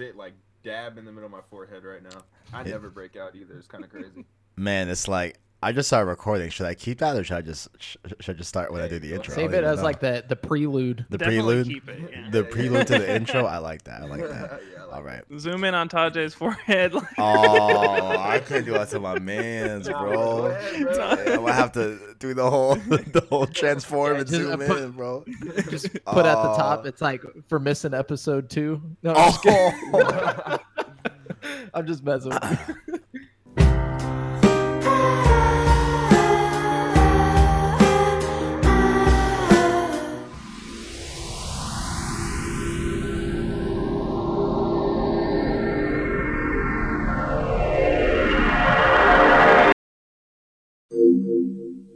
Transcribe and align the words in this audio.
it 0.00 0.16
like 0.16 0.34
dab 0.62 0.98
in 0.98 1.04
the 1.04 1.12
middle 1.12 1.26
of 1.26 1.32
my 1.32 1.40
forehead 1.48 1.84
right 1.84 2.02
now. 2.02 2.22
I 2.52 2.62
never 2.62 2.90
break 2.90 3.16
out 3.16 3.34
either. 3.34 3.56
It's 3.56 3.66
kind 3.66 3.84
of 3.84 3.90
crazy. 3.90 4.24
Man, 4.56 4.88
it's 4.88 5.08
like 5.08 5.38
I 5.62 5.72
just 5.72 5.88
started 5.90 6.08
recording. 6.08 6.48
Should 6.48 6.64
I 6.64 6.72
keep 6.74 7.00
that 7.00 7.14
or 7.16 7.22
should 7.22 7.36
I 7.36 7.42
just 7.42 7.68
sh- 7.78 7.96
should 8.20 8.34
I 8.36 8.38
just 8.38 8.48
start 8.48 8.72
when 8.72 8.80
I 8.80 8.88
do 8.88 8.98
the 8.98 9.12
intro? 9.12 9.34
Save 9.34 9.52
it 9.52 9.56
even 9.58 9.64
as 9.66 9.78
know. 9.78 9.84
like 9.84 10.00
the 10.00 10.24
the 10.26 10.34
prelude. 10.36 11.04
the 11.10 11.18
Definitely 11.18 11.42
prelude. 11.44 11.66
keep 11.66 11.88
it, 11.88 12.10
yeah. 12.12 12.30
The 12.30 12.44
prelude 12.44 12.86
to 12.86 12.98
the 12.98 13.14
intro. 13.14 13.44
I 13.44 13.58
like 13.58 13.82
that. 13.84 14.00
I 14.02 14.06
like 14.06 14.22
that. 14.26 14.62
yeah, 14.72 14.80
I 14.80 14.84
like 14.86 14.94
All 14.94 15.02
right. 15.02 15.22
Zoom 15.38 15.64
in 15.64 15.74
on 15.74 15.90
Tajay's 15.90 16.32
forehead. 16.32 16.94
Oh, 17.18 18.16
I 18.18 18.38
couldn't 18.38 18.64
do 18.64 18.72
that 18.72 18.88
to 18.90 19.00
my 19.00 19.18
man's, 19.18 19.86
bro. 19.86 20.46
ahead, 20.46 20.82
bro. 20.82 20.94
Yeah, 20.96 21.10
I'm 21.34 21.40
gonna 21.40 21.52
have 21.52 21.72
to 21.72 22.14
do 22.18 22.32
the 22.32 22.48
whole 22.48 22.74
the 22.76 23.26
whole 23.28 23.46
transform 23.46 24.14
Yeah, 24.14 24.20
and 24.20 24.28
uh, 24.28 24.32
zoom 24.32 24.60
put- 24.60 24.78
in, 24.82 24.90
bro. 24.92 25.24
Just 25.68 25.92
put 26.06 26.24
at 26.24 26.42
the 26.42 26.54
top. 26.56 26.86
It's 26.86 27.02
like 27.02 27.22
for 27.48 27.58
missing 27.58 27.92
episode 27.92 28.48
two. 28.48 28.80
No, 29.02 29.12
I'm 29.12 29.30
just, 29.30 29.42
kidding. 29.42 29.90
Oh. 29.92 30.58
I'm 31.74 31.86
just 31.86 32.02
messing. 32.02 32.32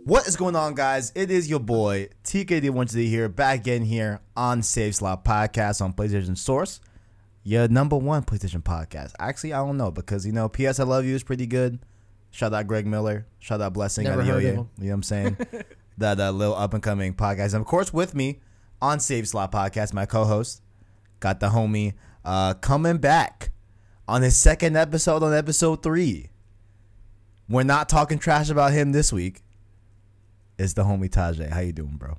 What 0.06 0.28
is 0.28 0.36
going 0.36 0.54
on, 0.54 0.74
guys? 0.74 1.12
It 1.14 1.30
is 1.30 1.48
your 1.48 1.60
boy 1.60 2.10
TKD1 2.24 2.94
here, 2.94 3.26
back 3.26 3.66
in 3.66 3.86
here 3.86 4.20
on 4.36 4.62
Save 4.62 4.96
Slot 4.96 5.24
Podcast 5.24 5.80
on 5.80 5.94
PlayStation 5.94 6.36
Source, 6.36 6.78
your 7.42 7.68
number 7.68 7.96
one 7.96 8.22
PlayStation 8.22 8.62
podcast. 8.62 9.12
Actually, 9.18 9.54
I 9.54 9.64
don't 9.64 9.78
know 9.78 9.90
because 9.90 10.26
you 10.26 10.32
know 10.32 10.50
PS 10.50 10.78
I 10.78 10.82
Love 10.82 11.06
You 11.06 11.14
is 11.14 11.22
pretty 11.22 11.46
good. 11.46 11.78
Shout 12.30 12.52
out 12.52 12.66
Greg 12.66 12.86
Miller. 12.86 13.24
Shout 13.38 13.62
out 13.62 13.72
Blessing 13.72 14.04
Never 14.04 14.16
out 14.16 14.20
of 14.20 14.26
Yo 14.26 14.34
heard 14.34 14.44
of 14.44 14.50
him. 14.50 14.68
You 14.76 14.84
know 14.84 14.90
what 14.90 14.94
I'm 14.94 15.02
saying? 15.04 15.38
that 15.96 16.20
uh, 16.20 16.30
little 16.32 16.54
up 16.54 16.74
and 16.74 16.82
coming 16.82 17.14
podcast. 17.14 17.54
And 17.54 17.62
of 17.62 17.66
course, 17.66 17.90
with 17.90 18.14
me 18.14 18.40
on 18.82 19.00
Save 19.00 19.26
Slot 19.26 19.52
Podcast, 19.52 19.94
my 19.94 20.04
co-host, 20.04 20.60
got 21.20 21.40
the 21.40 21.48
homie 21.48 21.94
uh, 22.26 22.52
coming 22.52 22.98
back 22.98 23.52
on 24.06 24.20
his 24.20 24.36
second 24.36 24.76
episode 24.76 25.22
on 25.22 25.32
episode 25.32 25.82
three. 25.82 26.28
We're 27.48 27.62
not 27.62 27.88
talking 27.88 28.18
trash 28.18 28.50
about 28.50 28.74
him 28.74 28.92
this 28.92 29.10
week. 29.10 29.43
It's 30.58 30.72
the 30.74 30.82
homie 30.84 31.10
Tajay. 31.10 31.50
How 31.50 31.60
you 31.60 31.72
doing, 31.72 31.96
bro? 31.96 32.16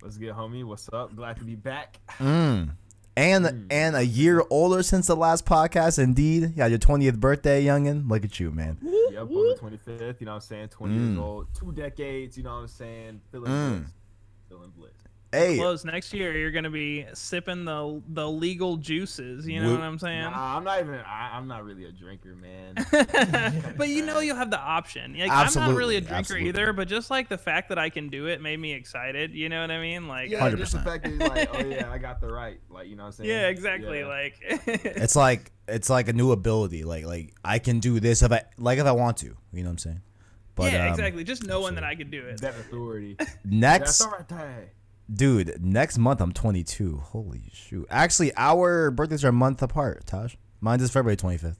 What's 0.00 0.16
good, 0.18 0.34
homie. 0.34 0.64
What's 0.64 0.88
up? 0.92 1.14
Glad 1.14 1.36
to 1.38 1.44
be 1.44 1.54
back. 1.54 2.00
Mm. 2.18 2.70
And 3.16 3.44
Mm. 3.44 3.66
and 3.70 3.94
a 3.96 4.04
year 4.04 4.42
older 4.50 4.82
since 4.82 5.06
the 5.06 5.14
last 5.14 5.44
podcast. 5.46 5.98
Indeed, 6.02 6.54
yeah, 6.56 6.66
your 6.66 6.78
twentieth 6.78 7.20
birthday, 7.20 7.64
youngin. 7.64 8.08
Look 8.08 8.24
at 8.24 8.40
you, 8.40 8.50
man. 8.50 8.78
Yep, 8.82 9.20
on 9.22 9.28
the 9.28 9.56
25th. 9.60 10.20
You 10.20 10.24
know 10.26 10.32
what 10.32 10.36
I'm 10.36 10.40
saying? 10.40 10.68
20 10.68 10.94
Mm. 10.94 11.06
years 11.08 11.18
old. 11.18 11.46
Two 11.54 11.72
decades. 11.72 12.36
You 12.36 12.42
know 12.44 12.54
what 12.54 12.60
I'm 12.62 12.68
saying? 12.68 13.20
Feeling 13.30 13.52
Mm. 13.52 13.78
bliss. 13.80 13.90
Feeling 14.48 14.72
bliss. 14.76 14.92
Hey, 15.34 15.56
Close 15.56 15.82
next 15.82 16.12
year, 16.12 16.36
you're 16.36 16.50
gonna 16.50 16.68
be 16.68 17.06
sipping 17.14 17.64
the 17.64 18.02
the 18.08 18.28
legal 18.28 18.76
juices. 18.76 19.46
You 19.48 19.62
know 19.62 19.68
Woo- 19.68 19.74
what 19.76 19.82
I'm 19.82 19.98
saying? 19.98 20.24
Nah, 20.24 20.58
I'm 20.58 20.62
not 20.62 20.80
even. 20.80 20.96
I, 20.96 21.30
I'm 21.32 21.48
not 21.48 21.64
really 21.64 21.86
a 21.86 21.90
drinker, 21.90 22.36
man. 22.36 22.74
but 23.78 23.88
you 23.88 24.04
know 24.04 24.20
you'll 24.20 24.36
have 24.36 24.50
the 24.50 24.60
option. 24.60 25.18
Like, 25.18 25.30
I'm 25.30 25.54
not 25.54 25.74
really 25.74 25.96
a 25.96 26.02
drinker 26.02 26.16
absolutely. 26.16 26.48
either, 26.50 26.74
but 26.74 26.86
just 26.86 27.10
like 27.10 27.30
the 27.30 27.38
fact 27.38 27.70
that 27.70 27.78
I 27.78 27.88
can 27.88 28.10
do 28.10 28.26
it 28.26 28.42
made 28.42 28.58
me 28.58 28.74
excited. 28.74 29.32
You 29.32 29.48
know 29.48 29.62
what 29.62 29.70
I 29.70 29.80
mean? 29.80 30.06
Like, 30.06 30.28
yeah, 30.28 30.50
just 30.50 30.72
the 30.72 30.80
fact 30.80 31.04
that 31.04 31.16
like, 31.16 31.48
oh 31.54 31.66
yeah, 31.66 31.90
I 31.90 31.96
got 31.96 32.20
the 32.20 32.30
right. 32.30 32.60
Like, 32.68 32.88
you 32.88 32.96
know 32.96 33.04
what 33.04 33.06
I'm 33.06 33.12
saying? 33.12 33.30
yeah, 33.30 33.48
exactly. 33.48 34.00
Yeah. 34.00 34.08
Like, 34.08 34.34
it's 34.66 35.16
like 35.16 35.50
it's 35.66 35.88
like 35.88 36.08
a 36.08 36.12
new 36.12 36.32
ability. 36.32 36.84
Like 36.84 37.06
like 37.06 37.32
I 37.42 37.58
can 37.58 37.80
do 37.80 38.00
this 38.00 38.22
if 38.22 38.32
I 38.32 38.42
like 38.58 38.78
if 38.78 38.84
I 38.84 38.92
want 38.92 39.16
to. 39.18 39.34
You 39.52 39.62
know 39.62 39.70
what 39.70 39.70
I'm 39.70 39.78
saying? 39.78 40.02
But 40.56 40.74
yeah, 40.74 40.84
um, 40.84 40.90
exactly. 40.90 41.24
Just 41.24 41.46
knowing 41.46 41.76
that 41.76 41.84
I 41.84 41.94
could 41.94 42.10
do 42.10 42.26
it. 42.26 42.42
that 42.42 42.54
authority. 42.56 43.16
Next, 43.46 43.98
That's 43.98 44.32
all 44.32 44.38
right. 44.38 44.68
Tay. 45.12 45.16
dude, 45.16 45.64
next 45.64 45.98
month 45.98 46.20
I'm 46.20 46.32
22. 46.32 46.98
Holy 46.98 47.50
shoot! 47.52 47.86
Actually, 47.90 48.32
our 48.36 48.90
birthdays 48.90 49.24
are 49.24 49.28
a 49.28 49.32
month 49.32 49.62
apart. 49.62 50.06
Taj, 50.06 50.34
mine's 50.60 50.82
is 50.82 50.90
February 50.90 51.16
25th. 51.16 51.56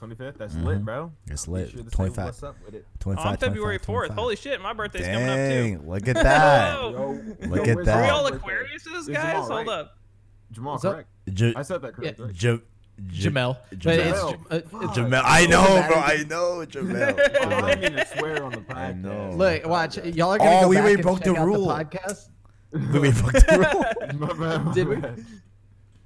25th. 0.00 0.36
That's 0.38 0.54
Mhm. 0.54 0.64
lit, 0.64 0.84
bro. 0.84 1.12
It's 1.28 1.46
Be 1.46 1.52
lit. 1.52 1.70
sure 1.70 1.82
25. 1.84 2.24
What's 2.26 2.42
up 2.42 2.56
with 2.66 2.74
it? 2.74 2.86
25. 3.00 3.26
on 3.26 3.36
February 3.38 3.78
25, 3.78 3.86
4th. 3.86 4.06
25. 4.08 4.18
Holy 4.18 4.36
shit, 4.36 4.60
my 4.60 4.72
birthday's 4.72 5.06
coming 5.06 5.28
up 5.28 5.34
too. 5.36 5.48
Dang! 5.78 5.88
Look 5.88 6.08
at 6.08 6.14
that. 6.22 6.74
Yo, 6.80 6.90
Look 6.90 7.66
yo, 7.66 7.72
at 7.72 7.76
where's 7.76 7.86
that. 7.86 7.96
Are 7.96 8.02
we 8.02 8.06
Jamal's 8.06 8.12
all 8.12 8.30
birthday? 8.30 8.46
Aquariuses, 8.48 8.98
It's 8.98 9.08
guys? 9.08 9.32
Jamal, 9.32 9.46
Hold 9.46 9.66
right? 9.66 9.68
up. 9.68 9.98
Jamal, 10.52 10.72
What's 10.74 10.84
up? 10.84 10.92
correct? 10.94 11.08
J- 11.32 11.54
I 11.56 11.62
said 11.62 11.82
that 11.82 11.94
correct. 11.94 12.18
J- 12.18 12.24
right? 12.24 12.34
J- 12.34 12.60
Jamel. 13.02 13.56
But 13.70 13.78
Jamel. 13.80 13.98
it's, 13.98 14.20
Jamel. 14.20 14.52
uh, 14.52 14.56
it's 14.56 14.98
Jamel. 14.98 15.22
I 15.24 15.46
know, 15.46 15.84
bro. 15.88 15.96
I 16.00 16.24
know, 16.28 16.64
Jamel. 16.66 17.18
I 17.64 17.74
didn't 17.74 17.80
mean 17.80 17.92
to 18.04 18.06
swear 18.18 18.44
on 18.44 18.52
the 18.52 18.58
podcast. 18.58 18.76
I 18.76 18.92
know. 18.92 19.30
Look, 19.34 19.66
watch. 19.66 19.96
Y'all 19.98 20.30
are 20.32 20.38
gonna 20.38 20.50
Oh, 20.58 20.60
go 20.62 20.68
we 20.68 20.76
back 20.76 20.82
already 20.82 20.94
and 20.94 21.02
broke 21.02 21.18
check 21.24 21.34
the 21.34 21.40
out 21.40 21.46
rule. 21.46 21.66
podcast. 21.66 22.28
We 22.92 22.98
we 22.98 23.10
fucked 23.12 23.46
the 23.46 23.58
rule. 23.58 24.18
My 24.18 24.32
bad, 24.34 24.64
my 24.64 24.72
Did 24.74 24.88
we? 24.88 24.96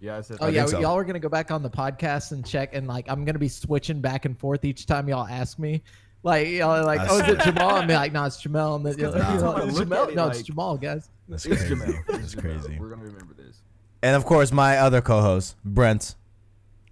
Yeah, 0.00 0.18
I 0.18 0.20
said. 0.20 0.38
Oh 0.40 0.46
that. 0.46 0.52
yeah, 0.52 0.60
think 0.62 0.70
so. 0.72 0.80
y'all 0.80 0.96
are 0.96 1.04
gonna 1.04 1.18
go 1.18 1.28
back 1.28 1.50
on 1.50 1.62
the 1.62 1.70
podcast 1.70 2.32
and 2.32 2.46
check, 2.46 2.74
and 2.74 2.86
like 2.86 3.06
I'm 3.08 3.24
gonna 3.24 3.38
be 3.38 3.48
switching 3.48 4.00
back 4.00 4.24
and 4.24 4.38
forth 4.38 4.64
each 4.64 4.86
time 4.86 5.08
y'all 5.08 5.26
ask 5.26 5.58
me. 5.58 5.82
Like 6.22 6.48
y'all 6.48 6.70
are 6.70 6.84
like, 6.84 7.00
I 7.00 7.06
oh, 7.10 7.18
is 7.18 7.28
it. 7.28 7.40
Jamal? 7.40 7.76
I'm 7.76 7.88
like, 7.88 8.12
no, 8.12 8.24
it's 8.24 8.40
Jamal. 8.40 8.76
And 8.76 8.86
then 8.86 8.98
you're 8.98 9.16
Nah. 9.16 9.32
you're 9.34 9.42
like, 9.42 9.56
Look 9.56 9.68
it's 9.68 9.78
at 9.80 9.82
Jamal. 9.88 10.08
it 10.08 10.14
No, 10.14 10.26
it's 10.28 10.36
like- 10.38 10.46
Jamal, 10.46 10.76
guys. 10.78 11.10
That's 11.28 11.46
It's 11.46 11.62
crazy. 11.64 11.74
Jamel. 11.74 12.06
That's 12.06 12.22
It's 12.24 12.34
crazy. 12.34 12.78
We're 12.78 12.90
gonna 12.90 13.04
remember 13.04 13.34
this. 13.34 13.60
And 14.02 14.14
of 14.16 14.24
course, 14.24 14.52
my 14.52 14.78
other 14.78 15.00
co-host, 15.00 15.56
Brent 15.64 16.14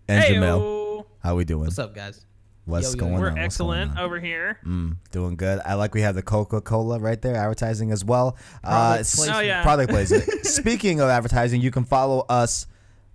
and 0.08 0.24
Jamel. 0.24 0.60
Heyo. 0.60 1.04
How 1.20 1.34
we 1.36 1.44
doing? 1.44 1.64
What's 1.64 1.78
up, 1.78 1.94
guys? 1.94 2.24
What's 2.66 2.88
Yo, 2.88 2.90
yo, 2.92 2.96
going 2.98 3.12
We're 3.20 3.28
on? 3.28 3.34
What's 3.34 3.44
excellent 3.44 3.92
on? 3.92 3.98
over 3.98 4.20
here. 4.20 4.58
Mm, 4.66 4.96
doing 5.12 5.36
good. 5.36 5.60
I 5.64 5.74
like 5.74 5.94
we 5.94 6.02
have 6.02 6.14
the 6.16 6.22
Coca 6.22 6.60
Cola 6.60 6.98
right 6.98 7.20
there, 7.22 7.34
advertising 7.36 7.92
as 7.92 8.04
well. 8.04 8.36
Uh, 8.62 8.68
Product 8.68 9.00
s- 9.00 9.14
placement. 9.16 9.38
Oh, 9.38 9.40
yeah. 9.40 9.62
Product 9.62 9.90
placement. 9.90 10.24
Speaking 10.46 11.00
of 11.00 11.08
advertising, 11.08 11.60
you 11.60 11.70
can 11.70 11.84
follow 11.84 12.26
us 12.28 12.66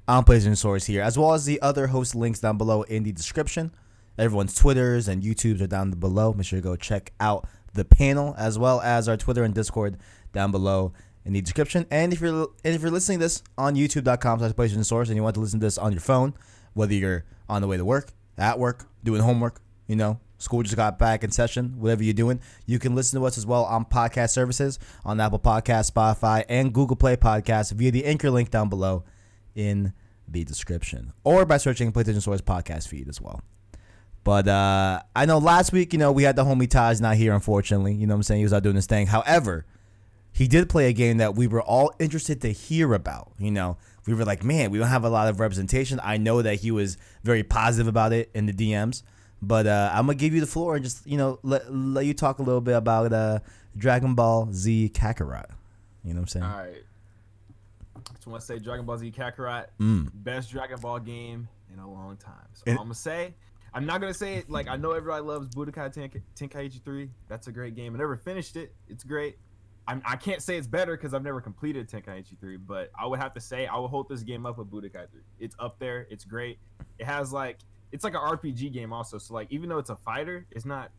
on 0.08 0.24
PlayStation 0.24 0.58
Source 0.58 0.86
here, 0.86 1.02
as 1.02 1.18
well 1.18 1.34
as 1.34 1.46
the 1.46 1.62
other 1.62 1.88
host 1.88 2.16
links 2.16 2.40
down 2.40 2.58
below 2.58 2.84
in 2.84 3.04
the 3.04 3.12
description. 3.12 3.72
Everyone's 4.18 4.56
Twitters 4.56 5.08
and 5.08 5.22
YouTubes 5.22 5.62
are 5.62 5.68
down 5.68 5.92
below. 5.92 6.34
Make 6.34 6.46
sure 6.46 6.60
to 6.60 6.64
go 6.64 6.76
check 6.76 7.12
out 7.20 7.46
the 7.74 7.86
panel, 7.86 8.36
as 8.38 8.58
well 8.58 8.80
as 8.82 9.08
our 9.10 9.18
Twitter 9.18 9.44
and 9.44 9.54
Discord 9.54 9.98
down 10.34 10.52
below 10.52 10.94
in 11.26 11.34
the 11.34 11.42
description. 11.42 11.86
And 11.92 12.14
if 12.14 12.22
you're 12.22 12.48
and 12.64 12.74
if 12.76 12.82
you're 12.82 12.92
listening 12.92 13.20
to 13.20 13.26
this 13.26 13.44
on 13.58 13.76
YouTube.com 13.76 14.40
slash 14.40 14.52
PlayStation 14.52 14.86
Source 14.86 15.10
and 15.10 15.16
you 15.18 15.24
want 15.24 15.36
to 15.36 15.42
listen 15.42 15.60
to 15.60 15.66
this 15.66 15.78
on 15.78 15.92
your 15.92 16.02
phone, 16.02 16.34
whether 16.74 16.94
you're 16.94 17.26
on 17.50 17.62
the 17.62 17.68
way 17.68 17.78
to 17.78 17.86
work, 17.86 18.12
at 18.38 18.58
work, 18.60 18.86
doing 19.04 19.22
homework, 19.22 19.62
you 19.88 19.96
know, 19.96 20.20
school 20.38 20.64
just 20.64 20.76
got 20.76 20.98
back 20.98 21.24
in 21.24 21.32
session, 21.32 21.76
whatever 21.80 22.04
you're 22.04 22.14
doing, 22.14 22.40
you 22.66 22.80
can 22.80 22.96
listen 22.96 23.20
to 23.20 23.26
us 23.26 23.38
as 23.38 23.46
well 23.46 23.66
on 23.66 23.86
podcast 23.86 24.32
services 24.32 24.80
on 25.06 25.20
Apple 25.20 25.40
Podcasts, 25.40 25.92
Spotify, 25.92 26.44
and 26.50 26.74
Google 26.74 26.96
Play 26.96 27.16
Podcasts 27.16 27.72
via 27.72 27.92
the 27.92 28.06
anchor 28.06 28.32
link 28.32 28.50
down 28.50 28.70
below 28.70 29.04
in 29.56 29.94
the 30.28 30.44
description 30.44 31.14
or 31.24 31.46
by 31.46 31.58
searching 31.58 31.92
PlayStation 31.92 32.22
Source 32.22 32.42
podcast 32.42 32.88
feed 32.88 33.08
as 33.08 33.22
well. 33.22 33.42
But 34.24 34.48
uh, 34.48 35.02
I 35.16 35.26
know 35.26 35.40
last 35.40 35.74
week, 35.74 35.94
you 35.94 36.00
know, 36.00 36.12
we 36.12 36.24
had 36.24 36.36
the 36.36 36.44
homie 36.44 36.70
Taj 36.70 37.00
not 37.00 37.16
here, 37.16 37.34
unfortunately. 37.34 37.94
You 37.94 38.06
know 38.06 38.14
what 38.14 38.20
I'm 38.20 38.24
saying? 38.24 38.40
He 38.40 38.46
was 38.46 38.54
out 38.54 38.64
doing 38.64 38.76
his 38.76 38.86
thing. 38.86 39.08
However, 39.08 39.66
he 40.32 40.48
did 40.48 40.70
play 40.70 40.90
a 40.90 40.94
game 40.94 41.18
that 41.18 41.36
we 41.36 41.48
were 41.48 41.62
all 41.62 41.92
interested 42.00 42.40
to 42.42 42.52
hear 42.52 42.94
about. 42.94 43.32
You 43.40 43.52
know, 43.52 43.78
we 44.08 44.14
were 44.14 44.26
like, 44.26 44.44
man, 44.44 44.72
we 44.72 44.78
don't 44.80 44.88
have 44.88 45.04
a 45.04 45.10
lot 45.10 45.28
of 45.28 45.40
representation. 45.40 46.00
I 46.04 46.18
know 46.18 46.42
that 46.42 46.56
he 46.56 46.72
was 46.72 46.98
very 47.24 47.44
positive 47.44 47.88
about 47.88 48.14
it 48.14 48.32
in 48.34 48.46
the 48.48 48.54
DMs, 48.54 49.04
but 49.42 49.68
uh, 49.68 49.92
I'm 49.94 50.06
gonna 50.08 50.16
give 50.16 50.34
you 50.34 50.40
the 50.42 50.48
floor 50.48 50.76
and 50.76 50.84
just 50.84 51.06
you 51.06 51.18
know 51.18 51.40
let, 51.44 51.74
let 51.74 52.06
you 52.06 52.14
talk 52.14 52.40
a 52.40 52.44
little 52.44 52.62
bit 52.62 52.76
about 52.76 53.14
uh, 53.14 53.40
Dragon 53.78 54.16
Ball 54.16 54.50
Z 54.54 54.92
Kakarot. 54.94 55.46
You 56.04 56.14
know 56.14 56.22
what 56.22 56.22
I'm 56.22 56.28
saying? 56.28 56.46
All 56.46 56.58
right. 56.58 56.84
Just 58.16 58.28
want 58.28 58.42
to 58.42 58.46
say 58.46 58.60
Dragon 58.60 58.86
Ball 58.86 58.98
Z 58.98 59.12
Kakarot, 59.12 59.66
Mm. 59.80 60.10
best 60.14 60.52
Dragon 60.52 60.80
Ball 60.80 61.00
game 61.00 61.48
in 61.74 61.80
a 61.80 61.90
long 61.90 62.18
time. 62.18 62.34
So 62.54 62.64
And- 62.68 62.78
I'm 62.78 62.86
gonna 62.86 62.96
say, 62.96 63.34
I'm 63.74 63.86
not 63.86 64.02
gonna 64.02 64.14
say 64.14 64.36
it 64.36 64.50
like 64.50 64.68
I 64.68 64.76
know 64.78 64.92
everybody 64.92 65.24
loves 65.24 65.48
Budokai 65.50 65.92
Tenk- 65.94 66.22
Tenkaichi 66.36 66.84
3. 66.84 67.10
That's 67.28 67.48
a 67.48 67.52
great 67.52 67.76
game. 67.76 67.96
I 67.96 67.98
never 68.00 68.16
finished 68.18 68.56
it. 68.58 68.74
It's 68.88 69.04
great. 69.04 69.38
I'm, 69.88 70.02
I 70.06 70.16
can't 70.16 70.42
say 70.42 70.58
it's 70.58 70.68
better 70.68 70.96
because 70.96 71.14
I've 71.14 71.24
never 71.24 71.42
completed 71.42 71.90
Tenkaichi 71.90 72.40
3, 72.40 72.58
but 72.58 72.92
I 73.00 73.08
would 73.08 73.20
have 73.20 73.34
to 73.34 73.42
say 73.42 73.66
I 73.68 73.78
would 73.78 73.88
hold 73.90 74.08
this 74.10 74.22
game 74.22 74.46
up 74.46 74.58
with 74.58 74.70
Budokai 74.70 75.10
3. 75.12 75.22
It's 75.40 75.56
up 75.60 75.80
there. 75.80 76.08
It's 76.10 76.24
great. 76.24 76.60
It 77.00 77.06
has 77.06 77.34
like 77.34 77.58
it's 77.92 78.04
like 78.04 78.14
an 78.14 78.22
RPG 78.22 78.72
game 78.72 78.94
also. 78.94 79.18
So 79.18 79.34
like 79.34 79.48
even 79.52 79.68
though 79.70 79.80
it's 79.80 79.90
a 79.90 79.96
fighter, 79.98 80.46
it's 80.52 80.66
not 80.66 80.92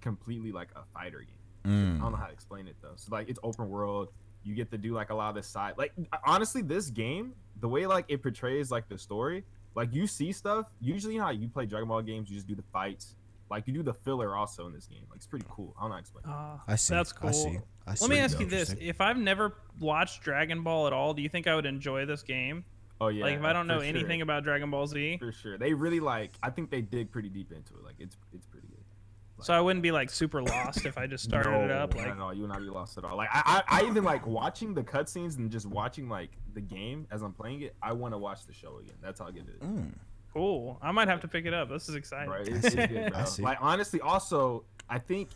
completely 0.00 0.52
like 0.52 0.68
a 0.76 0.82
fighter 0.92 1.20
game. 1.20 1.26
I 1.64 1.68
don't 1.68 1.98
Mm. 1.98 2.10
know 2.12 2.16
how 2.16 2.26
to 2.26 2.32
explain 2.32 2.66
it 2.68 2.76
though. 2.80 2.92
So 2.96 3.08
like 3.12 3.28
it's 3.28 3.38
open 3.42 3.68
world. 3.68 4.08
You 4.44 4.54
get 4.54 4.70
to 4.70 4.78
do 4.78 4.94
like 4.94 5.10
a 5.10 5.14
lot 5.14 5.28
of 5.30 5.34
this 5.34 5.46
side. 5.46 5.74
Like 5.76 5.92
honestly, 6.26 6.62
this 6.62 6.88
game, 6.88 7.34
the 7.60 7.68
way 7.68 7.86
like 7.86 8.06
it 8.08 8.22
portrays 8.22 8.70
like 8.70 8.88
the 8.88 8.96
story, 8.96 9.44
like 9.74 9.92
you 9.92 10.06
see 10.06 10.32
stuff. 10.32 10.66
Usually, 10.80 11.14
you 11.14 11.20
know 11.20 11.26
how 11.26 11.32
you 11.32 11.48
play 11.48 11.66
Dragon 11.66 11.88
Ball 11.88 12.00
games, 12.02 12.30
you 12.30 12.36
just 12.36 12.46
do 12.46 12.54
the 12.54 12.64
fights. 12.72 13.14
Like 13.50 13.66
you 13.66 13.74
do 13.74 13.82
the 13.82 13.94
filler 13.94 14.36
also 14.36 14.66
in 14.66 14.72
this 14.72 14.86
game. 14.86 15.02
Like 15.10 15.16
it's 15.16 15.26
pretty 15.26 15.46
cool. 15.48 15.74
I 15.76 15.82
don't 15.82 15.90
know 15.90 15.94
how 15.94 15.98
to 15.98 16.00
explain. 16.00 16.24
it. 16.24 16.30
Ah, 16.30 16.62
I 16.68 16.76
see. 16.76 16.94
That's 16.94 17.12
cool. 17.12 17.28
I 17.28 17.32
see. 17.32 17.58
I 17.86 17.94
see. 17.94 18.04
Let 18.04 18.10
me 18.10 18.18
ask 18.20 18.38
you 18.38 18.46
this: 18.46 18.74
If 18.80 19.00
I've 19.00 19.18
never 19.18 19.56
watched 19.80 20.22
Dragon 20.22 20.62
Ball 20.62 20.86
at 20.86 20.92
all, 20.92 21.14
do 21.14 21.22
you 21.22 21.28
think 21.28 21.46
I 21.46 21.54
would 21.54 21.66
enjoy 21.66 22.06
this 22.06 22.22
game? 22.22 22.64
Oh 23.00 23.08
yeah. 23.08 23.24
like 23.24 23.36
if 23.36 23.42
I 23.42 23.52
don't 23.52 23.66
know 23.66 23.78
for 23.78 23.84
sure. 23.84 23.96
anything 23.96 24.20
about 24.20 24.44
Dragon 24.44 24.70
Ball 24.70 24.86
Z, 24.86 25.16
for 25.18 25.32
sure, 25.32 25.58
they 25.58 25.72
really 25.72 26.00
like. 26.00 26.32
I 26.42 26.50
think 26.50 26.70
they 26.70 26.82
dig 26.82 27.10
pretty 27.10 27.28
deep 27.28 27.50
into 27.50 27.74
it. 27.74 27.84
Like 27.84 27.96
it's 27.98 28.16
it's 28.32 28.46
pretty 28.46 28.68
good. 28.68 29.44
so 29.44 29.54
I 29.54 29.60
wouldn't 29.60 29.82
be 29.82 29.90
like 29.90 30.10
super 30.10 30.42
lost 30.42 30.84
if 30.84 30.98
I 30.98 31.06
just 31.06 31.24
started 31.24 31.50
no, 31.50 31.64
it 31.64 31.70
up. 31.70 31.94
not 31.94 32.06
Like 32.06 32.18
no. 32.18 32.30
You 32.30 32.42
will 32.42 32.48
not 32.48 32.60
be 32.60 32.66
lost 32.66 32.98
at 32.98 33.04
all. 33.04 33.16
Like 33.16 33.30
I, 33.32 33.64
I, 33.68 33.80
I 33.80 33.86
even 33.86 34.04
like 34.04 34.26
watching 34.26 34.74
the 34.74 34.82
cutscenes 34.82 35.38
and 35.38 35.50
just 35.50 35.66
watching 35.66 36.08
like 36.08 36.30
the 36.52 36.60
game 36.60 37.06
as 37.10 37.22
I'm 37.22 37.32
playing 37.32 37.62
it. 37.62 37.74
I 37.82 37.94
want 37.94 38.12
to 38.12 38.18
watch 38.18 38.46
the 38.46 38.52
show 38.52 38.78
again. 38.78 38.96
That's 39.02 39.18
how 39.18 39.30
good 39.30 39.48
it 39.48 39.62
is. 39.62 39.68
Mm. 39.68 39.92
Cool. 40.32 40.78
I 40.82 40.92
might 40.92 41.08
have 41.08 41.20
to 41.22 41.28
pick 41.28 41.46
it 41.46 41.54
up. 41.54 41.68
This 41.68 41.88
is 41.88 41.94
exciting. 41.94 42.30
Right? 42.30 42.46
It's, 42.48 42.66
it's 42.66 42.74
good, 42.74 43.12
bro. 43.12 43.24
Like 43.40 43.58
honestly, 43.60 44.00
also 44.00 44.64
I 44.88 44.98
think. 44.98 45.28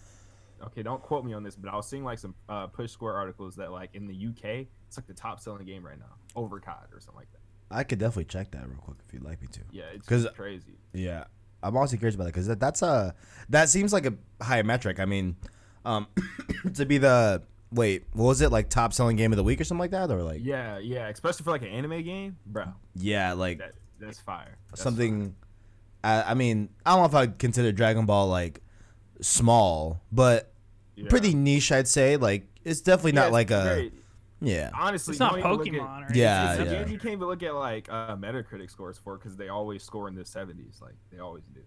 Okay, 0.63 0.83
don't 0.83 1.03
quote 1.03 1.25
me 1.27 1.35
on 1.35 1.43
this, 1.43 1.57
but 1.57 1.71
I 1.71 1.77
was 1.77 1.87
seeing 1.87 2.05
like 2.05 2.19
some 2.19 2.35
uh, 2.49 2.69
push 2.69 2.91
square 2.91 3.15
articles 3.15 3.57
that 3.57 3.71
like 3.71 3.91
in 3.95 4.07
the 4.07 4.15
UK, 4.15 4.67
it's 4.87 4.97
like 4.97 5.07
the 5.07 5.13
top 5.13 5.39
selling 5.41 5.67
game 5.67 5.85
right 5.85 5.99
now, 5.99 6.15
over 6.37 6.59
COD 6.59 6.87
or 6.93 7.01
something 7.01 7.19
like 7.19 7.31
that. 7.33 7.41
I 7.71 7.83
could 7.85 7.99
definitely 7.99 8.27
check 8.27 8.51
that 8.53 8.67
real 8.67 8.79
quick 8.79 8.97
if 9.07 9.13
you'd 9.13 9.25
like 9.25 9.43
me 9.43 9.49
to. 9.49 9.61
Yeah, 9.73 9.85
it's 9.93 10.07
'Cause- 10.09 10.27
crazy. 10.35 10.79
Yeah, 10.95 11.25
I'm 11.63 11.77
also 11.77 11.97
curious 11.97 12.15
about 12.15 12.25
it 12.29 12.35
because 12.35 12.47
that, 12.47 12.61
that's 12.61 12.81
a 12.83 13.15
that 13.51 13.69
seems 13.69 13.93
like 13.93 14.07
a 14.07 14.15
high 14.43 14.63
metric. 14.63 15.01
I 15.01 15.05
mean, 15.05 15.37
um, 15.85 16.07
to 16.75 16.87
be 16.87 16.97
the 16.99 17.43
wait, 17.73 18.05
what 18.13 18.25
was 18.27 18.41
it 18.41 18.51
like 18.51 18.71
top 18.71 18.93
selling 18.95 19.17
game 19.17 19.33
of 19.33 19.37
the 19.37 19.45
week 19.45 19.61
or 19.61 19.65
something 19.65 19.81
like 19.81 19.91
that, 19.91 20.11
or 20.11 20.23
like 20.23 20.41
yeah, 20.43 20.79
Yeah, 20.79 20.79
yeah, 20.79 21.09
especially 21.09 21.45
for 21.45 21.51
like 21.51 21.63
an 21.63 21.69
anime 21.69 22.03
game, 22.05 22.37
bro. 22.47 22.67
Yeah, 22.95 23.33
like 23.35 23.59
That 23.59 23.75
that's 24.05 24.21
fire. 24.21 24.59
That's 24.71 24.83
something. 24.83 25.35
I, 26.03 26.23
I 26.23 26.35
mean, 26.35 26.69
I 26.85 26.91
don't 26.93 27.01
know 27.01 27.07
if 27.07 27.15
I'd 27.15 27.39
consider 27.39 27.73
Dragon 27.73 28.07
Ball 28.07 28.29
like 28.29 28.61
small, 29.21 30.03
but. 30.13 30.51
Yeah. 30.97 31.09
pretty 31.09 31.35
niche. 31.35 31.73
I'd 31.73 31.89
say 31.89 32.17
like 32.17 32.47
it's 32.65 32.81
definitely 32.81 33.15
Yeah, 33.15 33.21
not 33.23 33.27
it's 33.27 33.33
like 33.33 33.51
a 33.51 33.91
yeah. 34.41 34.71
honestly. 34.75 35.11
It's 35.11 35.19
not 35.19 35.33
don't 35.33 35.41
even 35.41 35.51
look 35.51 35.67
at- 35.67 35.73
Pokemon 35.75 36.11
or 36.13 36.15
Yeah, 36.15 36.53
it's 36.53 36.61
a 36.61 36.65
yeah. 36.67 36.83
game 36.85 36.93
you 36.93 36.99
can't 37.01 37.15
even 37.15 37.27
look 37.27 37.43
at 37.43 37.53
like 37.53 37.89
uh, 37.91 38.15
Metacritic 38.15 38.71
scores 38.71 38.97
for 38.97 39.17
because 39.19 39.35
they 39.37 39.49
always 39.49 39.83
score 39.83 40.07
in 40.07 40.15
the 40.15 40.23
70s, 40.23 40.81
like 40.81 40.95
they 41.11 41.19
always 41.19 41.43
do. 41.53 41.63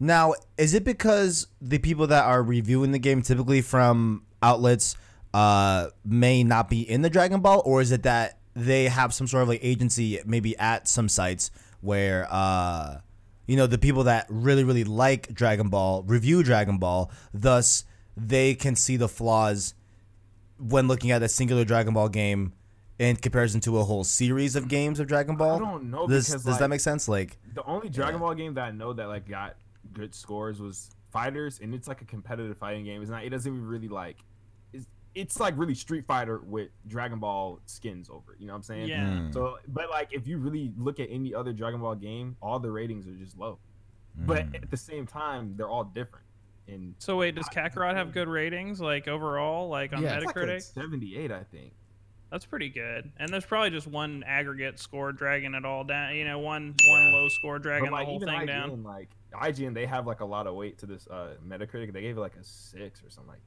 Now, 0.00 0.34
is 0.58 0.74
it 0.74 0.82
because 0.82 1.46
the 1.62 1.78
people 1.78 2.08
that 2.08 2.24
are 2.24 2.42
reviewing 2.42 2.90
the 2.90 2.98
game, 2.98 3.22
typically 3.22 3.60
from 3.62 4.24
outlets, 4.42 4.96
uh, 5.32 5.90
may 6.04 6.42
not 6.42 6.68
be 6.68 6.80
in 6.80 7.02
the 7.02 7.10
Dragon 7.10 7.42
Ball, 7.42 7.62
or 7.64 7.80
is 7.80 7.92
it 7.92 8.02
that 8.02 8.40
they 8.54 8.86
have 8.88 9.14
some 9.14 9.28
sort 9.28 9.44
of 9.44 9.48
like 9.48 9.60
agency, 9.62 10.18
maybe 10.26 10.58
at 10.58 10.88
some 10.88 11.08
sites 11.08 11.52
where, 11.84 12.26
uh, 12.30 12.98
you 13.46 13.56
know, 13.56 13.66
the 13.66 13.78
people 13.78 14.04
that 14.04 14.26
really, 14.28 14.64
really 14.64 14.84
like 14.84 15.32
Dragon 15.34 15.68
Ball 15.68 16.02
review 16.02 16.42
Dragon 16.42 16.78
Ball, 16.78 17.10
thus 17.32 17.84
they 18.16 18.54
can 18.54 18.74
see 18.74 18.96
the 18.96 19.08
flaws 19.08 19.74
when 20.58 20.88
looking 20.88 21.10
at 21.10 21.22
a 21.22 21.28
singular 21.28 21.64
Dragon 21.64 21.94
Ball 21.94 22.08
game 22.08 22.52
in 22.98 23.16
comparison 23.16 23.60
to 23.60 23.78
a 23.78 23.84
whole 23.84 24.04
series 24.04 24.56
of 24.56 24.68
games 24.68 24.98
of 25.00 25.06
Dragon 25.06 25.36
Ball. 25.36 25.56
I 25.56 25.58
don't 25.58 25.90
know 25.90 26.06
Does, 26.06 26.28
because, 26.28 26.44
does 26.44 26.58
that 26.58 26.68
make 26.68 26.80
sense? 26.80 27.08
Like, 27.08 27.36
The 27.54 27.64
only 27.64 27.88
Dragon 27.88 28.14
Yeah. 28.14 28.20
Ball 28.20 28.34
game 28.34 28.54
that 28.54 28.64
I 28.64 28.70
know 28.70 28.92
that 28.92 29.08
like 29.08 29.28
got 29.28 29.56
good 29.92 30.14
scores 30.14 30.60
was 30.60 30.90
Fighters, 31.10 31.60
and 31.60 31.72
it's 31.74 31.86
like 31.86 32.02
a 32.02 32.04
competitive 32.04 32.58
fighting 32.58 32.84
game. 32.84 33.00
It's 33.00 33.08
not. 33.08 33.22
It 33.22 33.30
doesn't 33.30 33.52
even 33.52 33.64
really 33.64 33.86
like. 33.86 34.16
It's, 35.14 35.34
it's 35.34 35.40
like 35.40 35.56
really 35.56 35.74
Street 35.74 36.06
Fighter 36.06 36.40
with 36.44 36.70
Dragon 36.86 37.18
Ball 37.18 37.60
skins 37.66 38.08
over. 38.10 38.32
it, 38.32 38.40
You 38.40 38.46
know 38.46 38.52
what 38.52 38.58
I'm 38.58 38.62
saying? 38.62 38.88
Yeah. 38.88 39.04
Mm. 39.06 39.32
So, 39.32 39.58
but 39.68 39.90
like 39.90 40.12
if 40.12 40.26
you 40.26 40.38
really 40.38 40.72
look 40.76 41.00
at 41.00 41.08
any 41.10 41.34
other 41.34 41.52
Dragon 41.52 41.80
Ball 41.80 41.94
game, 41.94 42.36
all 42.40 42.58
the 42.58 42.70
ratings 42.70 43.06
are 43.06 43.12
just 43.14 43.38
low. 43.38 43.58
But 44.16 44.50
mm. 44.52 44.62
at 44.62 44.70
the 44.70 44.76
same 44.76 45.06
time, 45.06 45.54
they're 45.56 45.68
all 45.68 45.84
different. 45.84 46.24
And 46.66 46.94
So 46.98 47.16
wait, 47.16 47.34
does 47.34 47.48
Kakarot 47.48 47.94
have 47.94 48.12
good 48.12 48.28
ratings 48.28 48.80
like 48.80 49.08
overall, 49.08 49.68
like 49.68 49.92
on 49.92 50.02
Yeah. 50.02 50.16
it's 50.16 50.26
like 50.26 50.36
a 50.36 50.38
Metacritic? 50.40 50.62
78, 50.62 51.30
I 51.30 51.42
think. 51.44 51.72
That's 52.30 52.46
pretty 52.46 52.68
good. 52.68 53.12
And 53.18 53.32
there's 53.32 53.44
probably 53.44 53.70
just 53.70 53.86
one 53.86 54.24
aggregate 54.26 54.80
score 54.80 55.12
dragging 55.12 55.54
it 55.54 55.64
all 55.64 55.84
down. 55.84 56.16
You 56.16 56.24
know, 56.24 56.40
one 56.40 56.74
one 56.88 57.12
low 57.12 57.28
score 57.28 57.58
dragging 57.60 57.90
But 57.90 57.98
the 57.98 58.04
whole 58.04 58.16
even 58.16 58.28
thing 58.28 58.40
IGN, 58.40 58.46
down. 58.46 58.82
like 58.82 59.10
IGN, 59.32 59.74
they 59.74 59.86
have 59.86 60.06
like 60.06 60.20
a 60.20 60.24
lot 60.24 60.46
of 60.48 60.54
weight 60.54 60.78
to 60.78 60.86
this 60.86 61.06
uh 61.06 61.34
Metacritic. 61.46 61.92
They 61.92 62.00
gave 62.00 62.16
it 62.16 62.20
like 62.20 62.34
a 62.36 62.42
six 62.42 63.04
or 63.04 63.10
something 63.10 63.30
like. 63.30 63.42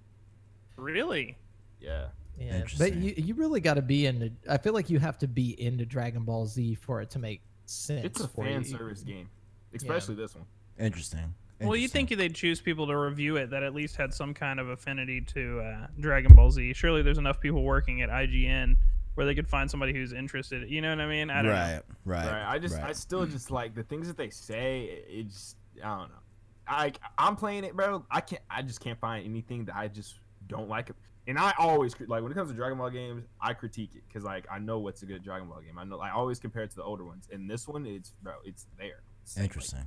Really? 0.77 1.37
Yeah. 1.79 2.07
Yeah, 2.39 2.63
but 2.77 2.93
you 2.93 3.15
you 3.17 3.33
really 3.33 3.59
got 3.59 3.75
to 3.75 3.81
be 3.81 4.05
into. 4.05 4.31
I 4.47 4.57
feel 4.57 4.73
like 4.73 4.91
you 4.91 4.99
have 4.99 5.17
to 5.19 5.27
be 5.27 5.59
into 5.59 5.87
Dragon 5.87 6.21
Ball 6.21 6.45
Z 6.45 6.75
for 6.75 7.01
it 7.01 7.09
to 7.11 7.19
make 7.19 7.41
sense. 7.65 8.05
It's 8.05 8.21
a 8.21 8.27
fan 8.27 8.63
you. 8.63 8.63
service 8.63 9.01
game, 9.01 9.27
especially 9.73 10.13
this 10.13 10.35
one. 10.35 10.45
Interesting. 10.79 11.33
Well, 11.59 11.75
you 11.75 11.87
think 11.87 12.09
they'd 12.09 12.35
choose 12.35 12.61
people 12.61 12.85
to 12.85 12.95
review 12.95 13.37
it 13.37 13.49
that 13.49 13.63
at 13.63 13.73
least 13.73 13.95
had 13.95 14.13
some 14.13 14.33
kind 14.33 14.59
of 14.59 14.69
affinity 14.69 15.21
to 15.21 15.59
uh, 15.61 15.87
Dragon 15.99 16.31
Ball 16.35 16.51
Z? 16.51 16.73
Surely 16.73 17.01
there's 17.01 17.17
enough 17.17 17.39
people 17.39 17.63
working 17.63 18.03
at 18.03 18.09
IGN 18.09 18.75
where 19.15 19.25
they 19.25 19.33
could 19.33 19.47
find 19.47 19.69
somebody 19.69 19.93
who's 19.93 20.13
interested. 20.13 20.69
You 20.69 20.81
know 20.81 20.91
what 20.91 21.01
I 21.01 21.07
mean? 21.07 21.31
I 21.31 21.41
don't 21.41 21.45
know. 21.45 21.51
right, 21.51 21.81
right, 22.05 22.31
Right. 22.31 22.45
I 22.47 22.59
just, 22.59 22.75
I 22.75 22.91
still 22.91 23.25
just 23.25 23.49
like 23.49 23.73
the 23.73 23.81
things 23.81 24.07
that 24.07 24.17
they 24.17 24.29
say. 24.29 24.83
It, 24.83 25.07
it 25.09 25.29
just, 25.29 25.57
I 25.83 25.97
don't 25.97 26.09
know. 26.09 26.19
I, 26.67 26.91
I'm 27.17 27.35
playing 27.35 27.63
it, 27.63 27.75
bro. 27.75 28.05
I 28.11 28.21
can't, 28.21 28.43
I 28.49 28.61
just 28.61 28.79
can't 28.79 28.99
find 28.99 29.25
anything 29.25 29.65
that 29.65 29.75
I 29.75 29.87
just 29.87 30.15
don't 30.45 30.69
like. 30.69 30.91
And 31.27 31.37
I 31.37 31.53
always 31.59 31.93
like 32.07 32.23
when 32.23 32.31
it 32.31 32.35
comes 32.35 32.49
to 32.49 32.55
Dragon 32.55 32.77
Ball 32.77 32.89
games, 32.89 33.25
I 33.41 33.53
critique 33.53 33.91
it 33.95 34.03
because 34.07 34.23
like 34.23 34.45
I 34.49 34.59
know 34.59 34.79
what's 34.79 35.01
a 35.03 35.05
good 35.05 35.23
Dragon 35.23 35.47
Ball 35.49 35.59
game. 35.61 35.77
I 35.77 35.83
know 35.83 35.99
I 35.99 36.11
always 36.11 36.39
compare 36.39 36.63
it 36.63 36.69
to 36.71 36.75
the 36.77 36.83
older 36.83 37.03
ones. 37.03 37.27
And 37.31 37.49
this 37.49 37.67
one, 37.67 37.85
it's 37.85 38.13
bro, 38.23 38.33
it's 38.45 38.65
there. 38.77 39.01
It's 39.23 39.35
like- 39.35 39.43
Interesting. 39.45 39.85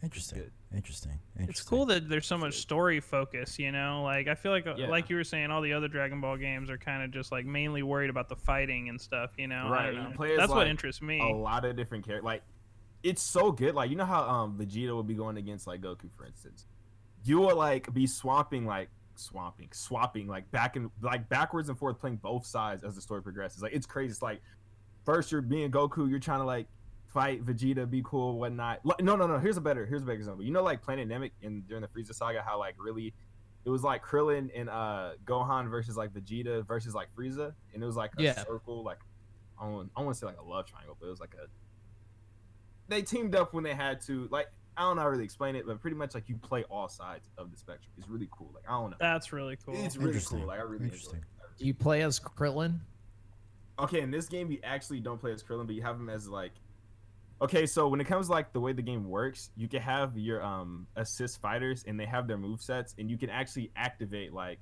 Interesting. 0.00 0.38
good. 0.38 0.52
Interesting. 0.76 1.12
Interesting. 1.40 1.48
It's 1.48 1.62
cool 1.62 1.86
that 1.86 2.08
there's 2.08 2.26
so 2.26 2.38
much 2.38 2.58
story 2.58 3.00
focus, 3.00 3.58
you 3.58 3.72
know. 3.72 4.02
Like 4.04 4.28
I 4.28 4.34
feel 4.36 4.52
like, 4.52 4.66
uh, 4.66 4.74
Yeah. 4.76 4.88
like 4.88 5.10
you 5.10 5.16
were 5.16 5.24
saying, 5.24 5.50
all 5.50 5.60
the 5.62 5.72
other 5.72 5.88
Dragon 5.88 6.20
Ball 6.20 6.36
games 6.36 6.70
are 6.70 6.78
kind 6.78 7.02
of 7.02 7.10
just 7.10 7.32
like 7.32 7.46
mainly 7.46 7.82
worried 7.82 8.10
about 8.10 8.28
the 8.28 8.36
fighting 8.36 8.88
and 8.90 9.00
stuff, 9.00 9.32
you 9.38 9.48
know. 9.48 9.68
Right, 9.70 9.92
you 9.94 10.00
know. 10.00 10.12
play 10.14 10.32
as, 10.32 10.36
That's 10.38 10.52
what 10.52 10.68
interests 10.68 11.02
me. 11.02 11.18
a 11.20 11.34
lot 11.34 11.64
of 11.64 11.74
different 11.76 12.04
characters. 12.04 12.24
Like, 12.24 12.42
it's 13.02 13.22
so 13.22 13.50
good. 13.50 13.74
Like, 13.74 13.90
you 13.90 13.96
know 13.96 14.04
how 14.04 14.22
um 14.28 14.56
Vegeta 14.58 14.94
would 14.94 15.06
be 15.08 15.14
going 15.14 15.36
against 15.36 15.66
like 15.66 15.80
Goku, 15.80 16.10
for 16.16 16.26
instance. 16.26 16.66
You 17.24 17.40
will 17.40 17.56
like 17.56 17.92
be 17.92 18.06
swamping, 18.06 18.66
like 18.66 18.90
swamping, 19.18 19.68
swapping, 19.72 20.26
like 20.26 20.50
back 20.50 20.76
and 20.76 20.90
like 21.02 21.28
backwards 21.28 21.68
and 21.68 21.78
forth, 21.78 21.98
playing 21.98 22.16
both 22.16 22.46
sides 22.46 22.84
as 22.84 22.94
the 22.94 23.00
story 23.00 23.22
progresses. 23.22 23.62
Like, 23.62 23.72
it's 23.72 23.86
crazy. 23.86 24.12
It's 24.12 24.22
like 24.22 24.40
first 25.04 25.32
you're 25.32 25.40
being 25.42 25.70
Goku, 25.70 26.08
you're 26.08 26.18
trying 26.18 26.40
to 26.40 26.44
like 26.46 26.66
fight 27.06 27.44
Vegeta, 27.44 27.88
be 27.88 28.02
cool, 28.04 28.38
whatnot. 28.38 28.80
Like, 28.84 29.00
no, 29.02 29.16
no, 29.16 29.26
no. 29.26 29.38
Here's 29.38 29.56
a 29.56 29.60
better. 29.60 29.86
Here's 29.86 30.02
a 30.02 30.04
better 30.06 30.16
example. 30.18 30.44
You 30.44 30.52
know, 30.52 30.62
like 30.62 30.82
Planet 30.82 31.08
Namek 31.08 31.32
in 31.42 31.62
during 31.62 31.82
the 31.82 31.88
Frieza 31.88 32.14
saga, 32.14 32.42
how 32.42 32.58
like 32.58 32.74
really. 32.78 33.14
It 33.64 33.70
was 33.70 33.82
like 33.82 34.02
Krillin 34.02 34.48
and 34.54 34.70
uh 34.70 35.10
Gohan 35.26 35.68
versus 35.68 35.94
like 35.96 36.14
Vegeta 36.14 36.66
versus 36.66 36.94
like 36.94 37.08
Frieza, 37.14 37.52
and 37.74 37.82
it 37.82 37.86
was 37.86 37.96
like 37.96 38.12
a 38.18 38.22
Yeah. 38.22 38.42
circle, 38.44 38.82
like 38.82 38.98
I 39.60 39.64
don't, 39.64 39.90
I 39.94 40.00
want 40.00 40.14
to 40.14 40.18
say 40.18 40.26
like 40.26 40.38
a 40.38 40.42
love 40.42 40.64
triangle, 40.66 40.96
but 40.98 41.06
it 41.06 41.10
was 41.10 41.20
like 41.20 41.34
a. 41.34 41.48
They 42.86 43.02
teamed 43.02 43.34
up 43.34 43.52
when 43.52 43.64
they 43.64 43.74
had 43.74 44.00
to. 44.02 44.26
Like 44.30 44.46
I 44.78 44.82
don't 44.82 44.94
know 44.94 45.02
how 45.02 45.06
to 45.06 45.10
really 45.10 45.24
explain 45.24 45.56
it, 45.56 45.66
but 45.66 45.80
pretty 45.80 45.96
much 45.96 46.14
like 46.14 46.28
you 46.28 46.36
play 46.36 46.62
all 46.70 46.88
sides 46.88 47.28
of 47.36 47.50
the 47.50 47.56
spectrum. 47.56 47.90
It's 47.98 48.08
really 48.08 48.28
cool. 48.30 48.52
Like 48.54 48.62
I 48.68 48.80
don't 48.80 48.90
know. 48.90 48.96
That's 49.00 49.32
really 49.32 49.56
cool. 49.56 49.74
It's 49.76 49.96
really 49.96 50.10
Interesting. 50.10 50.38
cool. 50.38 50.46
Like 50.46 50.60
I 50.60 50.62
really 50.62 50.84
Interesting. 50.84 51.24
Do 51.58 51.66
you 51.66 51.74
play 51.74 52.02
as 52.02 52.20
Krillin? 52.20 52.78
Okay, 53.80 54.00
in 54.00 54.12
this 54.12 54.26
game 54.26 54.52
you 54.52 54.60
actually 54.62 55.00
don't 55.00 55.20
play 55.20 55.32
as 55.32 55.42
Krillin, 55.42 55.66
but 55.66 55.74
you 55.74 55.82
have 55.82 55.96
him 55.96 56.08
as 56.08 56.28
like. 56.28 56.52
Okay, 57.40 57.66
so 57.66 57.88
when 57.88 58.00
it 58.00 58.06
comes 58.06 58.26
to, 58.26 58.32
like 58.32 58.52
the 58.52 58.60
way 58.60 58.72
the 58.72 58.82
game 58.82 59.08
works, 59.08 59.50
you 59.56 59.68
can 59.68 59.80
have 59.82 60.16
your 60.16 60.44
um 60.44 60.86
assist 60.94 61.40
fighters, 61.40 61.82
and 61.88 61.98
they 61.98 62.06
have 62.06 62.28
their 62.28 62.38
move 62.38 62.62
sets, 62.62 62.94
and 62.98 63.10
you 63.10 63.18
can 63.18 63.30
actually 63.30 63.72
activate 63.74 64.32
like, 64.32 64.60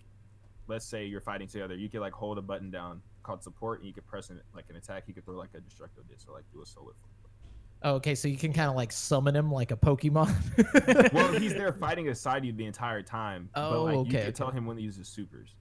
let's 0.66 0.86
say 0.86 1.04
you're 1.04 1.20
fighting 1.20 1.46
together, 1.46 1.74
you 1.74 1.90
can 1.90 2.00
like 2.00 2.14
hold 2.14 2.38
a 2.38 2.42
button 2.42 2.70
down 2.70 3.02
called 3.22 3.42
support, 3.42 3.80
and 3.80 3.86
you 3.86 3.92
can 3.92 4.04
press 4.04 4.30
an, 4.30 4.40
like 4.54 4.64
an 4.70 4.76
attack. 4.76 5.04
You 5.06 5.12
can 5.12 5.24
throw 5.24 5.36
like 5.36 5.50
a 5.54 5.58
destructo 5.58 6.08
disc 6.08 6.26
or 6.26 6.34
like 6.34 6.44
do 6.52 6.62
a 6.62 6.66
solo. 6.66 6.92
Oh, 7.82 7.94
okay, 7.96 8.14
so 8.14 8.26
you 8.26 8.36
can 8.36 8.52
kind 8.52 8.68
of 8.70 8.74
like 8.76 8.90
summon 8.90 9.36
him 9.36 9.50
like 9.52 9.70
a 9.70 9.76
Pokemon. 9.76 10.32
well, 11.12 11.32
he's 11.32 11.54
there 11.54 11.72
fighting 11.80 12.06
beside 12.06 12.44
you 12.44 12.52
the 12.52 12.64
entire 12.64 13.02
time. 13.02 13.48
but, 13.54 13.68
Oh, 13.70 13.84
like, 13.84 14.06
You 14.12 14.18
can 14.18 14.32
tell 14.32 14.50
him 14.50 14.66
when 14.66 14.76
to 14.76 14.82
use 14.82 14.96
his 14.96 15.08
supers. 15.08 15.54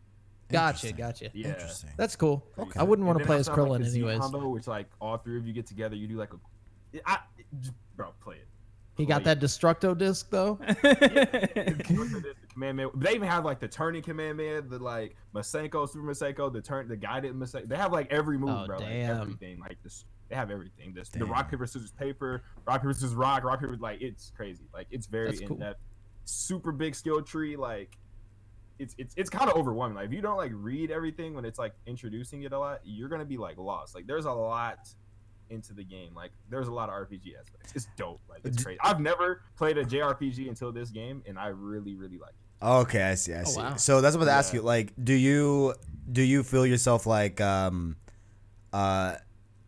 Gotcha, 0.51 0.91
gotcha. 0.93 1.29
Yeah. 1.34 1.50
Interesting. 1.50 1.89
That's 1.98 2.15
cool. 2.15 2.45
Okay. 2.57 2.79
I 2.79 2.84
wouldn't 2.84 3.05
want 3.07 3.19
to 3.19 3.25
play 3.25 3.38
as 3.38 3.48
also 3.50 3.62
have, 3.62 3.69
like, 3.69 3.81
Krillin 3.81 3.84
the 3.84 3.89
Z 3.89 4.00
anyways. 4.00 4.19
Combo, 4.19 4.48
which 4.50 4.67
like 4.67 4.88
all 5.01 5.17
three 5.17 5.38
of 5.38 5.45
you 5.48 5.53
get 5.53 5.65
together, 5.67 5.95
you 5.95 6.07
do 6.07 6.17
like 6.17 6.31
a. 6.34 7.00
I, 7.05 7.17
just- 7.62 7.74
bro, 7.95 8.12
play 8.22 8.36
it. 8.38 8.48
He 8.98 9.05
got 9.05 9.24
Play 9.24 9.34
that 9.34 9.43
Destructo 9.43 9.98
disc 9.98 10.29
though. 10.29 10.57
it. 10.62 11.75
the 11.75 12.36
command. 12.53 12.79
They 12.95 13.13
even 13.15 13.27
have 13.27 13.43
like 13.43 13.60
the 13.60 13.67
turning 13.67 14.01
command 14.01 14.38
man, 14.38 14.69
the 14.69 14.79
like 14.79 15.17
Masenko, 15.34 15.89
Super 15.89 16.05
Masenko, 16.05 16.51
the 16.53 16.62
turn, 16.62 16.88
the 16.88 16.95
guided 16.95 17.34
Masenko. 17.34 17.67
They 17.67 17.75
have 17.75 17.91
like 17.91 18.10
every 18.12 18.38
move, 18.38 18.57
Oh, 18.57 18.65
bro. 18.67 18.77
damn. 18.77 19.10
Like 19.12 19.22
everything. 19.22 19.60
Like 19.60 19.77
this, 19.84 20.05
they 20.29 20.36
have 20.36 20.50
everything. 20.51 20.94
This, 20.94 21.10
the 21.10 21.25
rock 21.25 21.50
paper 21.51 21.65
scissors 21.67 21.91
paper, 21.91 22.44
rock 22.65 22.82
paper 22.82 22.94
scissors 22.94 23.13
rock, 23.13 23.44
rock 23.44 23.60
paper. 23.60 23.77
Like 23.79 24.01
it's 24.01 24.32
crazy. 24.36 24.65
Like 24.74 24.88
it's 24.91 25.08
very 25.08 25.27
That's 25.27 25.41
in 25.41 25.48
cool. 25.50 25.58
depth. 25.58 25.82
Super 26.25 26.72
big 26.72 26.96
skill 26.96 27.22
tree. 27.22 27.55
Like 27.55 27.98
it's 28.79 28.96
it's 28.98 29.13
it's 29.17 29.29
kind 29.29 29.50
of 29.50 29.55
overwhelming. 29.55 29.96
Like 29.96 30.08
if 30.08 30.13
you 30.13 30.22
don't 30.22 30.38
like 30.38 30.51
read 30.53 30.91
everything 30.91 31.34
when 31.34 31.46
it's 31.46 31.60
like 31.60 31.74
introducing 31.86 32.44
it 32.44 32.51
a 32.53 32.60
lot, 32.60 32.79
you're 32.84 33.10
gonna 33.10 33.25
be 33.25 33.38
like 33.38 33.58
lost. 33.58 33.94
Like 33.96 34.08
there's 34.08 34.25
a 34.25 34.32
lot 34.32 34.79
into 35.51 35.74
the 35.74 35.84
game. 35.84 36.15
Like 36.15 36.32
there's 36.50 36.67
a 36.67 36.74
lot 36.74 36.89
of 36.89 36.96
RPG 36.96 37.39
aspects. 37.39 37.74
It's 37.75 37.88
dope. 37.98 38.20
Like 38.27 38.41
it's 38.44 38.63
crazy. 38.63 38.79
I've 38.84 39.00
never 39.00 39.44
played 39.58 39.77
a 39.77 39.86
JRPG 39.86 40.50
until 40.50 40.72
this 40.72 40.89
game, 40.89 41.22
and 41.27 41.38
I 41.38 41.48
really 41.48 41.96
really 41.96 42.17
like 42.17 42.32
it. 42.32 42.65
Okay, 42.65 43.03
I 43.03 43.13
see. 43.15 43.34
I 43.34 43.41
Oh, 43.41 43.44
see. 43.44 43.60
wow. 43.60 43.75
So 43.75 44.01
that's 44.01 44.17
what 44.17 44.27
I 44.27 44.32
ask 44.32 44.53
Yeah. 44.53 44.62
you. 44.62 44.65
Like, 44.65 44.94
do 45.01 45.13
you 45.13 45.75
do 46.12 46.24
you 46.24 46.41
feel 46.41 46.65
yourself 46.65 47.05
like 47.05 47.39
um, 47.41 47.96
uh, 48.74 49.15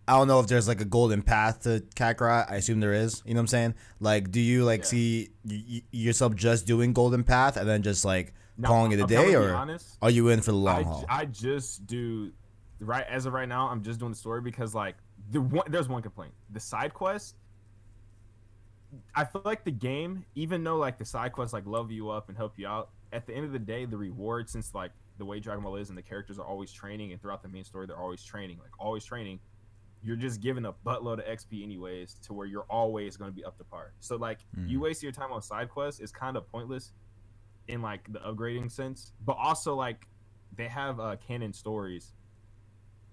I 0.08 0.14
don't 0.18 0.28
know 0.28 0.40
if 0.40 0.48
there's 0.48 0.68
like 0.68 0.80
a 0.80 0.86
golden 0.86 1.22
path 1.22 1.62
to 1.64 1.84
Kakarot. 1.96 2.50
I 2.50 2.56
assume 2.56 2.80
there 2.80 2.94
is. 2.94 3.22
You 3.26 3.34
know 3.34 3.40
what 3.40 3.44
I'm 3.44 3.48
saying? 3.48 3.76
Like, 4.00 4.32
do 4.32 4.40
you 4.40 4.64
like 4.64 4.82
Yeah. 4.82 4.86
see 4.86 5.30
y- 5.46 5.82
yourself 5.92 6.34
just 6.36 6.66
doing 6.66 6.94
golden 6.94 7.24
path 7.24 7.58
and 7.58 7.68
then 7.68 7.82
just 7.84 8.06
like 8.06 8.34
No, 8.58 8.68
calling 8.70 8.92
it 8.94 9.00
a 9.00 9.04
I'm 9.04 9.08
day, 9.10 9.36
or 9.36 9.54
honest, 9.54 9.98
are 10.02 10.10
you 10.10 10.30
in 10.30 10.42
for 10.42 10.52
the 10.52 10.58
long 10.58 10.80
j- 10.84 10.84
haul? 10.86 11.06
I 11.10 11.26
just 11.26 11.86
do 11.88 12.32
right 12.80 13.06
as 13.10 13.26
of 13.26 13.34
right 13.34 13.50
now. 13.50 13.68
I'm 13.68 13.84
just 13.84 14.00
doing 14.00 14.12
the 14.14 14.18
story 14.18 14.40
because 14.42 14.74
like 14.74 14.96
the 15.32 15.42
one, 15.42 15.66
there's 15.70 15.90
one 15.90 16.02
complaint. 16.02 16.34
The 16.52 16.60
side 16.62 16.94
quest. 16.94 17.36
I 19.14 19.26
feel 19.26 19.42
like 19.44 19.66
the 19.66 19.72
game, 19.72 20.26
even 20.36 20.64
though 20.64 20.78
like 20.78 20.98
the 20.98 21.06
side 21.06 21.34
quests 21.34 21.52
like 21.54 21.66
love 21.66 21.92
you 21.92 22.10
up 22.10 22.30
and 22.30 22.38
help 22.38 22.54
you 22.58 22.68
out, 22.68 22.90
at 23.12 23.28
the 23.28 23.34
end 23.36 23.46
of 23.46 23.52
the 23.52 23.60
day, 23.60 23.84
the 23.86 23.98
reward 23.98 24.50
since 24.50 24.74
like 24.74 24.92
the 25.18 25.26
way 25.26 25.40
Dragon 25.42 25.64
Ball 25.64 25.76
is 25.76 25.90
and 25.90 25.98
the 25.98 26.02
characters 26.04 26.40
are 26.40 26.46
always 26.46 26.72
training 26.72 27.12
and 27.12 27.22
throughout 27.22 27.42
the 27.44 27.50
main 27.50 27.66
story 27.66 27.88
they're 27.88 27.98
always 27.98 28.24
training, 28.24 28.60
like 28.60 28.72
always 28.80 29.04
training. 29.04 29.40
You're 30.04 30.16
just 30.16 30.42
given 30.42 30.66
a 30.66 30.74
buttload 30.74 31.20
of 31.20 31.26
XP 31.26 31.64
anyways, 31.64 32.16
to 32.24 32.34
where 32.34 32.46
you're 32.48 32.66
always 32.70 33.18
going 33.18 33.32
to 33.32 33.36
be 33.36 33.44
up 33.44 33.58
to 33.58 33.64
par. 33.64 33.94
So 34.00 34.16
like 34.16 34.40
you 34.66 34.78
Mm. 34.80 34.82
waste 34.84 35.04
your 35.04 35.12
time 35.12 35.32
on 35.32 35.42
side 35.42 35.70
quests 35.70 36.00
is 36.00 36.12
kind 36.12 36.38
of 36.38 36.48
pointless 36.48 36.94
in 37.68 37.82
like 37.82 38.12
the 38.14 38.20
upgrading 38.20 38.72
sense, 38.72 39.12
but 39.26 39.34
also 39.34 39.76
like 39.76 40.08
they 40.56 40.68
have 40.68 41.00
uh 41.00 41.16
canon 41.18 41.52
stories 41.54 42.14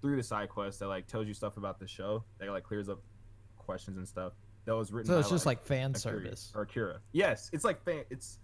through 0.01 0.15
the 0.15 0.23
side 0.23 0.49
quest 0.49 0.79
that 0.79 0.87
like 0.87 1.07
tells 1.07 1.27
you 1.27 1.33
stuff 1.33 1.57
about 1.57 1.79
the 1.79 1.87
show 1.87 2.23
that 2.37 2.49
like 2.49 2.63
clears 2.63 2.87
up 2.89 3.01
questions 3.57 3.97
and 3.97 4.07
stuff 4.07 4.33
that 4.65 4.75
was 4.75 4.91
written. 4.93 5.07
So 5.07 5.15
by, 5.15 5.19
it's 5.19 5.29
just 5.29 5.45
like 5.45 5.61
fan 5.63 5.89
Akira- 5.91 5.99
service. 5.99 6.51
or 6.55 6.61
Akira. 6.61 6.99
Yes, 7.11 7.49
it's 7.51 7.63
like 7.65 7.83
fan. 7.83 8.03
It's 8.09 8.39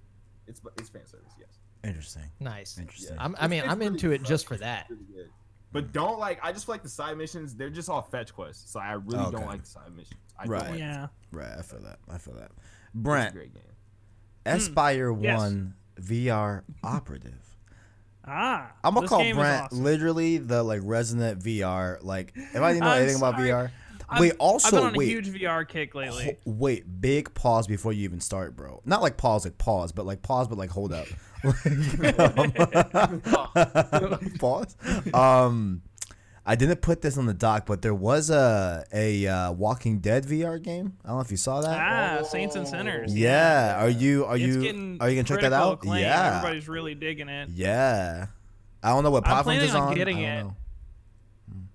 it's 0.48 0.60
it's 0.78 0.90
fan 0.90 1.06
service. 1.06 1.34
Yes. 1.40 1.60
Interesting. 1.84 2.24
Nice. 2.40 2.78
Interesting. 2.78 3.18
I'm, 3.20 3.36
I 3.40 3.48
mean, 3.48 3.60
it's 3.64 3.70
I'm 3.72 3.80
really 3.80 3.94
into 3.94 4.12
it 4.12 4.20
good. 4.20 4.28
just 4.28 4.48
for 4.48 4.58
that. 4.58 4.88
really 4.90 5.04
good. 5.06 5.30
But 5.74 5.94
don't 5.94 6.20
like. 6.20 6.40
I 6.44 6.52
just 6.52 6.66
feel 6.66 6.74
like 6.76 6.84
the 6.84 6.90
side 6.90 7.18
missions. 7.18 7.56
They're 7.56 7.70
just 7.70 7.90
all 7.90 8.02
fetch 8.02 8.34
quests. 8.34 8.72
So 8.72 8.80
I 8.80 8.94
really 8.94 9.20
Okay. 9.20 9.32
don't 9.38 9.46
like 9.46 9.62
the 9.64 9.70
side 9.70 9.96
missions. 9.96 10.20
I 10.38 10.46
Right. 10.46 10.60
Don't 10.62 10.70
like 10.72 10.80
Yeah. 10.80 11.08
Right. 11.32 11.58
I 11.58 11.62
feel 11.62 11.80
that. 11.82 12.00
I 12.10 12.18
feel 12.18 12.34
that. 12.36 12.52
It's 12.52 12.96
a 12.96 12.98
Brent, 12.98 13.34
great 13.34 13.54
game. 13.54 13.64
Espire 14.46 15.12
yes. 15.22 15.38
One 15.40 15.76
VR 16.00 16.64
operative. 16.84 17.58
Ah. 18.26 18.72
I'm 18.84 18.94
gonna 18.94 19.08
call 19.08 19.20
game 19.20 19.36
Brent 19.36 19.64
awesome. 19.66 19.84
literally 19.84 20.38
the 20.38 20.62
like 20.64 20.82
Resident 20.84 21.40
VR. 21.44 22.00
Like, 22.02 22.34
if 22.36 22.56
I 22.62 22.74
didn't 22.74 22.84
know 22.84 22.92
I'm 22.92 23.02
anything 23.02 23.18
about. 23.18 23.36
VR, 23.36 23.64
I've- 23.66 23.74
wait. 24.20 24.34
Also, 24.40 24.68
I've 24.68 24.74
been 24.74 24.84
on 24.90 24.94
wait. 24.96 25.06
a 25.06 25.12
huge 25.12 25.30
VR 25.30 25.68
kick 25.68 25.96
lately. 25.96 26.26
Ho- 26.26 26.38
wait, 26.46 27.02
big 27.02 27.34
pause 27.34 27.68
before 27.68 27.94
you 27.94 28.04
even 28.04 28.20
start, 28.20 28.56
bro. 28.56 28.82
Not 28.86 29.02
like 29.02 29.18
pause, 29.18 29.46
like 29.46 29.58
pause, 29.58 29.92
but 29.92 30.06
like 30.06 30.22
pause, 30.22 30.48
but 30.48 30.58
like 30.58 30.70
hold 30.70 30.94
up. 30.94 31.08
pause. 34.40 34.76
Um, 35.14 35.82
I 36.46 36.56
didn't 36.56 36.82
put 36.82 37.02
this 37.02 37.18
on 37.18 37.26
the 37.28 37.34
doc, 37.34 37.66
but 37.66 37.82
there 37.82 37.94
was 37.94 38.30
a 38.30 38.84
a 38.92 39.28
uh, 39.28 39.52
Walking 39.52 40.00
Dead 40.00 40.26
VR 40.26 40.62
game. 40.62 40.98
I 41.06 41.10
don't 41.10 41.18
know 41.18 41.22
if 41.22 41.32
you 41.32 41.38
saw 41.38 41.62
that. 41.62 41.80
Ah, 41.80 42.24
Saints 42.24 42.56
and 42.56 42.68
Sinners. 42.68 43.16
yeah. 43.16 43.84
Are 43.84 43.90
you 43.90 44.26
are 44.26 44.36
It's 44.36 44.44
you 44.44 44.98
are 45.00 45.10
you 45.10 45.16
gonna 45.16 45.24
check 45.24 45.42
that 45.42 45.54
out? 45.54 45.74
acclaim. 45.74 46.02
Yeah. 46.02 46.38
Everybody's 46.38 46.68
really 46.68 46.96
digging 46.96 47.30
it. 47.30 47.50
Yeah. 47.50 48.28
I 48.84 48.90
don't 48.90 49.04
know 49.04 49.12
what 49.12 49.28
I'm 49.28 49.48
it's 49.50 49.76
on 49.76 49.96
getting 49.96 50.20
it. 50.20 50.44
know. 50.44 50.56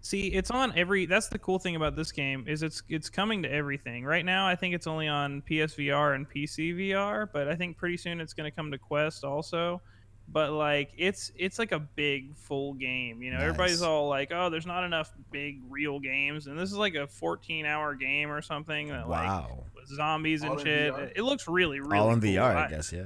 See, 0.06 0.28
it's 0.28 0.52
on 0.52 0.72
every. 0.78 1.06
That's 1.06 1.26
the 1.26 1.38
cool 1.38 1.58
thing 1.58 1.74
about 1.74 1.96
this 1.96 2.12
game 2.12 2.44
is 2.46 2.62
it's 2.62 2.80
it's 2.88 3.10
coming 3.10 3.42
to 3.42 3.52
everything. 3.52 4.04
Right 4.04 4.24
now, 4.24 4.46
I 4.46 4.54
think 4.54 4.72
it's 4.74 4.86
only 4.86 5.08
on 5.08 5.42
PSVR 5.42 6.14
and 6.14 6.30
PC 6.30 6.74
VR, 6.76 7.28
but 7.32 7.48
I 7.48 7.56
think 7.56 7.76
pretty 7.76 7.96
soon 7.96 8.20
it's 8.20 8.32
going 8.32 8.48
to 8.48 8.54
come 8.54 8.70
to 8.70 8.78
Quest 8.78 9.24
also. 9.24 9.82
But 10.28 10.52
like, 10.52 10.90
it's 10.96 11.32
it's 11.36 11.58
like 11.58 11.72
a 11.72 11.80
big 11.80 12.36
full 12.36 12.74
game. 12.74 13.20
You 13.20 13.32
know, 13.32 13.38
everybody's 13.40 13.82
all 13.82 14.08
like, 14.08 14.30
"Oh, 14.32 14.48
there's 14.48 14.66
not 14.66 14.84
enough 14.84 15.12
big 15.32 15.60
real 15.68 15.98
games," 15.98 16.46
and 16.46 16.56
this 16.58 16.70
is 16.70 16.76
like 16.76 16.94
a 16.94 17.06
14-hour 17.08 17.94
game 17.96 18.30
or 18.30 18.42
something. 18.42 18.88
That, 18.88 19.08
Wow. 19.08 19.48
Like, 19.50 19.74
with 19.74 19.88
zombies 19.96 20.42
and 20.42 20.52
All 20.52 20.58
in 20.58 20.64
shit. 20.64 20.92
VR? 20.94 21.12
It 21.16 21.22
looks 21.22 21.48
really, 21.48 21.80
really 21.80 21.98
All 21.98 22.12
in 22.12 22.20
cool. 22.20 22.30
VR, 22.30 22.42
I 22.56 22.66
I- 22.66 22.68
guess. 22.70 22.92
Yeah. 22.92 23.04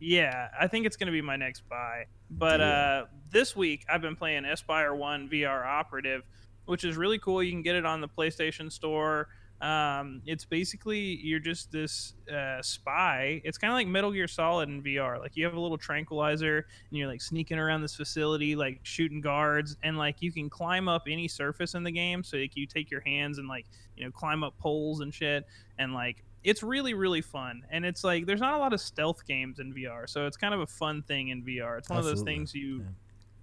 Yeah, 0.00 0.48
I 0.58 0.66
think 0.66 0.86
it's 0.86 0.96
going 0.96 1.06
to 1.06 1.12
be 1.12 1.22
my 1.22 1.36
next 1.36 1.68
buy. 1.68 2.04
But 2.30 2.58
Deal. 2.58 2.66
uh, 2.66 3.04
this 3.30 3.56
week 3.56 3.84
I've 3.88 4.02
been 4.02 4.16
playing 4.16 4.44
Espire 4.44 4.94
One 4.94 5.28
VR 5.28 5.66
Operative, 5.66 6.22
which 6.66 6.84
is 6.84 6.96
really 6.96 7.18
cool. 7.18 7.42
You 7.42 7.50
can 7.50 7.62
get 7.62 7.74
it 7.74 7.84
on 7.84 8.00
the 8.00 8.08
PlayStation 8.08 8.70
Store. 8.70 9.28
Um, 9.60 10.22
it's 10.24 10.44
basically 10.44 11.00
you're 11.00 11.40
just 11.40 11.72
this 11.72 12.14
uh, 12.32 12.62
spy. 12.62 13.40
It's 13.42 13.58
kind 13.58 13.72
of 13.72 13.74
like 13.74 13.88
Metal 13.88 14.12
Gear 14.12 14.28
Solid 14.28 14.68
in 14.68 14.82
VR. 14.82 15.18
Like 15.18 15.36
you 15.36 15.44
have 15.44 15.54
a 15.54 15.60
little 15.60 15.78
tranquilizer 15.78 16.58
and 16.90 16.98
you're 16.98 17.08
like 17.08 17.20
sneaking 17.20 17.58
around 17.58 17.82
this 17.82 17.96
facility, 17.96 18.54
like 18.54 18.78
shooting 18.84 19.20
guards, 19.20 19.76
and 19.82 19.98
like 19.98 20.22
you 20.22 20.30
can 20.30 20.48
climb 20.48 20.88
up 20.88 21.04
any 21.08 21.26
surface 21.26 21.74
in 21.74 21.82
the 21.82 21.90
game. 21.90 22.22
So 22.22 22.36
like 22.36 22.56
you 22.56 22.66
take 22.66 22.88
your 22.88 23.00
hands 23.00 23.38
and 23.38 23.48
like 23.48 23.66
you 23.96 24.04
know 24.04 24.12
climb 24.12 24.44
up 24.44 24.56
poles 24.58 25.00
and 25.00 25.12
shit, 25.12 25.44
and 25.78 25.92
like 25.92 26.22
it's 26.48 26.62
really 26.62 26.94
really 26.94 27.20
fun 27.20 27.62
and 27.70 27.84
it's 27.84 28.02
like 28.02 28.26
there's 28.26 28.40
not 28.40 28.54
a 28.54 28.58
lot 28.58 28.72
of 28.72 28.80
stealth 28.80 29.26
games 29.26 29.58
in 29.58 29.72
vr 29.72 30.08
so 30.08 30.26
it's 30.26 30.36
kind 30.36 30.54
of 30.54 30.60
a 30.60 30.66
fun 30.66 31.02
thing 31.02 31.28
in 31.28 31.42
vr 31.42 31.78
it's 31.78 31.88
one 31.88 31.98
of 31.98 32.04
those 32.04 32.22
things 32.22 32.54
you 32.54 32.78
yeah. 32.78 32.84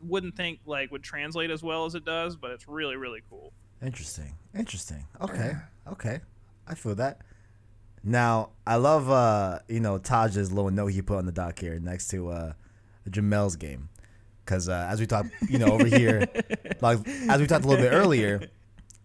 wouldn't 0.01 0.35
think 0.35 0.59
like 0.65 0.91
would 0.91 1.03
translate 1.03 1.51
as 1.51 1.63
well 1.63 1.85
as 1.85 1.95
it 1.95 2.03
does 2.05 2.35
but 2.35 2.51
it's 2.51 2.67
really 2.67 2.95
really 2.95 3.21
cool 3.29 3.53
Interesting. 3.81 4.33
Interesting. 4.57 5.05
Okay. 5.21 5.53
Okay. 5.88 6.19
I 6.67 6.75
feel 6.75 6.95
that. 6.95 7.21
Now, 8.03 8.51
I 8.65 8.75
love 8.75 9.09
uh, 9.09 9.59
you 9.67 9.79
know, 9.79 9.97
Taj's 9.97 10.51
little 10.51 10.71
note 10.71 10.88
he 10.88 11.01
put 11.01 11.17
on 11.17 11.25
the 11.25 11.31
doc 11.31 11.59
here 11.59 11.79
next 11.79 12.07
to 12.09 12.29
uh 12.29 12.53
Jamel's 13.09 13.55
game. 13.55 13.89
Cause 14.45 14.69
uh, 14.69 14.88
as 14.89 15.00
we 15.00 15.07
talked, 15.07 15.29
you 15.50 15.57
know, 15.57 15.67
over 15.67 15.88
here, 15.88 16.27
like 16.81 17.00
as 17.07 17.41
we 17.41 17.47
talked 17.47 17.65
a 17.65 17.67
little 17.67 17.83
bit 17.83 17.91
earlier, 17.91 18.47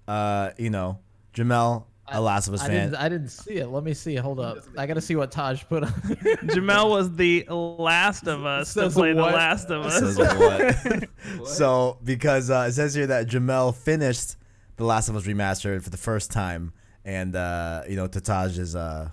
uh, 0.07 0.51
you 0.59 0.69
know, 0.69 0.99
Jamel, 1.33 1.85
a 2.13 2.21
Last 2.21 2.49
of 2.49 2.55
Us 2.55 2.63
I 2.63 2.67
fan. 2.69 2.91
didn't, 2.91 2.95
I 2.97 3.09
didn't 3.09 3.29
see 3.29 3.55
it. 3.57 3.69
Let 3.69 3.85
me 3.85 3.95
see. 3.95 4.17
Hold 4.17 4.41
up. 4.41 4.59
I 4.77 4.87
gotta 4.87 5.01
see 5.01 5.17
what 5.17 5.31
Taj 5.31 5.63
put 5.65 5.85
on. 5.85 5.91
jamel 5.91 6.91
was 6.91 7.15
the 7.15 7.45
last 7.51 8.27
of 8.27 8.45
us 8.45 8.75
to 8.75 8.81
Says 8.81 8.95
play 8.95 9.13
the 9.13 9.21
what? 9.23 9.35
last 9.35 9.71
of 9.71 9.85
us 9.87 9.99
Says 9.99 10.19
what? 10.19 11.47
so 11.47 11.99
because 12.05 12.51
uh, 12.51 12.67
it 12.69 12.73
says 12.73 12.95
here 12.95 13.07
that 13.07 13.27
Jamel 13.29 13.75
finished 13.75 14.37
the 14.77 14.85
Last 14.85 15.09
of 15.09 15.17
Us 15.17 15.25
remastered 15.25 15.83
for 15.83 15.91
the 15.91 15.97
first 15.99 16.31
time, 16.31 16.73
and 17.05 17.37
uh, 17.37 17.83
you 17.89 17.97
know, 17.97 18.07
to 18.07 18.21
Taj's 18.21 18.75
uh, 18.75 19.11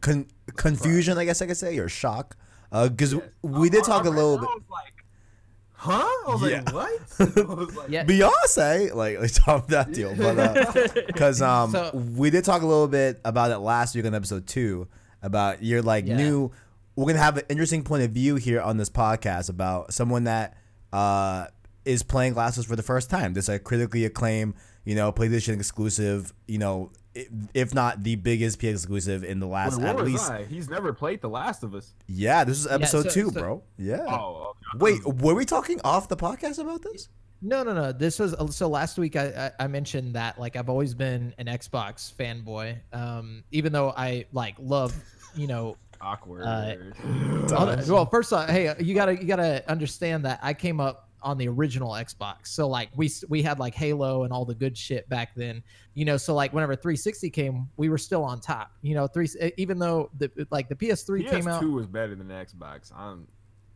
con- 0.00 0.26
confusion, 0.56 1.18
I 1.18 1.24
guess 1.26 1.42
I 1.42 1.46
could 1.46 1.56
say, 1.58 1.76
or 1.78 1.88
shock, 1.88 2.36
because 2.70 3.14
we 3.42 3.68
did 3.68 3.84
talk 3.84 4.06
a 4.06 4.10
little 4.10 4.38
bit. 4.38 4.48
Like, 4.70 4.91
huh? 5.82 6.02
I 6.28 6.34
was 6.34 6.50
Yeah. 6.50 6.62
like, 6.66 6.72
what? 6.74 7.00
I 7.38 7.54
was 7.54 7.76
like, 7.76 7.88
Yeah. 7.90 8.04
Beyonce, 8.04 8.94
like, 8.94 9.20
like 9.20 9.32
talk 9.34 9.66
that 9.68 9.92
deal, 9.92 10.14
but 10.16 10.96
because 11.06 11.42
um, 11.42 11.70
So- 11.72 11.90
we 12.16 12.30
did 12.30 12.44
talk 12.44 12.62
a 12.62 12.66
little 12.66 12.88
bit 12.88 13.20
about 13.24 13.50
it 13.50 13.58
last 13.58 13.94
week 13.94 14.04
on 14.06 14.14
episode 14.14 14.46
two 14.46 14.88
about 15.22 15.62
your 15.62 15.82
like 15.82 16.06
Yeah. 16.06 16.16
new. 16.16 16.50
We're 16.96 17.06
gonna 17.06 17.18
have 17.18 17.38
an 17.38 17.44
interesting 17.48 17.82
point 17.84 18.02
of 18.04 18.10
view 18.10 18.36
here 18.36 18.60
on 18.60 18.76
this 18.76 18.90
podcast 18.90 19.48
about 19.50 19.92
someone 19.92 20.24
that 20.24 20.56
uh 20.92 21.46
is 21.84 22.02
playing 22.02 22.34
glasses 22.34 22.64
for 22.66 22.76
the 22.76 22.82
first 22.82 23.10
time. 23.10 23.32
This 23.34 23.48
like 23.48 23.64
critically 23.64 24.04
acclaimed, 24.04 24.54
you 24.84 24.94
know, 24.94 25.10
PlayStation 25.12 25.54
exclusive, 25.54 26.32
you 26.46 26.58
know, 26.58 26.92
i- 26.94 26.98
if 27.54 27.74
not 27.74 28.02
the 28.02 28.16
biggest 28.16 28.58
PS 28.58 28.64
exclusive 28.66 29.24
in 29.24 29.40
the 29.40 29.46
last 29.46 29.76
Wait, 29.76 29.84
where 29.84 29.98
at 29.98 30.04
least. 30.04 30.30
I? 30.30 30.44
He's 30.44 30.68
never 30.68 30.92
played 30.92 31.20
The 31.20 31.28
Last 31.28 31.62
of 31.62 31.74
Us. 31.74 31.92
Yeah, 32.06 32.44
this 32.44 32.58
is 32.58 32.66
episode 32.66 33.04
so- 33.04 33.10
two, 33.10 33.30
so- 33.30 33.40
bro. 33.40 33.62
Yeah. 33.78 34.04
Oh, 34.08 34.54
okay. 34.74 34.78
Wait, 34.78 35.04
were 35.06 35.34
we 35.34 35.44
talking 35.44 35.80
off 35.84 36.08
the 36.08 36.16
podcast 36.16 36.58
about 36.58 36.82
this? 36.82 37.08
No, 37.44 37.64
no, 37.64 37.74
no. 37.74 37.90
This 37.92 38.18
was 38.20 38.34
so 38.56 38.68
last 38.68 38.98
week. 38.98 39.16
I, 39.16 39.50
I 39.58 39.64
I 39.64 39.66
mentioned 39.66 40.14
that 40.14 40.38
like 40.38 40.54
I've 40.54 40.68
always 40.68 40.94
been 40.94 41.34
an 41.38 41.46
Xbox 41.46 42.14
fanboy. 42.14 42.78
Um, 42.92 43.42
even 43.50 43.72
though 43.72 43.90
I 43.90 44.26
like 44.32 44.54
love, 44.60 44.94
you 45.34 45.48
know. 45.48 45.76
awkward. 46.00 46.42
Uh, 46.42 46.76
well, 47.88 48.06
first 48.06 48.32
off, 48.32 48.48
hey, 48.48 48.72
you 48.78 48.94
gotta 48.94 49.16
you 49.20 49.24
gotta 49.26 49.68
understand 49.68 50.24
that 50.24 50.38
I 50.40 50.54
came 50.54 50.80
up 50.80 51.08
on 51.22 51.38
the 51.38 51.48
original 51.48 51.92
Xbox. 51.92 52.48
So 52.48 52.68
like 52.68 52.90
we 52.96 53.10
we 53.28 53.42
had 53.42 53.58
like 53.58 53.74
Halo 53.74 54.24
and 54.24 54.32
all 54.32 54.44
the 54.44 54.54
good 54.54 54.76
shit 54.76 55.08
back 55.08 55.34
then. 55.34 55.62
You 55.94 56.04
know, 56.04 56.16
so 56.16 56.34
like 56.34 56.52
whenever 56.52 56.74
360 56.74 57.30
came, 57.30 57.68
we 57.76 57.88
were 57.88 57.98
still 57.98 58.24
on 58.24 58.40
top. 58.40 58.72
You 58.82 58.94
know, 58.94 59.06
three 59.06 59.28
even 59.56 59.78
though 59.78 60.10
the 60.18 60.30
like 60.50 60.68
the 60.68 60.74
PS3 60.74 61.28
came 61.28 61.48
out. 61.48 61.62
PS2 61.62 61.72
was 61.72 61.86
better 61.86 62.14
than 62.14 62.28
the 62.28 62.34
Xbox. 62.34 62.92
I'm. 62.94 63.26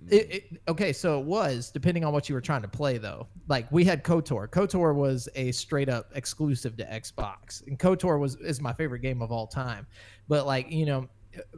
Mm. 0.04 0.12
It, 0.12 0.30
it, 0.30 0.60
okay, 0.68 0.92
so 0.92 1.18
it 1.20 1.24
was 1.24 1.70
depending 1.70 2.04
on 2.04 2.12
what 2.12 2.28
you 2.28 2.34
were 2.34 2.42
trying 2.42 2.60
to 2.60 2.68
play, 2.68 2.98
though. 2.98 3.26
Like 3.48 3.70
we 3.72 3.82
had 3.82 4.04
Kotor. 4.04 4.46
Kotor 4.46 4.94
was 4.94 5.26
a 5.34 5.52
straight 5.52 5.88
up 5.88 6.10
exclusive 6.14 6.76
to 6.76 6.84
Xbox, 6.84 7.66
and 7.66 7.78
Kotor 7.78 8.20
was 8.20 8.36
is 8.36 8.60
my 8.60 8.74
favorite 8.74 9.00
game 9.00 9.22
of 9.22 9.32
all 9.32 9.46
time. 9.46 9.86
But 10.28 10.44
like 10.44 10.70
you 10.70 10.84
know, 10.84 11.08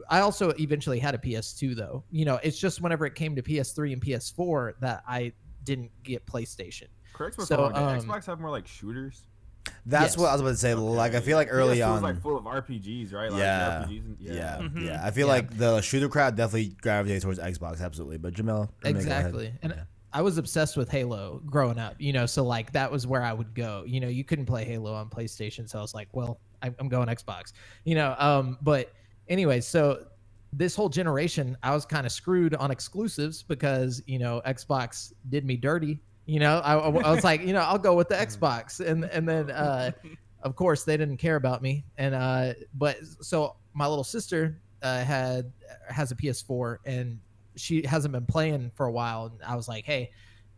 I 0.09 0.21
also 0.21 0.51
eventually 0.59 0.99
had 0.99 1.15
a 1.15 1.17
PS2 1.17 1.75
though. 1.75 2.03
You 2.11 2.25
know, 2.25 2.39
it's 2.43 2.59
just 2.59 2.81
whenever 2.81 3.05
it 3.05 3.15
came 3.15 3.35
to 3.35 3.41
PS3 3.41 3.93
and 3.93 4.01
PS4 4.01 4.73
that 4.81 5.03
I 5.07 5.33
didn't 5.63 5.91
get 6.03 6.25
PlayStation. 6.25 6.87
Correct 7.13 7.37
me 7.37 7.43
if 7.43 7.47
So, 7.47 7.55
I'm 7.55 7.61
wrong, 7.73 7.73
did 7.73 7.81
um, 8.03 8.07
Xbox 8.09 8.25
have 8.25 8.39
more 8.39 8.49
like 8.51 8.67
shooters. 8.67 9.23
That's 9.85 10.13
Yes. 10.13 10.17
what 10.17 10.29
I 10.29 10.31
was 10.33 10.41
about 10.41 10.49
to 10.51 10.57
say. 10.57 10.73
Like, 10.73 11.13
I 11.15 11.19
feel 11.19 11.37
like 11.37 11.47
early 11.51 11.77
PS2 11.77 11.85
on. 11.87 11.93
was 11.93 12.01
like 12.01 12.21
full 12.21 12.37
of 12.37 12.45
RPGs, 12.45 13.13
right? 13.13 13.31
Like 13.31 13.39
Yeah. 13.39 13.83
RPGs 13.85 14.05
and, 14.05 14.17
Yeah, 14.19 14.33
yeah. 14.33 14.59
yeah. 14.61 14.67
Mhm. 14.67 15.03
I 15.03 15.11
feel 15.11 15.27
Yeah. 15.27 15.33
like 15.33 15.57
the 15.57 15.81
shooter 15.81 16.09
crowd 16.09 16.35
definitely 16.35 16.75
gravitates 16.81 17.23
towards 17.23 17.39
Xbox, 17.39 17.81
absolutely. 17.81 18.17
But 18.17 18.33
Jamel, 18.33 18.43
Jamel, 18.43 18.69
go 18.83 18.89
ahead. 18.89 18.95
Exactly, 18.95 19.53
and 19.61 19.73
Yeah. 19.75 19.83
I 20.11 20.21
was 20.21 20.37
obsessed 20.39 20.75
with 20.75 20.89
Halo 20.89 21.41
growing 21.45 21.77
up, 21.77 21.95
you 21.99 22.13
know, 22.13 22.25
so 22.25 22.43
like 22.43 22.71
that 22.73 22.91
was 22.91 23.05
where 23.05 23.21
I 23.21 23.31
would 23.33 23.53
go. 23.53 23.83
You 23.85 23.99
know, 23.99 24.07
you 24.07 24.23
couldn't 24.23 24.45
play 24.47 24.65
Halo 24.65 24.93
on 24.93 25.07
PlayStation, 25.09 25.69
so 25.69 25.77
I 25.77 25.81
was 25.81 25.93
like, 25.93 26.07
well, 26.13 26.39
I- 26.63 26.73
I'm 26.79 26.89
going 26.89 27.07
Xbox, 27.09 27.53
you 27.83 27.93
know. 27.95 28.15
Um, 28.17 28.57
but 28.61 28.91
anyway, 29.27 29.61
so 29.61 30.05
this 30.53 30.75
whole 30.75 30.89
generation, 30.89 31.55
I 31.63 31.73
was 31.73 31.85
kind 31.85 32.05
of 32.05 32.11
screwed 32.11 32.55
on 32.55 32.71
exclusives 32.71 33.43
because 33.43 34.01
you 34.07 34.19
know 34.19 34.41
Xbox 34.45 35.13
did 35.29 35.45
me 35.45 35.55
dirty. 35.57 35.99
You 36.25 36.39
know, 36.39 36.59
I, 36.59 36.75
I 36.75 37.11
was 37.11 37.23
like, 37.23 37.41
you 37.41 37.53
know, 37.53 37.61
I'll 37.61 37.79
go 37.79 37.95
with 37.95 38.09
the 38.09 38.15
Xbox, 38.27 38.79
and 38.85 39.05
and 39.05 39.27
then 39.27 39.51
uh, 39.51 39.91
of 40.43 40.55
course 40.55 40.83
they 40.83 40.97
didn't 40.97 41.17
care 41.17 41.35
about 41.35 41.61
me, 41.61 41.85
and 41.97 42.15
uh, 42.15 42.53
but 42.73 42.97
so 43.21 43.55
my 43.73 43.87
little 43.87 44.03
sister 44.03 44.59
uh, 44.81 45.03
had 45.03 45.51
has 45.89 46.11
a 46.11 46.15
PS4 46.15 46.77
and 46.85 47.19
she 47.55 47.85
hasn't 47.85 48.11
been 48.13 48.25
playing 48.25 48.71
for 48.75 48.85
a 48.85 48.91
while, 48.91 49.25
and 49.27 49.41
I 49.43 49.55
was 49.55 49.67
like, 49.67 49.85
hey. 49.85 50.11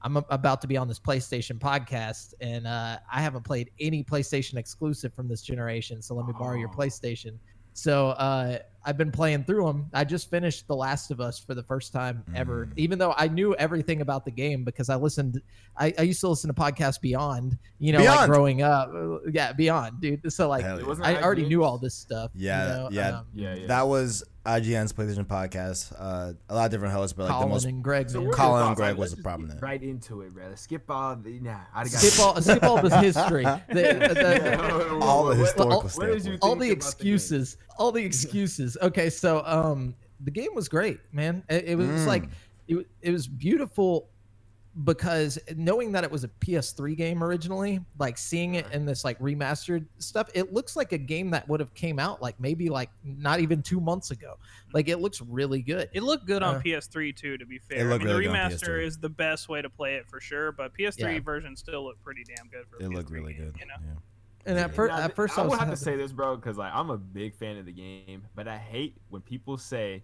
I'm 0.03 0.17
about 0.31 0.61
to 0.61 0.67
be 0.67 0.77
on 0.77 0.87
this 0.87 0.99
PlayStation 0.99 1.59
podcast, 1.59 2.33
and 2.41 2.65
uh, 2.65 2.97
I 3.13 3.21
haven't 3.21 3.43
played 3.43 3.69
any 3.79 4.03
PlayStation 4.03 4.55
exclusive 4.55 5.13
from 5.13 5.27
this 5.27 5.43
generation. 5.43 6.01
So 6.01 6.15
let 6.15 6.25
me 6.25 6.33
borrow 6.35 6.57
your 6.57 6.69
Oh. 6.69 6.75
PlayStation. 6.75 7.37
So 7.73 8.07
uh, 8.07 8.57
I've 8.83 8.97
been 8.97 9.11
playing 9.11 9.43
through 9.43 9.65
them. 9.67 9.87
I 9.93 10.03
just 10.03 10.29
finished 10.29 10.67
The 10.67 10.75
Last 10.75 11.11
of 11.11 11.21
Us 11.21 11.37
for 11.39 11.53
the 11.53 11.61
first 11.63 11.93
time 11.93 12.23
ever, 12.35 12.65
Mm. 12.65 12.73
even 12.77 12.97
though 12.99 13.13
I 13.15 13.27
knew 13.27 13.53
everything 13.55 14.01
about 14.01 14.25
the 14.25 14.31
game 14.31 14.63
because 14.63 14.89
I 14.89 14.95
listened. 14.95 15.39
I, 15.77 15.93
I 15.97 16.01
used 16.01 16.19
to 16.21 16.27
listen 16.29 16.47
to 16.53 16.59
podcasts 16.59 16.99
Beyond, 16.99 17.57
you 17.79 17.93
know, 17.93 18.03
like 18.03 18.27
growing 18.29 18.61
up. 18.63 18.91
Yeah, 19.31 19.53
Beyond, 19.53 20.01
dude. 20.01 20.33
So 20.33 20.49
like, 20.49 20.63
Hell 20.65 20.79
It 20.79 20.97
yeah. 20.99 21.05
I 21.05 21.21
already 21.21 21.45
knew 21.45 21.63
all 21.63 21.77
this 21.77 21.93
stuff. 21.95 22.31
you 22.35 22.47
Yeah, 22.47 22.65
know, 22.67 22.89
yeah. 22.91 23.09
um, 23.19 23.25
Yeah, 23.33 23.55
yeah. 23.55 23.67
That 23.67 23.87
was 23.87 24.23
IGN's 24.45 24.91
PlayStation 24.91 25.25
podcast. 25.25 25.93
Uh, 25.97 26.33
a 26.49 26.55
lot 26.55 26.65
of 26.65 26.71
different 26.71 26.93
hosts, 26.95 27.13
but 27.13 27.23
like 27.25 27.31
Colin 27.33 27.47
the 27.49 27.53
most 27.53 27.65
and 27.65 27.83
Greg. 27.83 28.09
So 28.09 28.17
man. 28.19 28.27
what 28.29 28.33
are 28.33 28.37
Colin 28.37 28.67
and? 28.67 28.75
Greg 28.75 28.95
was 28.95 28.99
let's 28.99 29.11
the 29.11 29.15
just 29.17 29.23
problem 29.23 29.49
there. 29.49 29.59
Right 29.61 29.83
into 29.83 30.21
it, 30.21 30.33
bro. 30.33 30.55
Skip 30.55 30.89
all 30.89 31.15
the 31.15 31.39
nah. 31.39 31.59
I 31.75 31.83
skip 31.85 32.19
all 32.25 32.41
skip 32.41 32.63
all 32.63 32.81
the 32.81 32.97
history. 32.99 33.43
The- 33.69 33.73
the- 33.75 34.97
All 35.01 35.25
the 35.25 35.35
historical 35.35 35.73
all- 35.73 35.81
what 35.83 36.05
did 36.07 36.13
you 36.15 36.19
standpoint. 36.19 36.23
think 36.23 36.43
all 36.43 36.55
the 36.55 36.71
about 36.71 36.77
excuses 36.77 37.57
all 37.77 37.91
the 37.91 38.03
excuses 38.03 38.70
okay 38.81 39.09
so 39.09 39.43
um 39.45 39.93
the 40.21 40.31
game 40.31 40.53
was 40.53 40.67
great 40.69 40.99
man 41.11 41.43
it, 41.49 41.65
it 41.69 41.75
was 41.75 41.87
Mm. 41.87 42.05
like 42.07 42.25
it, 42.67 42.87
it 43.01 43.11
was 43.11 43.27
beautiful 43.27 44.07
because 44.85 45.37
knowing 45.57 45.91
that 45.91 46.05
it 46.05 46.09
was 46.09 46.23
a 46.23 46.29
ps3 46.29 46.95
game 46.95 47.21
originally 47.21 47.81
like 47.99 48.17
seeing 48.17 48.55
it 48.55 48.65
in 48.71 48.85
this 48.85 49.03
like 49.03 49.19
remastered 49.19 49.85
stuff 49.97 50.29
it 50.33 50.53
looks 50.53 50.77
like 50.77 50.93
a 50.93 50.97
game 50.97 51.29
that 51.29 51.45
would 51.49 51.59
have 51.59 51.73
came 51.73 51.99
out 51.99 52.21
like 52.21 52.39
maybe 52.39 52.69
like 52.69 52.89
not 53.03 53.41
even 53.41 53.61
two 53.61 53.81
months 53.81 54.11
ago 54.11 54.35
like 54.73 54.87
it 54.87 54.99
looks 55.01 55.19
really 55.19 55.61
good 55.61 55.89
It 55.91 56.03
looked 56.03 56.25
good 56.25 56.41
on 56.41 56.55
Uh, 56.55 56.61
PS3 56.61 57.13
too. 57.13 57.37
To 57.37 57.45
be 57.45 57.59
fair, 57.59 57.79
It 57.79 57.81
I 57.81 57.83
looked 57.89 58.05
mean, 58.05 58.13
really 58.13 58.27
the 58.27 58.31
good 58.31 58.39
on 58.39 58.51
remaster 58.51 58.77
PS3. 58.79 58.85
is 58.87 58.97
the 58.97 59.09
best 59.09 59.49
way 59.49 59.61
to 59.61 59.69
play 59.69 59.95
it 59.95 60.07
for 60.07 60.21
sure. 60.21 60.53
But 60.53 60.73
PS3 60.73 61.15
Yeah. 61.15 61.19
version 61.19 61.57
still 61.57 61.83
looked 61.83 62.01
pretty 62.01 62.23
damn 62.23 62.47
good 62.47 62.65
for. 62.69 62.77
It 62.81 62.87
looked 62.87 63.09
PS3 63.09 63.11
really 63.19 63.33
game, 63.33 63.45
good. 63.47 63.57
You 63.59 63.65
know, 63.65 63.73
yeah. 63.81 63.93
And 64.45 64.57
at, 64.57 64.69
Yeah. 64.69 64.75
fir- 64.75 64.87
Now, 64.87 64.97
at 64.97 65.15
first 65.15 65.37
I 65.37 65.41
i 65.41 65.43
will 65.43 65.51
was 65.51 65.59
have 65.59 65.69
to 65.69 65.77
say 65.77 65.95
this, 65.95 66.11
bro, 66.11 66.35
because 66.35 66.57
like 66.57 66.71
I'm 66.73 66.89
a 66.89 66.97
big 66.97 67.35
fan 67.35 67.57
of 67.57 67.65
the 67.65 67.71
game, 67.71 68.23
but 68.35 68.47
I 68.47 68.57
hate 68.57 68.95
when 69.09 69.21
people 69.21 69.57
say 69.57 70.03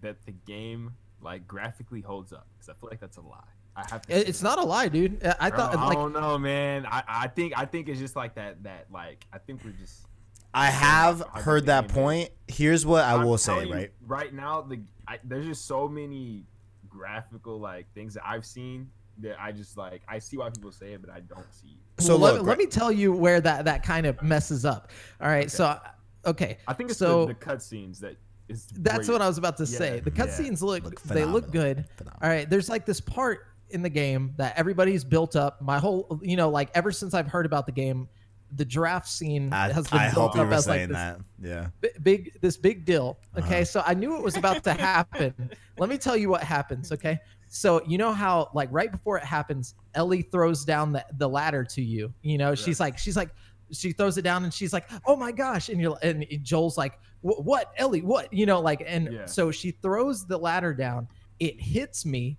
that 0.00 0.24
the 0.26 0.32
game 0.32 0.92
like 1.20 1.46
graphically 1.48 2.00
holds 2.00 2.32
up 2.32 2.46
because 2.54 2.68
I 2.68 2.74
feel 2.74 2.88
like 2.90 3.00
that's 3.00 3.16
a 3.16 3.20
lie. 3.22 3.38
I 3.76 3.84
have 3.90 4.02
to. 4.02 4.12
it- 4.16 4.22
say 4.22 4.28
it's 4.28 4.40
that. 4.40 4.44
not 4.44 4.58
a 4.58 4.62
lie 4.64 4.88
dude 4.88 5.24
i 5.24 5.34
I 5.40 5.50
Bro, 5.50 5.58
thought 5.58 5.76
I 5.76 5.94
don't 5.94 6.12
know, 6.12 6.38
man. 6.38 6.86
I, 6.86 7.02
I 7.06 7.28
think 7.28 7.52
I 7.56 7.64
think 7.64 7.88
it's 7.88 7.98
just 8.00 8.16
like 8.16 8.34
that. 8.36 8.62
That 8.64 8.86
like 8.92 9.26
I 9.32 9.38
think 9.38 9.64
we're 9.64 9.70
just. 9.72 10.06
I 10.54 10.66
have 10.70 11.22
how 11.34 11.40
heard 11.42 11.66
that 11.66 11.82
game 11.82 11.90
is. 11.90 11.94
point. 11.94 12.30
Here's 12.48 12.86
what 12.86 13.04
I 13.04 13.14
I'm 13.14 13.24
will 13.26 13.36
say, 13.38 13.52
telling 13.52 13.68
you, 13.68 13.74
right? 13.74 13.90
Right 14.06 14.34
now, 14.34 14.62
the 14.62 14.80
I, 15.06 15.18
there's 15.22 15.46
just 15.46 15.66
so 15.66 15.86
many 15.88 16.44
graphical 16.88 17.60
like 17.60 17.86
things 17.94 18.14
that 18.14 18.26
I've 18.26 18.46
seen 18.46 18.90
that 19.20 19.40
I 19.40 19.52
just 19.52 19.76
like. 19.76 20.02
I 20.08 20.18
see 20.18 20.36
why 20.36 20.50
people 20.50 20.70
say 20.72 20.92
it, 20.92 21.00
but 21.00 21.10
I 21.10 21.20
don't 21.20 21.52
see. 21.52 21.76
it. 21.98 22.02
So 22.02 22.16
well, 22.16 22.34
look, 22.34 22.42
let, 22.42 22.48
let 22.50 22.58
me 22.58 22.66
tell 22.66 22.92
you 22.92 23.12
where 23.12 23.40
that 23.40 23.64
that 23.64 23.82
kind 23.82 24.06
of 24.06 24.22
messes 24.22 24.64
up 24.64 24.90
all 25.20 25.26
right 25.28 25.46
Okay. 25.46 25.48
so 25.48 25.78
okay 26.26 26.58
I 26.68 26.72
think 26.74 26.90
it's 26.90 26.98
So- 27.00 27.26
the, 27.26 27.34
the 27.34 27.38
cutscenes 27.40 27.98
that 28.00 28.16
is. 28.48 28.66
That's 28.68 29.08
where 29.08 29.14
what 29.16 29.22
I 29.22 29.26
was 29.28 29.36
about 29.38 29.56
to 29.58 29.64
Yeah, 29.64 29.78
say. 29.78 30.00
The 30.00 30.10
yeah. 30.14 30.24
cutscenes 30.24 30.62
look, 30.62 30.84
Look 30.84 31.02
they 31.02 31.24
look 31.24 31.50
good. 31.50 31.84
Phenomenal. 31.96 32.20
All 32.22 32.28
right, 32.30 32.48
there's 32.48 32.68
like 32.68 32.86
this 32.86 33.00
part 33.00 33.40
in 33.70 33.82
the 33.82 33.90
game 33.90 34.32
that 34.38 34.56
everybody's 34.56 35.04
built 35.04 35.36
up. 35.36 35.60
My 35.60 35.78
whole, 35.78 36.18
you 36.22 36.36
know, 36.36 36.48
like 36.48 36.70
ever 36.74 36.90
since 36.92 37.12
I've 37.14 37.26
heard 37.26 37.44
about 37.46 37.66
the 37.66 37.72
game, 37.72 38.08
the 38.54 38.64
giraffe 38.64 39.06
scene 39.06 39.52
I, 39.52 39.70
has 39.72 39.88
been 39.90 39.98
I 40.00 40.04
built 40.14 40.34
hope 40.36 40.46
up 40.46 40.52
as 40.52 40.64
saying 40.64 40.88
like 40.88 40.88
this 40.88 40.96
that. 40.96 41.20
Yeah. 41.50 41.66
bi- 41.82 41.98
big, 42.02 42.40
this 42.40 42.56
big 42.56 42.86
deal. 42.86 43.18
Okay, 43.36 43.56
Uh-huh. 43.56 43.64
so 43.66 43.82
I 43.84 43.92
knew 43.92 44.16
it 44.16 44.22
was 44.22 44.36
about 44.38 44.64
to 44.64 44.72
happen. 44.72 45.34
Let 45.78 45.90
me 45.90 45.98
tell 45.98 46.16
you 46.16 46.30
what 46.30 46.42
happens. 46.42 46.90
Okay, 46.92 47.18
so 47.48 47.82
you 47.86 47.98
know 47.98 48.12
how 48.12 48.50
like 48.54 48.68
right 48.72 48.90
before 48.92 49.16
it 49.18 49.24
happens, 49.24 49.74
Ellie 49.94 50.22
throws 50.22 50.64
down 50.64 50.92
the, 50.92 51.04
the 51.16 51.28
ladder 51.28 51.64
to 51.64 51.82
you. 51.82 52.12
You 52.22 52.38
know, 52.38 52.54
she's 52.54 52.78
like, 52.80 52.98
she's 52.98 53.16
like, 53.16 53.30
she 53.72 53.92
throws 53.92 54.16
it 54.18 54.22
down 54.22 54.44
and 54.44 54.52
she's 54.54 54.72
like, 54.72 54.88
oh 55.06 55.16
my 55.16 55.32
gosh, 55.32 55.68
and 55.68 55.80
you're 55.80 55.98
and 56.02 56.26
Joel's 56.42 56.78
like, 56.78 56.98
what, 57.20 57.72
Ellie, 57.76 58.02
what? 58.02 58.32
You 58.32 58.46
know, 58.46 58.60
like, 58.60 58.82
and 58.86 59.12
Yeah. 59.12 59.26
so 59.26 59.50
she 59.50 59.72
throws 59.72 60.26
the 60.26 60.38
ladder 60.38 60.72
down. 60.74 61.08
It 61.40 61.60
hits 61.60 62.06
me. 62.06 62.38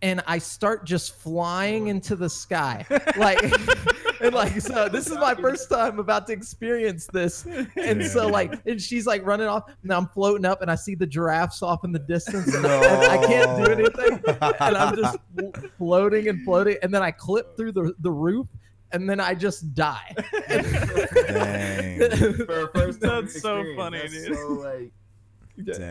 And 0.00 0.20
I 0.26 0.38
start 0.38 0.84
just 0.84 1.14
flying 1.14 1.86
into 1.86 2.16
the 2.16 2.28
sky, 2.28 2.84
like, 3.16 3.38
and 4.22 4.34
like, 4.34 4.60
so 4.60 4.88
this 4.88 5.08
is 5.08 5.18
my 5.18 5.34
first 5.34 5.68
time 5.68 5.98
about 5.98 6.26
to 6.28 6.32
experience 6.32 7.06
this, 7.12 7.44
and 7.76 8.04
so 8.04 8.28
like, 8.28 8.54
and 8.66 8.80
she's 8.80 9.06
like 9.06 9.24
running 9.26 9.48
off, 9.48 9.64
and 9.82 9.92
I'm 9.92 10.06
floating 10.08 10.44
up, 10.44 10.62
and 10.62 10.70
I 10.70 10.74
see 10.74 10.94
the 10.94 11.06
giraffes 11.06 11.62
off 11.62 11.84
in 11.84 11.92
the 11.92 11.98
distance, 11.98 12.54
and, 12.54 12.66
I, 12.66 13.18
I 13.18 13.26
can't 13.26 13.64
do 13.64 13.72
anything, 13.72 14.22
and 14.60 14.76
I'm 14.76 14.96
just 14.96 15.18
floating 15.78 16.28
and 16.28 16.44
floating, 16.44 16.76
and 16.82 16.94
then 16.94 17.02
I 17.02 17.10
clip 17.10 17.56
through 17.56 17.72
the 17.72 17.92
the 18.00 18.10
roof, 18.10 18.46
and 18.92 19.08
then 19.08 19.20
I 19.20 19.34
just 19.34 19.74
die. 19.74 20.14
Dang. 20.48 21.98
For 22.46 22.64
a 22.64 22.68
first 22.72 23.02
time 23.02 23.24
That's 23.24 23.40
so 23.40 23.64
funny, 23.76 23.98
that's 23.98 24.12
dude. 24.12 24.36
So 24.36 24.48
like, 24.52 24.92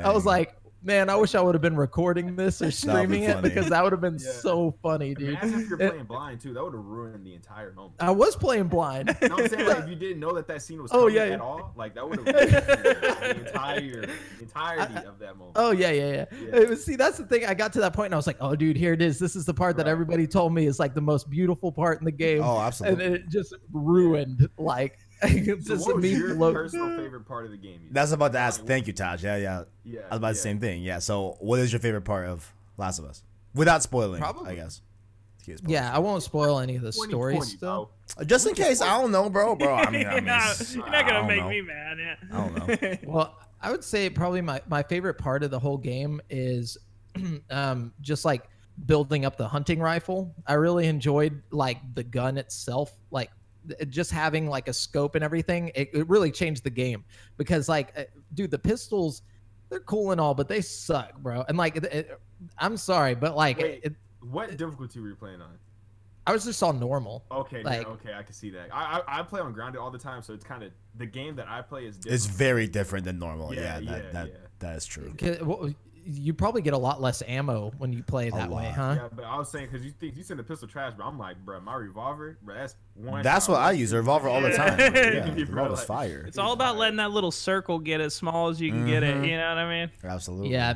I 0.04 0.12
was 0.12 0.26
like, 0.26 0.56
man, 0.84 1.10
I 1.10 1.16
wish 1.16 1.36
I 1.36 1.42
would 1.42 1.54
have 1.56 1.62
been 1.62 1.76
recording 1.76 2.36
this 2.36 2.62
or 2.62 2.66
That'd 2.72 3.10
be 3.10 3.18
streaming 3.18 3.24
it 3.24 3.42
because 3.42 3.70
that 3.70 3.84
would 3.84 3.92
have 3.92 4.02
been 4.02 4.18
Yeah. 4.20 4.32
so 4.32 4.76
funny, 4.82 5.14
dude. 5.14 5.30
imagine 5.30 5.60
if 5.62 5.70
you're 5.70 5.78
playing 5.78 6.04
blind 6.06 6.42
too. 6.42 6.54
That 6.54 6.64
would 6.64 6.74
have 6.74 6.84
ruined 6.84 7.26
the 7.26 7.34
entire 7.36 7.72
moment. 7.74 7.94
I 8.00 8.12
was 8.12 8.36
playing 8.36 8.68
blind. 8.68 9.16
You 9.22 9.30
know 9.30 9.38
I'm 9.38 9.48
saying? 9.48 9.68
Like, 9.68 9.80
if 9.80 9.90
you 9.90 9.96
didn't 9.96 10.20
know 10.20 10.34
that 10.34 10.48
that 10.48 10.62
scene 10.62 10.82
was 10.82 10.92
Oh, 10.92 11.02
coming 11.02 11.16
yeah, 11.16 11.26
yeah. 11.26 11.34
at 11.34 11.42
all, 11.42 11.72
like 11.76 11.94
that 11.96 12.10
would 12.10 12.20
have 12.20 12.26
ruined 12.36 12.52
the 12.52 13.46
entire 13.48 14.02
the 14.02 14.10
entirety 14.42 14.96
of 15.08 15.20
that 15.20 15.38
moment. 15.38 15.52
Oh 15.56 15.72
yeah, 15.72 15.92
yeah, 15.92 16.08
yeah. 16.12 16.26
Yeah. 16.32 16.56
It 16.62 16.70
was- 16.70 16.84
see, 16.86 16.96
that's 16.96 17.18
the 17.18 17.26
thing. 17.26 17.46
I 17.46 17.54
got 17.54 17.74
to 17.74 17.80
that 17.82 17.94
point 17.94 18.08
and 18.08 18.16
I 18.16 18.18
was 18.18 18.28
like, 18.28 18.38
"Oh, 18.42 18.56
dude, 18.56 18.76
here 18.78 18.94
it 18.94 19.02
is. 19.02 19.20
This 19.20 19.36
is 19.36 19.46
the 19.46 19.54
part 19.54 19.78
that 19.78 19.88
everybody 19.88 20.26
told 20.28 20.54
me 20.54 20.66
is 20.66 20.80
like 20.80 20.94
the 20.96 21.02
most 21.02 21.30
beautiful 21.30 21.72
part 21.72 22.00
in 22.00 22.06
the 22.06 22.12
game." 22.12 22.42
Oh, 22.44 22.60
absolutely. 22.60 23.06
and 23.06 23.16
it 23.16 23.30
just 23.30 23.54
ruined 23.72 24.50
like 24.58 25.00
it's 25.24 25.68
so 25.68 25.76
just 25.76 25.88
what 25.88 25.96
was 25.98 26.04
me 26.04 26.10
your 26.12 26.36
float- 26.36 26.54
personal 26.54 26.98
favorite 26.98 27.26
part 27.26 27.46
of 27.46 27.52
the 27.52 27.58
game? 27.58 27.82
you 27.84 27.90
That's 27.92 28.12
about 28.12 28.32
to 28.34 28.40
ask. 28.40 28.60
Like, 28.62 28.68
Thank 28.68 28.88
you, 28.88 28.94
Taj. 28.94 29.24
Yeah, 29.24 29.38
yeah. 29.38 29.64
Yeah, 29.84 30.00
I 30.02 30.10
was 30.10 30.18
about 30.18 30.28
yeah. 30.28 30.32
the 30.34 30.38
same 30.40 30.60
thing. 30.60 30.82
Yeah. 30.84 31.00
So, 31.00 31.38
what 31.40 31.60
is 31.60 31.72
your 31.72 31.80
favorite 31.80 32.02
part 32.04 32.28
of 32.28 32.52
Last 32.78 33.00
of 33.00 33.06
Us? 33.06 33.24
Without 33.54 33.84
spoiling, 33.84 34.20
Probably- 34.22 34.52
I 34.52 34.56
guess. 34.56 34.82
Excuse 35.40 35.64
me. 35.64 35.74
Yeah, 35.74 35.92
I 35.92 35.98
won't 35.98 36.22
spoil 36.22 36.60
any 36.60 36.76
of 36.76 36.84
the 36.84 36.92
2020, 36.92 37.12
stories 37.40 37.58
still. 37.58 37.90
bro. 38.16 38.26
Just 38.26 38.46
in 38.46 38.54
case, 38.54 38.80
I 38.80 39.02
don't 39.02 39.12
know, 39.12 39.28
bro. 39.28 39.56
Bro, 39.56 39.74
I 39.74 39.90
mean, 39.90 40.06
I 40.06 40.12
you're 40.12 40.22
mean, 40.22 40.26
not, 40.26 40.72
you're 40.76 40.90
not 40.92 41.08
gonna 41.08 41.28
make 41.28 41.40
know. 41.40 41.50
me 41.50 41.62
mad. 41.62 41.98
Yeah. 42.00 42.16
I 42.32 42.38
don't 42.48 42.82
know. 42.82 42.98
Well, 43.12 43.36
I 43.60 43.72
would 43.72 43.84
say 43.84 44.10
probably 44.12 44.42
my, 44.42 44.62
my 44.68 44.84
favorite 44.84 45.16
part 45.16 45.42
of 45.44 45.50
the 45.50 45.58
whole 45.60 45.78
game 45.80 46.22
is 46.30 46.78
um, 47.50 47.92
just 48.02 48.24
like 48.24 48.48
building 48.86 49.26
up 49.26 49.36
the 49.36 49.48
hunting 49.48 49.80
rifle. 49.80 50.32
I 50.46 50.54
really 50.54 50.86
enjoyed 50.88 51.42
like 51.50 51.78
the 51.96 52.04
gun 52.04 52.38
itself, 52.38 52.92
like 53.10 53.30
th- 53.30 53.41
just 53.90 54.12
having 54.12 54.48
like 54.48 54.68
a 54.68 54.74
scope 54.74 55.16
and 55.16 55.24
everything. 55.24 55.72
It, 55.76 55.90
it 55.94 56.10
really 56.10 56.32
changed 56.32 56.64
the 56.64 56.70
game 56.70 57.04
because 57.38 57.70
like, 57.70 57.94
uh, 57.98 58.04
dude, 58.34 58.52
the 58.52 58.60
pistols, 58.60 59.22
they're 59.70 59.80
cool 59.82 60.12
and 60.12 60.20
all, 60.20 60.34
but 60.34 60.48
they 60.48 60.62
suck, 60.62 61.18
bro. 61.20 61.44
And 61.48 61.58
like, 61.58 61.78
it, 61.78 61.84
it- 61.86 62.22
I'm 62.58 62.76
sorry, 62.76 63.14
but 63.14 63.36
like, 63.36 63.58
Wait. 63.60 63.82
it, 63.84 63.96
What 64.22 64.58
difficulty 64.58 65.00
were 65.00 65.10
you 65.10 65.16
playing 65.16 65.42
on? 65.42 65.58
I 66.26 66.34
was 66.34 66.44
just 66.46 66.62
on 66.64 66.80
normal. 66.80 67.24
Okay, 67.32 67.64
Like- 67.64 67.82
yeah, 67.84 67.88
okay, 67.94 68.14
I 68.16 68.24
can 68.24 68.34
see 68.34 68.50
that. 68.52 68.70
I, 68.72 69.02
I 69.08 69.20
I 69.20 69.24
play 69.24 69.42
on 69.42 69.54
grounded 69.54 69.80
all 69.82 69.92
the 69.92 69.98
time, 70.00 70.22
so 70.22 70.34
it's 70.34 70.44
kind 70.44 70.64
of 70.64 70.72
the 70.98 71.06
game 71.06 71.36
that 71.38 71.48
I 71.48 71.62
play 71.62 71.86
is 71.86 71.98
different. 71.98 72.16
It's 72.16 72.26
very 72.28 72.68
different 72.68 73.06
than 73.06 73.18
normal. 73.20 73.54
Yeah, 73.54 73.80
Yeah, 73.80 73.92
that 73.92 74.04
yeah, 74.06 74.12
that, 74.12 74.28
yeah. 74.28 74.34
that 74.60 74.76
is 74.76 74.86
true. 74.86 75.14
well, 75.44 75.70
You 76.06 76.34
probably 76.34 76.62
get 76.62 76.74
a 76.74 76.78
lot 76.78 77.00
less 77.02 77.22
ammo 77.28 77.72
when 77.78 77.94
you 77.94 78.02
play 78.04 78.30
that 78.32 78.50
way, 78.50 78.72
huh? 78.76 78.96
Yeah, 78.98 79.08
but 79.16 79.24
I 79.26 79.38
was 79.38 79.50
saying 79.50 79.68
because 79.72 79.86
you 79.86 79.92
think 79.92 80.18
you 80.18 80.24
send 80.24 80.40
the 80.40 80.44
pistol 80.44 80.68
trash, 80.68 80.94
but 80.98 81.04
I'm 81.06 81.18
like, 81.20 81.38
bro, 81.46 81.60
my 81.62 81.76
revolver, 81.76 82.38
bro, 82.42 82.56
that's 82.56 82.76
one. 82.96 83.22
That's 83.22 83.48
what 83.48 83.60
I 83.60 83.72
use 83.72 83.92
a 83.94 83.98
revolver 83.98 84.28
all 84.28 84.42
the 84.42 84.52
time. 84.52 84.80
Yeah. 84.80 84.88
Yeah, 85.28 85.30
the 85.32 85.44
Bro, 85.46 85.64
revolver's 85.64 85.78
like- 85.80 85.88
fire. 85.88 86.24
It's 86.28 86.38
all 86.38 86.54
about 86.54 86.78
letting 86.78 86.98
that 86.98 87.12
little 87.12 87.32
circle 87.32 87.78
get 87.80 88.02
as 88.02 88.14
small 88.16 88.50
as 88.50 88.60
you 88.60 88.72
can 88.72 88.86
get 88.88 89.04
it. 89.04 89.16
Mhm. 89.16 89.28
You 89.28 89.38
know 89.38 89.50
what 89.50 89.58
I 89.60 89.70
mean? 89.70 89.92
Absolutely. 90.04 90.50
Yeah, 90.52 90.74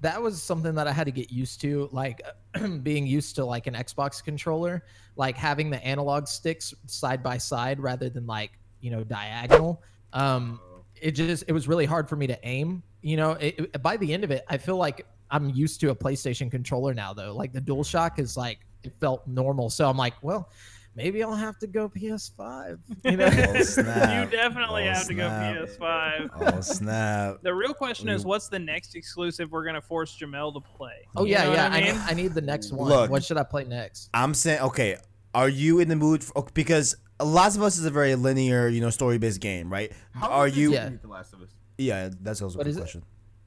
that 0.00 0.22
was 0.22 0.40
something 0.40 0.74
that 0.76 0.86
I 0.86 0.92
had 0.92 1.04
to 1.06 1.12
get 1.12 1.32
used 1.32 1.60
to, 1.62 1.88
like 1.92 2.22
being 2.82 3.06
used 3.06 3.34
to 3.36 3.44
like 3.44 3.66
an 3.66 3.74
Xbox 3.74 4.22
controller, 4.22 4.84
like 5.16 5.36
having 5.36 5.70
the 5.70 5.84
analog 5.84 6.28
sticks 6.28 6.72
side 6.86 7.22
by 7.22 7.38
side 7.38 7.80
rather 7.80 8.08
than 8.08 8.26
like 8.26 8.52
you 8.80 8.90
know 8.92 9.02
diagonal. 9.02 9.82
Um, 10.12 10.60
it 11.00 11.12
just 11.12 11.44
it 11.48 11.52
was 11.52 11.66
really 11.66 11.86
hard 11.86 12.08
for 12.08 12.14
me 12.16 12.26
to 12.28 12.38
aim. 12.46 12.82
You 13.02 13.16
know, 13.16 13.32
it, 13.32 13.58
it- 13.74 13.82
by 13.82 13.96
the 13.96 14.12
end 14.12 14.24
of 14.24 14.30
it, 14.30 14.44
I 14.48 14.58
feel 14.58 14.76
like 14.76 15.06
I'm 15.30 15.50
used 15.50 15.80
to 15.80 15.90
a 15.90 15.94
PlayStation 15.94 16.50
controller 16.50 16.94
now 16.94 17.12
though. 17.14 17.34
Like 17.34 17.52
the 17.52 17.60
DualShock 17.60 18.18
is 18.18 18.36
like 18.36 18.60
it 18.82 18.92
felt 19.00 19.26
normal. 19.26 19.70
So 19.70 19.88
I'm 19.88 19.96
like, 19.96 20.14
well, 20.22 20.48
maybe 20.94 21.22
I'll 21.22 21.34
have 21.34 21.58
to 21.58 21.66
go 21.66 21.88
PS5. 21.88 22.78
You 23.04 23.16
know? 23.16 23.26
Oh, 23.58 23.62
snap. 23.62 24.24
you 24.32 24.36
definitely 24.36 24.84
Oh, 24.88 24.92
have 24.92 25.06
to 25.06 25.14
go. 25.14 25.28
PS5. 25.28 26.30
Oh 26.40 26.60
snap! 26.62 27.38
The 27.42 27.54
real 27.54 27.74
question 27.74 28.08
is, 28.08 28.24
what's 28.24 28.48
the 28.48 28.58
next 28.58 28.94
exclusive 28.96 29.50
we're 29.52 29.64
gonna 29.64 29.80
force 29.80 30.16
Jamel 30.18 30.52
to 30.54 30.60
play? 30.60 31.06
oh 31.16 31.24
You 31.24 31.32
yeah, 31.32 31.52
yeah. 31.52 31.64
I 31.64 31.66
I, 31.66 31.80
mean? 31.80 31.84
need, 31.94 32.00
I 32.06 32.14
need 32.14 32.34
the 32.34 32.40
next 32.40 32.72
one. 32.72 32.88
Look. 32.88 33.10
what 33.10 33.22
should 33.24 33.36
I 33.36 33.42
play 33.44 33.64
next? 33.64 34.10
I'm 34.14 34.34
saying, 34.34 34.60
okay, 34.60 34.96
are 35.34 35.48
you 35.48 35.78
in 35.80 35.88
the 35.88 35.96
mood 35.96 36.24
for, 36.24 36.46
because 36.54 36.96
Last 37.22 37.56
of 37.56 37.62
Us 37.62 37.78
is 37.78 37.84
a 37.84 37.90
very 37.90 38.14
linear, 38.14 38.68
you 38.68 38.80
know, 38.80 38.90
story 38.90 39.18
based 39.18 39.40
game, 39.40 39.70
right? 39.70 39.92
How 40.14 40.28
are 40.30 40.48
you? 40.48 40.70
it 40.70 40.74
Yeah. 40.74 40.90
The 41.02 41.08
Last 41.08 41.32
of 41.32 41.42
Us? 41.42 41.50
Yeah, 41.78 42.10
that's 42.20 42.42
also 42.42 42.56
a 42.56 42.58
What 42.58 42.64
good 42.64 42.70
is 42.70 42.76
it? 42.76 42.80
question. 42.80 43.02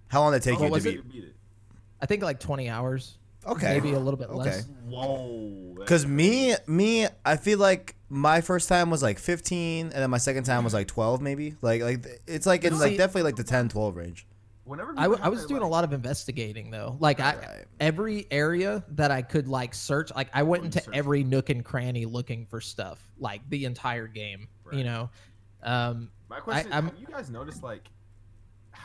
How 0.08 0.22
long 0.22 0.32
did 0.34 0.38
it 0.41 0.44
take 0.46 0.58
How 0.58 0.65
you 0.65 0.72
What 0.72 0.82
to 0.82 0.88
was 0.88 0.96
beat? 1.04 1.12
beat 1.12 1.24
it? 1.26 1.36
I 2.02 2.06
think 2.06 2.24
like 2.24 2.39
20 2.39 2.70
hours. 2.70 3.17
Okay, 3.46 3.74
Maybe 3.74 3.94
a 3.94 4.00
little 4.00 4.20
bit 4.20 4.30
Okay. 4.30 4.38
less. 4.38 4.67
Whoa. 4.86 5.74
Because 5.80 6.06
me, 6.06 6.54
me, 6.67 7.08
I 7.26 7.38
feel 7.38 7.58
like 7.58 7.96
my 8.08 8.39
first 8.41 8.70
time 8.70 8.91
was 8.91 9.02
like 9.02 9.17
15, 9.17 9.88
and 9.88 9.91
then 9.94 10.10
my 10.12 10.20
second 10.20 10.44
time 10.44 10.63
was 10.63 10.74
like 10.76 10.88
12, 10.88 11.22
maybe. 11.22 11.56
Like, 11.62 11.82
like 11.82 12.06
it's 12.28 12.46
like 12.46 12.63
in 12.63 12.78
like 12.78 12.91
See- 12.91 12.98
definitely 12.98 13.24
like 13.24 13.36
the 13.38 13.44
10, 13.44 13.70
12 13.70 13.96
range. 13.96 14.28
Whenever 14.63 14.94
I, 14.96 15.04
w- 15.04 15.20
I 15.22 15.28
was 15.30 15.48
doing 15.48 15.62
that, 15.62 15.65
a 15.65 15.67
lot 15.67 15.84
of 15.84 15.91
investigating 15.91 16.70
though. 16.70 16.98
Like 17.00 17.20
I, 17.20 17.36
Right. 17.36 17.65
every 17.80 18.28
area 18.30 18.84
that 18.89 19.10
I 19.10 19.24
could 19.24 19.48
like 19.48 19.74
search, 19.74 20.13
like 20.15 20.30
I 20.34 20.44
went 20.44 20.63
into 20.65 20.80
searched. 20.82 20.96
every 20.96 21.24
nook 21.24 21.50
and 21.50 21.65
cranny 21.65 22.06
looking 22.06 22.46
for 22.46 22.62
stuff, 22.62 23.06
like 23.17 23.41
the 23.50 23.65
entire 23.65 24.06
game. 24.08 24.48
You 24.72 24.78
Right. 24.78 24.86
know, 24.86 25.10
um, 25.63 26.12
My 26.30 26.39
question: 26.39 26.72
I'm- 26.72 26.86
Have 26.89 27.00
you 27.00 27.08
guys 27.08 27.30
noticed 27.32 27.63
like 27.63 27.89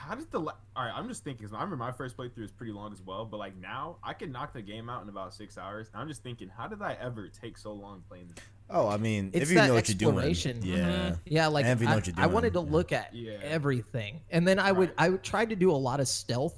how 0.07 0.15
did 0.15 0.31
the 0.31 0.39
la- 0.41 0.53
all 0.77 0.85
right? 0.85 0.93
I'm 0.95 1.09
just 1.09 1.25
thinking. 1.25 1.47
'cause 1.47 1.53
I 1.55 1.57
remember 1.63 1.77
my 1.77 1.93
first 1.93 2.17
playthrough 2.17 2.39
was 2.43 2.53
pretty 2.53 2.73
long 2.73 2.93
as 2.93 3.03
well, 3.03 3.25
but 3.25 3.39
like 3.39 3.57
now 3.57 3.97
I 4.03 4.13
can 4.15 4.31
knock 4.33 4.53
the 4.53 4.63
game 4.63 4.89
out 4.89 5.03
in 5.03 5.09
about 5.09 5.35
six 5.35 5.59
hours. 5.59 5.89
And 5.93 6.01
I'm 6.01 6.09
just 6.09 6.23
thinking, 6.23 6.49
how 6.49 6.69
did 6.69 6.81
I 6.83 6.95
ever 7.01 7.29
take 7.29 7.59
so 7.59 7.73
long 7.73 8.03
playing 8.09 8.29
this? 8.29 8.45
Oh, 8.71 8.89
I 8.89 8.97
mean, 8.97 9.31
It's 9.33 9.45
if 9.45 9.49
you 9.51 9.57
that 9.57 9.69
know 9.69 9.75
what 9.75 9.89
you're 9.89 9.97
doing, 9.97 10.15
exploration. 10.17 10.61
yeah. 10.63 10.77
Mhm. 11.11 11.19
yeah, 11.27 11.47
like 11.49 11.65
And 11.67 11.73
if 11.75 11.81
you 11.81 11.87
know 11.87 11.93
I, 11.93 11.97
what 11.97 12.07
you're 12.07 12.17
I 12.19 12.27
wanted 12.27 12.53
to 12.55 12.61
yeah. 12.61 12.71
look 12.71 12.93
at 12.93 13.15
Yeah. 13.15 13.39
everything, 13.43 14.21
and 14.31 14.47
then 14.47 14.59
I 14.59 14.73
would 14.73 14.89
Right. 14.91 14.99
I 14.99 15.09
would 15.11 15.23
try 15.23 15.45
to 15.45 15.57
do 15.57 15.71
a 15.71 15.77
lot 15.77 16.01
of 16.01 16.09
stealth. 16.09 16.55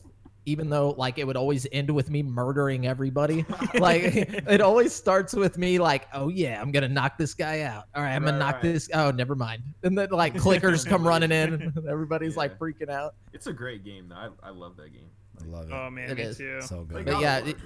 Even 0.48 0.70
though 0.70 0.90
like 0.96 1.18
it 1.18 1.26
would 1.26 1.36
always 1.36 1.66
end 1.72 1.90
with 1.90 2.08
me 2.10 2.22
murdering 2.22 2.86
everybody, 2.86 3.44
like 3.78 4.02
it 4.04 4.60
always 4.62 4.94
starts 4.94 5.34
with 5.34 5.58
me 5.58 5.78
like, 5.78 6.08
oh 6.14 6.28
yeah, 6.30 6.60
I'm 6.60 6.72
gonna 6.72 6.88
knock 6.88 7.18
this 7.18 7.34
guy 7.34 7.60
out. 7.62 7.84
All 7.94 8.02
right, 8.02 8.14
I'm 8.14 8.24
gonna 8.24 8.38
Right, 8.38 8.46
knock 8.46 8.54
right. 8.56 8.62
this. 8.62 8.88
Oh, 8.94 9.10
never 9.10 9.34
mind. 9.34 9.62
And 9.82 9.96
then 9.98 10.08
like 10.10 10.34
clickers 10.46 10.86
come 10.86 11.06
running 11.06 11.30
in, 11.32 11.52
and 11.54 11.86
everybody's 11.88 12.36
like 12.36 12.58
freaking 12.58 12.88
out. 12.88 13.14
It's 13.34 13.46
a 13.46 13.52
great 13.52 13.84
game 13.84 14.08
though. 14.08 14.14
I, 14.42 14.48
I 14.48 14.50
love 14.50 14.76
that 14.78 14.92
game. 14.92 15.10
I 15.42 15.44
love 15.46 15.68
it. 15.70 15.72
Oh 15.74 15.90
man, 15.90 16.10
It 16.10 16.16
me 16.16 16.22
is. 16.24 16.38
too. 16.38 16.60
so 16.62 16.84
good. 16.84 16.96
Like, 16.96 17.04
But 17.06 17.20
yeah, 17.20 17.38
it- 17.44 17.56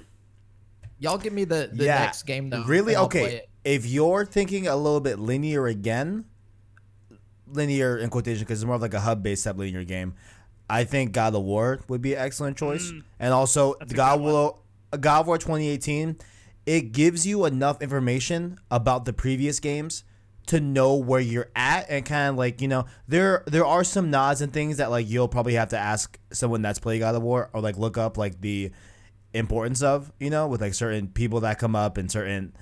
Y'all 0.99 1.17
give 1.17 1.33
me 1.33 1.43
the, 1.43 1.69
the 1.73 1.85
Yeah, 1.85 1.99
next 1.99 2.23
game 2.23 2.49
though. 2.49 2.63
Really? 2.63 2.93
and 2.93 3.01
I'll 3.01 3.09
play 3.09 3.23
Okay. 3.25 3.41
If 3.65 3.85
you're 3.85 4.25
thinking 4.25 4.67
a 4.67 4.75
little 4.75 4.99
bit 5.01 5.19
linear 5.19 5.67
again, 5.67 6.25
linear 7.47 7.97
in 7.97 8.09
quotation 8.09 8.39
because 8.43 8.61
it's 8.61 8.65
more 8.65 8.75
of 8.75 8.81
like 8.81 8.93
a 8.93 8.99
hub 8.99 9.23
based 9.23 9.43
type 9.43 9.57
linear 9.57 9.83
game, 9.83 10.13
I 10.73 10.85
think 10.85 11.11
God 11.11 11.35
of 11.35 11.43
War 11.43 11.79
would 11.87 12.01
be 12.01 12.15
an 12.15 12.19
excellent 12.19 12.57
choice. 12.57 12.91
Mm. 12.91 13.03
And 13.19 13.31
also, 13.31 13.75
God, 13.93 14.17
good 14.17 14.23
one. 14.23 14.33
War, 14.33 14.59
God 14.99 15.21
of 15.21 15.27
War 15.27 15.37
2018, 15.37 16.17
it 16.65 16.91
gives 16.91 17.27
you 17.27 17.45
enough 17.45 17.79
information 17.79 18.57
about 18.71 19.05
the 19.05 19.13
previous 19.13 19.59
games 19.59 20.03
to 20.47 20.59
know 20.59 20.95
where 20.95 21.19
you're 21.19 21.51
at 21.55 21.85
and 21.89 22.03
kind 22.05 22.31
of 22.31 22.35
like 22.37 22.59
you 22.59 22.67
know 22.67 22.85
there 23.07 23.43
there 23.45 23.65
are 23.65 23.83
some 23.83 24.09
nods 24.09 24.41
and 24.41 24.51
things 24.51 24.77
that 24.77 24.89
like 24.89 25.07
you'll 25.07 25.29
probably 25.29 25.53
have 25.53 25.69
to 25.69 25.77
ask 25.77 26.19
someone 26.31 26.61
that's 26.61 26.79
played 26.79 26.99
God 26.99 27.15
of 27.15 27.21
War 27.21 27.49
or 27.53 27.61
like 27.61 27.77
look 27.77 27.97
up 27.97 28.17
like 28.17 28.41
the 28.41 28.71
importance 29.33 29.81
of 29.81 30.11
you 30.19 30.29
know 30.29 30.47
with 30.47 30.59
like 30.59 30.73
certain 30.73 31.07
people 31.07 31.41
that 31.41 31.59
come 31.59 31.75
up 31.75 31.97
and 31.97 32.11
certain 32.11 32.53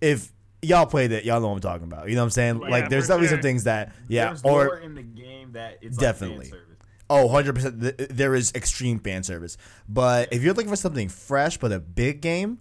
if 0.00 0.32
y'all 0.62 0.84
played 0.84 1.12
it 1.12 1.24
y'all 1.24 1.40
know 1.40 1.48
what 1.48 1.54
I'm 1.54 1.60
talking 1.60 1.86
about 1.86 2.08
you 2.08 2.16
know 2.16 2.22
what 2.22 2.26
I'm 2.26 2.30
saying 2.30 2.60
Yeah, 2.60 2.68
like 2.68 2.88
there's 2.88 3.04
for 3.04 3.12
definitely 3.12 3.28
some 3.28 3.42
things 3.42 3.64
that 3.64 3.92
yeah 4.08 4.26
There's 4.28 4.42
or 4.42 4.64
lore 4.64 4.78
in 4.78 4.94
the 4.96 5.02
game 5.02 5.52
that 5.52 5.78
it's 5.80 5.96
Definitely. 5.96 6.46
Like 6.46 6.48
fan 6.48 6.60
service. 6.60 6.69
Oh, 7.10 7.28
100%. 7.28 7.80
th- 7.98 8.08
There 8.10 8.34
is 8.34 8.52
extreme 8.54 8.98
fan 9.00 9.22
service. 9.24 9.56
But 9.88 10.32
if 10.32 10.42
you're 10.42 10.54
looking 10.54 10.70
for 10.70 10.76
something 10.76 11.08
fresh 11.08 11.58
but 11.58 11.72
a 11.72 11.80
big 11.80 12.22
game, 12.22 12.60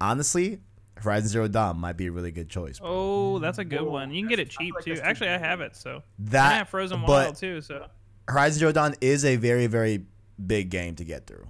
honestly, 0.00 0.60
Horizon 0.98 1.28
Zero 1.28 1.48
Dawn 1.48 1.78
might 1.78 1.96
be 1.96 2.06
a 2.06 2.12
really 2.12 2.30
good 2.30 2.48
choice. 2.50 2.78
Oh, 2.82 3.36
mm, 3.38 3.40
that's 3.40 3.58
a 3.58 3.64
good 3.64 3.80
Whoa, 3.82 3.90
one. 3.90 4.10
You 4.12 4.20
can 4.22 4.28
get 4.28 4.38
it 4.38 4.50
that's- 4.50 4.56
I 4.58 4.58
feel 4.60 4.66
cheap 4.66 4.74
like 4.74 4.84
too. 4.84 4.90
that's 4.90 5.00
too 5.00 5.06
Actually, 5.06 5.28
I 5.30 5.38
have 5.38 5.60
it, 5.62 5.74
so 5.76 5.96
I 5.96 6.02
That 6.18 6.52
have 6.58 6.68
Frozen 6.68 7.00
but 7.00 7.08
Wild 7.08 7.36
too. 7.36 7.60
So 7.62 7.86
Horizon 8.28 8.58
Zero 8.60 8.72
Dawn 8.72 8.94
is 9.00 9.24
a 9.24 9.36
very, 9.36 9.66
very 9.66 10.04
big 10.46 10.68
game 10.70 10.94
to 10.96 11.04
get 11.04 11.26
through. 11.26 11.46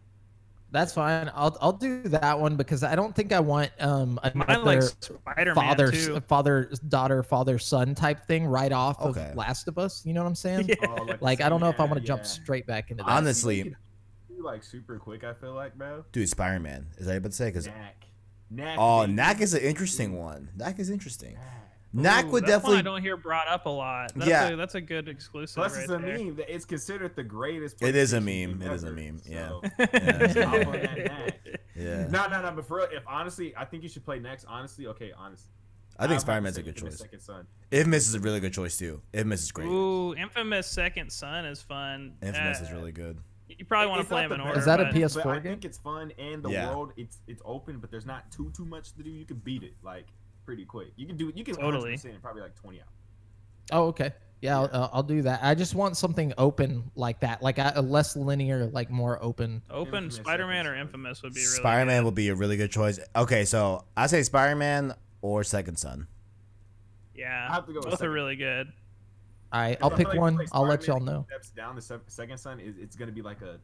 That's 0.73 0.93
fine. 0.93 1.31
I'll 1.35 1.57
I'll 1.61 1.73
do 1.73 2.03
that 2.09 2.39
one 2.39 2.57
because 2.57 2.83
I 2.83 2.97
don't 2.97 3.15
think 3.15 3.33
I 3.33 3.41
want 3.41 3.71
um 3.79 4.19
another 4.23 4.59
like 4.63 4.83
Spider 4.83 5.55
father 5.55 5.91
too. 5.93 6.21
father 6.29 6.71
daughter 6.89 7.23
father 7.23 7.59
son 7.59 7.95
type 7.95 8.27
thing 8.27 8.47
right 8.47 8.73
off 8.73 9.01
Okay. 9.01 9.31
of 9.31 9.37
Last 9.37 9.69
of 9.69 9.79
Us. 9.79 10.05
You 10.05 10.13
know 10.13 10.23
what 10.23 10.29
I'm 10.29 10.35
saying? 10.35 10.69
Yeah. 10.69 10.75
Oh, 10.89 11.09
Like 11.21 11.41
I 11.41 11.49
don't 11.49 11.61
know 11.61 11.69
if 11.69 11.79
I 11.81 11.85
want 11.85 11.95
to 11.95 12.01
yeah, 12.01 12.07
jump 12.09 12.27
straight 12.27 12.67
back 12.67 12.91
into 12.91 13.05
that. 13.05 13.11
Honestly- 13.11 13.75
You 14.29 14.45
like 14.45 14.63
super 14.65 14.99
quick. 14.99 15.25
I 15.25 15.33
feel 15.35 15.55
like, 15.55 15.75
bro. 15.77 16.05
Dude, 16.13 16.29
Spider 16.29 16.61
Man. 16.61 16.89
Is 16.99 17.07
that 17.07 17.11
what 17.11 17.13
you 17.15 17.19
about 17.19 17.31
to 17.31 17.37
say? 17.37 17.47
Because 17.47 17.67
Knack. 17.67 18.05
Knack. 18.51 18.77
oh, 18.79 19.03
baby. 19.03 19.13
Knack 19.15 19.41
is 19.41 19.55
an 19.55 19.61
interesting 19.63 20.19
one. 20.19 20.51
Knack 20.57 20.79
is 20.79 20.91
interesting. 20.91 21.35
Knack. 21.35 21.76
Knack 22.03 22.27
Ooh, 22.27 22.29
would 22.31 22.45
that's 22.47 22.63
one 22.65 22.73
definitely. 22.75 22.79
I 22.79 22.83
don't 22.83 23.03
hear 23.03 23.17
brought 23.17 23.49
up 23.49 23.67
a 23.67 23.71
lot. 23.71 24.13
That's 24.15 24.29
Yeah. 24.29 24.49
a, 24.49 24.57
that's 24.57 24.75
a 24.75 24.81
good 24.81 25.09
exclusive 25.09 25.55
Plus, 25.57 25.75
right 25.75 25.83
it's 25.85 25.93
a 25.93 25.99
there. 25.99 26.19
meme. 26.19 26.37
that 26.37 26.53
It's 26.55 26.65
considered 26.65 27.17
the 27.17 27.23
greatest. 27.25 27.83
It 27.83 27.95
is 27.97 28.13
a 28.13 28.19
PlayStation 28.19 28.23
meme. 28.51 28.59
game 28.59 28.63
It 28.63 28.75
is 28.75 28.83
a 28.85 28.91
meme, 28.91 29.21
yeah. 29.27 29.49
so- 29.49 29.63
Yeah. 29.79 30.45
Hop 30.47 30.67
on 30.67 30.73
that 30.73 30.97
Knack. 30.99 31.61
Yeah, 31.75 32.07
No, 32.09 32.27
no, 32.29 32.43
no. 32.43 32.53
But 32.53 32.67
for 32.67 32.79
real, 32.79 32.89
if 32.93 33.03
honestly, 33.07 33.55
I 33.57 33.65
think 33.65 33.83
you 33.83 33.89
should 33.89 34.05
play 34.05 34.19
next. 34.19 34.45
Honestly, 34.47 34.87
okay, 34.89 35.13
honestly. 35.17 35.51
I 35.99 36.07
think 36.07 36.21
Spider 36.21 36.43
Man's 36.43 36.59
a 36.59 36.63
good 36.63 36.77
choice. 36.77 36.99
Second 36.99 37.21
son. 37.21 37.47
Infamous 37.71 38.07
is 38.09 38.15
a 38.15 38.21
really 38.21 38.39
good 38.41 38.53
choice 38.53 38.77
too. 38.79 39.01
Infamous 39.15 39.43
is 39.45 39.53
great. 39.53 39.67
Ooh, 39.67 40.15
Infamous 40.15 40.67
Second 40.67 41.11
Son 41.11 41.47
is 41.47 41.63
fun. 41.63 42.13
Infamous 42.23 42.61
Uh, 42.61 42.65
is 42.65 42.73
really 42.73 42.93
good. 42.93 43.19
You 43.49 43.65
probably 43.65 43.89
want 43.89 44.03
to 44.03 44.07
play 44.09 44.23
not 44.23 44.29
them 44.31 44.41
in 44.41 44.47
order. 44.47 44.59
Is 44.59 44.67
that 44.67 44.81
a 44.81 44.87
PS4 44.87 45.25
But 45.25 45.37
I 45.39 45.41
think 45.41 45.65
it's 45.65 45.79
fun, 45.79 46.13
and 46.19 46.43
the 46.43 46.51
Yeah. 46.51 46.69
world 46.69 46.93
it's 46.99 47.19
it's 47.27 47.41
open, 47.47 47.79
but 47.79 47.91
there's 47.91 48.05
not 48.05 48.31
too 48.31 48.51
too 48.55 48.67
much 48.67 48.93
to 48.95 49.03
do. 49.03 49.09
You 49.09 49.25
can 49.25 49.39
beat 49.39 49.63
it 49.63 49.75
like 49.83 50.07
pretty 50.47 50.65
quick. 50.65 50.93
You 50.97 51.07
can 51.07 51.17
do 51.17 51.29
it. 51.29 51.37
you 51.37 51.45
can 51.45 51.57
Totally. 51.57 51.93
in 51.93 52.21
probably 52.23 52.43
like 52.43 52.55
20 52.55 52.79
hours. 52.79 52.89
Oh, 53.73 53.87
okay. 53.89 54.13
Yeah, 54.41 54.59
I'll, 54.61 54.71
uh, 54.73 54.89
I'll 54.93 55.03
do 55.03 55.23
that. 55.23 55.41
I 55.43 55.55
just 55.55 55.75
want 55.75 55.97
something 55.97 56.33
open 56.39 56.91
like 56.95 57.21
that, 57.21 57.43
like 57.43 57.59
a, 57.59 57.73
a 57.77 57.83
less 57.83 58.17
linear, 58.17 58.67
like 58.67 58.91
more 58.91 59.23
open. 59.23 59.63
Open 59.71 60.11
Spider 60.11 60.47
Man 60.47 60.67
or 60.67 60.77
Infamous 60.77 61.23
would 61.23 61.35
be 61.35 61.41
really 61.41 61.57
Spider 61.57 61.87
Man 61.87 62.01
good. 62.01 62.05
will 62.05 62.13
be 62.13 62.29
a 62.29 62.35
really 62.35 62.57
good 62.57 62.71
choice. 62.71 63.01
Okay, 63.17 63.45
so 63.45 63.85
I 63.97 64.07
say 64.07 64.23
Spider 64.23 64.55
Man 64.55 64.95
or 65.23 65.43
Second 65.43 65.79
Son. 65.79 66.07
Yeah, 67.15 67.49
I 67.51 67.55
have 67.55 67.67
to 67.67 67.73
go 67.73 67.81
with 67.81 67.91
both 67.91 68.03
are 68.03 68.11
really 68.11 68.37
good. 68.37 68.73
All 69.53 69.61
right, 69.61 69.79
I 69.81 69.85
I'll 69.85 69.91
pick 69.91 70.09
like 70.09 70.19
one. 70.19 70.39
I'll 70.53 70.67
let 70.67 70.87
y'all 70.87 71.01
know. 71.01 71.25
Steps 71.29 71.51
down 71.51 71.75
the 71.75 72.01
second 72.07 72.39
son 72.39 72.61
is 72.61 72.77
it's 72.79 72.95
gonna 72.95 73.13
be 73.13 73.23
like 73.23 73.41
a, 73.41 73.59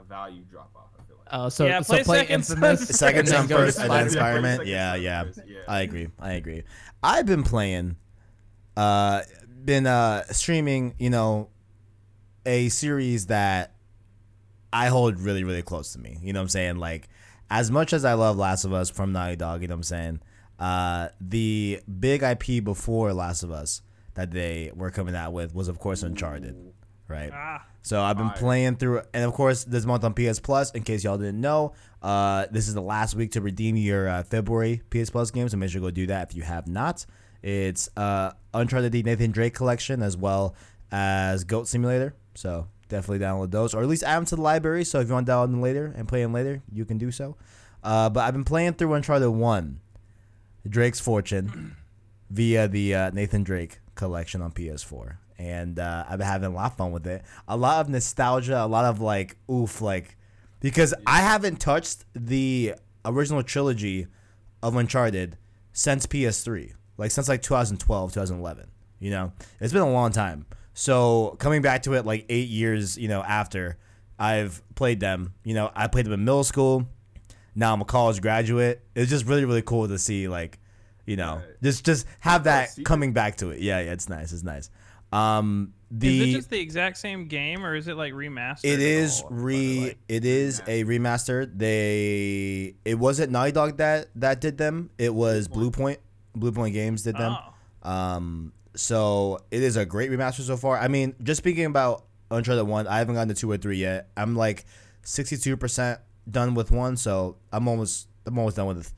a 0.00 0.04
value 0.04 0.42
drop 0.50 0.70
off. 0.74 0.90
I 0.98 1.02
feel 1.04 1.16
like. 1.18 1.28
Uh, 1.30 1.50
so 1.50 1.66
Yeah, 1.66 1.80
so 1.80 1.94
play 1.94 2.04
play 2.04 2.18
Second 2.20 2.34
Infamous. 2.34 2.88
Second 2.88 3.18
and 3.20 3.28
then 3.28 3.34
Son 3.34 3.46
go 3.46 3.56
to 3.58 3.64
first, 3.66 3.78
and 3.80 3.90
then 3.90 4.10
Spider-Man. 4.10 4.10
Spider 4.10 4.42
Man. 4.42 4.56
Second 4.58 4.68
Yeah, 4.68 4.94
yeah. 4.94 5.24
yeah. 5.46 5.58
I 5.68 5.80
agree. 5.80 6.08
I 6.18 6.32
agree. 6.32 6.62
I've 7.02 7.26
been 7.26 7.42
playing, 7.42 7.96
uh, 8.76 9.22
been 9.64 9.86
uh 9.86 10.24
streaming. 10.24 10.94
You 10.98 11.10
know, 11.10 11.48
a 12.46 12.68
series 12.68 13.26
that 13.26 13.74
I 14.72 14.88
hold 14.88 15.20
really, 15.20 15.44
really 15.44 15.62
close 15.62 15.92
to 15.92 15.98
me. 15.98 16.18
You 16.22 16.32
know 16.32 16.40
what 16.40 16.44
I'm 16.44 16.48
saying? 16.50 16.76
Like, 16.76 17.08
as 17.50 17.70
much 17.70 17.92
as 17.92 18.04
I 18.04 18.14
love 18.14 18.36
Last 18.36 18.64
of 18.64 18.72
Us 18.72 18.90
from 18.90 19.12
Naughty 19.12 19.36
Dog, 19.36 19.62
you 19.62 19.68
know 19.68 19.74
what 19.74 19.78
I'm 19.78 19.82
saying? 19.84 20.20
Uh, 20.58 21.08
the 21.20 21.80
big 21.98 22.22
IP 22.22 22.62
before 22.62 23.12
Last 23.12 23.42
of 23.42 23.50
Us 23.50 23.82
that 24.14 24.30
they 24.30 24.70
were 24.74 24.90
coming 24.90 25.14
out 25.16 25.32
with 25.32 25.54
was, 25.54 25.68
of 25.68 25.78
course, 25.78 26.02
Uncharted, 26.02 26.72
right? 27.08 27.30
Ah, 27.32 27.64
So 27.82 28.00
I've 28.00 28.16
been 28.16 28.28
Fire. 28.28 28.38
playing 28.38 28.76
through, 28.76 29.02
and 29.14 29.24
of 29.24 29.32
course, 29.32 29.64
this 29.64 29.86
month 29.86 30.04
on 30.04 30.14
PS 30.14 30.38
Plus. 30.38 30.70
In 30.72 30.82
case 30.82 31.02
y'all 31.04 31.16
didn't 31.18 31.40
know, 31.40 31.72
uh, 32.02 32.46
this 32.50 32.68
is 32.68 32.74
the 32.74 32.82
last 32.82 33.14
week 33.14 33.32
to 33.32 33.40
redeem 33.40 33.76
your 33.76 34.08
uh, 34.08 34.22
February 34.22 34.82
PS 34.90 35.10
Plus 35.10 35.30
games. 35.30 35.52
So 35.52 35.56
make 35.56 35.70
sure 35.70 35.80
to 35.80 35.86
go 35.86 35.90
do 35.90 36.06
that 36.08 36.30
if 36.30 36.36
you 36.36 36.42
have 36.42 36.68
not. 36.68 37.06
It's 37.42 37.88
uh, 37.96 38.32
Uncharted: 38.52 38.92
The 38.92 39.02
Nathan 39.02 39.30
Drake 39.30 39.54
collection 39.54 40.02
as 40.02 40.16
well 40.16 40.54
as 40.92 41.44
Goat 41.44 41.68
Simulator. 41.68 42.14
So 42.34 42.68
definitely 42.88 43.24
download 43.24 43.50
those, 43.50 43.72
or 43.74 43.82
at 43.82 43.88
least 43.88 44.02
add 44.02 44.18
them 44.18 44.24
to 44.26 44.36
the 44.36 44.42
library. 44.42 44.84
So 44.84 45.00
if 45.00 45.08
you 45.08 45.14
want 45.14 45.26
to 45.26 45.32
download 45.32 45.50
them 45.50 45.62
later 45.62 45.94
and 45.96 46.06
play 46.06 46.22
them 46.22 46.32
later, 46.34 46.62
you 46.72 46.84
can 46.84 46.98
do 46.98 47.10
so. 47.10 47.36
Uh, 47.82 48.10
but 48.10 48.20
I've 48.20 48.34
been 48.34 48.44
playing 48.44 48.74
through 48.74 48.92
Uncharted 48.92 49.30
One, 49.30 49.80
Drake's 50.68 51.00
Fortune, 51.00 51.76
via 52.30 52.68
the 52.68 52.94
uh, 52.94 53.10
Nathan 53.10 53.42
Drake 53.42 53.78
collection 53.94 54.42
on 54.42 54.52
PS4, 54.52 55.16
and 55.40 55.78
uh, 55.78 56.04
I've 56.08 56.18
been 56.18 56.26
having 56.26 56.50
a 56.50 56.54
lot 56.54 56.72
of 56.72 56.76
fun 56.76 56.92
with 56.92 57.06
it. 57.06 57.22
A 57.48 57.56
lot 57.56 57.80
of 57.80 57.88
nostalgia, 57.88 58.62
a 58.62 58.66
lot 58.66 58.84
of 58.84 59.00
like 59.00 59.36
oof, 59.50 59.80
like 59.80 60.16
because 60.60 60.92
I 61.06 61.20
haven't 61.20 61.56
touched 61.60 62.04
the 62.14 62.74
original 63.06 63.42
trilogy 63.42 64.06
of 64.62 64.76
Uncharted 64.76 65.38
since 65.72 66.06
PS3, 66.06 66.72
like 66.98 67.10
since 67.10 67.28
like 67.28 67.40
2012, 67.40 68.12
2011. 68.12 68.66
You 68.98 69.10
know, 69.10 69.32
it's 69.60 69.72
been 69.72 69.80
a 69.82 69.90
long 69.90 70.12
time. 70.12 70.44
So 70.74 71.36
coming 71.38 71.62
back 71.62 71.82
to 71.84 71.94
it 71.94 72.04
like 72.04 72.26
eight 72.28 72.48
years, 72.50 72.98
you 72.98 73.08
know, 73.08 73.22
after, 73.22 73.78
I've 74.18 74.62
played 74.74 75.00
them. 75.00 75.32
You 75.42 75.54
know, 75.54 75.70
I 75.74 75.86
played 75.86 76.04
them 76.04 76.12
in 76.12 76.24
middle 76.24 76.44
school. 76.44 76.86
Now 77.54 77.72
I'm 77.72 77.80
a 77.80 77.86
college 77.86 78.20
graduate. 78.20 78.82
It's 78.94 79.08
just 79.10 79.24
really 79.24 79.46
really 79.46 79.62
cool 79.62 79.88
to 79.88 79.96
see 79.98 80.28
like, 80.28 80.58
you 81.06 81.16
know, 81.16 81.36
Right. 81.36 81.62
just 81.62 81.86
just 81.86 82.06
have 82.20 82.44
that? 82.44 82.68
coming 82.84 83.14
back 83.14 83.36
to 83.38 83.48
it. 83.50 83.60
Yeah, 83.60 83.80
yeah, 83.80 83.92
it's 83.92 84.08
nice. 84.10 84.32
It's 84.32 84.42
nice. 84.44 84.68
Um, 85.12 85.74
is 86.00 86.20
it 86.20 86.32
just 86.32 86.50
the 86.50 86.60
exact 86.60 86.98
same 86.98 87.26
game, 87.26 87.64
or 87.64 87.74
is 87.74 87.88
it 87.88 87.96
like 87.96 88.12
remastered? 88.12 88.64
it 88.64 88.80
is 88.80 89.24
re 89.28 89.80
Like, 89.80 89.98
it 90.08 90.24
is 90.24 90.60
a 90.66 90.84
remaster. 90.84 91.50
They 91.52 92.74
it 92.84 92.94
wasn't 92.94 93.32
Naughty 93.32 93.52
Dog 93.52 93.78
that 93.78 94.06
that 94.16 94.40
did 94.40 94.56
them. 94.56 94.90
It 94.98 95.12
was 95.12 95.48
Bluepoint. 95.48 95.96
Blue 96.34 96.52
Point 96.52 96.74
Games 96.74 97.02
did 97.02 97.16
them. 97.16 97.36
oh. 97.84 97.90
Um, 97.90 98.52
so 98.76 99.40
it 99.50 99.62
is 99.62 99.76
a 99.76 99.84
great 99.84 100.10
remaster 100.10 100.42
so 100.42 100.56
far. 100.56 100.78
I 100.78 100.86
mean, 100.86 101.14
just 101.22 101.38
speaking 101.38 101.64
about 101.64 102.04
Uncharted 102.30 102.66
One, 102.66 102.86
I 102.86 102.98
haven't 102.98 103.16
gotten 103.16 103.28
to 103.28 103.34
two 103.34 103.50
or 103.50 103.56
three 103.56 103.78
yet. 103.78 104.08
I'm 104.16 104.36
like 104.36 104.64
sixty 105.02 105.36
two 105.36 105.56
percent 105.56 105.98
done 106.30 106.54
with 106.54 106.70
one, 106.70 106.96
so 106.96 107.36
I'm 107.52 107.66
almost 107.66 108.06
I'm 108.26 108.38
almost 108.38 108.56
done 108.56 108.68
with 108.68 108.94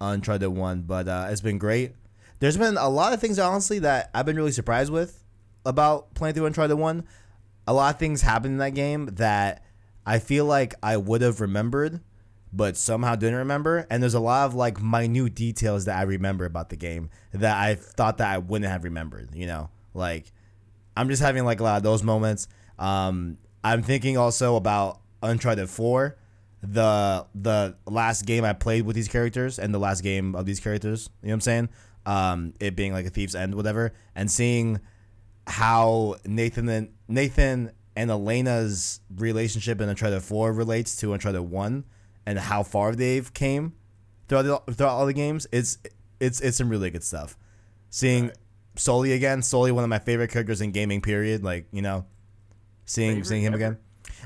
Uncharted 0.00 0.50
One. 0.50 0.82
But 0.82 1.08
uh, 1.08 1.26
it's 1.30 1.40
been 1.40 1.58
great. 1.58 1.94
There's 2.38 2.56
been 2.56 2.76
a 2.76 2.88
lot 2.88 3.12
of 3.12 3.20
things 3.20 3.40
honestly 3.40 3.80
that 3.80 4.10
I've 4.14 4.24
been 4.24 4.36
really 4.36 4.52
surprised 4.52 4.92
with 4.92 5.24
about 5.68 6.14
playing 6.14 6.34
through 6.34 6.46
Uncharted 6.46 6.78
One. 6.78 7.04
A 7.66 7.72
lot 7.72 7.94
of 7.94 8.00
things 8.00 8.22
happened 8.22 8.54
in 8.54 8.58
that 8.58 8.74
game 8.74 9.06
that 9.16 9.62
I 10.06 10.18
feel 10.18 10.46
like 10.46 10.74
I 10.82 10.96
would 10.96 11.20
have 11.20 11.42
remembered, 11.42 12.00
but 12.50 12.78
somehow 12.78 13.14
didn't 13.14 13.38
remember. 13.40 13.86
And 13.90 14.02
there's 14.02 14.14
a 14.14 14.20
lot 14.20 14.46
of 14.46 14.54
like 14.54 14.80
minute 14.80 15.34
details 15.34 15.84
that 15.84 15.98
I 15.98 16.02
remember 16.02 16.46
about 16.46 16.70
the 16.70 16.76
game 16.76 17.10
that 17.32 17.56
I 17.56 17.74
thought 17.74 18.16
that 18.18 18.28
I 18.28 18.38
wouldn't 18.38 18.70
have 18.70 18.84
remembered. 18.84 19.34
You 19.34 19.46
know, 19.46 19.70
like 19.92 20.32
I'm 20.96 21.10
just 21.10 21.20
having 21.20 21.44
like 21.44 21.60
a 21.60 21.62
lot 21.62 21.76
of 21.76 21.82
those 21.82 22.02
moments. 22.02 22.48
Um, 22.78 23.36
I'm 23.62 23.82
thinking 23.82 24.16
also 24.16 24.56
about 24.56 25.00
Uncharted 25.22 25.68
Four, 25.68 26.16
the 26.62 27.26
the 27.34 27.76
last 27.86 28.24
game 28.24 28.44
I 28.44 28.54
played 28.54 28.86
with 28.86 28.96
these 28.96 29.08
characters 29.08 29.58
and 29.58 29.74
the 29.74 29.78
last 29.78 30.00
game 30.00 30.34
of 30.34 30.46
these 30.46 30.58
characters. 30.58 31.10
You 31.22 31.28
know 31.28 31.32
what 31.32 31.34
I'm 31.34 31.40
saying? 31.42 31.68
Um, 32.06 32.54
it 32.60 32.74
being 32.76 32.94
like 32.94 33.04
a 33.04 33.10
thief's 33.10 33.34
end, 33.34 33.54
whatever, 33.54 33.92
and 34.14 34.30
seeing 34.30 34.80
how 35.48 36.16
Nathan 36.24 36.68
and 36.68 36.90
Nathan 37.08 37.72
and 37.96 38.10
Elena's 38.10 39.00
relationship 39.16 39.80
in 39.80 39.88
Uncharted 39.88 40.22
Four 40.22 40.52
relates 40.52 40.96
to 40.96 41.12
Uncharted 41.12 41.40
One, 41.40 41.84
and 42.26 42.38
how 42.38 42.62
far 42.62 42.94
they've 42.94 43.32
came 43.32 43.72
throughout 44.28 44.66
the, 44.66 44.74
throughout 44.74 44.92
all 44.92 45.06
the 45.06 45.12
games. 45.12 45.46
It's 45.50 45.78
it's 46.20 46.40
it's 46.40 46.58
some 46.58 46.68
really 46.68 46.90
good 46.90 47.04
stuff. 47.04 47.36
Seeing 47.90 48.26
Right. 48.26 48.36
Sully 48.76 49.12
again, 49.12 49.42
Sully, 49.42 49.72
one 49.72 49.82
of 49.82 49.90
my 49.90 49.98
favorite 49.98 50.30
characters 50.30 50.60
in 50.60 50.70
gaming. 50.70 51.00
Period. 51.00 51.42
Like 51.42 51.66
you 51.72 51.82
know, 51.82 52.04
seeing 52.84 53.10
Favorite 53.10 53.26
seeing 53.26 53.42
him 53.42 53.54
ever? 53.54 53.64
again. 53.64 53.78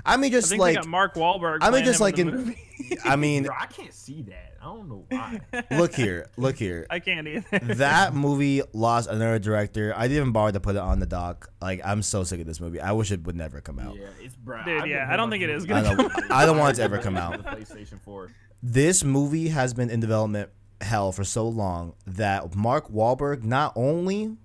I 0.04 0.16
mean, 0.16 0.32
I 0.32 0.37
just 0.37 0.48
think 0.50 0.61
like 0.61 0.74
they 0.74 0.82
got 0.82 0.88
Mark 0.88 1.14
Wahlberg. 1.14 1.58
I 1.62 1.70
mean, 1.70 1.85
just 1.85 2.00
like 2.00 2.18
in, 2.18 2.26
the 2.26 2.32
movie. 2.32 2.58
I 3.04 3.16
mean, 3.16 3.44
Bro, 3.44 3.54
I 3.58 3.66
can't 3.66 3.94
see 3.94 4.22
that. 4.22 4.51
I 4.62 4.66
don't 4.66 4.88
know 4.88 5.05
why. 5.09 5.40
look 5.72 5.92
here, 5.92 6.31
look 6.37 6.57
here. 6.57 6.87
I 6.88 7.01
can't 7.01 7.27
either. 7.27 7.59
that 7.75 8.14
movie 8.14 8.62
lost 8.72 9.11
another 9.11 9.40
director. 9.40 9.92
I 9.96 10.03
didn't 10.03 10.18
even 10.18 10.33
bother 10.33 10.53
to 10.53 10.61
put 10.61 10.77
it 10.77 10.81
on 10.81 11.01
the 11.01 11.07
doc. 11.07 11.51
Like 11.61 11.81
I'm 11.85 12.01
so 12.03 12.22
sick 12.22 12.40
of 12.40 12.46
this 12.46 12.61
movie. 12.61 12.81
I 12.81 12.92
wish 12.92 13.11
it 13.11 13.25
would 13.25 13.35
never 13.35 13.61
come 13.61 13.81
out. 13.81 13.96
Yeah, 13.96 14.07
it's 14.20 14.37
bro. 14.37 14.62
Dude, 14.64 14.83
I've 14.83 14.87
yeah, 14.87 15.09
I 15.11 15.16
don't 15.16 15.31
think 15.31 15.42
it 15.42 15.51
is 15.51 15.64
this 15.64 15.77
is 15.77 15.88
movie 15.88 15.96
gonna 15.96 16.11
for 16.11 16.20
come 16.20 16.31
out. 16.31 16.31
I 16.31 16.46
don't 16.46 16.59
want 16.59 16.75
it 16.75 16.77
to 16.77 16.83
ever 16.85 16.98
come 16.98 17.16
out. 17.16 17.38
The 17.38 17.51
PlayStation 17.51 18.01
4. 18.05 18.31
This 18.62 19.03
movie 19.03 19.48
has 19.48 19.75
been 19.75 19.90
in 19.90 19.98
development 19.98 20.51
hell 20.81 21.11
for 21.11 21.25
so 21.25 21.48
long 21.48 21.94
that 22.07 22.55
Mark 22.55 22.88
Wahlberg 22.88 23.42
not 23.42 23.72
only 23.75 24.37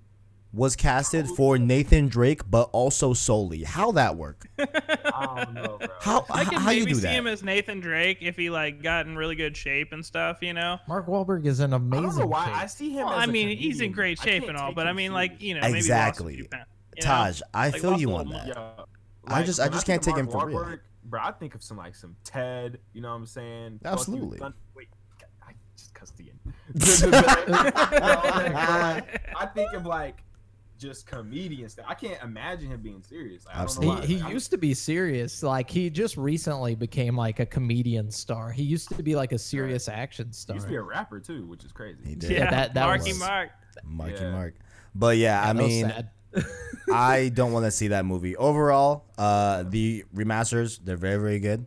was 0.58 0.76
casted 0.76 1.28
for 1.30 1.58
Nathan 1.60 2.08
Drake, 2.08 2.42
but 2.50 2.70
also 2.74 3.14
Sully. 3.14 3.64
How 3.64 3.92
that 3.94 4.18
work? 4.18 4.48
I 4.60 5.44
don't 5.46 5.54
know, 5.54 5.78
bro. 5.78 5.88
How 6.02 6.26
I 6.32 6.44
can 6.44 6.60
how 6.60 6.72
you 6.72 6.80
maybe 6.82 6.92
do 6.94 6.96
see 6.96 7.02
that? 7.04 7.14
him 7.14 7.28
as 7.28 7.44
Nathan 7.44 7.80
Drake 7.80 8.18
if 8.22 8.36
he 8.36 8.50
like 8.50 8.82
got 8.82 9.06
in 9.06 9.16
really 9.16 9.36
good 9.36 9.56
shape 9.56 9.94
and 9.94 10.04
stuff, 10.04 10.40
you 10.42 10.54
know. 10.54 10.80
Mark 10.88 11.06
Wahlberg 11.08 11.46
is 11.46 11.60
an 11.60 11.74
amazing. 11.74 11.94
I 11.94 11.98
amazing. 12.00 12.20
don't 12.20 12.20
know 12.20 12.28
why 12.36 12.46
shape. 12.48 12.56
I 12.58 12.66
see 12.66 12.90
him. 12.90 13.06
Well, 13.06 13.14
as 13.14 13.22
I 13.22 13.24
a 13.30 13.32
mean, 13.32 13.56
he's 13.58 13.80
in 13.82 13.92
great 13.92 14.20
shape 14.20 14.48
and 14.50 14.58
all, 14.58 14.74
but 14.74 14.88
I 14.88 14.94
mean, 14.94 15.14
like 15.14 15.42
you 15.42 15.54
know, 15.54 15.62
maybe 15.62 15.78
Exactly. 15.78 16.38
Lost 16.38 16.50
pounds, 16.50 16.66
you 16.96 17.02
know? 17.04 17.08
Taj, 17.08 17.42
I 17.54 17.70
Like, 17.70 17.82
feel 17.82 17.90
lost 17.92 18.02
you 18.02 18.16
on 18.16 18.30
that. 18.30 18.48
Yeah. 18.48 18.70
I 19.28 19.44
just- 19.44 19.60
I 19.60 19.68
just 19.70 19.86
think 19.86 20.02
can't 20.02 20.04
take 20.04 20.18
him 20.18 20.26
Mark 20.34 20.50
for 20.52 20.66
real. 20.66 20.78
Bro, 21.04 21.22
I 21.24 21.32
think 21.34 21.54
of 21.56 21.62
some 21.64 21.78
like 21.78 21.94
some 21.96 22.16
Ted. 22.24 22.80
You 22.94 23.02
know 23.02 23.10
what 23.10 23.16
I'm 23.16 23.26
saying? 23.28 23.80
Absolutely. 23.86 24.40
Wait, 24.76 24.88
I 25.48 25.52
just 25.78 25.94
cussed 25.94 26.20
again. 26.20 26.40
I 29.40 29.46
think 29.54 29.72
of 29.74 29.86
like 29.86 30.18
just 30.78 31.06
comedians. 31.08 31.78
I 31.88 31.94
can't 31.94 32.22
imagine 32.24 32.70
him 32.72 32.82
being 32.82 33.04
serious. 33.04 33.46
Like, 33.46 33.56
I 33.56 33.60
don't 33.60 33.66
know 33.84 33.92
Absolutely. 33.94 34.08
He, 34.08 34.16
he 34.16 34.22
I- 34.22 34.30
used 34.32 34.52
to 34.52 34.58
be 34.58 34.74
serious. 34.74 35.44
Like 35.44 35.70
he 35.70 35.90
just 35.90 36.18
recently 36.18 36.76
became 36.76 37.16
like 37.16 37.40
a 37.40 37.46
comedian 37.46 38.12
star. 38.12 38.52
He 38.52 38.64
used 38.64 38.90
to 38.96 39.04
be 39.04 39.16
like 39.16 39.32
a 39.32 39.40
serious 39.40 39.88
action 39.90 40.32
star. 40.34 40.54
He 40.54 40.58
used 40.58 40.68
to 40.68 40.72
be 40.72 40.76
a 40.78 40.82
rapper 40.82 41.20
too, 41.20 41.46
which 41.46 41.64
is 41.64 41.72
crazy. 41.72 42.00
He 42.06 42.16
did. 42.16 42.32
Yeah, 42.32 42.38
Yeah, 42.40 42.52
that- 42.52 42.74
that 42.76 42.86
Marky 42.86 43.10
was- 43.12 43.20
Mark. 43.20 43.50
Marky 43.84 44.14
Yeah. 44.24 44.32
Mark. 44.32 44.56
But 44.96 45.18
yeah, 45.18 45.42
I 45.48 45.54
mean. 45.54 45.94
I 46.94 47.30
don't 47.34 47.52
want 47.52 47.66
to 47.66 47.72
see 47.72 47.90
that 47.90 48.06
movie. 48.06 48.36
Overall, 48.36 49.06
uh, 49.18 49.64
the 49.68 50.04
remasters 50.16 50.80
they're 50.84 50.98
very 50.98 51.18
very 51.18 51.40
good. 51.40 51.66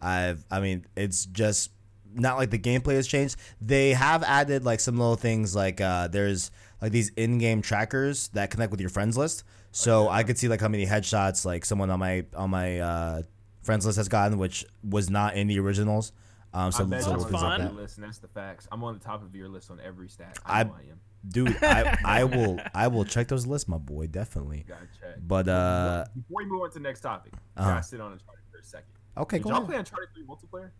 I've 0.00 0.44
I 0.50 0.60
mean 0.60 0.84
it's 0.96 1.26
just 1.26 1.70
not 2.14 2.36
like 2.36 2.50
the 2.50 2.58
gameplay 2.58 2.94
has 2.94 3.06
changed. 3.06 3.36
They 3.60 3.92
have 3.92 4.22
added 4.22 4.64
like 4.64 4.80
some 4.80 4.96
little 4.98 5.16
things 5.16 5.56
like 5.56 5.80
uh, 5.80 6.08
there's 6.08 6.50
like 6.84 6.92
these 6.92 7.08
in-game 7.16 7.62
trackers 7.62 8.28
that 8.28 8.50
connect 8.50 8.70
with 8.70 8.78
your 8.80 8.90
friends 8.90 9.16
list. 9.16 9.42
So 9.72 10.08
I 10.10 10.22
could 10.22 10.36
see 10.36 10.48
like 10.48 10.60
how 10.60 10.68
many 10.68 10.84
headshots 10.84 11.46
like 11.46 11.64
someone 11.64 11.88
on 11.88 11.98
my 11.98 12.26
on 12.36 12.50
my 12.50 12.78
uh, 12.78 13.22
friends 13.62 13.86
list 13.86 13.96
has 13.96 14.08
gotten, 14.08 14.36
which 14.38 14.66
was 14.88 15.08
not 15.08 15.34
in 15.34 15.46
the 15.46 15.58
originals. 15.60 16.12
Um, 16.52 16.70
so, 16.70 16.84
I 16.84 16.86
bet 16.86 17.02
so 17.02 17.10
you're 17.10 17.18
on 17.20 17.26
the 17.26 17.32
like 17.32 17.40
top 17.42 17.58
that. 17.58 17.66
of 17.66 17.72
your 17.72 17.80
list, 17.82 17.96
and 17.96 18.06
that's 18.06 18.18
the 18.18 18.28
facts. 18.28 18.68
I'm 18.70 18.84
on 18.84 18.94
the 18.98 19.00
top 19.00 19.22
of 19.24 19.34
your 19.34 19.48
list 19.48 19.70
on 19.70 19.80
every 19.80 20.08
stat. 20.10 20.38
I- 20.44 20.52
I, 20.52 20.60
I 20.60 20.62
am. 20.90 21.00
Dude, 21.26 21.56
I, 21.64 21.96
I 22.04 22.24
will 22.34 22.60
I 22.74 22.88
will 22.88 23.06
check 23.06 23.28
those 23.28 23.46
lists, 23.46 23.66
my 23.66 23.78
boy, 23.78 24.08
definitely. 24.08 24.66
Gotta 24.68 24.86
check. 25.00 25.16
But 25.26 25.48
uh, 25.48 26.04
before 26.14 26.36
we 26.36 26.44
move 26.44 26.60
on 26.60 26.68
to 26.68 26.74
the 26.74 26.80
next 26.80 27.00
topic, 27.00 27.32
Uh-huh. 27.56 27.70
gotta 27.70 27.82
sit 27.82 27.98
on 27.98 28.12
Uncharted 28.12 28.44
for 28.52 28.58
a 28.58 28.62
second. 28.62 28.90
okay, 29.16 29.38
Did 29.38 29.44
go 29.44 29.48
y'all 29.48 29.56
ahead. 29.60 29.68
play 29.70 29.78
Uncharted 29.78 30.08
3 30.14 30.24
multiplayer? 30.24 30.70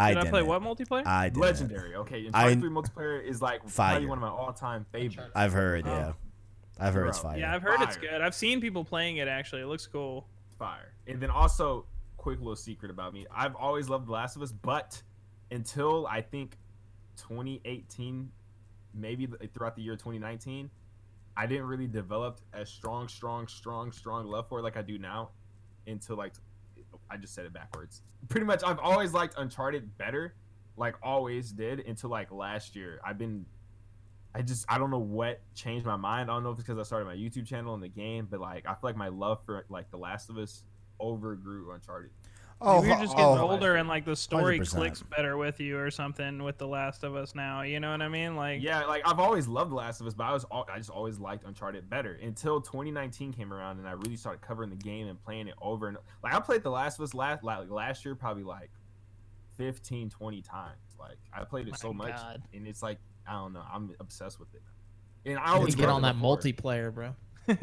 I 0.00 0.08
Did 0.08 0.16
I 0.16 0.20
didn't. 0.22 0.30
play 0.32 0.42
what 0.42 0.62
multiplayer? 0.62 1.06
I 1.06 1.28
didn't. 1.28 1.42
Legendary. 1.42 1.94
Okay, 1.96 2.24
I- 2.32 2.48
Uncharted 2.50 2.60
3 2.60 2.70
multiplayer 2.70 3.22
is 3.24 3.42
like 3.42 3.68
Fire. 3.68 3.92
probably 3.92 4.08
one 4.08 4.18
of 4.18 4.22
my 4.22 4.28
all-time 4.28 4.86
favorites. 4.92 5.30
I've 5.34 5.52
heard, 5.52 5.86
Oh. 5.86 5.90
yeah. 5.90 6.12
I've 6.78 6.94
heard 6.94 7.08
it's 7.08 7.18
fire. 7.18 7.38
yeah, 7.38 7.54
I've 7.54 7.62
heard 7.62 7.82
it's 7.82 7.98
good. 7.98 8.22
I've 8.22 8.34
seen 8.34 8.60
people 8.60 8.84
playing 8.84 9.18
it 9.18 9.28
actually. 9.28 9.60
It 9.60 9.66
looks 9.66 9.86
cool. 9.86 10.26
Fire. 10.58 10.94
And 11.06 11.20
then 11.20 11.28
also, 11.30 11.84
quick 12.16 12.38
little 12.38 12.56
secret 12.56 12.90
about 12.90 13.12
me: 13.12 13.26
I've 13.34 13.54
always 13.54 13.88
loved 13.90 14.06
The 14.06 14.12
Last 14.12 14.36
of 14.36 14.42
Us, 14.42 14.50
but 14.52 15.02
until 15.50 16.06
I 16.06 16.22
think 16.22 16.56
2018, 17.16 18.30
maybe 18.94 19.28
throughout 19.52 19.76
the 19.76 19.82
year 19.82 19.94
2019, 19.96 20.70
I 21.36 21.46
didn't 21.46 21.66
really 21.66 21.86
develop 21.86 22.40
a 22.52 22.64
strong, 22.66 23.08
strong, 23.08 23.46
strong, 23.46 23.92
strong 23.92 24.26
love 24.26 24.48
for 24.48 24.58
it 24.60 24.62
like 24.62 24.76
I 24.76 24.82
do 24.82 24.98
now. 24.98 25.30
Until 25.86 26.16
like, 26.16 26.32
I 27.10 27.16
just 27.16 27.34
said 27.34 27.46
it 27.46 27.52
backwards. 27.52 28.02
Pretty 28.28 28.46
much, 28.46 28.62
I've 28.64 28.78
always 28.78 29.12
liked 29.12 29.34
Uncharted 29.36 29.96
better, 29.98 30.34
like 30.76 30.94
always 31.02 31.52
did 31.52 31.80
until 31.80 32.10
like 32.10 32.30
last 32.30 32.76
year. 32.76 33.00
I've 33.04 33.18
been 33.18 33.46
I 34.34 34.42
just 34.42 34.64
I 34.68 34.78
don't 34.78 34.90
know 34.90 34.98
what 34.98 35.40
changed 35.54 35.84
my 35.84 35.96
mind. 35.96 36.30
I 36.30 36.34
don't 36.34 36.44
know 36.44 36.50
if 36.50 36.58
it's 36.58 36.66
because 36.66 36.78
I 36.78 36.84
started 36.84 37.06
my 37.06 37.16
YouTube 37.16 37.46
channel 37.46 37.74
and 37.74 37.82
the 37.82 37.88
game, 37.88 38.28
but 38.30 38.40
like 38.40 38.64
I 38.66 38.70
feel 38.70 38.80
like 38.82 38.96
my 38.96 39.08
love 39.08 39.44
for 39.44 39.64
like 39.68 39.90
The 39.90 39.96
Last 39.96 40.30
of 40.30 40.38
Us 40.38 40.64
overgrew 41.00 41.72
Uncharted. 41.72 42.10
Oh, 42.62 42.76
Maybe 42.82 42.88
you're 42.88 42.98
just 43.00 43.16
getting 43.16 43.24
oh, 43.38 43.50
older 43.50 43.76
and 43.76 43.88
like 43.88 44.04
the 44.04 44.14
story 44.14 44.60
100%. 44.60 44.70
clicks 44.76 45.02
better 45.02 45.36
with 45.38 45.60
you 45.60 45.78
or 45.78 45.90
something 45.90 46.42
with 46.42 46.58
The 46.58 46.66
Last 46.68 47.04
of 47.04 47.16
Us 47.16 47.34
now. 47.34 47.62
You 47.62 47.80
know 47.80 47.90
what 47.90 48.02
I 48.02 48.08
mean? 48.08 48.36
Like, 48.36 48.62
Yeah, 48.62 48.84
like 48.84 49.02
I've 49.08 49.18
always 49.18 49.48
loved 49.48 49.70
The 49.70 49.76
Last 49.76 50.00
of 50.02 50.06
Us, 50.06 50.12
but 50.14 50.24
I 50.24 50.32
was 50.32 50.44
al- 50.52 50.68
I 50.70 50.76
just 50.76 50.90
always 50.90 51.18
liked 51.18 51.44
Uncharted 51.44 51.88
better 51.88 52.18
until 52.22 52.60
2019 52.60 53.32
came 53.32 53.52
around 53.52 53.78
and 53.78 53.88
I 53.88 53.92
really 53.92 54.16
started 54.16 54.42
covering 54.42 54.68
the 54.68 54.76
game 54.76 55.08
and 55.08 55.18
playing 55.24 55.48
it 55.48 55.54
over 55.62 55.88
and 55.88 55.96
like 56.22 56.34
I 56.34 56.40
played 56.40 56.62
The 56.62 56.70
Last 56.70 56.98
of 56.98 57.04
Us 57.04 57.14
last 57.14 57.42
like 57.42 57.70
last 57.70 58.04
year 58.04 58.14
probably 58.14 58.42
like 58.44 58.70
15 59.56 60.10
20 60.10 60.42
times. 60.42 60.76
Like 60.98 61.16
I 61.32 61.44
played 61.44 61.66
it 61.66 61.72
My 61.72 61.76
so 61.78 61.92
much 61.94 62.14
God. 62.16 62.42
and 62.52 62.66
it's 62.66 62.82
like 62.82 62.98
I 63.26 63.32
don't 63.32 63.52
know, 63.54 63.62
I'm 63.72 63.94
obsessed 64.00 64.38
with 64.38 64.52
it. 64.54 64.62
And 65.24 65.38
I 65.38 65.52
always 65.52 65.74
get 65.74 65.88
on 65.88 66.02
that 66.02 66.14
before. 66.14 66.36
multiplayer, 66.38 66.92
bro. 66.92 67.14
Bro, 67.46 67.56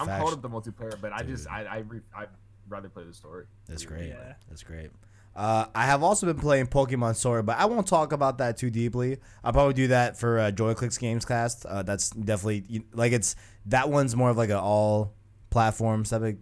I'm 0.00 0.06
Facts. 0.06 0.22
caught 0.22 0.32
up 0.32 0.42
the 0.42 0.48
multiplayer, 0.50 1.00
but 1.00 1.12
I 1.12 1.22
just 1.22 1.48
I 1.48 1.62
I 1.64 1.84
I'd 2.16 2.28
rather 2.70 2.88
play 2.88 3.04
the 3.04 3.12
story. 3.12 3.44
That's 3.68 3.84
great. 3.84 4.08
Yeah. 4.08 4.34
That's 4.48 4.62
great. 4.62 4.90
Uh, 5.36 5.66
I 5.74 5.86
have 5.86 6.02
also 6.02 6.26
been 6.26 6.38
playing 6.38 6.66
Pokemon 6.66 7.14
Sword, 7.14 7.46
but 7.46 7.58
I 7.58 7.66
won't 7.66 7.86
talk 7.86 8.12
about 8.12 8.38
that 8.38 8.56
too 8.56 8.70
deeply. 8.70 9.18
I'll 9.44 9.52
probably 9.52 9.74
do 9.74 9.88
that 9.88 10.18
for 10.18 10.38
uh, 10.38 10.50
JoyClicks 10.50 10.98
Games 10.98 11.24
Cast. 11.24 11.64
Uh, 11.66 11.82
that's 11.82 12.10
definitely 12.10 12.84
like 12.92 13.12
it's 13.12 13.36
that 13.66 13.88
one's 13.88 14.16
more 14.16 14.30
of 14.30 14.36
like 14.36 14.50
an 14.50 14.56
all 14.56 15.14
platform 15.50 16.04
type 16.04 16.22
of 16.22 16.36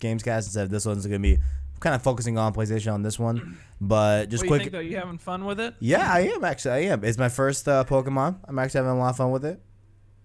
games 0.00 0.22
cast 0.22 0.48
instead 0.48 0.64
of 0.64 0.70
this 0.70 0.84
one's 0.84 1.06
gonna 1.06 1.18
be 1.18 1.38
kind 1.80 1.94
of 1.94 2.02
focusing 2.02 2.36
on 2.36 2.52
PlayStation 2.52 2.92
on 2.92 3.02
this 3.02 3.18
one. 3.18 3.58
But 3.80 4.30
just 4.30 4.44
what 4.44 4.46
do 4.46 4.46
you 4.46 4.48
quick, 4.48 4.62
think 4.62 4.72
though? 4.72 4.78
You 4.78 4.96
having 4.96 5.18
fun 5.18 5.44
with 5.44 5.60
it? 5.60 5.74
yeah, 5.78 6.10
I 6.10 6.20
am 6.20 6.42
actually. 6.44 6.70
I 6.70 6.78
am. 6.92 7.04
It's 7.04 7.18
my 7.18 7.28
first 7.28 7.68
uh, 7.68 7.84
Pokemon. 7.84 8.38
I'm 8.44 8.58
actually 8.58 8.78
having 8.78 8.92
a 8.92 8.98
lot 8.98 9.10
of 9.10 9.16
fun 9.16 9.30
with 9.30 9.44
it. 9.44 9.60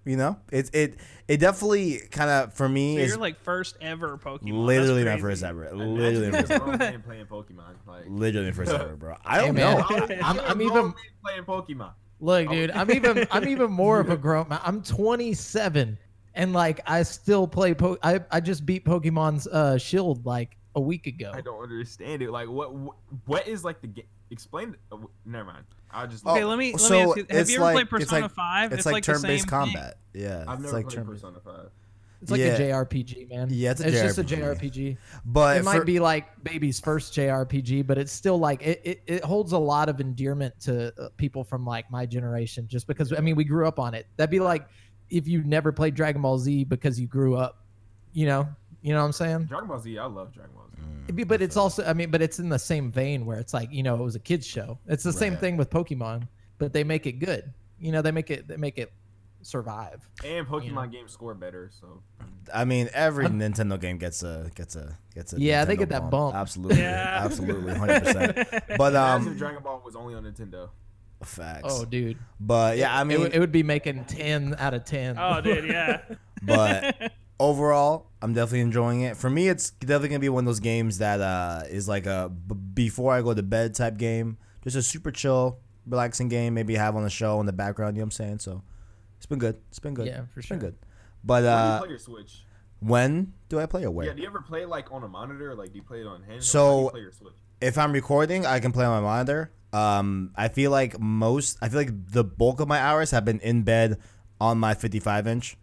You 0.05 0.15
know, 0.17 0.37
it 0.51 0.69
it 0.73 0.95
it 1.27 1.37
definitely 1.37 1.99
kind 2.09 2.29
of 2.29 2.53
for 2.53 2.67
me 2.69 2.95
So 2.95 3.01
is 3.01 3.09
you're 3.09 3.17
like 3.19 3.39
first 3.41 3.75
ever 3.81 4.17
Pokemon. 4.17 4.65
literally 4.65 5.03
my 5.03 5.11
That's 5.11 5.21
first 5.21 5.43
ever. 5.43 5.65
Imagine 5.67 5.95
Literally, 5.95 6.25
my 6.27 6.31
being 6.31 6.43
a 6.43 6.47
first, 6.47 6.61
grown 6.63 6.77
man 6.79 7.01
playing 7.03 7.25
Pokemon. 7.25 7.75
Like, 7.85 8.03
literally 8.07 8.47
my 8.47 8.53
first 8.53 8.71
ever, 8.71 8.95
bro. 8.95 9.15
I 9.25 9.41
don't 9.45 9.55
man. 9.55 9.77
know. 9.77 9.85
I 9.87 9.93
would- 9.99 10.11
I'm- 10.11 10.35
you're 10.37 10.45
a 10.45 10.49
I'm 10.49 10.61
even- 10.61 10.93
playing 11.23 11.43
Pokemon. 11.43 11.91
Look, 12.21 12.49
dude, 12.49 12.71
I'm 12.71 12.91
even 12.91 13.27
I'm 13.31 13.47
even 13.53 13.71
more 13.71 13.99
of 13.99 14.09
a 14.09 14.17
grown 14.17 14.49
man. 14.49 14.59
I'm 14.63 14.81
27 14.81 15.97
and 16.33 16.53
like 16.53 16.79
I 16.87 17.03
still 17.03 17.47
play 17.47 17.73
po- 17.73 17.97
I 18.01 18.21
I 18.31 18.39
just 18.39 18.65
beat 18.65 18.85
Pokemon's 18.85 19.47
uh 19.47 19.77
Shield 19.77 20.25
like 20.25 20.55
a 20.75 20.81
week 20.81 21.07
ago. 21.07 21.31
I 21.33 21.41
don't 21.41 21.61
understand 21.61 22.21
it. 22.21 22.31
Like, 22.31 22.47
what 22.49 22.73
what, 22.73 22.95
what 23.25 23.47
is 23.47 23.63
like 23.63 23.81
the 23.81 23.87
game? 23.87 24.05
Explain. 24.31 24.75
Uh, 24.91 24.97
never 25.25 25.45
mind. 25.45 25.65
I'll 25.91 26.07
just. 26.07 26.25
Okay, 26.25 26.43
let 26.43 26.57
me 26.59 26.73
let 26.73 26.81
so 26.81 26.93
me 26.93 26.99
ask 27.01 27.17
you. 27.17 27.25
Have 27.29 27.39
it's 27.41 27.49
you 27.49 27.55
ever 27.57 27.63
like- 27.65 27.73
played 27.89 28.01
it's 28.01 28.09
Persona 28.11 28.21
like- 28.25 28.31
Five? 28.31 28.73
It's, 28.73 28.85
like, 28.85 29.03
the 29.05 29.13
turn-based 29.13 29.43
same 29.43 29.49
combat. 29.49 29.97
Yeah, 30.13 30.43
I've 30.47 30.59
it's 30.59 30.63
never 30.63 30.75
like 30.77 30.85
played 30.87 30.95
turn. 30.97 31.05
Persona 31.07 31.39
Five. 31.43 31.69
It's 32.21 32.31
like 32.31 32.41
Yeah. 32.41 32.47
a 32.47 32.59
JRPG, 32.59 33.29
man. 33.29 33.47
Yeah, 33.49 33.71
it's 33.71 33.79
a 33.79 33.89
just 33.89 34.17
a 34.17 34.23
JRPG. 34.23 34.97
JRPG. 34.97 34.97
But 35.25 35.57
it 35.57 35.63
might 35.63 35.79
for- 35.79 35.85
be 35.85 35.99
like 35.99 36.43
baby's 36.43 36.79
first 36.79 37.13
JRPG, 37.13 37.87
but 37.87 37.97
it's 37.97 38.11
still 38.11 38.37
like 38.37 38.61
it, 38.61 38.81
it, 38.83 39.01
it 39.07 39.23
holds 39.23 39.53
a 39.53 39.57
lot 39.57 39.87
of 39.87 40.01
endearment 40.01 40.59
to 40.61 40.93
uh, 41.01 41.09
people 41.15 41.43
from 41.45 41.65
like 41.65 41.89
my 41.89 42.05
generation 42.05 42.67
just 42.67 42.87
because 42.87 43.13
I 43.13 43.21
mean 43.21 43.35
we 43.37 43.45
grew 43.45 43.67
up 43.67 43.79
on 43.79 43.93
it. 43.93 44.05
That'd 44.17 44.31
be 44.31 44.41
like 44.41 44.67
if 45.09 45.27
you 45.29 45.43
never 45.43 45.71
played 45.71 45.95
Dragon 45.95 46.21
Ball 46.21 46.37
Z 46.37 46.65
because 46.65 46.99
you 46.99 47.07
grew 47.07 47.35
up, 47.37 47.63
you 48.11 48.25
know, 48.27 48.49
you 48.81 48.93
know 48.93 48.99
what 48.99 49.05
I'm 49.05 49.11
saying? 49.13 49.43
Dragon 49.45 49.67
Ball 49.67 49.79
Z. 49.79 49.97
I 49.97 50.05
love 50.05 50.33
Dragon 50.33 50.51
Ball 50.55 50.65
Z. 50.75 50.81
Mm, 51.11 51.15
be- 51.15 51.23
but 51.23 51.41
it's 51.41 51.57
also 51.57 51.83
I 51.85 51.93
mean, 51.93 52.09
but 52.11 52.21
it's 52.21 52.39
in 52.39 52.49
the 52.49 52.59
same 52.59 52.91
vein 52.91 53.25
where 53.25 53.37
it's 53.39 53.53
like, 53.53 53.71
you 53.71 53.83
know, 53.83 53.95
it 53.95 54.01
was 54.03 54.15
a 54.15 54.19
kids 54.19 54.45
show. 54.47 54.77
It's 54.87 55.03
the 55.03 55.13
same 55.13 55.35
thing 55.37 55.57
with 55.57 55.69
Pokemon, 55.69 56.27
but 56.57 56.71
they 56.73 56.83
make 56.83 57.05
it 57.05 57.13
good. 57.13 57.51
You 57.79 57.91
know, 57.91 58.01
they 58.01 58.11
make 58.11 58.29
it 58.29 58.47
they 58.47 58.57
make 58.57 58.77
it 58.77 58.91
survive. 59.41 60.07
And 60.25 60.45
Pokemon 60.45 60.65
You 60.65 60.71
know. 60.73 60.85
games 60.87 61.11
score 61.13 61.33
better. 61.33 61.69
So 61.79 62.01
I 62.53 62.65
mean, 62.65 62.89
every 62.93 63.25
I'm- 63.25 63.39
Nintendo 63.39 63.79
game 63.79 63.97
gets 63.97 64.21
a 64.23 64.49
gets 64.55 64.75
a 64.75 64.97
gets 65.15 65.33
a. 65.33 65.39
Yeah, 65.39 65.65
they 65.65 65.75
get 65.77 65.89
that 65.89 66.09
bump. 66.09 66.35
Absolutely, 66.35 66.79
Yeah. 66.81 67.21
absolutely, 67.23 67.73
hundred 67.77 68.03
percent. 68.03 68.37
But 68.77 68.95
um, 68.95 69.27
if 69.27 69.37
Dragon 69.37 69.63
Ball 69.63 69.81
was 69.85 69.95
only 69.95 70.15
on 70.15 70.23
Nintendo. 70.23 70.69
facts. 71.23 71.63
Oh, 71.65 71.85
dude. 71.85 72.17
but 72.39 72.77
yeah, 72.77 72.93
I 72.97 73.01
it, 73.01 73.05
mean, 73.05 73.19
would- 73.21 73.33
it 73.35 73.39
would 73.39 73.51
be 73.51 73.63
making 73.63 74.05
10 74.05 74.55
out 74.59 74.73
of 74.73 74.85
10. 74.85 75.17
Oh, 75.19 75.41
dude, 75.41 75.65
yeah. 75.65 76.01
but 76.43 77.11
overall, 77.39 78.08
I'm 78.21 78.33
definitely 78.33 78.61
enjoying 78.61 79.01
it. 79.01 79.15
For 79.17 79.29
me, 79.29 79.47
it's 79.47 79.71
definitely 79.71 80.09
gonna 80.09 80.19
be 80.19 80.29
one 80.29 80.43
of 80.43 80.45
those 80.47 80.59
games 80.59 80.97
that 80.97 81.21
uh 81.21 81.63
is 81.69 81.87
like 81.87 82.05
a 82.05 82.29
b- 82.29 82.55
before 82.73 83.13
I 83.13 83.21
go 83.21 83.33
to 83.33 83.43
bed 83.43 83.75
type 83.75 83.97
game. 83.97 84.37
Just 84.63 84.75
a 84.75 84.81
super 84.81 85.11
chill, 85.11 85.59
relaxing 85.87 86.27
game. 86.27 86.53
Maybe 86.53 86.75
have 86.75 86.95
on 86.95 87.03
the 87.03 87.09
show 87.09 87.39
in 87.39 87.45
the 87.45 87.53
background. 87.53 87.95
You 87.95 88.01
know 88.01 88.05
what 88.05 88.19
I'm 88.19 88.25
saying? 88.25 88.39
So 88.39 88.61
it's 89.17 89.25
been 89.25 89.39
good. 89.39 89.57
It's 89.69 89.79
been 89.79 89.93
good. 89.93 90.07
Yeah, 90.07 90.25
for 90.33 90.39
It's 90.39 90.47
sure. 90.47 90.57
been 90.57 90.65
good. 90.67 90.75
But 91.23 91.43
When 91.43 91.43
do 91.43 91.47
you 91.47 91.53
uh, 91.53 91.79
play 91.79 91.89
your 91.89 91.99
Switch? 91.99 92.43
when 92.81 93.33
do 93.49 93.59
I 93.59 93.65
play 93.65 93.83
or 93.85 93.91
where? 93.91 94.07
Yeah, 94.07 94.13
do 94.13 94.21
you 94.21 94.27
ever 94.27 94.41
play 94.41 94.65
like 94.65 94.91
on 94.91 95.03
a 95.03 95.07
monitor? 95.07 95.55
Like, 95.55 95.71
do 95.71 95.77
you 95.77 95.83
play 95.83 96.01
it 96.01 96.07
on 96.07 96.23
hand? 96.23 96.43
So- 96.43 96.59
How 96.65 96.75
do 96.75 96.83
you 96.83 96.89
play 96.91 97.01
your 97.01 97.11
Switch? 97.11 97.33
if 97.61 97.77
I'm 97.77 97.91
recording, 97.91 98.45
I 98.45 98.59
can 98.59 98.71
play 98.71 98.85
on 98.85 99.01
my 99.01 99.07
monitor. 99.07 99.51
Um, 99.71 100.31
I 100.35 100.47
feel 100.47 100.71
like 100.71 100.99
most, 100.99 101.57
I 101.61 101.69
feel 101.69 101.79
like 101.79 102.11
the 102.11 102.23
bulk 102.23 102.59
of 102.59 102.67
my 102.67 102.79
hours 102.79 103.11
have 103.11 103.23
been 103.25 103.39
in 103.41 103.63
bed 103.63 103.97
on 104.41 104.57
my 104.57 104.73
55 104.73 105.27
inch. 105.27 105.57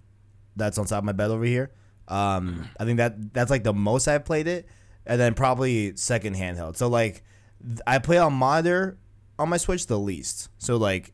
That's 0.55 0.79
on 0.79 0.87
top 0.87 0.99
of 0.99 1.05
my 1.05 1.12
bed 1.12 1.31
over 1.31 1.45
here. 1.45 1.71
Um, 2.09 2.69
I 2.79 2.85
think 2.85 2.99
that 2.99 3.33
that's 3.35 3.51
like 3.51 3.64
the 3.64 3.73
most 3.75 4.09
I've 4.09 4.25
played 4.25 4.47
it, 4.47 4.66
and 5.07 5.21
then 5.21 5.35
probably 5.35 5.97
second 5.97 6.37
handheld. 6.37 6.77
So 6.77 6.88
like, 6.88 7.23
th- 7.66 7.81
I 7.87 7.99
play 7.99 8.19
on 8.19 8.33
monitor 8.33 8.99
on 9.38 9.49
my 9.49 9.57
Switch 9.57 9.87
the 9.87 9.99
least. 9.99 10.49
So 10.59 10.77
like, 10.77 11.12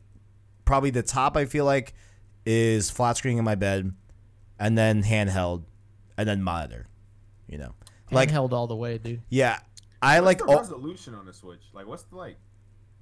probably 0.65 0.89
the 0.91 1.03
top 1.03 1.35
I 1.35 1.45
feel 1.45 1.65
like 1.65 1.93
is 2.45 2.89
flat 2.89 3.17
screen 3.17 3.37
in 3.37 3.43
my 3.43 3.55
bed, 3.55 3.93
and 4.59 4.77
then 4.77 5.03
handheld, 5.03 5.63
and 6.17 6.27
then 6.27 6.43
monitor. 6.43 6.87
You 7.47 7.57
know, 7.57 7.75
like 8.11 8.29
Handheld 8.29 8.51
all 8.53 8.67
the 8.67 8.75
way, 8.75 8.97
dude. 8.97 9.21
yeah, 9.29 9.59
I 10.01 10.19
What's 10.19 10.25
like 10.25 10.37
the 10.47 10.55
resolution 10.57 11.13
on 11.15 11.25
the 11.25 11.33
Switch? 11.33 11.61
Like, 11.73 11.87
what's 11.87 12.03
the 12.03 12.15
like? 12.15 12.37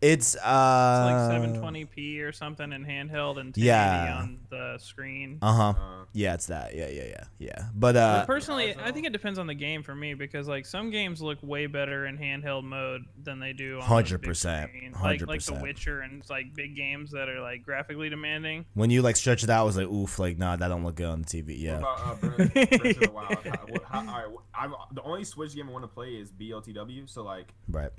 It's 0.02 0.34
It's 0.36 0.44
uh 0.44 1.30
like 1.32 1.52
720p 1.54 2.22
or 2.22 2.32
something 2.32 2.72
in 2.74 2.84
handheld 2.84 3.38
and 3.40 3.56
1080 3.56 3.62
Yeah. 3.62 4.18
on 4.22 4.40
the 4.50 4.78
screen. 4.80 5.38
Uh 5.42 5.54
huh. 5.54 5.64
Uh, 5.80 6.06
Yeah, 6.14 6.34
it's 6.34 6.48
that. 6.48 6.76
Yeah, 6.76 6.90
yeah, 6.90 7.04
yeah, 7.06 7.24
yeah. 7.40 7.66
But 7.76 7.94
But 7.94 7.96
uh, 7.98 8.26
personally, 8.26 8.76
I 8.76 8.88
so- 8.88 8.94
think 8.94 9.06
it 9.08 9.14
depends 9.14 9.38
on 9.40 9.48
the 9.48 9.54
game 9.54 9.84
for 9.84 9.94
me 9.96 10.14
because 10.16 10.48
like 10.48 10.66
some 10.66 10.90
games 10.90 11.22
look 11.22 11.38
way 11.44 11.68
better 11.68 12.06
in 12.08 12.18
handheld 12.18 12.64
mode 12.64 13.04
than 13.24 13.40
they 13.40 13.54
do 13.54 13.80
on 13.80 13.88
100%, 13.88 14.10
the 14.10 14.18
big 14.18 14.36
screen. 14.36 14.96
Like 15.02 15.26
like 15.28 15.44
The 15.44 15.54
Witcher 15.62 16.02
and 16.02 16.24
like 16.30 16.54
big 16.56 16.76
games 16.76 17.12
that 17.12 17.30
are 17.30 17.40
like 17.42 17.64
graphically 17.64 18.10
demanding. 18.10 18.66
when 18.74 18.90
you 18.90 19.02
like 19.04 19.16
stretch 19.16 19.44
it 19.44 19.50
out, 19.50 19.62
I 19.62 19.64
was 19.64 19.78
like, 19.78 19.88
oof, 19.88 20.18
like 20.20 20.38
nah, 20.38 20.56
that 20.56 20.68
don't 20.68 20.84
look 20.84 20.96
good 20.96 21.06
on 21.08 21.22
the 21.22 21.28
TV. 21.28 21.48
What 21.50 21.58
Yeah. 21.60 21.78
about 21.78 22.00
uh, 22.00 22.16
Breath, 22.16 22.54
Breath 22.54 22.72
of 22.74 23.00
the 23.00 23.12
Wild? 23.14 23.38
How, 23.86 24.00
how, 24.02 24.14
all 24.14 24.28
right, 24.30 24.38
I'm, 24.56 24.74
the 24.94 25.02
only 25.04 25.24
Switch 25.24 25.54
game 25.56 25.70
I 25.70 25.72
want 25.72 25.84
to 25.84 25.88
play 25.90 26.10
is 26.16 26.32
BLTW. 26.32 27.10
So 27.10 27.24
like, 27.24 27.54
Right. 27.70 27.92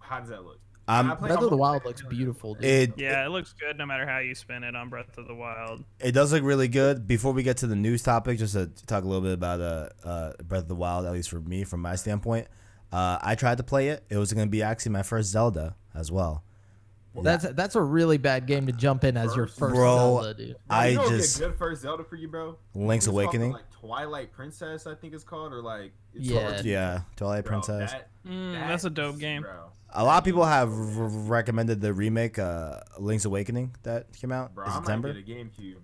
how 0.00 0.20
does 0.20 0.28
that 0.30 0.42
look? 0.44 0.60
Um, 0.88 1.10
I 1.10 1.14
play- 1.14 1.28
Breath 1.28 1.42
of 1.42 1.50
the 1.50 1.56
Wild 1.56 1.84
looks 1.84 2.02
beautiful, 2.02 2.54
dude. 2.54 2.64
It 2.64 2.94
Yeah, 2.96 3.24
it 3.26 3.28
looks 3.28 3.52
good 3.52 3.76
no 3.76 3.84
matter 3.84 4.06
how 4.06 4.18
you 4.18 4.34
spin 4.34 4.64
it 4.64 4.74
on 4.74 4.88
Breath 4.88 5.18
of 5.18 5.28
the 5.28 5.34
Wild. 5.34 5.84
it 6.00 6.12
does 6.12 6.32
look 6.32 6.42
really 6.42 6.68
good. 6.68 7.06
Before 7.06 7.32
we 7.32 7.42
get 7.42 7.58
to 7.58 7.66
the 7.66 7.76
news 7.76 8.02
topic, 8.02 8.38
just 8.38 8.54
to 8.54 8.66
talk 8.86 9.04
a 9.04 9.06
little 9.06 9.22
bit 9.22 9.34
about 9.34 9.60
uh, 9.60 9.88
uh 10.02 10.32
Breath 10.42 10.62
of 10.62 10.68
the 10.68 10.74
Wild, 10.74 11.04
at 11.04 11.12
least 11.12 11.28
for 11.28 11.40
me, 11.40 11.64
from 11.64 11.80
my 11.80 11.94
standpoint. 11.94 12.48
Uh, 12.90 13.18
I 13.20 13.34
tried 13.34 13.58
to 13.58 13.64
play 13.64 13.88
it. 13.88 14.02
It 14.08 14.16
was 14.16 14.32
gonna 14.32 14.46
be 14.46 14.62
actually 14.62 14.92
my 14.92 15.02
first 15.02 15.30
Zelda 15.30 15.76
as 15.94 16.10
well. 16.10 16.42
That's 17.22 17.44
that's 17.52 17.74
a 17.74 17.82
really 17.82 18.18
bad 18.18 18.46
game 18.46 18.66
to 18.66 18.72
jump 18.72 19.04
in 19.04 19.16
as 19.16 19.34
your 19.34 19.46
First. 19.46 19.58
first 19.58 19.74
Bro, 19.74 19.96
Zelda, 19.96 20.34
dude. 20.34 20.56
I 20.70 20.88
you 20.88 20.96
know 20.96 21.08
just 21.08 21.36
a 21.36 21.40
good 21.40 21.54
first 21.56 21.82
Zelda 21.82 22.04
for 22.04 22.16
you, 22.16 22.28
bro. 22.28 22.56
Link's 22.74 23.06
Awakening. 23.06 23.52
like 23.52 23.67
Twilight 23.80 24.32
Princess, 24.32 24.86
I 24.86 24.94
think 24.94 25.14
it's 25.14 25.24
called, 25.24 25.52
or 25.52 25.62
like 25.62 25.92
it's 26.12 26.26
Yeah. 26.28 26.52
called- 26.52 26.64
Yeah, 26.64 27.00
Twilight 27.16 27.44
Bro, 27.44 27.60
Princess. 27.60 27.92
that- 27.92 28.10
Mm, 28.26 28.52
that 28.52 28.68
that's 28.68 28.84
a 28.84 28.90
dope 28.90 29.18
game. 29.18 29.42
bro. 29.42 29.70
A 29.90 30.04
lot 30.04 30.18
of 30.18 30.24
people 30.24 30.44
have 30.44 30.68
r- 30.70 31.08
recommended 31.08 31.80
the 31.80 31.92
remake, 31.94 32.38
uh, 32.38 32.80
Link's 32.98 33.24
Awakening, 33.24 33.74
that 33.84 34.12
came 34.12 34.32
out 34.32 34.54
Bro, 34.54 34.64
in 34.66 34.70
I 34.70 34.74
might 34.74 34.84
September. 34.84 35.12
get 35.14 35.24
a 35.24 35.30
GameCube. 35.44 35.76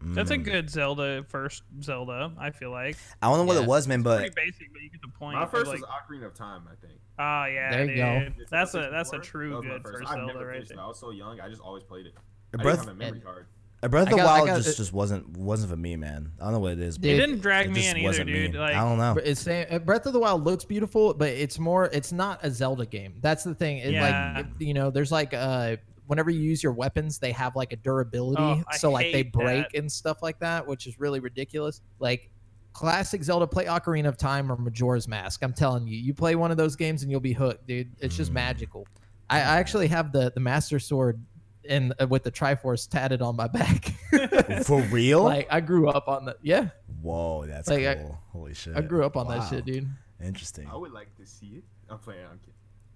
That's 0.00 0.30
a 0.30 0.36
Mm. 0.38 0.44
good 0.44 0.70
Zelda 0.70 1.24
first 1.24 1.64
Zelda. 1.82 2.32
I 2.38 2.50
feel 2.50 2.70
like 2.70 2.96
I 3.20 3.28
don't 3.28 3.38
know 3.38 3.44
what 3.44 3.56
Yeah. 3.56 3.62
it 3.64 3.68
was, 3.68 3.88
man, 3.88 4.02
but 4.02 4.18
pretty 4.18 4.34
basic, 4.36 4.72
but 4.72 4.80
you 4.80 4.90
get 4.90 5.02
the 5.02 5.08
point. 5.08 5.36
My 5.36 5.46
first 5.46 5.66
like, 5.66 5.80
was 5.80 5.90
Ocarina 5.90 6.26
of 6.26 6.34
Time, 6.34 6.68
I 6.70 6.76
think. 6.86 7.00
oh 7.18 7.44
yeah, 7.46 7.70
There 7.72 7.84
you 7.90 7.96
go. 7.96 8.18
dude. 8.28 8.40
It's 8.42 8.50
That's 8.50 8.74
a 8.74 8.78
N64. 8.78 8.90
that's 8.92 9.12
a 9.12 9.18
true 9.18 9.56
was 9.56 9.64
good 9.64 9.82
first 9.82 10.02
I've 10.08 10.14
Zelda 10.18 10.46
right 10.46 10.68
there. 10.68 10.80
I 10.80 10.86
was 10.86 11.00
so 11.00 11.10
young, 11.10 11.40
I 11.40 11.48
just 11.48 11.60
always 11.62 11.82
played 11.82 12.06
it. 12.06 12.14
A 12.54 12.60
I 12.60 12.62
Breath, 12.62 12.76
didn't 12.76 12.88
have 12.90 12.96
a 12.96 12.98
memory 12.98 13.16
and- 13.18 13.24
card. 13.24 13.46
A 13.82 13.88
Breath 13.88 14.04
of 14.04 14.10
the 14.10 14.16
got- 14.16 14.26
I 14.26 14.38
Wild 14.38 14.46
got 14.48 14.56
just, 14.62 14.76
just 14.76 14.92
wasn't 14.92 15.36
wasn't 15.36 15.70
for 15.70 15.76
me, 15.76 15.94
man. 15.96 16.32
I 16.40 16.44
don't 16.44 16.52
know 16.54 16.58
what 16.60 16.72
it 16.72 16.80
is. 16.80 16.98
But 16.98 17.06
It 17.10 17.12
Dude, 17.16 17.20
didn't 17.20 17.40
drag 17.42 17.66
it 17.66 17.68
me 17.70 17.74
just 17.76 17.90
in 17.90 17.96
either, 17.98 18.08
wasn't 18.08 18.26
dude. 18.28 18.52
me. 18.52 18.58
Like 18.58 18.74
I 18.74 18.80
don't 18.80 18.98
know. 18.98 19.14
But 19.14 19.26
It's 19.26 19.40
saying 19.40 19.66
uh, 19.70 19.78
Breath 19.78 20.06
of 20.06 20.12
the 20.12 20.18
Wild 20.18 20.44
looks 20.44 20.64
beautiful, 20.64 21.14
but 21.14 21.28
it's 21.28 21.58
more. 21.58 21.86
It's 21.92 22.10
not 22.12 22.40
a 22.42 22.50
Zelda 22.50 22.86
game. 22.86 23.14
That's 23.20 23.44
the 23.44 23.54
thing. 23.54 23.78
It, 23.78 23.92
Yeah. 23.92 24.32
Like 24.36 24.46
it- 24.46 24.64
you 24.64 24.74
know, 24.74 24.90
there's 24.90 25.12
like 25.12 25.32
uh, 25.34 25.76
whenever 26.06 26.30
you 26.30 26.40
use 26.40 26.62
your 26.62 26.72
weapons, 26.72 27.18
they 27.18 27.32
have 27.32 27.54
like 27.54 27.72
a 27.72 27.76
durability, 27.76 28.42
Oh, 28.42 28.62
I 28.66 28.76
so 28.76 28.90
like 28.90 29.06
they 29.06 29.18
hate 29.18 29.32
break 29.32 29.70
that. 29.72 29.78
and 29.78 29.90
stuff 29.92 30.22
like 30.22 30.38
that, 30.40 30.66
which 30.66 30.86
is 30.86 30.98
really 30.98 31.20
ridiculous. 31.20 31.80
Like 32.00 32.30
classic 32.72 33.22
Zelda, 33.22 33.46
play 33.46 33.66
Ocarina 33.66 34.06
of 34.08 34.16
Time 34.16 34.50
or 34.50 34.56
Majora's 34.56 35.06
Mask. 35.08 35.42
I'm 35.42 35.52
telling 35.52 35.86
you, 35.86 35.98
you 35.98 36.14
play 36.14 36.34
one 36.34 36.50
of 36.50 36.56
those 36.56 36.76
games 36.76 37.02
and 37.02 37.10
you'll 37.10 37.20
be 37.20 37.32
hooked, 37.32 37.66
dude. 37.66 37.90
It's 38.00 38.16
just 38.16 38.30
Mm. 38.30 38.34
magical. 38.34 38.86
I, 39.30 39.36
I 39.38 39.58
actually 39.58 39.88
have 39.88 40.10
the 40.12 40.32
the 40.34 40.40
Master 40.40 40.78
Sword 40.78 41.20
in 41.68 41.92
uh, 42.00 42.06
with 42.06 42.24
the 42.24 42.30
Triforce 42.32 42.88
tatted 42.88 43.22
on 43.22 43.36
my 43.36 43.46
back. 43.48 43.94
for 44.64 44.80
real? 44.90 45.22
like 45.24 45.46
I 45.50 45.60
grew 45.60 45.88
up 45.88 46.08
on 46.08 46.24
the 46.24 46.36
yeah, 46.42 46.68
Whoa, 47.02 47.46
that's 47.46 47.68
Like, 47.68 47.86
I- 47.86 47.94
cool. 47.96 48.18
Holy 48.32 48.54
shit. 48.54 48.76
I 48.76 48.80
grew 48.80 49.04
up 49.04 49.16
on 49.16 49.26
Wow. 49.26 49.38
that 49.38 49.48
shit, 49.50 49.64
dude. 49.64 49.88
Interesting. 50.22 50.68
I 50.70 50.76
would 50.76 50.92
like 50.92 51.14
to 51.16 51.26
see 51.26 51.46
it. 51.58 51.64
I'm 51.88 51.98
playing. 51.98 52.24
I'm 52.30 52.38
kidding. 52.40 52.54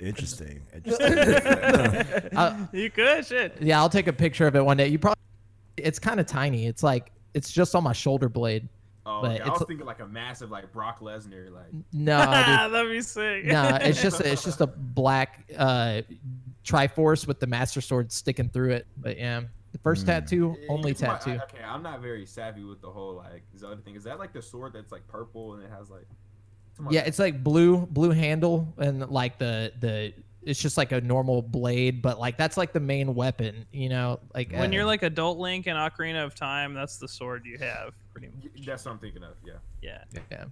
Interesting. 0.09 0.63
Interesting. 0.75 2.37
Uh, 2.37 2.67
you 2.73 2.91
could 2.91 3.25
shit. 3.25 3.57
Yeah, 3.61 3.79
I'll 3.81 3.89
take 3.89 4.09
a 4.09 4.13
picture 4.13 4.47
of 4.49 4.57
it 4.57 4.65
one 4.65 4.77
day. 4.77 4.89
You 4.89 4.99
probably 4.99 5.21
it's 5.77 5.99
kind 6.01 6.19
of 6.19 6.27
tiny. 6.27 6.67
It's 6.67 6.83
like 6.83 7.13
it's 7.35 7.51
just 7.53 7.75
on 7.77 7.85
my 7.85 7.93
shoulder 7.93 8.29
blade. 8.29 8.69
Oh, 9.07 9.23
But 9.23 9.41
okay. 9.41 9.43
I 9.43 9.49
was 9.49 9.65
thinking 9.67 9.87
like 9.87 10.01
a 10.01 10.07
massive 10.07 10.51
like 10.51 10.73
Brock 10.73 11.01
Lesnar, 11.01 11.51
like 11.53 11.73
No, 11.93 12.19
dude. 12.21 12.73
That'd 12.73 12.91
be 12.91 13.01
sick. 13.03 13.45
no, 13.47 13.79
it's 13.81 14.03
just 14.03 14.21
it's 14.21 14.45
just 14.45 14.61
a 14.61 14.67
black 14.67 15.49
uh 15.57 16.03
Triforce 16.64 17.27
with 17.27 17.40
the 17.40 17.46
Master 17.46 17.81
Sword 17.81 18.12
sticking 18.12 18.48
through 18.48 18.70
it. 18.70 18.87
But 18.96 19.18
yeah, 19.18 19.42
the 19.72 19.79
first 19.79 20.03
Hmm. 20.03 20.09
tattoo, 20.09 20.57
only 20.68 20.92
it's 20.92 21.02
my- 21.02 21.08
tattoo. 21.08 21.31
I- 21.33 21.42
okay, 21.44 21.65
I'm 21.65 21.83
not 21.83 22.00
very 22.00 22.27
savvy 22.27 22.65
with 22.65 22.81
the 22.81 22.90
whole 22.90 23.15
like 23.17 23.42
Zelda 23.56 23.81
thing. 23.83 23.96
Is 23.96 24.04
that 24.04 24.19
like 24.19 24.33
the 24.33 24.42
sword 24.42 24.73
that's 24.73 24.92
like 24.92 25.06
purple 25.08 25.54
and 25.54 25.63
it 25.63 25.71
has 25.71 25.90
like? 25.90 26.06
Yeah, 26.90 27.02
it's 27.02 27.19
like 27.19 27.42
blue 27.44 27.87
blue 27.87 28.10
handle 28.10 28.73
and 28.79 29.08
like 29.10 29.38
the 29.38 29.73
the 29.81 30.13
it's 30.44 30.60
just 30.60 30.77
like 30.77 30.90
a 30.90 31.00
normal 31.00 31.40
blade, 31.40 32.02
but 32.02 32.19
like 32.19 32.37
that's 32.37 32.56
like 32.56 32.73
the 32.73 32.81
main 32.81 33.15
weapon, 33.15 33.65
you 33.73 33.88
know. 33.88 34.19
Like 34.35 34.50
when 34.50 34.71
uh, 34.71 34.75
you're 34.75 34.85
like 34.85 35.02
adult 35.04 35.38
Link 35.38 35.67
in 35.69 35.77
Ocarina 35.77 36.25
of 36.25 36.35
Time, 36.35 36.75
that's 36.75 36.96
the 36.96 37.06
sword 37.06 37.44
you 37.46 37.58
have, 37.58 37.92
pretty 38.13 38.29
much. 38.29 38.65
That's 38.67 38.85
what 38.85 38.92
I'm 38.92 38.98
thinking 38.98 39.23
of. 39.23 39.35
Yeah. 39.44 39.52
Yeah. 39.83 40.02
yeah. 40.33 40.44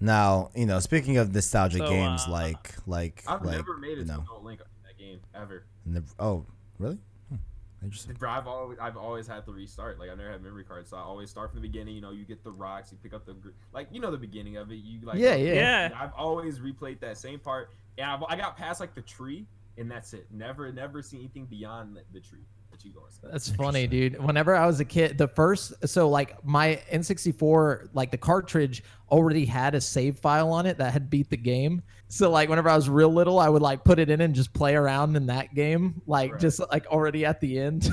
now, 0.00 0.50
you 0.56 0.66
know, 0.66 0.80
speaking 0.80 1.18
of 1.18 1.32
nostalgic 1.32 1.82
So, 1.82 1.88
games, 1.88 2.24
uh, 2.26 2.32
like, 2.32 2.74
like, 2.88 3.22
I've 3.28 3.42
like, 3.44 3.56
never 3.58 3.76
made 3.76 3.98
it 3.98 3.98
you 3.98 4.04
to 4.06 4.14
adult 4.14 4.42
Link 4.42 4.60
in 4.60 4.64
that 4.66 4.71
game 5.02 5.20
ever. 5.34 5.64
never, 5.84 6.06
oh, 6.18 6.44
really? 6.78 6.98
Hmm. 7.28 7.36
Interesting. 7.82 8.14
Bro, 8.14 8.30
I've 8.30 8.46
always 8.46 8.78
I've 8.78 8.96
always 8.96 9.26
had 9.26 9.44
to 9.46 9.52
restart. 9.52 9.98
Like 9.98 10.10
I 10.10 10.14
never 10.14 10.30
had 10.30 10.42
memory 10.42 10.64
cards, 10.64 10.90
so 10.90 10.96
I 10.96 11.00
always 11.00 11.30
start 11.30 11.50
from 11.50 11.60
the 11.60 11.68
beginning. 11.68 11.94
You 11.94 12.00
know, 12.00 12.10
you 12.10 12.24
get 12.24 12.44
the 12.44 12.52
rocks, 12.52 12.92
you 12.92 12.98
pick 13.02 13.12
up 13.12 13.26
the 13.26 13.34
gr- 13.34 13.50
like 13.72 13.88
you 13.90 14.00
know 14.00 14.10
the 14.10 14.16
beginning 14.16 14.56
of 14.56 14.70
it. 14.70 14.76
You 14.76 15.00
like 15.02 15.18
Yeah, 15.18 15.34
yeah. 15.34 15.54
Yeah. 15.54 15.90
I've 15.98 16.12
always 16.16 16.60
replayed 16.60 17.00
that 17.00 17.18
same 17.18 17.38
part, 17.38 17.70
and 17.98 18.10
I've, 18.10 18.22
I 18.28 18.36
got 18.36 18.56
past 18.56 18.80
like 18.80 18.94
the 18.94 19.02
tree, 19.02 19.46
and 19.78 19.90
that's 19.90 20.12
it. 20.12 20.26
Never 20.30 20.70
never 20.72 21.02
seen 21.02 21.20
anything 21.20 21.46
beyond 21.46 21.96
the, 21.96 22.02
the 22.12 22.20
tree 22.20 22.46
that 22.72 22.84
you 22.84 22.92
go. 22.92 23.02
That's 23.30 23.50
funny, 23.50 23.86
dude. 23.86 24.22
Whenever 24.22 24.56
I 24.56 24.66
was 24.66 24.80
a 24.80 24.84
kid, 24.84 25.18
the 25.18 25.28
first 25.28 25.88
so 25.88 26.08
like 26.08 26.44
my 26.44 26.80
N64, 26.90 27.90
like 27.94 28.10
the 28.10 28.18
cartridge 28.18 28.82
already 29.10 29.44
had 29.44 29.74
a 29.74 29.80
save 29.80 30.18
file 30.18 30.52
on 30.52 30.66
it 30.66 30.78
that 30.78 30.92
had 30.92 31.10
beat 31.10 31.30
the 31.30 31.36
game. 31.36 31.82
So 32.12 32.28
like 32.28 32.50
whenever 32.50 32.68
I 32.68 32.76
was 32.76 32.90
real 32.90 33.08
little, 33.08 33.38
I 33.38 33.48
would 33.48 33.62
like 33.62 33.84
put 33.84 33.98
it 33.98 34.10
in 34.10 34.20
and 34.20 34.34
just 34.34 34.52
play 34.52 34.74
around 34.74 35.16
in 35.16 35.24
that 35.28 35.54
game, 35.54 36.02
like 36.06 36.32
Right. 36.32 36.40
just 36.42 36.60
like 36.70 36.84
already 36.88 37.24
at 37.24 37.40
the 37.40 37.58
end. 37.58 37.88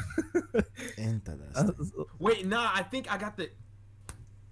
Interesting. 0.98 1.74
Wait, 2.20 2.46
nah, 2.46 2.70
I 2.74 2.84
think 2.84 3.10
I 3.10 3.18
got 3.18 3.38
the. 3.38 3.50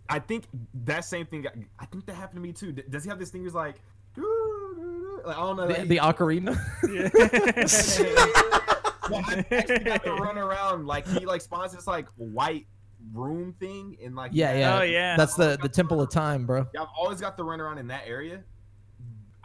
I 0.07 0.19
think 0.19 0.45
that 0.85 1.03
same 1.03 1.25
thing. 1.25 1.41
got- 1.41 1.55
I 1.77 1.85
think 1.87 2.05
that 2.05 2.15
happened 2.15 2.37
to 2.37 2.41
me 2.41 2.53
too. 2.53 2.71
Does 2.71 3.03
he 3.03 3.09
have 3.09 3.19
this 3.19 3.29
thing? 3.29 3.43
Who's 3.43 3.53
like, 3.53 3.75
like 4.15 5.35
I 5.35 5.39
don't 5.41 5.57
know. 5.57 5.67
the, 5.67 5.73
like, 5.73 5.87
the 5.89 5.97
ocarina. 5.97 6.57
Well, 9.09 9.23
I 9.25 9.45
actually 9.51 9.79
got 9.79 10.03
to 10.03 10.13
run 10.13 10.37
around 10.37 10.85
like 10.85 11.07
he 11.07 11.25
like 11.25 11.41
spawns 11.41 11.73
this 11.73 11.87
like 11.87 12.07
white 12.15 12.67
room 13.13 13.53
thing 13.59 13.95
in 14.01 14.15
like 14.15 14.31
yeah, 14.33 14.57
yeah. 14.57 14.79
Oh, 14.79 14.83
yeah. 14.83 15.15
That's 15.17 15.35
the 15.35 15.57
the 15.61 15.69
Temple 15.69 16.01
of 16.01 16.09
Time, 16.09 16.45
bro. 16.45 16.67
Yeah, 16.73 16.81
I've 16.83 16.87
always 16.97 17.19
got 17.21 17.37
to 17.37 17.43
run 17.43 17.59
around 17.61 17.77
in 17.77 17.87
that 17.87 18.03
area. 18.05 18.43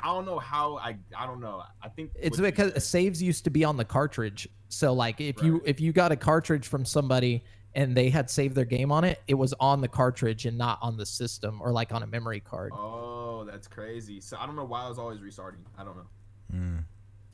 I 0.03 0.09
don't 0.09 0.26
know 0.26 0.38
how 0.38 0.78
I 0.78 0.96
I 1.16 1.26
don't 1.26 1.40
know. 1.40 1.62
I 1.82 1.88
think 1.88 2.11
It's 2.14 2.38
what 2.38 2.46
you 2.46 2.53
because 2.53 2.84
saves 2.84 3.22
used 3.22 3.44
to 3.44 3.50
be 3.50 3.64
on 3.64 3.76
the 3.76 3.84
cartridge. 3.84 4.48
So 4.68 4.92
like 4.92 5.20
if 5.20 5.42
you 5.42 5.62
if 5.64 5.80
you 5.80 5.92
got 5.92 6.12
a 6.12 6.16
cartridge 6.16 6.66
from 6.66 6.84
somebody 6.84 7.44
and 7.74 7.96
they 7.96 8.11
had 8.11 8.28
saved 8.28 8.55
their 8.55 8.64
game 8.64 8.92
on 8.92 9.05
it, 9.05 9.20
it 9.28 9.34
was 9.34 9.55
on 9.61 9.80
the 9.80 9.88
cartridge 9.88 10.44
and 10.46 10.59
not 10.59 10.78
on 10.82 10.96
the 10.96 11.07
system 11.07 11.61
or 11.62 11.72
like 11.72 11.92
on 11.92 12.03
a 12.03 12.07
memory 12.07 12.40
card. 12.40 12.72
Oh, 12.74 13.44
that's 13.44 13.68
crazy. 13.68 14.20
So 14.20 14.36
I 14.38 14.46
don't 14.46 14.57
know 14.57 14.64
why 14.64 14.84
I 14.84 14.88
was 14.88 14.98
always 14.98 15.20
restarting. 15.20 15.64
I 15.78 15.84
don't 15.84 15.96
know. 15.96 16.07
Mm. 16.55 16.84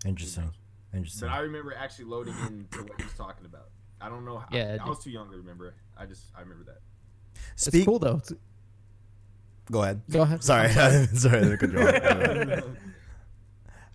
Interesting. 0.06 0.50
Interesting. 0.94 1.28
But 1.28 1.34
I 1.34 1.40
remember 1.40 1.74
actually 1.74 2.06
loading 2.06 2.34
into 2.46 2.82
what 2.84 3.00
he's 3.00 3.14
talking 3.14 3.46
about. 3.46 3.70
I 4.00 4.08
don't 4.08 4.24
know. 4.24 4.38
How, 4.38 4.46
Yeah, 4.52 4.76
I. 4.80 4.84
I 4.84 4.88
was 4.88 5.00
too 5.00 5.10
young 5.10 5.30
to 5.30 5.36
remember. 5.36 5.74
I 5.96 6.06
just 6.06 6.26
I 6.36 6.40
remember 6.40 6.64
that. 6.64 6.78
It's 7.54 7.84
cool 7.84 7.98
though. 7.98 8.20
It's- 9.68 9.72
Go 9.72 9.82
ahead. 9.82 10.00
Go 10.10 10.22
ahead. 10.22 10.42
Sorry, 10.42 10.68
sorry. 11.14 11.52
I 11.52 11.56
cut 11.56 11.72
you 11.72 11.80
off. 11.80 12.64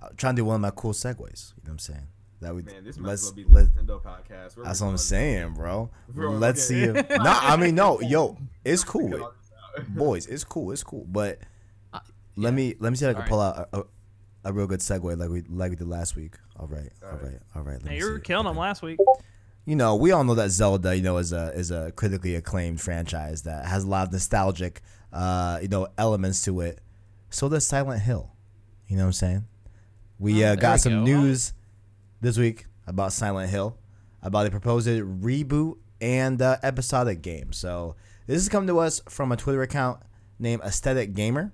I'm 0.01 0.15
trying 0.17 0.35
to 0.35 0.41
do 0.41 0.45
one 0.45 0.55
of 0.55 0.61
my 0.61 0.71
cool 0.71 0.93
segues. 0.93 1.53
You 1.55 1.63
know 1.63 1.63
what 1.63 1.69
I'm 1.71 1.79
saying? 1.79 2.07
That 2.41 2.53
we 2.55 2.61
Man, 2.63 2.83
this 2.83 2.97
might 2.97 3.07
let's 3.09 3.21
as 3.23 3.27
well 3.29 3.35
be 3.35 3.43
the 3.45 3.49
let, 3.55 3.65
Nintendo 3.67 4.01
podcast. 4.03 4.57
We're 4.57 4.65
that's 4.65 4.81
what 4.81 4.87
I'm 4.87 4.97
saying, 4.97 5.53
bro. 5.53 5.89
Bro, 6.09 6.31
let's 6.31 6.61
see. 6.61 6.83
If, 6.83 6.95
no, 7.09 7.15
I 7.25 7.55
mean 7.55 7.73
no, 7.75 8.01
yo, 8.01 8.37
it's 8.65 8.83
cool, 8.83 9.03
Figure 9.09 9.21
all 9.23 9.33
this 9.39 9.51
out. 9.79 9.87
boys. 9.95 10.27
It's 10.27 10.43
cool. 10.43 10.71
It's 10.71 10.83
cool. 10.83 11.05
But 11.09 11.39
Uh, 11.93 11.99
let 12.35 12.49
yeah. 12.49 12.55
me 12.55 12.75
let 12.79 12.89
me 12.89 12.97
see 12.97 13.05
if 13.05 13.11
I 13.11 13.13
can 13.13 13.21
All 13.23 13.27
pull 13.29 13.39
out 13.41 13.69
a, 13.71 13.79
a, 13.79 13.83
a 14.45 14.53
real 14.53 14.67
good 14.67 14.81
segue 14.81 15.17
like 15.17 15.29
we 15.29 15.41
like 15.43 15.69
we 15.69 15.77
did 15.77 15.87
last 15.87 16.17
week. 16.17 16.33
All 16.59 16.67
right, 16.67 16.89
all 17.01 17.09
All 17.11 17.15
right. 17.15 17.23
right, 17.23 17.39
all 17.55 17.61
right. 17.63 17.73
Let 17.81 17.83
Hey, 17.83 17.89
me 17.91 17.97
you 17.99 18.11
were 18.11 18.17
see. 18.17 18.23
killing 18.23 18.45
them 18.45 18.57
last 18.57 18.81
week. 18.81 18.99
you 19.65 19.77
know, 19.77 19.95
we 19.95 20.11
all 20.11 20.25
know 20.25 20.35
that 20.35 20.49
Zelda, 20.49 20.93
you 20.97 21.01
know, 21.01 21.17
is 21.19 21.31
a 21.31 21.53
is 21.57 21.71
a 21.71 21.93
critically 21.93 22.35
acclaimed 22.35 22.81
franchise 22.81 23.43
that 23.43 23.65
has 23.67 23.85
a 23.85 23.87
lot 23.87 24.07
of 24.07 24.11
nostalgic, 24.13 24.81
uh, 25.13 25.59
you 25.61 25.67
know, 25.69 25.87
elements 25.97 26.43
to 26.45 26.59
it. 26.61 26.79
So 27.29 27.47
does 27.47 27.65
Silent 27.65 28.01
Hill. 28.01 28.31
You 28.87 28.97
know 28.97 29.03
what 29.03 29.07
I'm 29.07 29.13
saying? 29.13 29.45
We 30.19 30.43
Oh, 30.43 30.49
uh, 30.49 30.55
got 30.55 30.73
we 30.73 30.77
some 30.79 30.93
go. 30.93 31.03
news 31.03 31.53
this 32.21 32.37
week 32.37 32.65
about 32.87 33.13
Silent 33.13 33.49
Hill, 33.49 33.77
about 34.21 34.45
a 34.47 34.51
proposed 34.51 34.87
reboot 34.87 35.77
and 36.01 36.41
uh, 36.41 36.57
episodic 36.63 37.21
game. 37.21 37.53
So 37.53 37.95
this 38.27 38.41
is 38.41 38.49
coming 38.49 38.67
to 38.67 38.79
us 38.79 39.01
from 39.07 39.31
a 39.31 39.37
Twitter 39.37 39.61
account 39.61 39.99
named 40.39 40.61
Aesthetic 40.63 41.13
Gamer 41.13 41.53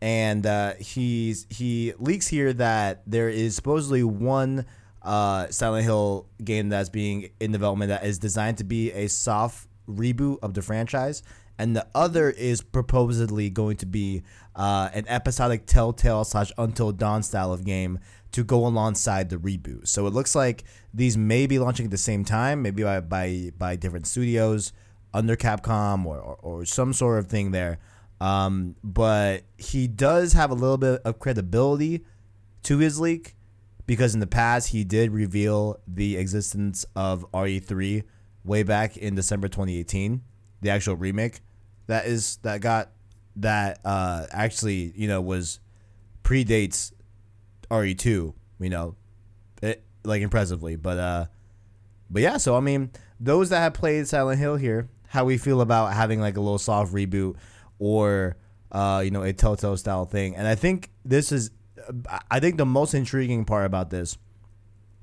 and 0.00 0.44
uh, 0.46 0.74
he's 0.80 1.46
he 1.48 1.92
leaks 1.98 2.26
here 2.26 2.52
that 2.54 3.02
there 3.06 3.28
is 3.28 3.54
supposedly 3.54 4.02
one 4.02 4.66
uh, 5.02 5.46
Silent 5.50 5.84
Hill 5.84 6.26
game 6.42 6.68
that's 6.70 6.88
being 6.88 7.30
in 7.38 7.52
development 7.52 7.88
that 7.90 8.04
is 8.04 8.18
designed 8.18 8.58
to 8.58 8.64
be 8.64 8.90
a 8.92 9.08
soft 9.08 9.68
reboot 9.88 10.38
of 10.42 10.54
the 10.54 10.62
franchise, 10.62 11.22
and 11.58 11.76
the 11.76 11.86
other 11.94 12.30
is 12.30 12.62
proposedly 12.62 13.50
going 13.50 13.76
to 13.78 13.86
be 13.86 14.22
uh, 14.56 14.90
an 14.92 15.04
episodic 15.08 15.66
Telltale 15.66 16.24
slash 16.24 16.50
Until 16.58 16.92
Dawn 16.92 17.22
style 17.22 17.52
of 17.52 17.64
game 17.64 17.98
to 18.32 18.42
go 18.42 18.66
alongside 18.66 19.28
the 19.28 19.36
reboot. 19.36 19.86
So 19.88 20.06
it 20.06 20.12
looks 20.12 20.34
like 20.34 20.64
these 20.92 21.16
may 21.16 21.46
be 21.46 21.58
launching 21.58 21.84
at 21.84 21.90
the 21.90 21.98
same 21.98 22.24
time, 22.24 22.62
maybe 22.62 22.82
by 22.82 23.00
by, 23.00 23.52
by 23.56 23.76
different 23.76 24.06
studios 24.06 24.72
under 25.14 25.36
Capcom 25.36 26.06
or, 26.06 26.18
or, 26.18 26.38
or 26.42 26.64
some 26.64 26.92
sort 26.92 27.18
of 27.18 27.26
thing 27.26 27.50
there. 27.50 27.78
Um, 28.20 28.76
but 28.84 29.42
he 29.58 29.88
does 29.88 30.32
have 30.32 30.50
a 30.50 30.54
little 30.54 30.78
bit 30.78 31.02
of 31.04 31.18
credibility 31.18 32.04
to 32.62 32.78
his 32.78 33.00
leak 33.00 33.34
because 33.86 34.14
in 34.14 34.20
the 34.20 34.26
past 34.26 34.68
he 34.68 34.84
did 34.84 35.10
reveal 35.10 35.80
the 35.86 36.16
existence 36.16 36.86
of 36.94 37.26
RE3 37.32 38.04
way 38.44 38.62
back 38.62 38.96
in 38.96 39.14
December 39.14 39.48
2018, 39.48 40.22
the 40.62 40.70
actual 40.70 40.96
remake 40.96 41.40
that 41.86 42.06
is 42.06 42.38
that 42.38 42.60
got 42.60 42.90
that 43.36 43.80
uh 43.84 44.26
actually 44.30 44.92
you 44.96 45.08
know 45.08 45.20
was 45.20 45.60
predates 46.22 46.92
RE2, 47.70 48.34
you 48.60 48.70
know, 48.70 48.94
it, 49.62 49.82
like 50.04 50.22
impressively, 50.22 50.76
but 50.76 50.98
uh 50.98 51.26
but 52.10 52.22
yeah, 52.22 52.36
so 52.36 52.56
I 52.56 52.60
mean, 52.60 52.90
those 53.18 53.48
that 53.48 53.60
have 53.60 53.74
played 53.74 54.06
Silent 54.06 54.38
Hill 54.38 54.56
here, 54.56 54.88
how 55.08 55.24
we 55.24 55.38
feel 55.38 55.62
about 55.62 55.94
having 55.94 56.20
like 56.20 56.36
a 56.36 56.40
little 56.40 56.58
soft 56.58 56.92
reboot 56.92 57.36
or 57.78 58.36
uh, 58.70 59.00
you 59.02 59.10
know 59.10 59.22
a 59.22 59.32
Telltale 59.32 59.76
style 59.78 60.04
thing, 60.04 60.36
and 60.36 60.46
I 60.46 60.54
think 60.54 60.90
this 61.04 61.32
is, 61.32 61.50
I 62.30 62.40
think 62.40 62.58
the 62.58 62.66
most 62.66 62.92
intriguing 62.92 63.46
part 63.46 63.64
about 63.64 63.88
this, 63.88 64.18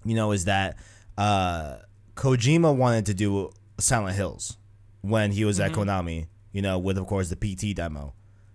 you 0.06 0.16
know, 0.16 0.32
is 0.32 0.46
that 0.46 0.78
uh, 1.18 1.78
Kojima 2.16 2.76
wanted 2.76 3.08
to 3.08 3.16
do 3.16 3.50
Silent 3.80 4.16
Hills 4.16 4.59
when 5.02 5.32
he 5.32 5.46
was 5.46 5.60
at 5.60 5.72
mm-hmm. 5.72 5.82
Konami, 5.82 6.28
you 6.52 6.62
know, 6.62 6.78
with 6.80 6.98
of 6.98 7.08
course 7.08 7.30
the 7.30 7.36
PT 7.36 7.76
demo. 7.76 8.14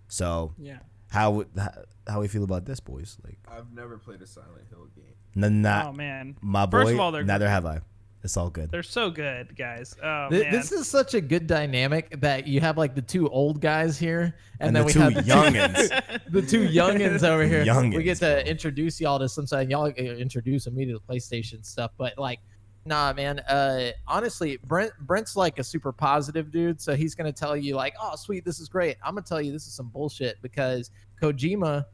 So 0.08 0.54
Yeah. 0.58 0.78
how 1.10 1.44
how, 1.56 1.70
how 2.06 2.20
we 2.20 2.28
feel 2.28 2.44
about 2.44 2.64
this, 2.66 2.80
boys? 2.80 3.18
Like, 3.24 3.38
I've 3.48 3.72
never 3.72 3.98
played 3.98 4.22
a 4.22 4.26
Silent 4.26 4.68
Hill 4.70 4.88
game. 4.94 5.42
n- 5.42 5.62
not 5.62 5.86
oh 5.86 5.92
man, 5.92 6.36
my 6.40 6.66
boy. 6.66 6.82
First 6.82 6.92
of 6.94 7.00
all, 7.00 7.12
neither 7.12 7.38
great. 7.46 7.50
have 7.50 7.66
I. 7.66 7.80
It's 8.22 8.38
all 8.38 8.48
good. 8.48 8.70
they're 8.70 8.82
so 8.82 9.10
good, 9.10 9.54
guys. 9.54 9.94
Oh 10.02 10.28
Th- 10.30 10.44
man. 10.44 10.52
This 10.52 10.72
is 10.72 10.88
such 10.88 11.12
a 11.12 11.20
good 11.20 11.46
dynamic 11.46 12.20
that 12.22 12.46
you 12.46 12.58
have 12.62 12.78
like 12.78 12.94
the 12.94 13.02
two 13.02 13.28
old 13.28 13.60
guys 13.60 13.98
here, 13.98 14.34
and, 14.60 14.68
And 14.68 14.76
then 14.76 14.82
the 14.82 14.86
we 14.86 14.92
two 14.94 15.00
have 15.00 15.14
the 15.14 15.20
youngins. 15.20 16.22
the 16.30 16.40
two 16.40 16.66
youngins 16.66 17.22
over 17.22 17.44
here. 17.46 17.62
Youngins, 17.66 17.94
we 17.94 18.02
get 18.02 18.16
to 18.18 18.40
bro. 18.42 18.50
introduce 18.50 18.98
y'all 18.98 19.18
to 19.18 19.28
some 19.28 19.46
side. 19.46 19.68
Y'all 19.70 19.88
introduce 19.88 20.66
me 20.70 20.86
to 20.86 20.94
the 20.94 21.00
PlayStation 21.00 21.62
stuff, 21.66 21.90
but 21.98 22.16
like, 22.16 22.40
nah, 22.84 23.12
man. 23.12 23.40
Uh, 23.40 23.90
honestly, 24.06 24.58
Brent 24.64 24.92
Brent's 25.00 25.36
like 25.36 25.58
a 25.58 25.64
super 25.64 25.92
positive 25.92 26.50
dude, 26.50 26.80
so 26.80 26.94
he's 26.94 27.14
gonna 27.14 27.32
tell 27.32 27.56
you 27.56 27.74
like, 27.76 27.94
oh, 28.00 28.16
sweet, 28.16 28.44
this 28.44 28.60
is 28.60 28.68
great. 28.68 28.96
I'm 29.02 29.14
gonna 29.14 29.26
tell 29.26 29.40
you 29.40 29.52
this 29.52 29.66
is 29.66 29.74
some 29.74 29.88
bullshit 29.88 30.40
because 30.42 30.90
Kojima 31.20 31.84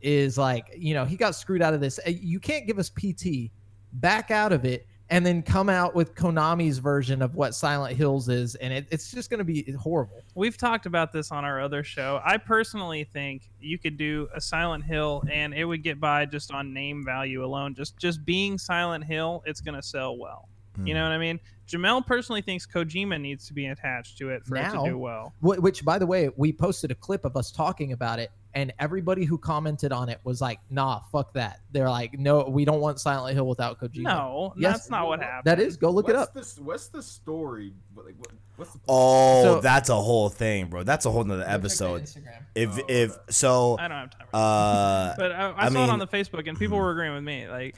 is 0.00 0.38
like, 0.38 0.66
you 0.76 0.94
know, 0.94 1.04
he 1.04 1.16
got 1.16 1.34
screwed 1.34 1.62
out 1.62 1.74
of 1.74 1.80
this. 1.80 1.98
Uh, 2.06 2.10
You 2.10 2.40
can't 2.40 2.66
give 2.66 2.78
us 2.78 2.90
PT, 2.90 3.50
back 3.94 4.30
out 4.30 4.52
of 4.52 4.64
it. 4.64 4.86
And 5.10 5.24
then 5.24 5.42
come 5.42 5.70
out 5.70 5.94
with 5.94 6.14
Konami's 6.14 6.78
version 6.78 7.22
of 7.22 7.34
what 7.34 7.54
Silent 7.54 7.96
Hills 7.96 8.28
is, 8.28 8.56
and 8.56 8.74
it, 8.74 8.86
it's 8.90 9.10
just 9.10 9.30
going 9.30 9.38
to 9.38 9.44
be 9.44 9.72
horrible. 9.72 10.22
We've 10.34 10.58
talked 10.58 10.84
about 10.84 11.12
this 11.12 11.32
on 11.32 11.46
our 11.46 11.62
other 11.62 11.82
show. 11.82 12.20
I 12.22 12.36
personally 12.36 13.04
think 13.04 13.50
you 13.58 13.78
could 13.78 13.96
do 13.96 14.28
a 14.34 14.40
Silent 14.40 14.84
Hill 14.84 15.24
and 15.30 15.54
it 15.54 15.64
would 15.64 15.82
get 15.82 15.98
by 15.98 16.26
just 16.26 16.52
on 16.52 16.74
name 16.74 17.04
value 17.04 17.42
alone. 17.42 17.74
Just 17.74 17.96
just 17.96 18.24
being 18.24 18.58
Silent 18.58 19.04
Hill, 19.04 19.42
it's 19.46 19.62
gonna 19.62 19.82
sell 19.82 20.18
well. 20.18 20.48
You 20.84 20.94
know 20.94 21.00
hmm. 21.00 21.10
what 21.10 21.12
I 21.12 21.18
mean? 21.18 21.40
Jamel 21.68 22.06
personally 22.06 22.40
thinks 22.40 22.66
Kojima 22.66 23.20
needs 23.20 23.46
to 23.48 23.52
be 23.52 23.66
attached 23.66 24.16
to 24.18 24.30
it 24.30 24.44
for 24.46 24.56
it 24.56 24.70
to 24.70 24.82
do 24.84 24.98
well. 24.98 25.34
Wh- 25.40 25.60
Which, 25.62 25.84
by 25.84 25.98
the 25.98 26.06
way, 26.06 26.30
we 26.36 26.52
posted 26.52 26.90
a 26.90 26.94
clip 26.94 27.24
of 27.24 27.36
us 27.36 27.50
talking 27.50 27.92
about 27.92 28.18
it, 28.18 28.30
and 28.58 28.72
everybody 28.80 29.24
who 29.24 29.38
commented 29.38 29.92
on 29.92 30.08
it 30.08 30.18
was 30.24 30.40
like, 30.40 30.58
"Nah, 30.68 31.00
fuck 31.12 31.32
that." 31.34 31.60
They're 31.70 31.88
like, 31.88 32.18
"No, 32.18 32.42
we 32.48 32.64
don't 32.64 32.80
want 32.80 32.98
Silent 32.98 33.34
Hill 33.34 33.46
without 33.46 33.80
Kojima." 33.80 34.02
No, 34.02 34.52
Yes. 34.56 34.72
that's 34.78 34.90
not 34.90 35.06
what 35.06 35.20
happened. 35.22 35.44
that 35.44 35.60
is. 35.60 35.76
Go 35.76 35.90
look 35.90 36.08
it 36.08 36.16
up. 36.16 36.34
The, 36.34 36.42
what's 36.62 36.88
the 36.88 37.02
story? 37.02 37.72
Like, 37.94 38.14
what, 38.18 38.32
what's 38.56 38.72
the 38.72 38.80
Oh, 38.88 39.42
So- 39.44 39.60
that's 39.60 39.88
a 39.90 39.94
whole 39.96 40.28
thing, 40.28 40.66
bro. 40.66 40.82
That's 40.82 41.06
a 41.06 41.10
whole 41.10 41.22
nother 41.24 41.44
episode. 41.46 42.08
If 42.54 42.78
Oh, 42.78 42.82
if 42.88 43.16
so, 43.30 43.76
I 43.78 43.86
don't 43.88 43.98
have 43.98 44.10
time. 44.10 44.26
For 44.30 44.36
uh. 44.36 45.14
But 45.18 45.32
I, 45.32 45.50
I, 45.50 45.66
I 45.66 45.68
saw 45.70 45.84
it 45.84 45.90
on 45.90 45.98
the 46.00 46.06
Facebook 46.08 46.48
and 46.48 46.58
people 46.58 46.78
were 46.78 46.90
agreeing 46.90 47.14
with 47.14 47.24
me. 47.24 47.48
Like, 47.48 47.76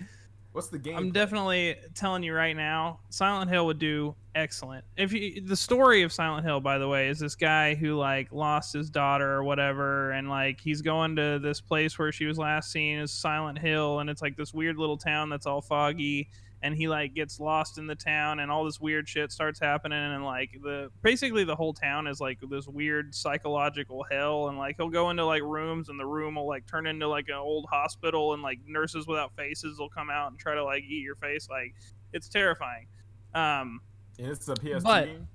what's 0.53 0.69
the 0.69 0.79
game? 0.79 0.97
I'm 0.97 1.13
definitely 1.13 1.77
telling 1.95 2.23
you 2.23 2.35
right 2.35 2.57
now, 2.57 3.01
Silent 3.11 3.51
Hill 3.51 3.67
would 3.67 3.79
do 3.79 4.15
excellent. 4.35 4.85
If 4.97 5.13
you, 5.13 5.41
the 5.41 5.57
story 5.57 6.03
of 6.03 6.13
Silent 6.13 6.45
Hill, 6.45 6.61
by 6.61 6.79
the 6.79 6.89
way, 6.89 7.09
is 7.09 7.19
this 7.19 7.35
guy 7.35 7.75
who 7.75 7.97
like 7.97 8.33
lost 8.33 8.73
his 8.73 8.91
daughter 8.91 9.33
or 9.33 9.45
whatever, 9.45 10.13
and 10.13 10.29
like 10.29 10.61
he's 10.61 10.83
going 10.83 11.17
to 11.17 11.39
this 11.41 11.61
place 11.61 11.99
where 11.99 12.13
she 12.13 12.27
was 12.27 12.39
last 12.39 12.71
seen 12.71 12.99
is 12.99 13.13
Silent 13.13 13.59
Hill, 13.59 14.01
and 14.01 14.11
it's 14.11 14.23
like 14.23 14.37
this 14.37 14.55
weird 14.55 14.77
little 14.77 14.99
town 14.99 15.29
that's 15.29 15.47
all 15.47 15.61
foggy, 15.61 16.29
and 16.63 16.75
he 16.75 16.89
like 16.89 17.15
gets 17.15 17.41
lost 17.41 17.79
in 17.79 17.87
the 17.87 17.95
town, 17.95 18.41
and 18.41 18.51
all 18.51 18.65
this 18.65 18.81
weird 18.81 19.09
shit 19.09 19.33
starts 19.33 19.59
happening, 19.59 19.99
and 19.99 20.25
like 20.25 20.51
the 20.63 20.91
basically 21.03 21.45
the 21.45 21.57
whole 21.57 21.73
town 21.73 22.07
is 22.07 22.21
like 22.21 22.39
this 22.51 22.67
weird 22.67 23.15
psychological 23.15 24.05
hell, 24.11 24.49
and 24.49 24.59
like 24.59 24.77
he'll 24.77 24.89
go 24.91 25.11
into 25.11 25.25
like 25.25 25.43
rooms, 25.43 25.89
and 25.89 25.99
the 25.99 26.07
room 26.07 26.35
will 26.35 26.47
like 26.47 26.67
turn 26.67 26.87
into 26.87 27.09
like 27.09 27.29
an 27.29 27.35
old 27.37 27.67
hospital, 27.71 28.35
and 28.35 28.43
like 28.43 28.59
nurses 28.67 29.07
without 29.07 29.35
faces 29.37 29.79
will 29.79 29.89
come 29.89 30.11
out 30.11 30.31
and 30.31 30.39
try 30.39 30.55
to 30.55 30.63
like 30.65 30.83
eat 30.85 31.03
your 31.03 31.17
face, 31.17 31.49
like 31.51 31.75
it's 32.13 32.29
terrifying. 32.29 32.87
Um, 33.35 33.81
it's 34.19 34.49
a 34.49 34.55
PS2 34.55 34.83
But- 34.83 35.05
game. 35.07 35.29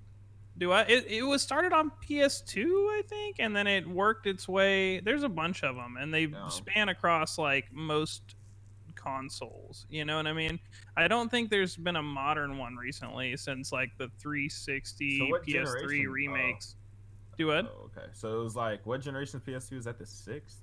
do 0.57 0.71
I? 0.71 0.81
It, 0.83 1.05
it 1.07 1.23
was 1.23 1.41
started 1.41 1.73
on 1.73 1.91
PS2, 2.07 2.65
I 2.89 3.01
think, 3.07 3.37
and 3.39 3.55
then 3.55 3.65
it 3.67 3.87
worked 3.87 4.27
its 4.27 4.47
way. 4.47 4.99
There's 4.99 5.23
a 5.23 5.29
bunch 5.29 5.63
of 5.63 5.75
them, 5.75 5.97
and 5.99 6.13
they 6.13 6.27
Oh. 6.27 6.49
span 6.49 6.89
across 6.89 7.37
like 7.37 7.71
most 7.73 8.35
consoles. 8.95 9.85
You 9.89 10.05
know 10.05 10.17
what 10.17 10.27
I 10.27 10.33
mean? 10.33 10.59
I 10.97 11.07
don't 11.07 11.29
think 11.29 11.49
there's 11.49 11.75
been 11.75 11.95
a 11.95 12.01
modern 12.03 12.57
one 12.57 12.75
recently 12.75 13.35
since 13.37 13.71
like 13.71 13.89
the 13.97 14.09
360, 14.19 15.19
So 15.19 15.25
PS3 15.25 15.45
generation? 15.45 16.05
Oh. 16.07 16.11
remakes. 16.11 16.75
Do 17.37 17.47
what? 17.47 17.65
Oh, 17.65 17.85
okay. 17.95 18.07
So 18.13 18.39
it 18.39 18.43
was 18.43 18.55
like, 18.55 18.85
what 18.85 19.01
generation 19.01 19.37
of 19.37 19.45
PS2 19.45 19.73
is 19.77 19.85
that? 19.85 19.99
The 19.99 20.05
sixth? 20.05 20.61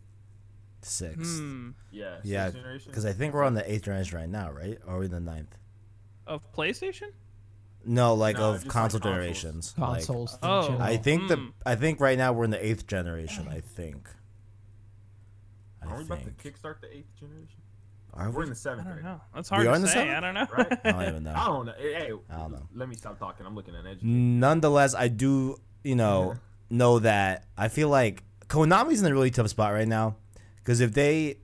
Sixth. 0.80 1.39
Hmm. 1.39 1.70
Yeah. 1.91 2.16
sixth 2.22 2.26
Yeah. 2.26 2.51
Because 2.87 3.05
I 3.07 3.12
think 3.12 3.35
we're 3.35 3.45
on 3.45 3.55
the 3.55 3.70
eighth 3.70 3.85
generation 3.85 4.18
right 4.18 4.28
now, 4.28 4.51
right? 4.51 4.78
Or 4.87 4.97
are 4.97 4.99
we 4.99 5.07
the 5.07 5.20
ninth? 5.20 5.55
Of 6.26 6.51
PlayStation? 6.53 7.11
No, 7.85 8.14
like 8.14 8.37
No, 8.37 8.51
of 8.51 8.55
just 8.57 8.66
like 8.66 8.72
console 8.72 9.01
consoles. 9.01 9.14
generations. 9.16 9.74
Like, 9.76 9.95
Consoles. 10.07 10.39
Oh. 10.43 10.76
I 10.80 10.97
think 10.97 11.28
the 11.28 11.37
Hmm. 11.37 11.49
I 11.66 11.74
think 11.74 12.01
right 12.01 12.16
now 12.16 12.33
we're 12.33 12.45
in 12.45 12.51
the 12.51 12.64
eighth 12.64 12.87
generation. 12.87 13.49
I 13.49 13.61
think. 13.61 14.09
I 15.83 15.87
Are 15.87 15.99
we 15.99 16.05
about 16.05 16.22
to 16.22 16.30
kickstart 16.30 16.80
the 16.80 16.97
eighth 16.97 17.14
generation? 17.18 17.61
Are 18.15 18.31
We're 18.31 18.43
in 18.43 18.49
the 18.51 18.55
I 18.55 18.57
seventh 18.57 18.85
don't 18.85 18.93
grade. 18.95 19.05
know. 19.05 19.21
That's 19.35 19.51
We 19.51 19.55
hard 19.57 19.67
are 19.67 19.71
to 19.71 19.77
in 19.77 19.83
the 19.83 19.89
say. 19.89 19.95
seventh? 19.95 20.17
I 20.17 20.21
don't 20.21 20.35
know. 20.35 20.47
Right? 20.57 20.81
I 20.85 20.93
don't 20.93 21.09
even 21.09 21.23
know. 21.25 21.35
I 21.35 21.47
don't 21.47 21.67
know. 21.67 21.73
Hey, 21.79 22.13
I 22.31 22.37
don't 22.37 22.53
know. 22.53 22.63
let 22.75 22.89
me 22.89 22.95
stop 22.95 23.19
talking. 23.19 23.47
I'm 23.47 23.55
looking 23.55 23.75
at 23.75 23.87
education. 23.87 24.39
Nonetheless, 24.41 24.95
I 24.95 25.09
do, 25.09 25.57
you 25.83 25.95
know, 25.97 26.35
know 26.69 26.99
that 26.99 27.47
I 27.57 27.69
feel 27.69 27.89
like 27.89 28.23
Konami's 28.49 29.01
in 29.03 29.11
a 29.11 29.15
really 29.15 29.31
tough 29.31 29.49
spot 29.49 29.73
right 29.73 29.89
now 29.89 30.17
because 30.57 30.81
if 30.81 30.93
they, 30.93 31.39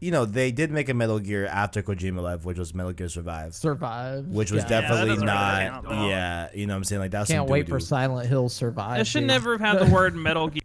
you 0.00 0.10
know, 0.10 0.24
they 0.24 0.50
did 0.50 0.70
make 0.70 0.88
a 0.88 0.94
Metal 0.94 1.18
Gear 1.18 1.44
after 1.46 1.82
Kojima 1.82 2.22
left, 2.22 2.44
which 2.44 2.56
was 2.58 2.72
Metal 2.74 2.92
Gear 2.92 3.08
Survive, 3.10 3.54
Survive. 3.54 4.26
which 4.28 4.50
was 4.50 4.62
Yeah. 4.62 4.68
that 4.68 4.80
definitely 4.82 5.08
doesn't 5.10 5.26
really 5.26 5.26
not, 5.26 5.84
count, 5.84 6.08
yeah, 6.08 6.48
you 6.54 6.66
know, 6.66 6.72
what 6.72 6.76
I'm 6.78 6.84
saying 6.84 7.00
like 7.00 7.10
that's 7.10 7.28
Can't 7.30 7.40
some 7.46 7.50
wait 7.52 7.66
for 7.66 7.72
doo-doo. 7.78 7.84
Silent 7.84 8.28
Hill 8.28 8.48
Survive. 8.48 9.00
It 9.00 9.06
should 9.06 9.20
dude. 9.20 9.26
never 9.28 9.58
have 9.58 9.78
had 9.78 9.86
the 9.88 9.92
word 9.94 10.14
Metal 10.16 10.48
Gear. 10.48 10.62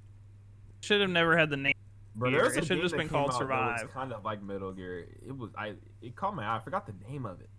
Should 0.81 1.01
have 1.01 1.09
never 1.09 1.37
had 1.37 1.49
the 1.49 1.57
name. 1.57 1.73
Bro, 2.15 2.29
Gear. 2.31 2.41
there's 2.43 2.55
a 2.55 2.59
It 2.59 2.65
should've 2.65 2.77
game 2.77 2.81
just 2.83 2.91
that 2.91 2.97
been 2.97 3.07
came 3.07 3.13
called 3.13 3.29
out 3.31 3.39
that 3.39 3.47
was 3.49 3.79
Survive. 3.81 3.93
Kind 3.93 4.13
of 4.13 4.23
like 4.23 4.41
Metal 4.43 4.71
Gear. 4.71 5.07
It 5.25 5.35
was 5.37 5.49
I. 5.57 5.73
It 6.01 6.15
caught 6.15 6.35
my 6.35 6.45
eye. 6.45 6.57
I 6.57 6.59
forgot 6.59 6.85
the 6.85 6.93
name 7.09 7.25
of 7.25 7.39
it. 7.41 7.49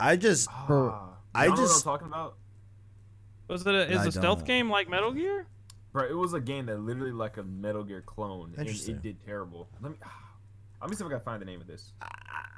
I 0.00 0.16
just, 0.16 0.48
Bro, 0.66 0.90
Ah, 0.92 1.10
I 1.34 1.46
y'all 1.46 1.54
know 1.56 1.62
just- 1.62 1.86
what 1.86 1.92
I'm 1.92 1.98
talking 2.00 2.12
about. 2.12 2.36
Was 3.48 3.66
it 3.66 3.74
a, 3.74 3.90
is 3.92 3.98
I 4.00 4.06
a 4.06 4.12
stealth 4.12 4.38
don't. 4.38 4.46
game 4.46 4.70
like 4.70 4.88
Metal 4.88 5.12
Gear? 5.12 5.46
Bro, 5.92 6.08
it 6.08 6.16
was 6.16 6.32
a 6.32 6.40
game 6.40 6.66
that 6.66 6.80
literally 6.80 7.12
like 7.12 7.36
a 7.36 7.42
Metal 7.42 7.84
Gear 7.84 8.02
clone, 8.04 8.50
and 8.56 8.58
Interesting. 8.66 8.96
it 8.96 9.02
did 9.02 9.24
terrible. 9.24 9.68
Let 9.80 9.92
me. 9.92 9.98
Let 10.80 10.90
me 10.90 10.96
see 10.96 11.04
if 11.04 11.10
I 11.10 11.14
can 11.14 11.20
find 11.20 11.40
the 11.40 11.46
name 11.46 11.60
of 11.60 11.68
this. 11.68 11.92
I- 12.02 12.08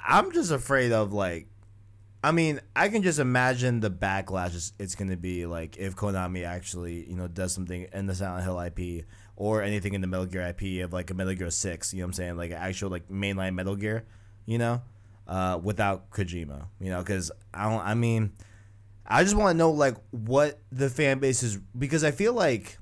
I'm 0.07 0.33
just 0.33 0.51
afraid 0.51 0.93
of 0.93 1.13
like, 1.13 1.47
I 2.23 2.33
mean, 2.33 2.61
I 2.75 2.89
can 2.89 3.03
just 3.03 3.19
imagine 3.19 3.81
the 3.81 3.91
backlash 3.91 4.55
is- 4.55 4.73
it's 4.79 4.95
going 4.95 5.11
to 5.11 5.17
be 5.19 5.45
like 5.45 5.77
if 5.77 5.95
Konami 5.95 6.47
actually, 6.47 7.07
you 7.07 7.17
know, 7.17 7.29
does 7.29 7.53
something 7.53 7.87
in 7.93 8.07
the 8.07 8.15
Silent 8.15 8.45
Hill 8.45 8.59
IP 8.61 9.05
or 9.37 9.63
anything 9.63 9.95
in 9.95 10.01
the 10.01 10.07
Metal 10.07 10.27
Gear 10.27 10.43
IP 10.43 10.85
of 10.85 10.93
like 10.93 11.11
a 11.11 11.15
Metal 11.15 11.35
Gear 11.35 11.51
Six. 11.51 11.93
You 11.93 12.01
know 12.01 12.05
what 12.05 12.09
I'm 12.09 12.13
saying? 12.15 12.37
Like 12.37 12.51
actual 12.53 12.91
like 12.91 13.09
mainline 13.09 13.55
Metal 13.55 13.77
Gear. 13.77 14.05
You 14.47 14.59
know, 14.59 14.83
uh, 15.27 15.59
without 15.63 16.11
Kojima. 16.11 16.67
You 16.81 16.91
know, 16.91 16.99
because 17.01 17.31
I 17.53 17.71
don't. 17.71 17.85
I 17.85 17.95
mean, 17.95 18.33
I 19.07 19.23
just 19.23 19.35
want 19.35 19.55
to 19.55 19.59
know 19.59 19.71
like 19.71 19.97
what 20.11 20.61
the 20.73 20.89
fan 20.89 21.19
base 21.19 21.43
is 21.43 21.59
because 21.77 22.05
I 22.05 22.11
feel 22.11 22.33
like 22.33 22.79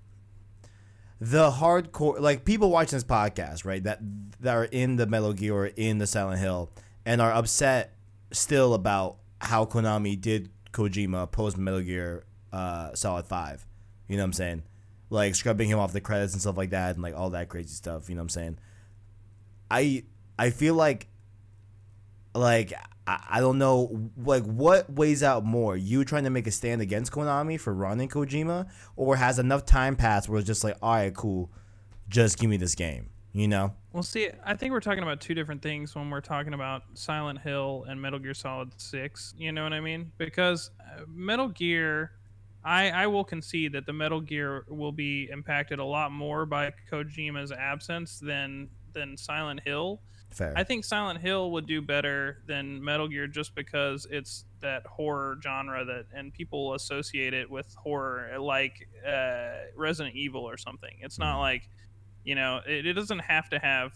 the 1.22 1.53
hardcore 1.53 2.18
like 2.18 2.44
people 2.44 2.68
watching 2.68 2.96
this 2.96 3.05
podcast 3.05 3.64
right 3.64 3.84
that 3.84 4.00
that 4.40 4.57
are 4.57 4.64
in 4.64 4.96
the 4.96 5.07
metal 5.07 5.32
gear 5.32 5.55
or 5.55 5.66
in 5.66 5.98
the 5.98 6.07
silent 6.07 6.40
hill 6.40 6.68
and 7.07 7.20
are 7.20 7.30
upset 7.30 7.94
still 8.32 8.74
about 8.74 9.18
how 9.40 9.64
konami 9.64 10.20
did 10.20 10.50
kojima 10.72 11.30
post 11.30 11.57
metal 11.57 11.80
gear 11.80 12.24
uh 12.53 12.92
solid 12.94 13.24
5 13.24 13.64
you 14.09 14.16
know 14.16 14.22
what 14.24 14.26
i'm 14.26 14.32
saying 14.32 14.64
like 15.12 15.34
scrubbing 15.34 15.68
him 15.68 15.78
off 15.78 15.92
the 15.92 16.00
credits 16.00 16.32
and 16.32 16.40
stuff 16.40 16.56
like 16.56 16.70
that 16.70 16.94
and 16.94 17.02
like 17.02 17.14
all 17.14 17.30
that 17.30 17.48
crazy 17.48 17.68
stuff 17.68 18.08
you 18.08 18.14
know 18.14 18.20
what 18.20 18.24
i'm 18.24 18.28
saying 18.30 18.58
i 19.70 20.02
i 20.38 20.48
feel 20.50 20.74
like 20.74 21.06
like 22.34 22.72
I, 23.06 23.22
I 23.30 23.40
don't 23.40 23.58
know 23.58 24.10
like 24.16 24.44
what 24.44 24.90
weighs 24.90 25.22
out 25.22 25.44
more 25.44 25.76
you 25.76 26.04
trying 26.04 26.24
to 26.24 26.30
make 26.30 26.46
a 26.46 26.50
stand 26.50 26.80
against 26.80 27.12
konami 27.12 27.60
for 27.60 27.74
running 27.74 28.08
kojima 28.08 28.68
or 28.96 29.16
has 29.16 29.38
enough 29.38 29.66
time 29.66 29.96
passed 29.96 30.28
where 30.28 30.38
it's 30.38 30.46
just 30.46 30.64
like 30.64 30.76
all 30.80 30.94
right 30.94 31.14
cool 31.14 31.50
just 32.08 32.38
give 32.38 32.48
me 32.48 32.56
this 32.56 32.74
game 32.74 33.10
you 33.32 33.48
know 33.48 33.74
Well, 33.92 34.02
see, 34.02 34.28
I 34.44 34.54
think 34.56 34.72
we're 34.72 34.80
talking 34.80 35.02
about 35.02 35.20
two 35.20 35.34
different 35.34 35.62
things 35.62 35.94
when 35.94 36.08
we're 36.10 36.20
talking 36.22 36.54
about 36.54 36.82
Silent 36.94 37.40
Hill 37.40 37.84
and 37.88 38.00
Metal 38.00 38.18
Gear 38.18 38.34
Solid 38.34 38.72
6. 38.78 39.34
You 39.38 39.52
know 39.52 39.62
what 39.64 39.72
I 39.72 39.80
mean? 39.80 40.12
Because 40.18 40.70
uh, 40.80 41.02
Metal 41.08 41.48
Gear, 41.48 42.12
I, 42.64 42.90
I 42.90 43.06
will 43.08 43.24
concede 43.24 43.72
that 43.72 43.86
the 43.86 43.92
Metal 43.92 44.20
Gear 44.20 44.64
will 44.68 44.92
be 44.92 45.28
impacted 45.30 45.78
a 45.78 45.84
lot 45.84 46.12
more 46.12 46.46
by 46.46 46.72
Kojima's 46.90 47.52
absence 47.52 48.18
than 48.18 48.68
than 48.92 49.16
Silent 49.16 49.60
Hill. 49.64 50.00
fair 50.30 50.52
I 50.56 50.62
think 50.64 50.84
Silent 50.84 51.20
Hill 51.20 51.50
would 51.52 51.66
do 51.66 51.82
better 51.82 52.42
than 52.46 52.82
Metal 52.82 53.08
Gear 53.08 53.26
just 53.26 53.54
because 53.54 54.06
it's 54.10 54.44
that 54.60 54.86
horror 54.86 55.38
genre 55.42 55.84
that 55.84 56.06
and 56.14 56.32
people 56.32 56.74
associate 56.74 57.34
it 57.34 57.50
with 57.50 57.74
horror 57.74 58.38
like 58.38 58.88
uh, 59.06 59.52
Resident 59.76 60.14
Evil 60.14 60.48
or 60.48 60.56
something. 60.56 60.96
It's 61.00 61.18
not 61.18 61.40
like, 61.40 61.68
you 62.24 62.34
know, 62.34 62.60
it, 62.66 62.86
it 62.86 62.92
doesn't 62.92 63.20
have 63.20 63.48
to 63.50 63.58
have 63.58 63.92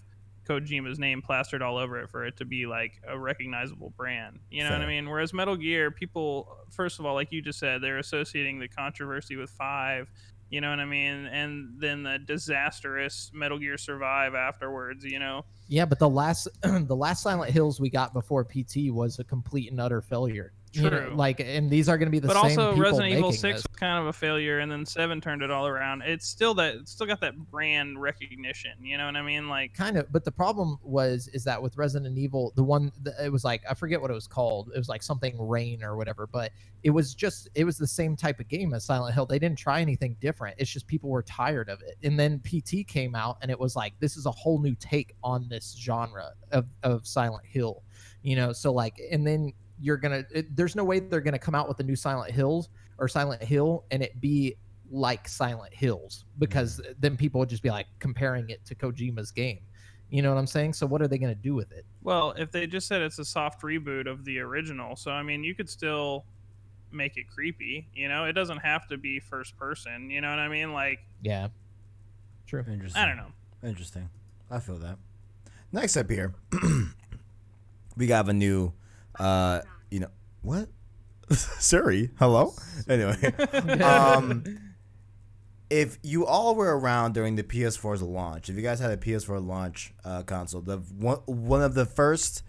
Kojima's 0.49 0.99
name 0.99 1.23
plastered 1.23 1.63
all 1.63 1.77
over 1.77 2.01
it 2.01 2.11
for 2.11 2.25
it 2.25 2.37
to 2.39 2.45
be 2.45 2.67
like 2.67 3.01
a 3.07 3.19
recognizable 3.19 3.93
brand. 3.97 4.39
You 4.51 4.65
know 4.65 4.71
what 4.71 4.81
I 4.81 4.87
mean? 4.87 5.09
Whereas 5.09 5.33
Metal 5.33 5.57
Gear, 5.57 5.91
people 5.91 6.57
first 6.71 6.99
of 6.99 7.07
all, 7.07 7.15
like 7.15 7.33
you 7.33 7.43
just 7.43 7.59
said, 7.59 7.83
they're 7.83 7.99
associating 7.99 8.59
the 8.59 8.69
controversy 8.69 9.37
with 9.37 9.51
5 9.51 10.09
you 10.49 10.61
know 10.61 10.71
what 10.71 10.79
I 10.79 10.85
mean? 10.85 11.27
And 11.27 11.75
then 11.79 12.03
the 12.03 12.19
disastrous 12.19 13.31
Metal 13.35 13.59
Gear 13.59 13.77
Survive 13.77 14.35
afterwards, 14.35 15.05
you 15.05 15.19
know? 15.19 15.45
Yeah, 15.67 15.87
but 15.87 15.99
the 15.99 16.09
last 16.09 16.49
the 16.63 16.97
last 16.97 17.23
Silent 17.23 17.53
Hills 17.53 17.81
we 17.81 17.91
got 17.91 18.13
before 18.13 18.45
PT 18.45 18.91
was 18.91 19.19
a 19.19 19.25
complete 19.25 19.71
and 19.71 19.81
utter 19.81 20.01
failure. 20.01 20.53
You 20.77 20.91
know, 20.91 21.07
True. 21.07 21.15
like, 21.15 21.41
and 21.41 21.71
these 21.71 21.89
are 21.89 21.99
going 21.99 22.07
to 22.07 22.11
be 22.11 22.19
the 22.19 22.29
but 22.29 22.41
same 22.43 22.57
But 22.57 22.67
also 22.67 22.81
Resident 22.81 23.15
Evil 23.15 23.33
Six 23.33 23.59
this. 23.59 23.67
was 23.69 23.77
kind 23.77 23.99
of 23.99 24.07
a 24.07 24.13
failure, 24.13 24.59
and 24.59 24.71
then 24.71 24.85
Seven 24.85 25.21
turned 25.21 25.43
it 25.43 25.51
all 25.51 25.67
around. 25.67 26.03
It's 26.03 26.27
still 26.27 26.55
that, 26.55 26.75
it's 26.75 26.93
still 26.93 27.07
got 27.07 27.21
that 27.21 27.37
brand 27.51 28.01
recognition. 28.01 28.73
You 28.81 28.99
know 28.99 29.07
what 29.07 29.17
I 29.17 29.23
mean? 29.23 29.49
Like, 29.49 29.75
kind 29.75 29.97
of 29.97 30.11
but 30.13 30.25
the 30.25 30.33
problem 30.33 30.79
was 30.83 31.29
is 31.29 31.45
that 31.45 31.61
with 31.61 31.77
resident 31.77 32.17
evil 32.19 32.53
the 32.57 32.63
one 32.63 32.93
the, 33.03 33.15
it 33.25 33.31
was 33.31 33.45
like 33.45 33.63
i 33.69 33.75
forget 33.75 34.01
what 34.01 34.11
it 34.11 34.15
was 34.15 34.27
called 34.27 34.71
it 34.75 34.79
was 34.79 34.89
like 34.89 35.03
something 35.03 35.37
rain 35.39 35.83
or 35.83 35.97
whatever 35.97 36.27
but 36.27 36.53
it 36.83 36.91
was 36.91 37.15
just 37.15 37.49
it 37.55 37.65
was 37.65 37.77
the 37.77 37.87
same 37.87 38.17
type 38.17 38.41
of 38.41 38.49
game 38.49 38.73
as 38.75 38.85
silent 38.85 39.15
hill 39.15 39.27
they 39.27 39.39
didn't 39.39 39.59
try 39.59 39.81
anything 39.81 40.17
different 40.21 40.55
it's 40.59 40.71
just 40.71 40.87
people 40.87 41.11
were 41.11 41.23
tired 41.23 41.69
of 41.69 41.81
it 41.83 41.97
and 42.03 42.19
then 42.19 42.39
pt 42.41 42.87
came 42.87 43.15
out 43.15 43.39
and 43.43 43.51
it 43.51 43.59
was 43.59 43.77
like 43.77 43.95
this 44.01 44.17
is 44.17 44.27
a 44.27 44.31
whole 44.31 44.61
new 44.61 44.75
take 44.77 45.15
on 45.23 45.49
this 45.49 45.77
genre 45.79 46.31
of, 46.53 46.67
of 46.83 47.07
silent 47.07 47.45
hill 47.45 47.83
you 48.23 48.37
know 48.37 48.53
so 48.53 48.73
like 48.73 49.01
and 49.11 49.27
then 49.27 49.53
you're 49.81 49.97
gonna 49.97 50.25
it, 50.31 50.55
there's 50.57 50.75
no 50.75 50.85
way 50.85 51.01
they're 51.01 51.21
gonna 51.21 51.39
come 51.39 51.55
out 51.55 51.69
with 51.69 51.81
a 51.81 51.83
new 51.83 51.97
silent 51.97 52.33
hills 52.33 52.69
or 52.99 53.09
silent 53.09 53.43
hill 53.43 53.85
and 53.91 54.03
it 54.03 54.21
be 54.21 54.57
like 54.91 55.29
Silent 55.29 55.75
Hills 55.75 56.25
because 56.39 56.81
mm-hmm. 56.81 56.93
then 56.99 57.17
people 57.17 57.39
would 57.41 57.49
just 57.49 57.63
be 57.63 57.71
like 57.71 57.87
comparing 57.99 58.49
it 58.51 58.65
to 58.67 58.75
Kojima's 58.75 59.31
game. 59.31 59.61
You 60.11 60.23
know 60.23 60.33
what 60.33 60.39
I'm 60.39 60.47
saying? 60.47 60.75
So 60.75 60.87
what 60.87 61.03
are 61.03 61.09
they 61.09 61.19
going 61.19 61.35
to 61.35 61.41
do 61.41 61.55
with 61.55 61.73
it? 61.73 61.85
well, 62.03 62.33
if 62.37 62.53
they 62.53 62.67
just 62.67 62.87
said 62.87 63.03
it's 63.03 63.19
a 63.19 63.25
soft 63.25 63.63
reboot 63.63 64.09
of 64.09 64.25
the 64.25 64.39
original, 64.39 64.95
so 64.95 65.11
I 65.11 65.23
mean, 65.23 65.43
you 65.43 65.55
could 65.55 65.69
still 65.69 66.25
make 66.93 67.17
it 67.17 67.29
creepy. 67.29 67.89
You 67.93 68.09
know, 68.09 68.25
it 68.25 68.33
doesn't 68.35 68.59
have 68.59 68.87
to 68.89 68.97
be 68.97 69.19
first 69.19 69.57
person. 69.57 70.09
You 70.09 70.21
know 70.21 70.31
what 70.31 70.39
I 70.39 70.49
mean? 70.49 70.73
Like, 70.73 71.01
Yeah. 71.23 71.49
True. 72.47 72.65
interesting 72.69 73.03
I 73.03 73.07
don't 73.07 73.17
know. 73.17 73.33
Interesting. 73.65 74.09
I 74.49 74.61
feel 74.61 74.79
that. 74.79 74.99
Next 75.73 75.97
up 75.97 76.09
here, 76.09 76.33
we 77.97 78.07
got 78.07 78.29
a 78.29 78.33
new, 78.33 78.73
uh, 79.19 79.61
you 79.91 80.01
know, 80.01 80.11
what? 80.43 80.69
Siri, 81.31 82.11
hello. 82.19 82.55
Anyway, 82.89 83.17
um, 83.83 84.45
if 85.69 85.99
you 86.03 86.25
all 86.25 86.55
were 86.55 86.79
around 86.79 87.15
during 87.15 87.37
the 87.37 87.43
PS4's 87.43 88.03
launch, 88.03 88.49
if 88.49 88.57
you 88.57 88.63
guys 88.63 88.79
had 88.79 88.91
a 88.93 88.97
PS4 88.97 89.45
launch 89.45 89.93
uh, 90.05 90.23
console, 90.23 90.61
the 90.61 90.79
one 90.79 91.19
one 91.27 91.63
of 91.63 91.75
the 91.75 91.85
first 91.85 92.43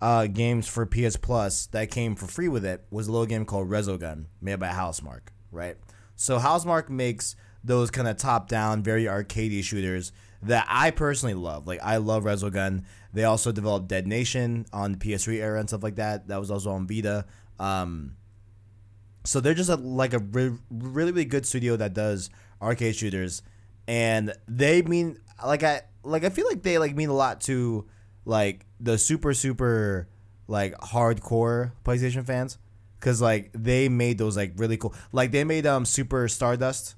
uh, 0.00 0.26
games 0.26 0.66
for 0.66 0.84
PS 0.84 1.16
Plus 1.16 1.66
that 1.66 1.90
came 1.90 2.16
for 2.16 2.26
free 2.26 2.48
with 2.48 2.64
it 2.64 2.84
was 2.90 3.06
a 3.06 3.12
little 3.12 3.26
game 3.26 3.44
called 3.44 3.68
Resogun, 3.68 4.26
made 4.40 4.58
by 4.58 4.68
Housemarque, 4.68 5.28
right? 5.52 5.76
So 6.16 6.38
Housemarque 6.38 6.88
makes 6.88 7.36
those 7.62 7.90
kind 7.90 8.06
of 8.06 8.16
top-down, 8.18 8.82
very 8.82 9.04
arcadey 9.04 9.62
shooters 9.64 10.12
that 10.46 10.66
I 10.68 10.90
personally 10.90 11.34
love. 11.34 11.66
Like 11.66 11.80
I 11.82 11.98
love 11.98 12.24
Resogun. 12.24 12.84
They 13.12 13.24
also 13.24 13.52
developed 13.52 13.88
Dead 13.88 14.06
Nation 14.06 14.66
on 14.72 14.92
the 14.92 14.98
PS3 14.98 15.36
era 15.36 15.60
and 15.60 15.68
stuff 15.68 15.82
like 15.82 15.96
that. 15.96 16.28
That 16.28 16.40
was 16.40 16.50
also 16.50 16.70
on 16.70 16.86
Vita. 16.86 17.24
Um, 17.58 18.16
so 19.24 19.40
they're 19.40 19.54
just 19.54 19.70
a, 19.70 19.76
like 19.76 20.12
a 20.12 20.18
re- 20.18 20.58
really 20.70 21.12
really 21.12 21.24
good 21.24 21.46
studio 21.46 21.76
that 21.76 21.94
does 21.94 22.30
arcade 22.60 22.96
shooters, 22.96 23.42
and 23.88 24.34
they 24.46 24.82
mean 24.82 25.18
like 25.44 25.62
I 25.62 25.82
like 26.02 26.24
I 26.24 26.28
feel 26.28 26.46
like 26.46 26.62
they 26.62 26.78
like 26.78 26.94
mean 26.94 27.08
a 27.08 27.14
lot 27.14 27.40
to 27.42 27.86
like 28.24 28.66
the 28.80 28.98
super 28.98 29.32
super 29.34 30.08
like 30.46 30.74
hardcore 30.78 31.72
PlayStation 31.84 32.26
fans 32.26 32.58
because 33.00 33.20
like 33.20 33.50
they 33.54 33.88
made 33.88 34.18
those 34.18 34.36
like 34.36 34.52
really 34.56 34.76
cool 34.76 34.94
like 35.12 35.30
they 35.30 35.44
made 35.44 35.66
um 35.66 35.84
Super 35.84 36.28
Stardust 36.28 36.96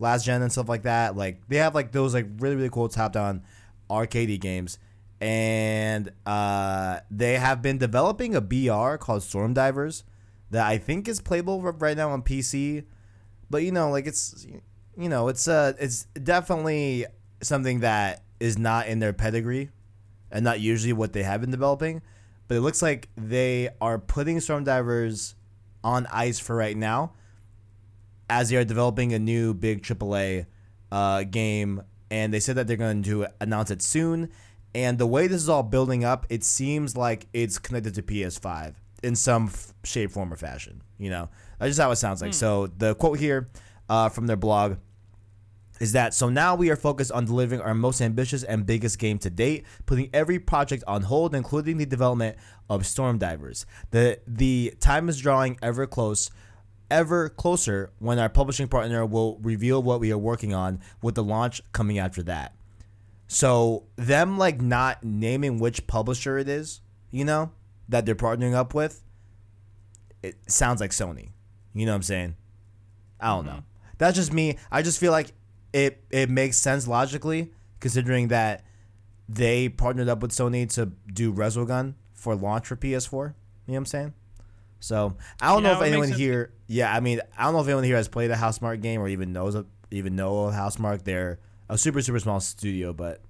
last 0.00 0.24
gen 0.24 0.42
and 0.42 0.50
stuff 0.50 0.68
like 0.68 0.82
that 0.82 1.14
like 1.14 1.46
they 1.48 1.56
have 1.56 1.74
like 1.74 1.92
those 1.92 2.14
like 2.14 2.26
really 2.38 2.56
really 2.56 2.70
cool 2.70 2.88
top 2.88 3.12
down 3.12 3.42
arcadey 3.88 4.40
games. 4.40 4.78
And 5.20 6.10
uh 6.26 7.00
they 7.10 7.34
have 7.34 7.62
been 7.62 7.78
developing 7.78 8.34
a 8.34 8.40
BR 8.40 8.96
called 8.96 9.22
Storm 9.22 9.54
Divers 9.54 10.04
that 10.50 10.66
I 10.66 10.78
think 10.78 11.06
is 11.06 11.20
playable 11.20 11.60
right 11.62 11.96
now 11.96 12.10
on 12.10 12.22
PC 12.22 12.84
but 13.50 13.62
you 13.62 13.72
know 13.72 13.90
like 13.90 14.06
it's 14.06 14.46
you 14.96 15.08
know 15.08 15.28
it's 15.28 15.46
uh 15.46 15.74
it's 15.78 16.04
definitely 16.22 17.04
something 17.42 17.80
that 17.80 18.22
is 18.38 18.56
not 18.56 18.86
in 18.86 18.98
their 19.00 19.12
pedigree 19.12 19.70
and 20.30 20.44
not 20.44 20.60
usually 20.60 20.92
what 20.92 21.12
they 21.12 21.22
have 21.22 21.40
been 21.40 21.50
developing. 21.50 22.02
But 22.48 22.56
it 22.56 22.60
looks 22.62 22.82
like 22.82 23.08
they 23.16 23.68
are 23.80 23.98
putting 23.98 24.40
Storm 24.40 24.64
Divers 24.64 25.34
on 25.84 26.06
ice 26.10 26.38
for 26.38 26.56
right 26.56 26.76
now 26.76 27.12
as 28.30 28.48
they 28.48 28.56
are 28.56 28.64
developing 28.64 29.12
a 29.12 29.18
new 29.18 29.52
big 29.52 29.82
AAA 29.82 30.46
uh, 30.90 31.24
game. 31.24 31.82
And 32.10 32.32
they 32.32 32.40
said 32.40 32.56
that 32.56 32.66
they're 32.66 32.76
going 32.76 33.02
to 33.02 33.26
announce 33.40 33.70
it 33.70 33.82
soon. 33.82 34.30
And 34.74 34.98
the 34.98 35.06
way 35.06 35.26
this 35.26 35.42
is 35.42 35.48
all 35.48 35.64
building 35.64 36.04
up, 36.04 36.26
it 36.30 36.44
seems 36.44 36.96
like 36.96 37.26
it's 37.32 37.58
connected 37.58 37.94
to 37.96 38.02
PS5 38.02 38.74
in 39.02 39.16
some 39.16 39.46
f- 39.46 39.74
shape, 39.84 40.12
form, 40.12 40.32
or 40.32 40.36
fashion. 40.36 40.82
You 40.96 41.10
know, 41.10 41.28
that's 41.58 41.70
just 41.70 41.80
how 41.80 41.90
it 41.90 41.96
sounds 41.96 42.22
like. 42.22 42.34
So 42.34 42.68
the 42.68 42.94
quote 42.94 43.18
here 43.18 43.50
uh, 43.88 44.08
from 44.08 44.26
their 44.28 44.36
blog 44.36 44.76
is 45.80 45.92
that 45.92 46.12
so 46.14 46.28
now 46.28 46.54
we 46.54 46.70
are 46.70 46.76
focused 46.76 47.10
on 47.10 47.24
delivering 47.24 47.60
our 47.60 47.74
most 47.74 48.00
ambitious 48.00 48.44
and 48.44 48.66
biggest 48.66 48.98
game 48.98 49.18
to 49.18 49.30
date, 49.30 49.64
putting 49.86 50.10
every 50.12 50.38
project 50.38 50.84
on 50.86 51.02
hold, 51.02 51.34
including 51.34 51.78
the 51.78 51.86
development 51.86 52.36
of 52.68 52.86
Storm 52.86 53.18
Divers. 53.18 53.66
The 53.90 54.20
the 54.26 54.74
time 54.78 55.08
is 55.08 55.18
drawing 55.18 55.58
ever 55.62 55.86
close, 55.86 56.30
ever 56.90 57.28
closer 57.28 57.90
when 57.98 58.18
our 58.18 58.28
publishing 58.28 58.68
partner 58.68 59.04
will 59.06 59.38
reveal 59.38 59.82
what 59.82 60.00
we 60.00 60.12
are 60.12 60.18
working 60.18 60.54
on 60.54 60.80
with 61.02 61.14
the 61.14 61.22
launch 61.22 61.62
coming 61.72 61.98
after 61.98 62.22
that. 62.24 62.54
So 63.28 63.84
them 63.96 64.38
like 64.38 64.60
not 64.60 65.04
naming 65.04 65.58
which 65.60 65.86
publisher 65.86 66.36
it 66.36 66.48
is, 66.48 66.80
you 67.10 67.24
know, 67.24 67.52
that 67.88 68.06
they're 68.06 68.14
partnering 68.14 68.54
up 68.54 68.74
with, 68.74 69.02
it 70.22 70.36
sounds 70.50 70.80
like 70.80 70.90
Sony. 70.90 71.30
You 71.72 71.86
know 71.86 71.92
what 71.92 71.96
I'm 71.96 72.02
saying? 72.02 72.36
I 73.20 73.28
don't 73.28 73.46
mm-hmm. 73.46 73.56
know. 73.56 73.62
That's 73.98 74.16
just 74.16 74.32
me. 74.32 74.56
I 74.70 74.82
just 74.82 74.98
feel 74.98 75.12
like 75.12 75.32
it 75.72 76.02
it 76.10 76.28
makes 76.28 76.56
sense 76.56 76.88
logically 76.88 77.52
considering 77.78 78.28
that 78.28 78.64
they 79.28 79.68
partnered 79.68 80.08
up 80.08 80.20
with 80.22 80.32
Sony 80.32 80.68
to 80.74 80.86
do 81.12 81.32
Resogun 81.32 81.94
for 82.12 82.34
launch 82.34 82.66
for 82.66 82.76
PS4. 82.76 83.12
You 83.12 83.18
know 83.18 83.34
what 83.66 83.76
I'm 83.76 83.86
saying? 83.86 84.14
So 84.80 85.16
I 85.40 85.52
don't 85.52 85.62
Yeah, 85.62 85.68
know 85.72 85.74
if 85.74 85.78
it 85.78 85.80
makes 85.82 85.88
anyone 85.92 86.08
sense. 86.08 86.18
here. 86.18 86.52
Yeah, 86.66 86.94
I 86.94 87.00
mean, 87.00 87.20
I 87.38 87.44
don't 87.44 87.52
know 87.52 87.60
if 87.60 87.66
anyone 87.66 87.84
here 87.84 87.96
has 87.96 88.08
played 88.08 88.30
a 88.30 88.36
Housemarque 88.36 88.80
game 88.82 89.00
or 89.00 89.08
even 89.08 89.32
knows 89.32 89.54
a, 89.54 89.66
even 89.90 90.16
know 90.16 90.44
of 90.46 90.54
Housemarque. 90.54 91.02
They're 91.04 91.38
a 91.68 91.76
super 91.78 92.00
super 92.02 92.18
small 92.18 92.40
studio, 92.40 92.92
but 92.92 93.20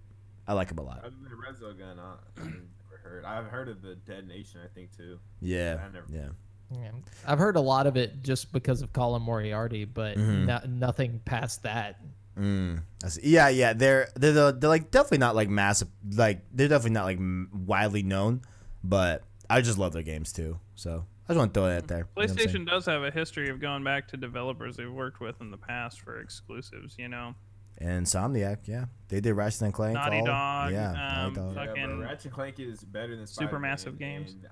I 0.47 0.53
like 0.55 0.69
them 0.69 0.79
a 0.79 0.83
lot. 0.83 0.99
Other 1.05 1.11
than 1.11 1.33
Resogun, 1.33 1.99
I, 1.99 2.15
I've 2.41 2.45
never 2.47 2.99
heard. 3.03 3.25
I've 3.25 3.47
heard 3.47 3.69
of 3.69 3.83
the 3.83 3.95
Dead 3.97 4.27
Nation, 4.29 4.61
I 4.65 4.69
think 4.75 4.97
too. 4.97 5.19
Yeah, 5.41 5.79
I 5.85 5.93
never- 5.93 6.07
yeah. 6.13 6.29
Yeah. 6.73 6.91
I've 7.27 7.41
heard 7.41 7.57
a 7.57 7.61
lot 7.61 7.89
of 7.89 7.97
it 7.97 8.23
just 8.23 8.53
because 8.53 8.81
of 8.81 8.93
Colin 8.93 9.23
Moriarty, 9.23 9.85
but 9.85 10.17
Mhm. 10.17 10.47
no, 10.47 10.61
nothing 10.69 11.21
past 11.25 11.65
that. 11.65 12.01
Mm, 12.39 12.83
I 13.05 13.09
see. 13.09 13.23
Yeah, 13.25 13.49
yeah. 13.49 13.73
They're 13.73 14.09
they're 14.15 14.33
the, 14.33 14.57
they're 14.57 14.71
like 14.71 14.93
definitely 14.93 15.19
not 15.19 15.35
like 15.35 15.49
massive. 15.49 15.89
Like 16.15 16.43
they're 16.53 16.69
definitely 16.69 16.93
not 16.93 17.05
like 17.07 17.19
widely 17.67 18.05
known, 18.05 18.43
but 18.85 19.25
I 19.51 19.63
just 19.63 19.79
love 19.79 19.93
their 19.93 20.05
games 20.05 20.33
too. 20.33 20.61
So 20.77 21.07
I 21.31 21.33
just 21.35 21.39
want 21.39 21.55
to 21.55 21.61
throw 21.61 21.69
that 21.69 21.87
there. 21.87 21.99
You 21.99 22.03
know 22.03 22.09
what 22.15 22.31
I'm 22.31 22.37
saying? 22.37 22.49
PlayStation 22.49 22.67
does 22.69 22.87
have 22.87 23.03
a 23.05 23.11
history 23.13 23.51
of 23.51 23.61
going 23.61 23.85
back 23.85 24.09
to 24.09 24.17
developers 24.17 24.77
they've 24.77 24.91
worked 24.93 25.21
with 25.21 25.41
in 25.41 25.53
the 25.53 25.57
past 25.57 26.01
for 26.01 26.19
exclusives. 26.21 26.97
You 26.99 27.09
know, 27.09 27.35
and 27.79 28.05
Insomniac, 28.05 28.67
yeah, 28.67 28.87
they 29.09 29.21
did 29.21 29.35
Ratchet 29.35 29.63
and 29.63 29.73
Clank. 29.73 29.95
Naughty 29.95 30.19
all- 30.19 30.27
Dog, 30.27 30.73
yeah, 30.73 30.91
um, 30.91 31.33
Naughty 31.33 31.55
Dog. 31.55 31.55
fuck- 31.69 31.77
Yeah, 31.77 31.87
Ratchet 32.01 32.25
and 32.25 32.35
Clank 32.35 32.59
is 32.59 32.83
better 32.83 33.15
than 33.17 33.27
super 33.29 33.45
Spider-Man, 33.47 33.71
massive 33.71 33.99
games. 33.99 34.33
and- 34.33 34.47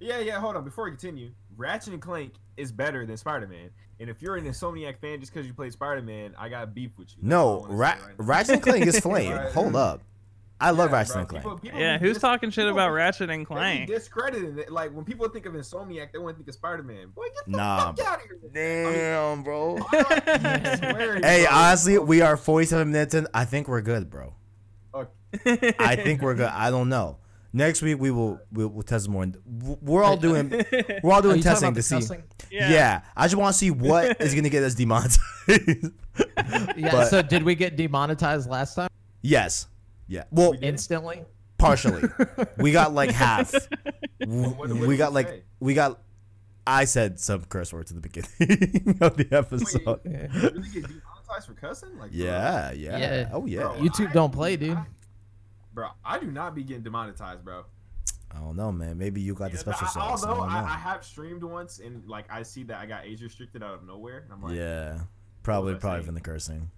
Yeah, 0.00 0.18
yeah. 0.18 0.38
Hold 0.38 0.56
on, 0.56 0.64
before 0.64 0.84
we 0.84 0.90
continue, 0.90 1.30
Ratchet 1.56 1.94
and 1.94 2.02
Clank 2.02 2.34
is 2.58 2.72
better 2.72 3.06
than 3.06 3.16
Spider-Man. 3.16 3.70
And 3.98 4.10
if 4.10 4.20
you're 4.20 4.36
an 4.36 4.44
Insomniac 4.44 4.98
fan 4.98 5.18
just 5.20 5.32
because 5.32 5.46
you 5.46 5.54
played 5.54 5.72
Spider-Man, 5.72 6.34
I 6.36 6.48
got 6.50 6.74
beef 6.74 6.90
with 6.98 7.08
you. 7.16 7.22
That's 7.22 7.34
all 7.34 7.64
I 7.64 7.68
No, 7.68 7.74
Ra- 7.74 7.88
right. 8.04 8.14
Ratchet 8.18 8.54
and 8.56 8.62
Clank 8.62 8.86
is 8.86 9.00
flame. 9.00 9.38
Hold 9.54 9.76
up, 9.76 10.02
I 10.62 10.70
love 10.70 10.90
Yeah, 10.90 10.96
Ratchet 10.96 11.12
bro, 11.12 11.20
and 11.20 11.28
Clank. 11.28 11.44
people- 11.44 11.58
people 11.58 11.80
yeah. 11.80 11.98
Who's 11.98 12.14
dis- 12.14 12.20
talking 12.22 12.50
shit 12.50 12.62
people 12.64 12.72
about 12.78 12.90
Ratchet 12.92 13.22
and 13.30 13.30
They 13.30 13.36
be 13.38 13.44
Clank? 13.44 13.88
discrediting 13.88 14.58
it. 14.58 14.70
Like 14.72 14.92
when 14.94 15.04
people 15.04 15.28
think 15.28 15.46
of 15.46 15.54
Insomniac, 15.54 16.12
they 16.12 16.18
want 16.18 16.36
to 16.36 16.38
think 16.38 16.48
of 16.48 16.54
Spider-Man. 16.54 17.08
Boy, 17.14 17.24
get 17.34 17.44
the 17.46 17.50
Nah, 17.56 17.92
fuck 17.92 18.06
out 18.06 18.18
of 18.20 18.22
here. 18.24 18.38
Damn, 18.54 19.42
bro. 19.42 19.78
I 19.92 20.76
swear, 20.78 21.14
Hey, 21.20 21.44
bro. 21.46 21.52
honestly, 21.56 21.98
we 21.98 22.20
are 22.22 22.36
47 22.36 22.90
minutes 22.92 23.14
in. 23.14 23.26
I 23.34 23.44
think 23.44 23.68
we're 23.68 23.82
good, 23.82 24.08
bro. 24.10 24.34
Okay. 24.94 25.74
I 25.78 25.96
think 25.96 26.20
we're 26.22 26.34
good. 26.34 26.46
I 26.50 26.70
don't 26.70 26.88
know. 26.88 27.18
Next 27.54 27.82
week 27.82 27.98
we 28.00 28.10
will 28.10 28.40
we'll, 28.50 28.68
we'll 28.68 28.82
test 28.82 29.08
more. 29.10 29.26
We're 29.82 30.02
all 30.02 30.16
doing 30.16 30.50
we're 31.02 31.12
all 31.12 31.20
doing 31.20 31.42
testing 31.42 31.70
to 31.72 31.74
the 31.74 31.82
see. 31.82 31.96
cussing? 31.96 32.22
Yeah. 32.50 33.02
I 33.14 33.24
just 33.26 33.36
want 33.36 33.52
to 33.52 33.58
see 33.58 33.70
what 33.70 34.20
is 34.22 34.34
gonna 34.34 34.48
get 34.48 34.62
us 34.62 34.74
demonetized. 34.74 35.18
Yeah. 36.76 36.90
But- 36.92 37.08
so 37.08 37.22
did 37.22 37.42
we 37.42 37.54
get 37.54 37.76
demonetized 37.76 38.48
last 38.48 38.74
time 38.74 38.88
yes. 39.22 39.66
Yeah. 40.12 40.24
Well, 40.30 40.50
We 40.52 40.58
instantly? 40.58 41.24
partially. 41.58 42.02
We 42.58 42.70
got 42.72 42.92
like 42.92 43.10
half. 43.24 43.52
what- 44.18 44.58
what 44.58 44.70
we 44.70 44.96
got 44.96 45.12
like 45.12 45.28
say? 45.28 45.42
we 45.60 45.74
got. 45.74 46.00
I 46.66 46.84
said 46.84 47.18
some 47.18 47.44
curse 47.46 47.72
words 47.72 47.90
at 47.90 48.00
the 48.00 48.08
beginning 48.08 48.98
of 49.00 49.16
the 49.16 49.26
episode. 49.32 50.00
Yeah. 50.04 50.28
Really 50.32 50.68
get 50.68 50.82
demonetized 50.82 51.46
for 51.46 51.54
cussing? 51.54 51.98
Like, 51.98 52.10
bro, 52.12 52.20
Yeah, 52.24 52.70
yeah, 52.72 52.98
Yeah. 52.98 53.28
Oh 53.32 53.46
yeah. 53.46 53.60
Bro. 53.62 53.74
YouTube 53.80 54.12
don't 54.12 54.32
play, 54.32 54.56
dude. 54.56 54.78
bro, 55.74 55.88
I 56.04 56.18
do 56.20 56.30
not 56.30 56.54
be 56.54 56.62
getting 56.62 56.82
demonetized, 56.84 57.44
bro. 57.44 57.64
I 58.30 58.38
don't 58.38 58.56
know, 58.56 58.70
man. 58.70 58.96
Maybe 58.98 59.20
you 59.20 59.34
got 59.34 59.50
the 59.50 59.58
special 59.58 59.86
I- 59.86 59.90
sauce. 59.90 60.24
Although 60.24 60.40
don't 60.42 60.50
I. 60.50 60.74
I 60.74 60.78
have 60.78 61.04
streamed 61.04 61.42
once 61.42 61.80
and 61.80 62.06
like 62.06 62.26
I 62.30 62.42
see 62.44 62.62
that 62.64 62.78
I 62.78 62.86
got 62.86 63.04
age 63.06 63.22
restricted 63.22 63.62
out 63.62 63.74
of 63.74 63.84
nowhere, 63.86 64.18
and 64.18 64.32
I'm 64.32 64.42
like, 64.42 64.56
yeah, 64.56 65.00
probably 65.42 65.74
probably 65.74 65.98
saying? 66.00 66.06
from 66.06 66.14
the 66.14 66.20
cursing. 66.20 66.70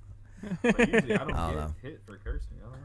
but 0.63 0.79
usually 0.89 1.15
I 1.15 1.19
don't, 1.25 1.33
I 1.35 1.47
don't 1.47 1.55
get 1.57 1.57
know. 1.57 1.75
hit 1.83 2.01
for 2.07 2.17
cursing. 2.19 2.57
I 2.61 2.65
don't 2.65 2.73
know. 2.73 2.79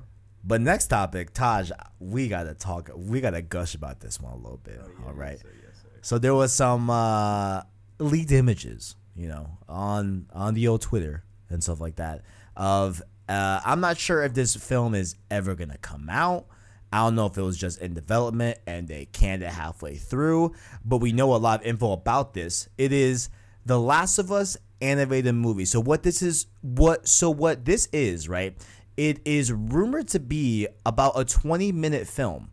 But 0.44 0.62
next 0.62 0.88
topic, 0.88 1.34
Taj, 1.34 1.72
we 2.00 2.28
gotta 2.28 2.54
talk. 2.54 2.90
We 2.96 3.22
gotta 3.22 3.42
gush 3.42 3.76
about 3.76 4.00
this 4.00 4.20
one 4.20 4.34
a 4.34 4.38
little 4.38 4.58
bit. 4.58 4.80
Oh, 4.82 4.88
yeah, 4.88 5.06
all 5.06 5.14
right. 5.14 5.34
Yes, 5.34 5.42
sir, 5.42 5.54
yes, 5.62 5.82
sir. 5.82 5.90
So 6.02 6.18
there 6.18 6.34
was 6.34 6.54
some 6.54 6.90
uh, 6.90 7.62
leaked 8.00 8.32
images, 8.32 8.96
you 9.16 9.28
know, 9.28 9.58
on 9.68 10.28
on 10.34 10.54
the 10.54 10.68
old 10.68 10.82
Twitter 10.82 11.24
and 11.50 11.62
stuff 11.62 11.82
like 11.82 11.98
that. 11.98 12.22
Of 12.56 13.02
uh, 13.28 13.62
I'm 13.66 13.82
not 13.82 13.98
sure 13.98 14.24
if 14.24 14.34
this 14.34 14.56
film 14.56 14.96
is 14.96 15.16
ever 15.30 15.56
gonna 15.56 15.78
come 15.78 16.10
out. 16.10 16.48
I 16.92 17.04
don't 17.04 17.16
know 17.16 17.28
if 17.28 17.38
it 17.38 17.42
was 17.42 17.58
just 17.58 17.80
in 17.82 17.94
development 17.94 18.58
and 18.66 18.88
they 18.88 19.06
canned 19.06 19.44
it 19.44 19.50
halfway 19.50 19.96
through, 19.96 20.56
but 20.84 20.98
we 20.98 21.12
know 21.12 21.36
a 21.36 21.38
lot 21.38 21.62
of 21.62 21.68
info 21.68 21.92
about 21.92 22.34
this. 22.34 22.68
It 22.78 22.92
is 22.92 23.30
the 23.66 23.80
Last 23.80 24.18
of 24.18 24.32
Us 24.32 24.58
animated 24.82 25.36
movie. 25.36 25.66
So 25.66 25.80
what 25.80 26.04
this 26.04 26.22
is, 26.22 26.48
what 26.62 27.08
so 27.08 27.30
what 27.30 27.66
this 27.66 27.88
is, 27.92 28.28
right? 28.28 28.58
It 29.00 29.22
is 29.24 29.50
rumored 29.54 30.10
to 30.10 30.20
be 30.20 30.68
about 30.86 31.18
a 31.18 31.24
20 31.24 31.72
minute 31.72 32.06
film 32.06 32.50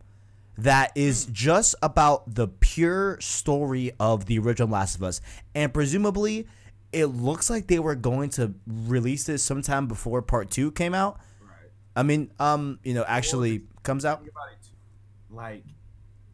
that 0.57 0.93
is 0.95 1.27
just 1.33 1.75
about 1.83 2.37
the 2.37 2.47
pure 2.47 3.21
story 3.21 3.91
of 3.99 4.27
the 4.27 4.39
original 4.39 4.69
Last 4.69 4.95
of 4.95 5.03
Us. 5.03 5.21
And 5.57 5.75
presumably, 5.75 6.47
it 6.93 7.07
looks 7.07 7.51
like 7.51 7.67
they 7.67 7.81
were 7.81 7.97
going 7.97 8.31
to 8.31 8.55
release 8.65 9.25
this 9.25 9.43
sometime 9.43 9.89
before 9.89 10.23
part 10.23 10.49
two 10.49 10.71
came 10.71 10.95
out. 10.95 11.19
Right. 11.41 11.51
I 11.97 12.05
mean, 12.05 12.31
um, 12.39 12.79
you 12.85 12.95
know, 12.95 13.05
actually 13.09 13.63
comes 13.83 14.05
out. 14.05 14.21
Think 14.21 14.31
about 14.31 14.53
it. 14.53 14.59
too. 14.63 15.35
Like, 15.35 15.65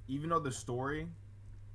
even 0.09 0.29
though 0.29 0.41
the 0.41 0.53
story 0.53 1.07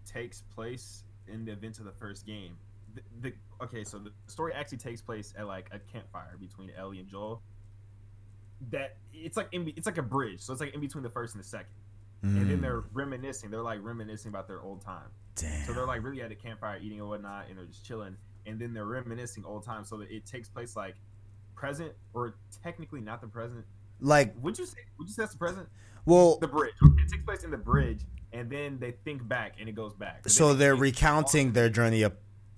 takes 0.06 0.44
place 0.54 1.06
in 1.28 1.44
the 1.44 1.54
events 1.54 1.80
of 1.80 1.86
the 1.86 1.92
first 1.92 2.24
game, 2.28 2.56
the, 2.94 3.02
the 3.22 3.34
okay, 3.64 3.84
so 3.84 3.98
the 3.98 4.12
story 4.28 4.54
actually 4.54 4.78
takes 4.78 5.02
place 5.02 5.34
at 5.36 5.48
like 5.48 5.70
a 5.72 5.80
campfire 5.92 6.38
between 6.40 6.70
Ellie 6.78 7.00
and 7.00 7.08
Joel. 7.08 7.42
That 8.72 8.98
it's 9.14 9.38
like 9.38 9.50
in, 9.52 9.72
it's 9.76 9.86
like 9.86 9.98
a 9.98 10.04
bridge, 10.04 10.42
so 10.42 10.52
it's 10.54 10.62
like 10.62 10.74
in 10.74 10.80
between 10.82 11.04
the 11.04 11.10
first 11.10 11.36
and 11.36 11.44
the 11.44 11.48
second. 11.48 11.68
and 12.24 12.36
Mm. 12.36 12.48
then 12.50 12.62
they're 12.62 12.84
reminiscing. 12.94 13.52
They're 13.52 13.62
like 13.62 13.80
reminiscing 13.84 14.30
about 14.30 14.48
their 14.48 14.60
old 14.62 14.82
time. 14.82 15.10
Damn. 15.36 15.66
So 15.68 15.74
they're 15.74 15.86
like 15.86 16.02
really 16.04 16.22
at 16.24 16.32
a 16.32 16.36
campfire 16.36 16.80
eating 16.82 17.00
and 17.00 17.08
whatnot, 17.08 17.46
and 17.48 17.58
they're 17.58 17.66
just 17.66 17.86
chilling. 17.86 18.18
And 18.48 18.60
then 18.60 18.74
they're 18.74 18.86
reminiscing 18.86 19.46
old 19.46 19.64
times, 19.64 19.88
so 19.90 19.98
that 19.98 20.10
it 20.10 20.26
takes 20.26 20.50
place 20.50 20.76
like 20.76 20.96
present 21.56 21.92
or 22.14 22.36
technically 22.64 23.02
not 23.02 23.22
the 23.22 23.28
present. 23.28 23.66
like, 24.00 24.34
Would 24.42 24.58
you 24.58 24.66
say? 24.66 24.78
Would 24.98 25.08
you 25.08 25.14
say 25.14 25.22
that's 25.24 25.34
the 25.34 25.38
present? 25.38 25.68
well, 26.06 26.38
The 26.40 26.48
bridge. 26.48 26.74
It 26.82 27.10
takes 27.12 27.24
place 27.24 27.44
in 27.44 27.52
the 27.52 27.58
bridge, 27.58 28.02
and 28.34 28.50
then 28.50 28.80
they 28.80 28.92
think 29.06 29.28
back, 29.28 29.54
and 29.60 29.70
it 29.70 29.74
goes 29.76 29.94
back. 29.94 30.28
So 30.30 30.54
they're 30.56 30.76
recounting 30.76 31.52
their 31.54 31.70
journey 31.70 32.02
of, 32.04 32.14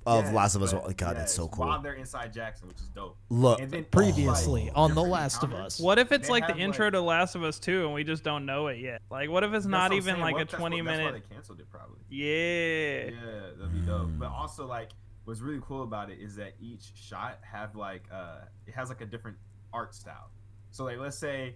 of 0.10 0.26
Yes, 0.26 0.34
Last 0.34 0.56
of 0.56 0.64
Us. 0.64 0.74
but- 0.74 0.84
Oh, 0.86 0.92
God, 0.96 1.16
that's 1.18 1.34
so 1.34 1.44
yes, 1.46 1.54
cool. 1.54 1.68
While 1.68 1.82
they're 1.82 1.94
inside 1.94 2.34
Jackson, 2.34 2.68
which 2.68 2.78
is 2.80 2.90
dope. 2.90 3.18
Look, 3.30 3.60
And 3.62 3.70
then 3.72 3.86
Previously 3.86 4.72
oh, 4.76 4.84
on 4.84 4.96
The 4.96 5.04
Last 5.04 5.44
of. 5.44 5.54
Us. 5.54 5.80
What 5.80 6.00
if 6.00 6.12
it's 6.12 6.30
like 6.30 6.48
the 6.48 6.58
intro 6.58 6.88
like- 6.88 6.94
to 6.94 7.02
Last 7.02 7.36
of 7.36 7.44
Us 7.44 7.60
2 7.60 7.86
and 7.86 7.94
we 7.94 8.04
just 8.04 8.24
don't 8.24 8.46
know 8.46 8.68
it 8.68 8.80
yet? 8.80 9.02
Like, 9.12 9.30
what 9.30 9.44
if 9.44 9.54
it's 9.54 9.66
not 9.66 9.92
even 9.94 10.16
saying. 10.16 10.22
like 10.22 10.34
What 10.34 10.42
a 10.42 10.46
20 10.58 10.82
what- 10.82 10.86
that's 10.86 10.98
why 11.00 11.06
minute? 11.06 11.24
they 11.30 11.36
canceled 11.36 11.60
it 11.60 11.70
probably. 11.70 12.00
Yeah. 12.10 13.06
Yeah, 13.12 13.40
that'd 13.58 13.74
be 13.74 13.80
dope. 13.86 14.10
But 14.18 14.30
Mm. 14.30 14.34
also 14.34 14.66
like 14.66 14.90
what's 15.26 15.42
really 15.42 15.62
cool 15.64 15.84
about 15.84 16.10
it 16.10 16.18
is 16.20 16.36
that 16.38 16.54
each 16.60 16.92
shot 16.96 17.38
have 17.44 17.76
like 17.76 18.04
uh 18.12 18.40
it 18.66 18.74
has 18.74 18.90
like 18.90 19.02
a 19.02 19.06
different 19.06 19.38
art 19.72 19.94
style. 19.94 20.32
So 20.72 20.86
like 20.86 20.98
let's 20.98 21.18
say 21.18 21.56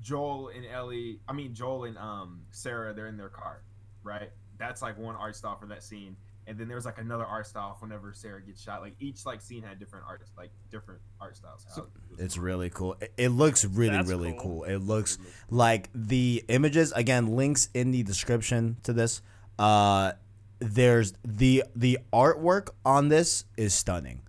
Joel 0.00 0.48
and 0.48 0.64
Ellie, 0.66 1.20
I 1.28 1.32
mean 1.32 1.54
Joel 1.54 1.84
and 1.84 1.96
um 1.98 2.42
Sarah, 2.50 2.92
they're 2.92 3.06
in 3.08 3.16
their 3.16 3.28
car, 3.30 3.62
right? 4.02 4.30
That's 4.58 4.82
like 4.82 4.98
one 4.98 5.16
art 5.16 5.34
style 5.36 5.56
for 5.56 5.66
that 5.66 5.82
scene. 5.82 6.16
And 6.50 6.58
then 6.58 6.68
there's 6.68 6.84
like 6.84 6.98
another 6.98 7.24
art 7.24 7.46
style 7.46 7.76
whenever 7.80 8.12
Sarah 8.12 8.42
gets 8.42 8.60
shot. 8.60 8.82
Like 8.82 8.96
each 8.98 9.24
like 9.24 9.40
scene 9.40 9.62
had 9.62 9.78
different 9.78 10.04
art 10.06 10.22
like 10.36 10.50
different 10.70 11.00
art 11.20 11.36
styles. 11.36 11.64
How 11.74 11.84
it 11.84 11.88
it's 12.18 12.34
cool. 12.34 12.44
really 12.44 12.70
cool. 12.70 12.96
It, 13.00 13.12
it 13.16 13.28
looks 13.28 13.64
really, 13.64 13.96
That's 13.96 14.08
really 14.08 14.32
cool. 14.32 14.62
cool. 14.62 14.64
It 14.64 14.78
looks 14.78 15.16
like 15.48 15.88
the 15.94 16.44
images 16.48 16.92
again 16.92 17.36
links 17.36 17.68
in 17.72 17.92
the 17.92 18.02
description 18.02 18.76
to 18.82 18.92
this 18.92 19.22
uh 19.60 20.12
there's 20.58 21.14
the 21.24 21.64
the 21.76 21.98
artwork 22.12 22.70
on 22.84 23.08
this 23.08 23.44
is 23.56 23.72
stunning 23.74 24.20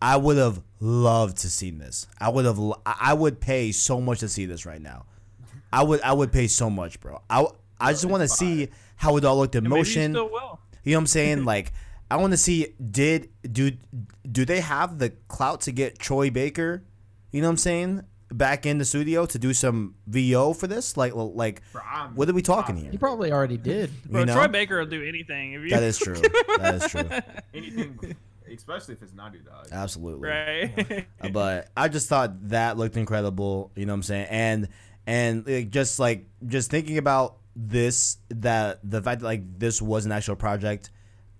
i 0.00 0.16
would 0.16 0.36
have 0.36 0.60
loved 0.80 1.36
to 1.36 1.48
seen 1.50 1.78
this 1.78 2.06
i 2.20 2.28
would 2.28 2.44
have 2.44 2.58
I 2.86 3.12
would 3.14 3.40
pay 3.40 3.72
so 3.72 4.00
much 4.00 4.20
to 4.20 4.28
see 4.28 4.46
this 4.46 4.64
right 4.66 4.80
now 4.80 5.06
i 5.72 5.82
would 5.82 6.00
i 6.02 6.12
would 6.12 6.32
pay 6.32 6.46
so 6.46 6.70
much 6.70 7.00
bro 7.00 7.20
i 7.28 7.44
i 7.80 7.92
just 7.92 8.04
want 8.06 8.22
to 8.22 8.28
see 8.28 8.68
how 8.96 9.16
it 9.16 9.24
all 9.24 9.36
looked 9.36 9.54
in 9.54 9.64
And 9.64 9.68
maybe 9.72 9.78
you 9.78 9.84
motion 9.84 10.12
still 10.12 10.30
will. 10.30 10.60
You 10.84 10.92
know 10.92 10.98
what 10.98 11.02
I'm 11.02 11.06
saying? 11.06 11.44
like, 11.44 11.72
I 12.10 12.16
want 12.16 12.32
to 12.32 12.36
see 12.36 12.74
did 12.90 13.30
do 13.42 13.72
do 14.30 14.44
they 14.44 14.60
have 14.60 14.98
the 14.98 15.10
clout 15.28 15.62
to 15.62 15.72
get 15.72 15.98
Troy 15.98 16.30
Baker? 16.30 16.84
You 17.30 17.42
know 17.42 17.48
what 17.48 17.52
I'm 17.52 17.56
saying? 17.58 18.02
Back 18.30 18.66
in 18.66 18.76
the 18.76 18.84
studio 18.84 19.24
to 19.26 19.38
do 19.38 19.54
some 19.54 19.94
VO 20.06 20.52
for 20.52 20.66
this? 20.66 20.96
Like, 20.96 21.14
like 21.14 21.62
Bro, 21.72 21.82
what 22.14 22.28
are 22.28 22.34
we 22.34 22.42
talking 22.42 22.76
here? 22.76 22.90
He 22.90 22.98
probably 22.98 23.32
already 23.32 23.56
did. 23.58 23.90
Bro, 24.04 24.20
you 24.20 24.26
know? 24.26 24.34
Troy 24.34 24.48
Baker 24.48 24.78
will 24.78 24.86
do 24.86 25.02
anything. 25.02 25.54
If 25.54 25.62
you, 25.62 25.70
that 25.70 25.82
is 25.82 25.98
true. 25.98 26.20
That 26.58 26.74
is 26.74 26.90
true. 26.90 27.08
Anything 27.54 28.16
especially 28.52 28.94
if 28.94 29.02
it's 29.02 29.12
Naughty 29.12 29.38
Dog. 29.38 29.68
Absolutely. 29.70 30.28
right. 30.28 31.06
Uh, 31.20 31.28
but 31.28 31.68
I 31.76 31.88
just 31.88 32.08
thought 32.08 32.48
that 32.48 32.76
looked 32.76 32.96
incredible. 32.96 33.70
You 33.74 33.86
know 33.86 33.92
what 33.92 33.96
I'm 33.98 34.02
saying? 34.02 34.26
And 34.30 34.68
and 35.06 35.46
like, 35.46 35.70
just 35.70 35.98
like 35.98 36.26
just 36.46 36.70
thinking 36.70 36.98
about 36.98 37.36
this, 37.58 38.18
that 38.30 38.78
the 38.88 39.02
fact 39.02 39.20
that 39.20 39.26
like 39.26 39.58
this 39.58 39.82
was 39.82 40.06
an 40.06 40.12
actual 40.12 40.36
project 40.36 40.90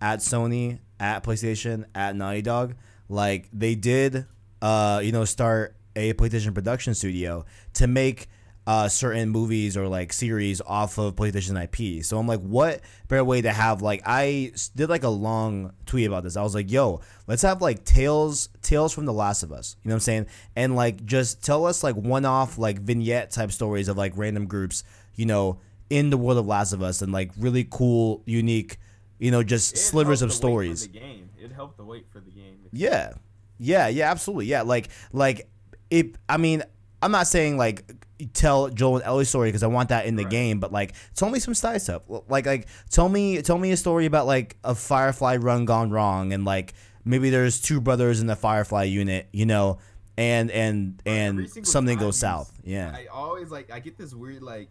at 0.00 0.18
Sony, 0.18 0.80
at 0.98 1.22
PlayStation, 1.22 1.84
at 1.94 2.16
Naughty 2.16 2.42
Dog, 2.42 2.74
like 3.08 3.48
they 3.52 3.74
did, 3.74 4.26
uh, 4.60 5.00
you 5.02 5.12
know, 5.12 5.24
start 5.24 5.76
a 5.94 6.12
PlayStation 6.14 6.54
production 6.54 6.94
studio 6.94 7.44
to 7.74 7.86
make. 7.86 8.28
Uh, 8.66 8.86
certain 8.86 9.30
movies 9.30 9.78
or 9.78 9.88
like 9.88 10.12
series 10.12 10.60
off 10.60 10.98
of 10.98 11.16
PlayStation 11.16 11.56
IP. 11.58 12.04
So 12.04 12.18
I'm 12.18 12.26
like, 12.26 12.40
what 12.40 12.82
better 13.08 13.24
way 13.24 13.40
to 13.40 13.50
have 13.50 13.80
like 13.80 14.02
I 14.04 14.52
did 14.76 14.90
like 14.90 15.04
a 15.04 15.08
long 15.08 15.72
tweet 15.86 16.06
about 16.06 16.22
this. 16.22 16.36
I 16.36 16.42
was 16.42 16.54
like, 16.54 16.70
yo, 16.70 17.00
let's 17.26 17.40
have 17.40 17.62
like 17.62 17.86
tales 17.86 18.50
tales 18.60 18.92
from 18.92 19.06
The 19.06 19.12
Last 19.14 19.42
of 19.42 19.52
Us. 19.52 19.74
You 19.82 19.88
know 19.88 19.94
what 19.94 19.96
I'm 19.96 20.00
saying? 20.00 20.26
And 20.54 20.76
like 20.76 21.02
just 21.06 21.42
tell 21.42 21.64
us 21.64 21.82
like 21.82 21.94
one 21.94 22.26
off 22.26 22.58
like 22.58 22.80
vignette 22.80 23.30
type 23.30 23.52
stories 23.52 23.88
of 23.88 23.96
like 23.96 24.12
random 24.16 24.44
groups, 24.44 24.84
you 25.14 25.24
know, 25.24 25.60
in 25.90 26.10
the 26.10 26.16
world 26.18 26.38
of 26.38 26.46
Last 26.46 26.72
of 26.72 26.82
Us 26.82 27.02
and 27.02 27.12
like 27.12 27.30
really 27.38 27.66
cool, 27.70 28.22
unique, 28.26 28.78
you 29.18 29.30
know, 29.30 29.42
just 29.42 29.74
It 29.74 29.78
slivers 29.78 30.22
of 30.22 30.30
helped 30.30 30.40
the 30.42 30.46
wait 30.48 30.52
for 30.70 30.76
stories. 30.76 30.82
The 30.88 30.98
game. 30.98 31.30
It 31.38 31.52
helped 31.52 31.76
the 31.76 31.84
wait 31.84 32.06
for 32.10 32.20
the 32.20 32.30
game. 32.30 32.58
Yeah. 32.72 33.12
Yeah, 33.58 33.88
yeah, 33.88 34.10
absolutely. 34.10 34.46
Yeah, 34.46 34.62
like 34.62 34.88
like 35.12 35.48
it 35.90 36.16
I 36.28 36.36
mean, 36.36 36.62
I'm 37.02 37.10
not 37.10 37.26
saying 37.26 37.56
like 37.56 37.90
tell 38.32 38.68
Joel 38.68 38.96
and 38.96 39.04
Ellie's 39.04 39.28
story 39.28 39.48
because 39.48 39.62
I 39.62 39.66
want 39.68 39.88
that 39.90 40.06
in 40.06 40.16
the 40.16 40.24
Right. 40.24 40.30
game, 40.30 40.60
but 40.60 40.72
like 40.72 40.92
tell 41.14 41.30
me 41.30 41.38
some 41.40 41.54
side 41.54 41.82
stuff. 41.82 42.02
Like 42.28 42.46
like 42.46 42.68
tell 42.90 43.08
me 43.08 43.42
tell 43.42 43.58
me 43.58 43.72
a 43.72 43.76
story 43.76 44.06
about 44.06 44.26
like 44.26 44.56
a 44.62 44.74
Firefly 44.74 45.36
run 45.36 45.64
gone 45.64 45.90
wrong 45.90 46.32
and 46.32 46.44
like 46.44 46.74
maybe 47.04 47.30
there's 47.30 47.60
two 47.60 47.80
brothers 47.80 48.20
in 48.20 48.26
the 48.26 48.36
Firefly 48.36 48.84
unit, 48.84 49.28
you 49.32 49.46
know, 49.46 49.78
and 50.16 50.50
and 50.50 51.02
and 51.06 51.66
something 51.66 51.98
goes 51.98 52.18
south. 52.18 52.52
Yeah. 52.62 52.92
I 52.94 53.06
always 53.06 53.50
like 53.50 53.70
I 53.72 53.80
get 53.80 53.96
this 53.98 54.14
weird 54.14 54.42
like 54.42 54.68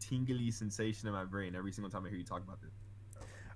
tingly 0.00 0.50
sensation 0.50 1.08
in 1.08 1.14
my 1.14 1.24
brain 1.24 1.54
every 1.54 1.72
single 1.72 1.90
time 1.90 2.04
I 2.04 2.08
hear 2.08 2.18
you 2.18 2.24
talk 2.24 2.42
about 2.42 2.60
this. 2.60 2.72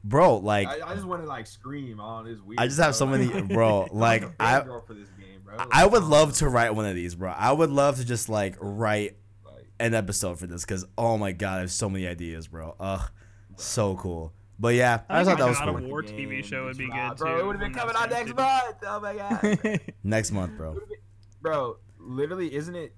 Bro, 0.05 0.39
like 0.39 0.67
I, 0.67 0.91
I 0.91 0.95
just 0.95 1.07
want 1.07 1.23
to 1.23 1.29
like 1.29 1.47
scream 1.47 2.01
on 2.01 2.25
this 2.25 2.41
weird. 2.41 2.59
I 2.59 2.67
just 2.67 2.81
have 2.81 2.95
so 2.97 3.07
many 3.07 3.41
bro, 3.55 3.87
I'm 3.91 3.97
like 3.97 4.23
a 4.23 4.35
I 4.41 4.61
fangirl 4.61 4.85
for 4.85 4.95
this 4.95 5.09
game, 5.11 5.43
bro. 5.45 5.57
I 5.71 5.87
would 5.87 6.03
love 6.03 6.35
to 6.39 6.49
write 6.49 6.75
one 6.75 6.87
of 6.87 6.97
these, 6.97 7.15
bro. 7.15 7.31
I 7.31 7.53
would 7.53 7.71
love 7.71 7.99
to 7.99 8.05
just 8.05 8.29
like 8.29 8.57
write 8.59 9.17
like, 9.47 9.69
an 9.79 9.95
episode 9.95 10.41
for 10.41 10.49
this 10.49 10.65
because 10.65 10.85
oh 10.99 11.19
my 11.19 11.31
god, 11.31 11.59
I 11.59 11.61
have 11.61 11.71
so 11.71 11.89
many 11.89 12.09
ideas, 12.09 12.49
bro. 12.49 12.75
Ugh, 12.81 13.11
so 13.57 13.95
cool. 13.95 14.33
But 14.59 14.75
yeah, 14.75 15.03
I, 15.09 15.21
I 15.21 15.25
thought 15.25 15.39
that 15.39 15.49
was 15.49 15.59
God 15.59 15.69
of 15.69 15.77
cool. 15.77 15.89
War 15.89 16.03
TV 16.03 16.45
show 16.45 16.65
would 16.65 16.79
be 16.79 16.89
good, 16.89 17.17
Bro, 17.17 17.35
too, 17.35 17.41
it 17.41 17.47
would 17.47 17.57
have 17.57 17.61
been 17.61 17.75
coming 17.75 17.95
out 17.97 18.11
next 18.11 18.35
month. 18.35 18.77
Oh 18.85 19.01
my 19.01 19.15
god, 19.15 19.81
Next 20.03 20.33
month, 20.33 20.57
bro. 20.57 20.79
bro. 21.41 21.77
Literally, 22.01 22.53
isn't 22.53 22.75
it 22.75 22.93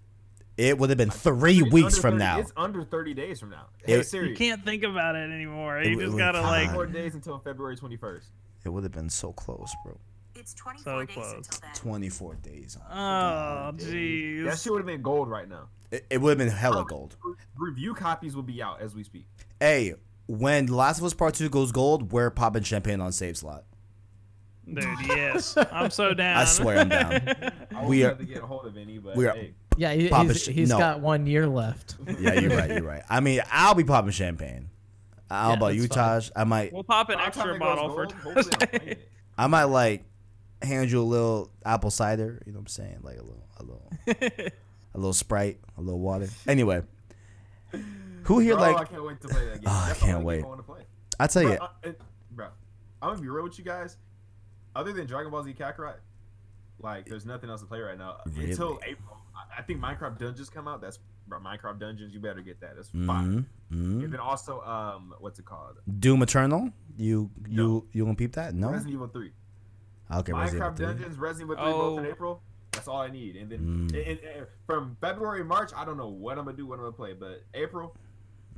It 0.56 0.78
would 0.78 0.88
have 0.90 0.96
been 0.98 1.10
three 1.10 1.58
it's 1.62 1.72
weeks 1.72 1.98
from 1.98 2.12
30 2.12 2.18
now. 2.18 2.38
It's 2.38 2.52
under 2.56 2.84
thirty 2.84 3.12
days 3.12 3.40
from 3.40 3.50
now. 3.50 3.66
Hey 3.84 3.94
It- 3.94 4.04
Siri, 4.06 4.30
you 4.30 4.36
can't 4.36 4.64
think 4.64 4.84
about 4.84 5.16
it 5.16 5.30
anymore. 5.30 5.80
It 5.80 5.88
You 5.88 6.00
just 6.00 6.14
it 6.14 6.18
gotta 6.18 6.38
would- 6.40 6.46
like. 6.46 6.66
God. 6.68 6.74
four 6.74 6.86
days 6.86 7.14
until 7.14 7.38
February 7.40 7.76
twenty 7.76 7.96
first. 7.96 8.28
It 8.64 8.68
would 8.68 8.82
have 8.84 8.92
been 8.92 9.10
so 9.10 9.32
close, 9.32 9.74
bro. 9.84 9.98
It's 10.36 10.54
24 10.54 10.84
So 10.84 11.04
days 11.06 11.14
close. 11.14 11.32
until 11.34 11.58
then. 11.60 11.70
Twenty-four 11.74 12.34
days. 12.36 12.78
Oh, 12.90 13.72
jeez. 13.76 14.44
That 14.44 14.58
shit 14.58 14.72
would 14.72 14.78
have 14.78 14.86
been 14.86 15.02
gold 15.02 15.28
right 15.28 15.48
now. 15.48 15.68
It, 15.90 16.06
it 16.10 16.20
would 16.20 16.30
have 16.30 16.38
been 16.38 16.48
hella 16.56 16.80
oh, 16.80 16.84
gold. 16.84 17.16
Review 17.56 17.94
copies 17.94 18.34
will 18.34 18.42
be 18.42 18.60
out 18.62 18.80
as 18.80 18.94
we 18.94 19.04
speak. 19.04 19.26
Hey, 19.60 19.94
when 20.26 20.66
The 20.66 20.74
Last 20.74 20.98
of 20.98 21.04
Us 21.04 21.14
Part 21.14 21.34
Two 21.34 21.48
goes 21.48 21.70
gold, 21.72 22.10
we're 22.12 22.30
popping 22.30 22.62
champagne 22.62 23.00
on 23.00 23.12
save 23.12 23.36
slot. 23.36 23.64
Dude, 24.66 24.82
yes. 25.06 25.56
I'm 25.70 25.90
so 25.90 26.14
down. 26.14 26.36
I 26.40 26.44
swear 26.46 26.78
I'm 26.78 26.88
down. 26.88 27.12
I 27.12 27.82
We 27.82 27.88
we 27.98 28.04
are- 28.04 28.08
have 28.08 28.18
to 28.18 28.24
get 28.24 28.42
a 28.42 28.46
hold 28.46 28.66
of 28.66 28.76
any, 28.78 28.96
but 28.98 29.14
we 29.14 29.26
are- 29.26 29.34
hey, 29.34 29.52
Yeah, 29.76 29.92
he, 29.92 30.08
Papa 30.08 30.28
he's, 30.32 30.42
sh- 30.42 30.48
he's 30.48 30.68
no. 30.70 30.78
got 30.78 31.00
one 31.00 31.26
year 31.26 31.46
left. 31.46 31.96
Yeah, 32.20 32.34
you're 32.40 32.56
right. 32.56 32.70
You're 32.70 32.82
right. 32.82 33.02
I 33.08 33.20
mean, 33.20 33.40
I'll 33.50 33.74
be 33.74 33.84
popping 33.84 34.10
champagne. 34.12 34.68
I 35.30 35.42
don't 35.44 35.50
Yeah, 35.52 35.56
about 35.56 35.74
you. 35.74 35.88
Taj. 35.88 36.30
I 36.36 36.44
might, 36.44 36.72
We'll 36.72 36.84
pop 36.84 37.08
an 37.08 37.16
by 37.18 37.24
the 37.26 37.30
time 37.32 37.48
extra 37.50 37.58
bottle 37.58 37.88
for 37.90 38.06
gold, 38.06 38.12
hopefully 38.12 38.34
I'm 38.36 38.42
Tuesday. 38.44 38.66
playing 38.78 38.88
it. 38.92 39.10
I 39.38 39.46
might 39.48 39.64
like 39.64 40.04
hand 40.62 40.90
you 40.90 41.00
a 41.00 41.02
little 41.02 41.50
apple 41.64 41.90
cider. 41.90 42.40
You 42.46 42.52
know 42.52 42.58
what 42.58 42.62
I'm 42.62 42.66
saying? 42.68 42.98
Like 43.02 43.18
a 43.18 43.22
little, 43.22 43.46
a 43.58 43.62
little, 43.62 43.90
a 44.94 44.96
little 44.98 45.12
Sprite, 45.12 45.58
a 45.76 45.80
little 45.80 45.98
water. 46.00 46.28
Anyway, 46.46 46.82
who 48.24 48.38
here 48.38 48.54
Bro, 48.56 48.76
I 48.76 48.84
can't 48.84 49.04
wait 49.04 49.20
to 49.22 49.28
play 49.28 49.44
that 49.46 49.54
game. 49.54 49.64
Oh, 49.66 49.88
I 49.90 49.94
can't 49.94 50.14
only 50.14 50.24
wait. 50.24 50.36
game 50.36 50.44
I 50.44 50.48
want 50.48 50.60
to 50.60 50.64
play. 50.64 50.82
I 51.20 51.26
tell 51.26 51.42
Bro, 51.42 51.52
you, 51.52 51.90
it- 51.90 52.00
bro, 52.30 52.46
I'm 53.02 53.10
gonna 53.10 53.20
be 53.22 53.28
real 53.28 53.44
with 53.44 53.58
you 53.58 53.64
guys. 53.64 53.96
Other 54.76 54.92
than 54.92 55.06
Dragon 55.06 55.30
Ball 55.30 55.42
Z 55.44 55.54
Kakarot, 55.58 55.96
like 56.80 57.06
there's 57.06 57.26
nothing 57.26 57.50
else 57.50 57.60
to 57.60 57.66
play 57.66 57.80
right 57.80 57.98
now 57.98 58.16
Really? 58.26 58.50
until 58.52 58.78
April. 58.86 59.18
I, 59.36 59.58
I 59.58 59.62
think 59.62 59.80
Minecraft 59.80 60.18
Dungeons 60.18 60.48
come 60.50 60.68
out. 60.68 60.80
That's 60.80 60.98
bro, 61.26 61.38
Minecraft 61.40 61.78
Dungeons. 61.78 62.12
You 62.14 62.20
better 62.20 62.40
get 62.42 62.60
that. 62.60 62.76
That's 62.76 62.88
fine. 62.90 63.46
mm 63.72 63.76
mm 63.76 64.04
And 64.04 64.12
then 64.12 64.20
also, 64.20 64.60
um, 64.62 65.14
what's 65.20 65.38
it 65.38 65.44
called? 65.44 65.78
Doom 65.98 66.22
Eternal. 66.22 66.70
You, 66.96 67.30
you, 67.48 67.56
No. 67.62 67.84
you 67.92 68.04
gonna 68.04 68.14
peep 68.16 68.32
that? 68.34 68.54
No. 68.54 68.70
Resident 68.70 68.94
Evil 68.94 69.08
Three. 69.08 69.32
Okay, 70.12 70.32
Resident 70.32 70.54
Evil 70.54 70.68
Minecraft 70.70 70.76
3. 70.76 70.86
Dungeons, 70.86 71.18
Resident 71.18 71.50
Evil 71.50 71.64
Three, 71.64 71.72
both 71.72 71.98
in 72.00 72.06
Oh. 72.06 72.08
April. 72.10 72.42
That's 72.72 72.88
all 72.88 72.98
I 73.00 73.08
need. 73.10 73.36
And 73.36 73.50
then 73.50 73.60
Mm. 73.60 73.94
and- 73.94 73.94
and- 73.94 74.18
and 74.20 74.46
from 74.66 74.96
February, 75.00 75.42
March, 75.44 75.70
I 75.74 75.84
don't 75.84 75.96
know 75.96 76.08
what 76.08 76.38
I'm 76.38 76.44
gonna 76.44 76.56
do, 76.56 76.66
what 76.66 76.74
I'm 76.78 76.84
gonna 76.84 76.92
play. 76.92 77.12
But 77.14 77.44
April, 77.54 77.96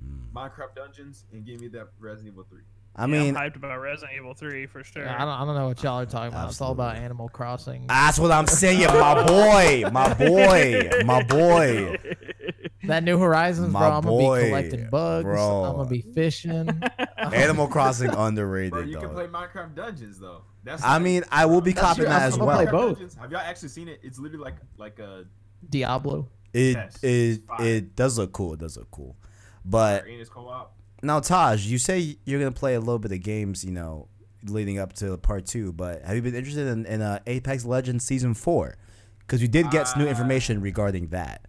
Mm. 0.02 0.32
Minecraft 0.32 0.74
Dungeons, 0.74 1.24
and 1.32 1.44
give 1.46 1.60
me 1.60 1.68
that 1.68 1.88
Resident 1.98 2.32
Evil 2.34 2.44
Three. 2.44 2.62
I 2.98 3.02
Yeah, 3.02 3.06
mean, 3.06 3.36
I'm 3.36 3.50
hyped 3.50 3.56
about 3.56 3.78
Resident 3.78 4.16
Evil 4.16 4.32
3 4.34 4.66
for 4.66 4.82
sure. 4.82 5.04
Yeah, 5.04 5.14
I 5.16 5.18
don't, 5.20 5.28
I 5.28 5.44
don't 5.44 5.54
know 5.54 5.68
what 5.68 5.82
y'all 5.82 6.00
are 6.00 6.06
talking 6.06 6.28
about. 6.32 6.48
It's 6.48 6.60
all 6.62 6.72
about 6.72 6.96
Animal 6.96 7.28
Crossing. 7.28 7.86
that's 7.86 8.18
what 8.18 8.30
I'm 8.32 8.46
saying, 8.46 8.86
my 8.86 9.22
boy, 9.26 9.82
my 9.92 10.14
boy, 10.14 10.90
my 11.04 11.22
boy. 11.24 11.98
that 12.84 13.04
New 13.04 13.18
Horizons, 13.18 13.70
My 13.72 13.80
bro. 13.80 13.90
I'm 13.90 14.02
gonna 14.02 14.40
be 14.40 14.46
collecting 14.48 14.88
bugs. 14.90 15.24
bro. 15.24 15.64
I'm 15.64 15.76
gonna 15.76 15.88
be 15.90 16.00
fishing. 16.00 16.68
Animal 17.18 17.66
Crossing 17.68 18.10
Bro, 18.10 18.24
underrated, 18.24 18.88
you 18.88 18.98
can 18.98 19.10
play 19.10 19.26
Minecraft 19.26 19.74
Dungeons 19.74 20.18
though. 20.18 20.42
That's 20.64 20.82
I 20.82 20.94
like- 20.94 21.02
mean, 21.02 21.24
I 21.30 21.46
will 21.46 21.60
be 21.60 21.72
That's 21.72 21.86
copying 21.86 22.06
true. 22.06 22.14
that 22.14 22.22
I'm 22.22 22.28
as 22.28 22.38
well. 22.38 22.56
play 22.56 22.66
both. 22.66 22.92
Dungeons, 22.98 23.14
Have 23.16 23.30
y'all 23.30 23.40
actually 23.40 23.68
seen 23.68 23.88
it? 23.88 24.00
It's 24.02 24.18
literally 24.18 24.42
like 24.44 24.56
like 24.78 24.98
a 25.00 25.24
Diablo. 25.68 26.28
It 26.54 26.76
Yes, 26.76 27.02
it 27.04 27.40
it 27.60 27.94
does 27.96 28.16
look 28.18 28.32
cool. 28.32 28.54
It 28.54 28.60
does 28.60 28.76
look 28.76 28.90
cool. 28.90 29.16
But 29.64 30.04
Arenas 30.04 30.28
co-op. 30.28 30.72
Now, 31.02 31.20
Taj, 31.20 31.66
you 31.66 31.78
say 31.78 32.16
you're 32.24 32.38
gonna 32.38 32.50
play 32.52 32.74
a 32.74 32.80
little 32.80 32.98
bit 32.98 33.12
of 33.12 33.22
games, 33.22 33.64
you 33.64 33.72
know, 33.72 34.08
leading 34.44 34.78
up 34.78 34.92
to 34.94 35.16
part 35.18 35.46
two. 35.46 35.72
But 35.72 36.02
have 36.02 36.16
you 36.16 36.22
been 36.22 36.34
interested 36.34 36.66
in, 36.68 36.86
in 36.86 37.02
uh, 37.02 37.18
Apex 37.26 37.64
Legends 37.64 38.04
season 38.04 38.34
four? 38.34 38.76
Because 39.20 39.40
we 39.40 39.48
did 39.48 39.70
get 39.70 39.88
some 39.88 40.00
new 40.02 40.06
Uh, 40.06 40.10
information 40.10 40.60
regarding 40.60 41.08
that. 41.08 41.46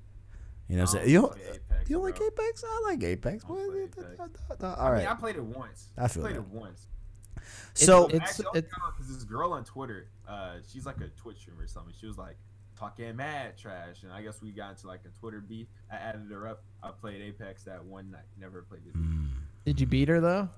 You 0.67 0.77
know, 0.77 0.85
saying 0.85 1.09
you 1.09 1.21
don't, 1.21 1.33
Apex, 1.37 1.89
you 1.89 1.95
don't 1.95 2.03
like. 2.03 2.19
Apex? 2.19 2.63
I 2.67 2.81
like 2.89 3.03
Apex. 3.03 3.43
I 3.45 3.47
What- 3.47 3.75
Apex. 3.75 3.97
right. 4.59 4.63
I 4.79 4.97
mean, 4.97 5.07
I 5.07 5.13
played 5.13 5.35
it 5.37 5.43
once. 5.43 5.87
I 5.97 6.07
feel 6.07 6.23
played 6.23 6.35
that. 6.35 6.39
it 6.41 6.47
once. 6.47 6.87
so 7.73 8.07
It's- 8.09 8.29
Actually, 8.31 8.45
I 8.53 8.57
it- 8.57 8.69
because 8.97 9.13
this 9.13 9.23
girl 9.23 9.53
on 9.53 9.63
Twitter, 9.63 10.07
uh, 10.27 10.55
she's 10.69 10.85
like 10.85 10.97
a 10.99 11.07
Twitch 11.09 11.37
streamer 11.37 11.63
or 11.63 11.67
something. 11.67 11.93
She 11.99 12.07
was 12.07 12.17
like 12.17 12.37
talking 12.77 13.15
mad 13.15 13.57
trash, 13.57 14.03
and 14.03 14.11
I 14.11 14.21
guess 14.21 14.41
we 14.41 14.51
got 14.51 14.71
into 14.71 14.87
like 14.87 15.01
a 15.05 15.19
Twitter 15.19 15.41
beef. 15.41 15.67
I 15.91 15.95
added 15.95 16.27
her 16.31 16.47
up. 16.47 16.63
I 16.83 16.91
played 16.91 17.21
Apex 17.21 17.63
that 17.63 17.83
one 17.83 18.11
night. 18.11 18.21
Never 18.39 18.61
played 18.63 18.81
it. 18.87 18.95
Mm, 18.97 19.29
Did 19.65 19.79
you 19.81 19.87
beat 19.87 20.09
her 20.09 20.19
though? 20.21 20.49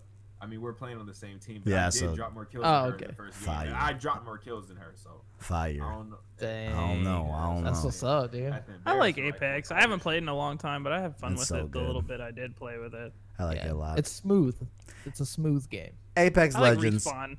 I 0.42 0.46
mean, 0.48 0.62
we're 0.62 0.72
playing 0.72 0.98
on 0.98 1.06
the 1.06 1.14
same 1.14 1.38
team. 1.40 1.60
But 1.66 1.72
Yeah, 1.72 1.82
I 1.88 1.90
did 1.90 2.00
so- 2.00 2.16
drop 2.16 2.34
more 2.34 2.46
kills 2.46 2.64
Oh, 2.66 2.84
than 2.84 2.90
her 2.92 2.96
okay. 2.96 3.06
in 3.06 3.12
the 3.12 3.16
first 3.18 3.38
Fire. 3.40 3.66
game. 3.66 3.76
I 3.78 3.92
dropped 3.92 4.24
more 4.24 4.38
kills 4.38 4.70
than 4.70 4.78
her, 4.78 4.94
so 4.96 5.22
Fire. 5.38 5.84
I 5.84 5.92
don't 5.96 6.10
know. 6.12 6.18
Dang. 6.38 6.74
I 6.74 6.88
don't 6.88 7.04
know. 7.04 7.30
I 7.30 7.54
don't 7.54 7.64
That's 7.66 7.80
know. 7.80 7.86
what's 7.88 8.04
up, 8.04 8.32
dude. 8.32 8.58
I 8.86 8.94
like 8.96 9.18
Apex. 9.18 9.70
I 9.72 9.82
haven't 9.82 10.00
played 10.00 10.20
in 10.24 10.30
a 10.30 10.36
long 10.36 10.58
time, 10.58 10.82
but 10.82 10.94
I 10.94 11.02
have 11.02 11.18
fun 11.18 11.34
It's 11.34 11.42
with 11.42 11.48
so 11.50 11.58
it. 11.66 11.72
The 11.74 11.82
little 11.82 12.02
bit 12.02 12.22
I 12.22 12.32
did 12.32 12.56
play 12.56 12.78
with 12.78 12.94
it. 12.94 13.12
I 13.38 13.44
like 13.46 13.58
Yeah, 13.58 13.66
it 13.68 13.72
a 13.72 13.76
lot. 13.76 14.00
It's 14.00 14.12
smooth. 14.12 14.56
It's 15.06 15.20
a 15.20 15.26
smooth 15.26 15.70
game. 15.70 15.92
Apex 16.16 16.56
I 16.56 16.62
like 16.62 16.78
Legends. 16.78 17.06
respawn. 17.06 17.38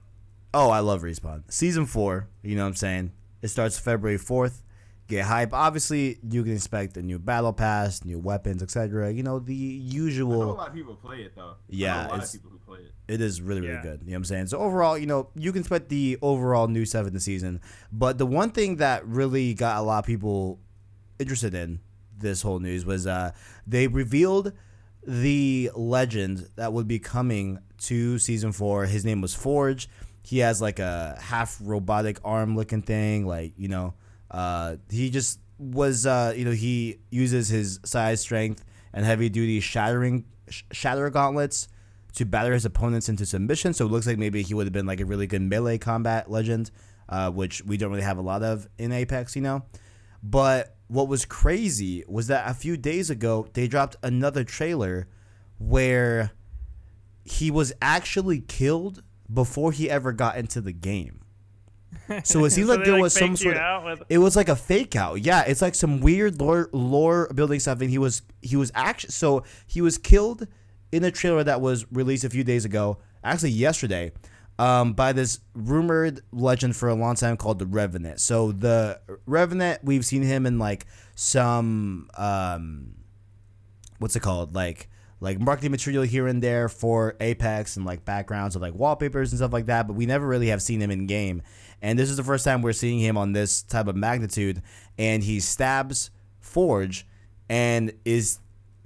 Oh, 0.53 0.69
I 0.71 0.81
love 0.81 1.03
Respawn. 1.03 1.45
Season 1.51 1.87
four, 1.87 2.29
you 2.43 2.57
know 2.57 2.65
what 2.65 2.69
I'm 2.71 2.75
saying? 2.75 3.13
It 3.41 3.49
starts 3.49 3.79
February 3.79 4.19
4th. 4.19 4.63
Get 5.11 5.25
hype. 5.27 5.53
Obviously, 5.53 6.19
you 6.31 6.45
can 6.45 6.53
expect 6.55 6.97
a 6.97 7.03
new 7.03 7.19
battle 7.19 7.53
pass, 7.53 8.05
new 8.05 8.19
weapons, 8.21 8.63
etc. 8.63 9.13
You 9.13 9.25
know, 9.25 9.41
the 9.41 9.53
I 9.53 9.79
know 9.79 9.91
a 9.91 9.95
usual. 10.05 10.55
lot 10.55 10.69
of 10.69 10.75
people 10.75 10.95
play 10.95 11.23
it 11.23 11.33
though. 11.35 11.51
I 11.51 11.55
Yeah, 11.69 11.95
know 11.95 12.01
a 12.01 12.03
lot 12.03 12.13
it's- 12.15 12.35
of 12.35 12.41
people 12.43 12.51
who 12.53 12.59
play 12.59 12.79
it. 12.79 12.93
It 13.13 13.21
is 13.21 13.43
really, 13.43 13.63
really 13.63 13.73
Yeah. 13.75 13.83
good. 13.83 14.01
You 14.05 14.07
know 14.07 14.13
what 14.13 14.17
I'm 14.19 14.25
saying? 14.27 14.47
So, 14.47 14.59
overall, 14.61 14.97
you 14.97 15.07
know, 15.07 15.31
you 15.35 15.51
can 15.51 15.61
expect 15.63 15.89
the 15.89 16.17
overall 16.23 16.69
new 16.69 16.85
stuff 16.85 17.09
in 17.09 17.13
the 17.13 17.19
season. 17.19 17.61
But 17.91 18.19
the 18.19 18.27
one 18.27 18.51
thing 18.53 18.77
that 18.77 19.05
really 19.05 19.53
got 19.53 19.79
a 19.79 19.83
lot 19.83 19.99
of 19.99 20.05
people 20.07 20.61
interested 21.19 21.55
in 21.55 21.81
this 22.17 22.43
whole 22.43 22.61
news 22.61 22.87
was 22.87 23.09
uh, 23.09 23.33
they 23.67 23.89
revealed 23.89 24.53
the 25.05 25.73
legend 25.75 26.51
that 26.55 26.73
would 26.73 26.87
be 26.87 27.01
coming 27.01 27.59
to 27.79 28.19
season 28.21 28.53
four. 28.53 28.87
His 28.87 29.05
name 29.05 29.21
was 29.21 29.35
Forge. 29.35 29.89
He 30.23 30.39
has 30.39 30.61
like 30.61 30.79
a 30.79 31.17
half 31.21 31.59
robotic 31.61 32.21
arm 32.23 32.55
looking 32.55 32.83
thing. 32.83 33.27
Like, 33.27 33.55
you 33.57 33.67
know, 33.69 33.95
uh, 34.31 34.77
he 34.89 35.11
just 35.11 35.41
was, 35.59 36.07
uh, 36.07 36.33
you 36.37 36.45
know, 36.45 36.53
he 36.53 36.99
uses 37.11 37.49
his 37.49 37.81
size, 37.85 38.21
strength, 38.21 38.65
and 38.93 39.05
heavy 39.05 39.29
duty 39.29 39.61
shattering 39.61 40.25
sh- 40.49 40.63
shatter 40.73 41.09
gauntlets 41.11 41.69
to 42.15 42.25
batter 42.25 42.53
his 42.53 42.65
opponents 42.65 43.09
into 43.09 43.27
submission. 43.27 43.73
So 43.73 43.87
it 43.87 43.93
looks 43.93 44.07
like 44.07 44.19
maybe 44.19 44.43
he 44.43 44.55
would 44.55 44.67
have 44.67 44.73
been 44.73 44.87
like 44.87 45.01
a 45.01 45.05
really 45.05 45.27
good 45.27 45.43
melee 45.43 45.79
combat 45.79 46.31
legend, 46.31 46.71
uh, 47.09 47.31
which 47.31 47.63
we 47.65 47.77
don't 47.77 47.91
really 47.91 48.03
have 48.03 48.19
a 48.19 48.23
lot 48.23 48.43
of 48.43 48.69
in 48.79 48.93
Apex, 48.93 49.37
you 49.37 49.43
know. 49.43 49.65
But 50.23 50.77
what 50.89 51.09
was 51.09 51.25
crazy 51.25 52.05
was 52.09 52.27
that 52.27 52.51
a 52.51 52.55
few 52.55 52.77
days 52.77 53.11
ago 53.11 53.47
they 53.53 53.69
dropped 53.69 53.97
another 54.03 54.45
trailer 54.45 55.07
where 55.59 56.33
he 57.25 57.51
was 57.51 57.73
actually 57.81 58.41
killed 58.41 59.03
before 59.33 59.73
he 59.73 59.89
ever 59.89 60.13
got 60.13 60.37
into 60.37 60.61
the 60.61 60.73
game. 60.73 61.21
So 62.25 62.45
it 62.45 62.51
seems 62.51 62.69
So 62.69 62.75
like 62.75 62.85
there 62.85 63.01
was 63.01 63.15
some 63.15 63.37
sort 63.37 63.57
of 63.57 63.85
with- 63.85 64.03
it 64.09 64.19
was 64.19 64.37
like 64.37 64.49
a 64.49 64.57
fake 64.57 64.97
out. 64.97 65.23
Yeah, 65.23 65.43
it's 65.47 65.63
like 65.63 65.75
some 65.75 66.01
weird 66.01 66.41
lore, 66.41 66.69
lore 66.73 67.31
building 67.35 67.61
stuff. 67.61 67.81
And 67.81 67.91
he 67.91 67.99
was 67.99 68.23
he 68.43 68.57
was 68.57 68.71
actually 68.75 69.11
so 69.13 69.45
he 69.67 69.81
was 69.81 69.99
killed 69.99 70.47
in 70.93 71.05
a 71.05 71.11
trailer 71.11 71.45
that 71.45 71.61
was 71.61 71.87
released 71.93 72.25
a 72.25 72.31
few 72.31 72.43
days 72.45 72.65
ago, 72.65 72.99
actually 73.23 73.51
yesterday, 73.51 74.13
um, 74.59 74.93
by 74.93 75.13
this 75.13 75.41
rumored 75.55 76.21
legend 76.33 76.75
for 76.77 76.89
a 76.89 76.95
long 76.95 77.15
time 77.15 77.37
called 77.37 77.59
the 77.61 77.67
Revenant. 77.67 78.21
So 78.21 78.51
the 78.53 79.01
Revenant, 79.27 79.85
we've 79.85 80.05
seen 80.05 80.23
him 80.23 80.47
in 80.47 80.59
like 80.59 80.87
some 81.15 82.09
um, 82.17 82.95
what's 83.99 84.17
it 84.17 84.21
called 84.21 84.55
like 84.55 84.89
like 85.21 85.39
marketing 85.39 85.71
material 85.71 86.03
here 86.03 86.27
and 86.27 86.43
there 86.43 86.69
for 86.69 87.15
Apex 87.21 87.77
and 87.77 87.85
like 87.85 88.05
backgrounds 88.07 88.57
of 88.57 88.63
like 88.63 88.75
wallpapers 88.75 89.31
and 89.33 89.39
stuff 89.39 89.53
like 89.53 89.67
that, 89.67 89.87
but 89.87 89.93
we 89.93 90.07
never 90.07 90.27
really 90.27 90.49
have 90.49 90.63
seen 90.63 90.81
him 90.81 90.91
in 90.91 91.07
game. 91.07 91.43
And 91.83 91.99
this 91.99 92.11
is 92.11 92.17
the 92.17 92.25
first 92.25 92.45
time 92.45 92.63
we're 92.63 92.73
seeing 92.73 92.99
him 92.99 93.17
on 93.17 93.33
this 93.33 93.63
type 93.63 93.87
of 93.87 93.97
magnitude. 93.97 94.63
And 94.99 95.23
he 95.23 95.41
stabs 95.41 96.11
Forge 96.41 97.07
and 97.49 97.93
is, 98.05 98.39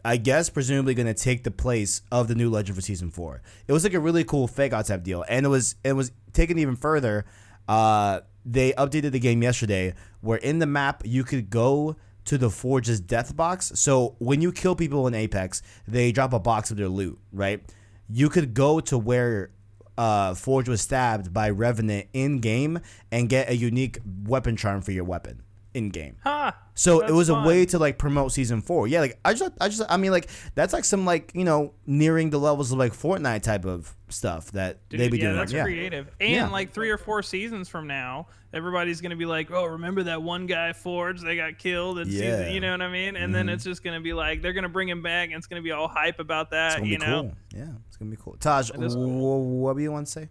I 0.05 0.17
guess, 0.17 0.49
presumably 0.51 0.95
going 0.95 1.07
to 1.07 1.15
take 1.15 1.45
the 1.45 1.51
place 1.51 2.03
of 2.11 2.29
the 2.29 2.35
new 2.35 2.51
Legend 2.51 2.77
for 2.77 2.83
season 2.83 3.11
four. 3.11 3.43
It 3.67 3.73
was 3.73 3.85
like 3.85 3.95
a 3.95 4.01
really 4.01 4.25
cool 4.25 4.47
fake 4.47 4.73
out 4.73 4.87
type 4.87 5.03
deal, 5.03 5.25
and 5.29 5.47
it 5.47 5.49
was 5.49 5.77
it 5.85 5.93
was 5.93 6.13
taken 6.33 6.59
even 6.59 6.77
further. 6.77 7.25
Uh, 7.69 8.21
they 8.45 8.73
updated 8.73 9.13
the 9.13 9.19
game 9.19 9.43
yesterday, 9.43 9.95
where 10.21 10.39
in 10.39 10.59
the 10.59 10.67
map 10.67 11.03
you 11.05 11.25
could 11.25 11.51
go 11.51 11.97
to 12.27 12.39
the 12.39 12.51
Forge's 12.51 13.01
death 13.01 13.37
box. 13.37 13.73
So 13.75 14.17
when 14.19 14.41
you 14.41 14.53
kill 14.53 14.75
people 14.75 15.07
in 15.07 15.15
Apex, 15.15 15.63
they 15.87 16.13
drop 16.13 16.33
a 16.33 16.39
box 16.39 16.71
of 16.71 16.77
their 16.77 16.89
loot, 16.89 17.19
right? 17.33 17.61
You 18.09 18.29
could 18.29 18.55
go 18.55 18.81
to 18.81 18.99
where 18.99 19.51
uh, 19.97 20.35
Forge 20.35 20.69
was 20.69 20.81
stabbed 20.81 21.33
by 21.33 21.49
Revenant 21.51 22.09
in 22.13 22.41
game 22.41 22.81
and 23.13 23.29
get 23.29 23.49
a 23.49 23.57
unique 23.57 23.99
weapon 24.25 24.57
charm 24.57 24.83
for 24.83 24.93
your 24.93 25.05
weapon 25.05 25.44
in 25.75 25.91
game. 25.91 26.17
Huh. 26.23 26.53
So 26.77 27.01
it 27.01 27.11
was 27.13 27.29
fun. 27.29 27.45
a 27.45 27.47
way 27.47 27.67
to 27.67 27.79
like 27.79 27.99
promote 27.99 28.33
season 28.33 28.61
four. 28.63 28.87
Yeah, 28.89 29.01
like 29.01 29.19
I 29.25 29.35
just, 29.35 29.53
I 29.61 29.69
just, 29.69 29.83
I 29.89 29.97
mean, 29.97 30.11
like 30.13 30.29
that's 30.55 30.73
like 30.73 30.85
some 30.85 31.05
like 31.05 31.31
you 31.35 31.45
know 31.45 31.75
nearing 31.87 32.31
the 32.31 32.39
levels 32.39 32.73
of 32.73 32.79
like 32.79 32.93
Fortnite 32.93 33.43
type 33.43 33.65
of 33.65 33.95
stuff 34.09 34.53
that 34.53 34.89
Dude, 34.89 35.01
they 35.01 35.09
be 35.09 35.19
yeah, 35.19 35.25
doing. 35.25 35.37
that's 35.37 35.53
yeah. 35.53 35.63
creative. 35.65 36.09
And 36.21 36.31
Yeah. 36.31 36.49
like 36.49 36.73
three 36.73 36.91
or 36.91 36.99
four 36.99 37.23
seasons 37.23 37.69
from 37.69 37.87
now, 37.87 38.27
everybody's 38.53 39.01
gonna 39.01 39.17
be 39.17 39.25
like, 39.27 39.51
"Oh, 39.53 39.65
remember 39.67 40.05
that 40.05 40.23
one 40.23 40.47
guy 40.47 40.73
Forge? 40.73 41.21
They 41.21 41.37
got 41.37 41.59
killed." 41.59 41.99
And 41.99 42.11
Yeah. 42.11 42.39
season, 42.39 42.53
you 42.55 42.61
know 42.61 42.71
what 42.73 42.83
I 42.83 42.89
mean? 42.91 43.17
And 43.17 43.35
then 43.35 43.47
Mhm. 43.47 43.53
it's 43.55 43.65
just 43.65 43.83
gonna 43.85 44.01
be 44.01 44.13
like 44.13 44.43
they're 44.43 44.53
gonna 44.53 44.69
bring 44.69 44.89
him 44.89 45.03
back, 45.03 45.29
and 45.29 45.39
it's 45.39 45.47
gonna 45.47 45.63
be 45.63 45.73
all 45.73 45.89
hype 45.89 46.19
about 46.21 46.51
that. 46.51 46.67
It's 46.73 46.77
gonna 46.77 46.87
you 46.91 46.99
be 46.99 47.05
know? 47.07 47.23
cool. 47.23 47.33
Yeah, 47.55 47.69
it's 47.89 47.97
gonna 47.97 48.11
be 48.11 48.17
cool. 48.17 48.37
Taj, 48.41 48.71
It 48.71 48.83
is 48.83 48.95
wh- 48.95 48.97
cool. 48.97 49.45
what 49.61 49.77
do 49.77 49.83
you 49.83 49.91
want 49.93 50.07
to 50.07 50.13
say? 50.13 50.29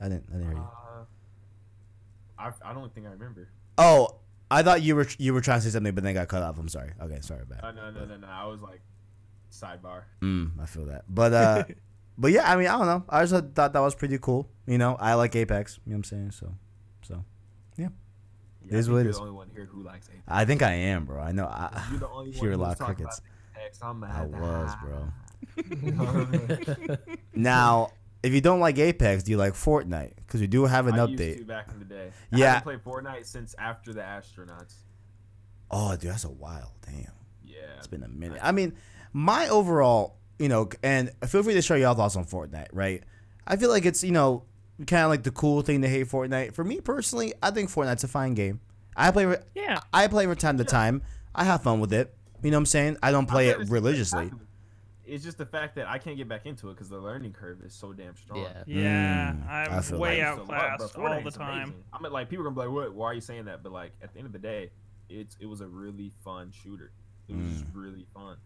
I 0.00 0.08
didn't, 0.08 0.24
I 0.30 0.32
didn't 0.34 0.46
hear 0.48 0.56
you. 0.56 0.62
Uh, 0.62 1.04
I, 2.38 2.70
I 2.70 2.72
don't 2.72 2.92
think 2.94 3.06
I 3.06 3.10
remember. 3.10 3.48
Oh, 3.76 4.16
I 4.50 4.62
thought 4.62 4.82
you 4.82 4.96
were 4.96 5.06
you 5.18 5.32
were 5.32 5.40
trying 5.40 5.60
to 5.60 5.64
say 5.64 5.70
something, 5.70 5.94
but 5.94 6.02
then 6.04 6.14
got 6.14 6.28
cut 6.28 6.42
off. 6.42 6.58
I'm 6.58 6.68
sorry. 6.68 6.92
Okay, 7.00 7.18
sorry 7.20 7.42
about. 7.42 7.62
Uh, 7.64 7.72
no, 7.72 7.90
no, 7.90 8.04
no, 8.04 8.16
no. 8.16 8.26
I 8.26 8.46
was 8.46 8.60
like 8.60 8.80
sidebar. 9.52 10.02
Mm, 10.22 10.60
I 10.60 10.66
feel 10.66 10.86
that. 10.86 11.04
But 11.08 11.32
uh, 11.32 11.64
but 12.18 12.32
yeah, 12.32 12.50
I 12.50 12.56
mean, 12.56 12.66
I 12.66 12.76
don't 12.78 12.86
know. 12.86 13.04
I 13.08 13.24
just 13.24 13.44
thought 13.54 13.72
that 13.72 13.80
was 13.80 13.94
pretty 13.94 14.18
cool. 14.18 14.48
You 14.66 14.78
know, 14.78 14.96
I 14.98 15.14
like 15.14 15.36
Apex. 15.36 15.78
You 15.84 15.92
know 15.92 15.94
what 15.94 15.98
I'm 15.98 16.04
saying? 16.04 16.30
So, 16.32 16.54
so 17.02 17.24
Yeah, 17.76 17.88
It 18.66 18.74
is 18.74 18.88
I 18.88 18.90
think 18.90 18.92
what 18.92 19.06
it 19.06 19.12
the 19.12 19.20
only 19.20 19.32
one 19.32 19.50
here 19.54 19.66
who 19.66 19.82
likes 19.82 20.08
Apex. 20.08 20.22
I 20.26 20.44
think 20.44 20.62
I 20.62 20.72
am, 20.72 21.04
bro. 21.04 21.20
I 21.20 21.32
know. 21.32 21.46
I, 21.46 21.86
You're 21.90 22.00
the 22.00 22.08
only 22.08 22.30
hear 22.32 22.52
a 22.52 22.58
one 22.58 22.68
lot 22.68 22.78
who's 22.78 22.80
of 22.80 22.86
crickets. 22.86 23.18
about 23.18 23.62
Apex. 23.62 23.78
I'm 23.82 24.04
I 24.04 24.24
was, 24.26 24.74
bro. 24.82 25.12
bro. 25.96 26.96
Now, 27.34 27.90
if 28.22 28.32
you 28.32 28.40
don't 28.40 28.60
like 28.60 28.78
Apex, 28.78 29.22
do 29.22 29.30
you 29.30 29.36
like 29.36 29.54
Fortnite? 29.54 30.12
Because 30.16 30.40
we 30.40 30.46
do 30.46 30.64
have 30.66 30.86
an 30.86 30.94
I 30.94 30.98
update. 31.06 31.18
used 31.28 31.38
to 31.40 31.44
back 31.44 31.68
in 31.72 31.78
the 31.78 31.84
day. 31.84 32.10
Yeah. 32.32 32.46
I 32.46 32.48
haven't 32.54 32.62
played 32.82 32.84
Fortnite 32.84 33.26
since 33.26 33.54
after 33.58 33.92
the 33.92 34.00
astronauts. 34.02 34.74
Oh, 35.70 35.92
dude, 35.96 36.10
that's 36.10 36.24
a 36.24 36.28
while. 36.30 36.74
Damn, 36.84 37.12
Yeah. 37.44 37.58
it's 37.78 37.86
been 37.86 38.02
a 38.02 38.08
minute. 38.08 38.40
I 38.42 38.52
mean, 38.52 38.74
my 39.12 39.48
overall, 39.48 40.16
you 40.38 40.48
know, 40.48 40.68
and 40.82 41.10
feel 41.26 41.42
free 41.42 41.54
to 41.54 41.62
share 41.62 41.78
your 41.78 41.94
thoughts 41.94 42.16
on 42.16 42.24
Fortnite. 42.24 42.68
Right? 42.72 43.02
I 43.46 43.56
feel 43.56 43.70
like 43.70 43.84
it's 43.86 44.02
you 44.04 44.12
know 44.12 44.44
kind 44.86 45.04
of 45.04 45.10
like 45.10 45.22
the 45.22 45.30
cool 45.30 45.62
thing 45.62 45.82
to 45.82 45.88
hate 45.88 46.08
Fortnite. 46.08 46.54
For 46.54 46.64
me 46.64 46.80
personally, 46.80 47.32
I 47.42 47.50
think 47.50 47.70
Fortnite's 47.70 48.04
a 48.04 48.08
fine 48.08 48.34
game. 48.34 48.60
I 48.96 49.10
play. 49.12 49.36
Yeah. 49.54 49.80
I 49.92 50.08
play 50.08 50.26
from 50.26 50.36
time 50.36 50.58
to 50.58 50.64
time. 50.64 51.02
I 51.34 51.44
have 51.44 51.62
fun 51.62 51.80
with 51.80 51.92
it. 51.92 52.14
You 52.42 52.50
know 52.50 52.56
what 52.56 52.60
I'm 52.62 52.66
saying? 52.66 52.96
I 53.02 53.12
don't 53.12 53.26
play 53.26 53.48
it 53.48 53.54
understand 53.54 53.70
religiously. 53.72 54.30
Exactly. 55.10 55.14
It's 55.14 55.24
just 55.24 55.38
the 55.38 55.46
fact 55.46 55.74
that 55.76 55.88
I 55.88 55.98
can't 55.98 56.16
get 56.16 56.28
back 56.28 56.46
into 56.46 56.68
it 56.70 56.74
because 56.74 56.88
the 56.88 56.98
learning 56.98 57.32
curve 57.32 57.60
is 57.62 57.74
so 57.74 57.92
damn 57.92 58.16
strong. 58.16 58.40
Yeah. 58.40 58.62
Yeah, 58.66 59.32
Mm, 59.32 59.48
I 59.48 59.64
I'm 59.92 59.98
way 59.98 60.22
I 60.22 60.30
used 60.32 60.46
to 60.46 60.52
love- 60.52 60.62
outclassed 60.62 60.98
all 60.98 61.22
the 61.22 61.30
time. 61.30 61.62
amazing. 61.64 61.84
I 61.92 62.02
mean, 62.02 62.12
like 62.12 62.28
people 62.28 62.46
are 62.46 62.50
gonna 62.50 62.62
be 62.62 62.66
like, 62.68 62.86
"What? 62.88 62.94
Why 62.94 63.06
are 63.06 63.14
you 63.14 63.20
saying 63.20 63.44
that?" 63.46 63.62
But 63.62 63.72
like 63.72 63.92
at 64.02 64.12
the 64.12 64.18
end 64.18 64.26
of 64.26 64.32
the 64.32 64.38
day, 64.38 64.70
it's 65.08 65.36
it 65.40 65.46
was 65.46 65.60
a 65.60 65.66
really 65.68 66.10
fun 66.24 66.50
shooter. 66.52 66.92
It 67.28 67.36
was 67.36 67.46
just 67.60 67.64
really 67.74 68.06
fun. 68.14 68.36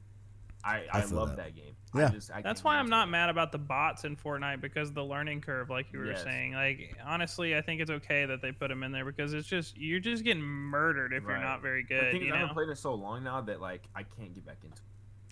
I 0.67 0.77
Mm. 0.79 0.87
I 0.95 1.01
I, 1.01 1.05
love 1.07 1.29
that. 1.29 1.37
that, 1.37 1.55
game. 1.55 1.77
Yeah. 1.95 2.07
I 2.07 2.09
just, 2.09 2.31
I 2.31 2.41
That's 2.41 2.65
why 2.65 2.77
I'm 2.79 2.89
not 2.89 3.09
it. 3.09 3.11
mad 3.11 3.29
about 3.29 3.53
the 3.53 3.59
bots 3.59 4.05
in 4.05 4.17
Fortnite 4.17 4.63
because 4.63 4.93
the 4.93 5.05
learning 5.05 5.43
curve, 5.43 5.69
like 5.69 5.93
you 5.93 5.99
were 5.99 6.07
Yes. 6.13 6.23
saying. 6.23 6.53
Like 6.55 6.97
honestly, 7.05 7.55
I 7.55 7.61
think 7.61 7.83
it's 7.83 7.91
okay 7.91 8.25
that 8.25 8.41
they 8.41 8.51
put 8.51 8.69
them 8.69 8.83
in 8.83 8.91
there 8.91 9.05
because 9.05 9.35
it's 9.35 9.47
just 9.47 9.77
you're 9.77 10.01
just 10.01 10.25
getting 10.25 10.43
murdered 10.43 11.13
if 11.13 11.23
you're 11.25 11.37
not 11.39 11.61
very 11.61 11.83
good. 11.83 12.05
I 12.05 12.11
think 12.13 12.25
You 12.25 12.35
I've 12.35 12.51
played 12.51 12.71
it 12.71 12.79
so 12.79 12.95
long 12.95 13.23
now 13.25 13.43
that 13.43 13.61
like 13.61 13.83
I 13.95 14.05
can't 14.05 14.35
get 14.35 14.47
back 14.47 14.57
into. 14.65 14.77
it. 14.77 14.83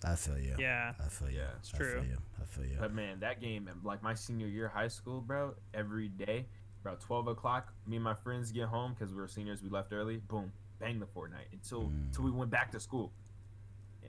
I 0.05 0.15
feel 0.15 0.37
you. 0.37 0.55
Yeah. 0.59 0.93
I 0.99 1.07
feel 1.09 1.29
you. 1.29 1.37
Yeah, 1.39 1.43
it's 1.59 1.73
I 1.73 1.77
true. 1.77 1.93
feel 1.93 2.03
you. 2.05 2.17
I 2.41 2.45
feel 2.45 2.65
you. 2.65 2.77
But 2.79 2.93
man, 2.93 3.19
that 3.21 3.39
game, 3.41 3.69
like 3.83 4.03
my 4.03 4.13
senior 4.13 4.47
year 4.47 4.67
high 4.67 4.87
school, 4.89 5.21
bro, 5.21 5.53
every 5.73 6.09
day, 6.09 6.45
about 6.83 6.99
12 7.01 7.27
o'clock, 7.27 7.71
me 7.87 7.95
and 7.97 8.03
my 8.03 8.13
friends 8.13 8.51
get 8.51 8.65
home 8.67 8.93
because 8.93 9.13
we 9.13 9.21
were 9.21 9.27
seniors, 9.27 9.61
we 9.63 9.69
left 9.69 9.93
early. 9.93 10.17
Boom, 10.17 10.51
bang 10.79 10.99
the 10.99 11.05
Fortnite 11.05 11.51
until 11.53 11.83
Mm. 11.83 12.07
until 12.07 12.23
we 12.25 12.31
went 12.31 12.51
back 12.51 12.71
to 12.71 12.79
school. 12.79 13.11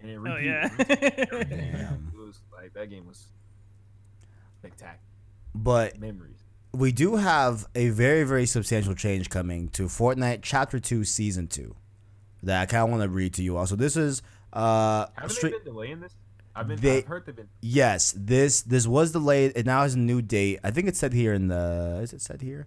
and 0.03 0.11
it 0.11 0.19
Oh 0.19 0.37
yeah. 0.37 0.69
Damn. 0.79 2.11
It 2.13 2.19
was 2.19 2.41
like 2.53 2.75
that 2.75 2.91
game 2.91 3.07
was 3.07 3.27
spectacular. 4.59 4.99
But 5.55 5.99
Memories. 6.01 6.43
we 6.73 6.91
do 6.93 7.17
have 7.17 7.67
a 7.75 7.91
very 7.91 8.25
very 8.25 8.47
substantial 8.47 8.95
change 8.95 9.31
coming 9.31 9.69
to 9.71 9.85
Fortnite 9.85 10.41
Chapter 10.43 10.81
Two 10.81 11.05
Season 11.05 11.47
Two 11.47 11.77
that 12.43 12.61
I 12.63 12.67
kind 12.67 12.83
of 12.85 12.91
want 12.91 13.03
to 13.03 13.09
read 13.09 13.35
to 13.35 13.43
you 13.43 13.57
all. 13.57 13.67
So 13.67 13.77
this 13.77 13.97
is 13.97 14.21
uh 14.55 15.07
Haven't 15.15 15.43
they 15.43 15.51
been 15.51 15.65
delaying 15.65 16.01
this? 16.01 16.15
I've 16.57 16.69
been. 16.69 16.79
They- 16.81 16.99
I've 16.99 17.07
heard 17.07 17.27
they've 17.27 17.35
been. 17.37 17.49
Yes, 17.61 18.15
this 18.17 18.63
this 18.63 18.87
was 18.87 19.13
delayed. 19.13 19.53
It 19.57 19.67
now 19.67 19.83
has 19.83 19.95
a 19.95 19.99
new 19.99 20.23
date. 20.23 20.61
I 20.63 20.71
think 20.71 20.87
it 20.89 20.97
said 20.97 21.13
here 21.13 21.35
in 21.35 21.49
the. 21.49 22.01
Is 22.03 22.13
it 22.13 22.23
said 22.23 22.41
here? 22.43 22.67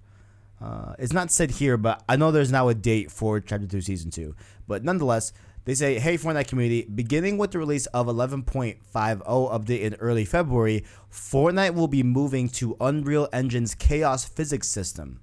Uh, 0.59 0.93
it's 0.99 1.13
not 1.13 1.31
said 1.31 1.51
here, 1.51 1.77
but 1.77 2.03
I 2.09 2.15
know 2.15 2.31
there's 2.31 2.51
now 2.51 2.67
a 2.67 2.73
date 2.73 3.11
for 3.11 3.39
Chapter 3.39 3.67
Two, 3.67 3.79
Season 3.81 4.11
Two. 4.11 4.35
But 4.67 4.83
nonetheless, 4.83 5.31
they 5.65 5.75
say, 5.75 5.99
"Hey, 5.99 6.17
Fortnite 6.17 6.47
community, 6.47 6.81
beginning 6.93 7.37
with 7.37 7.51
the 7.51 7.59
release 7.59 7.85
of 7.87 8.07
11.50 8.07 8.81
update 9.23 9.81
in 9.81 9.93
early 9.95 10.25
February, 10.25 10.83
Fortnite 11.11 11.75
will 11.75 11.87
be 11.87 12.03
moving 12.03 12.49
to 12.49 12.75
Unreal 12.81 13.29
Engine's 13.31 13.75
Chaos 13.75 14.25
Physics 14.25 14.67
system." 14.67 15.21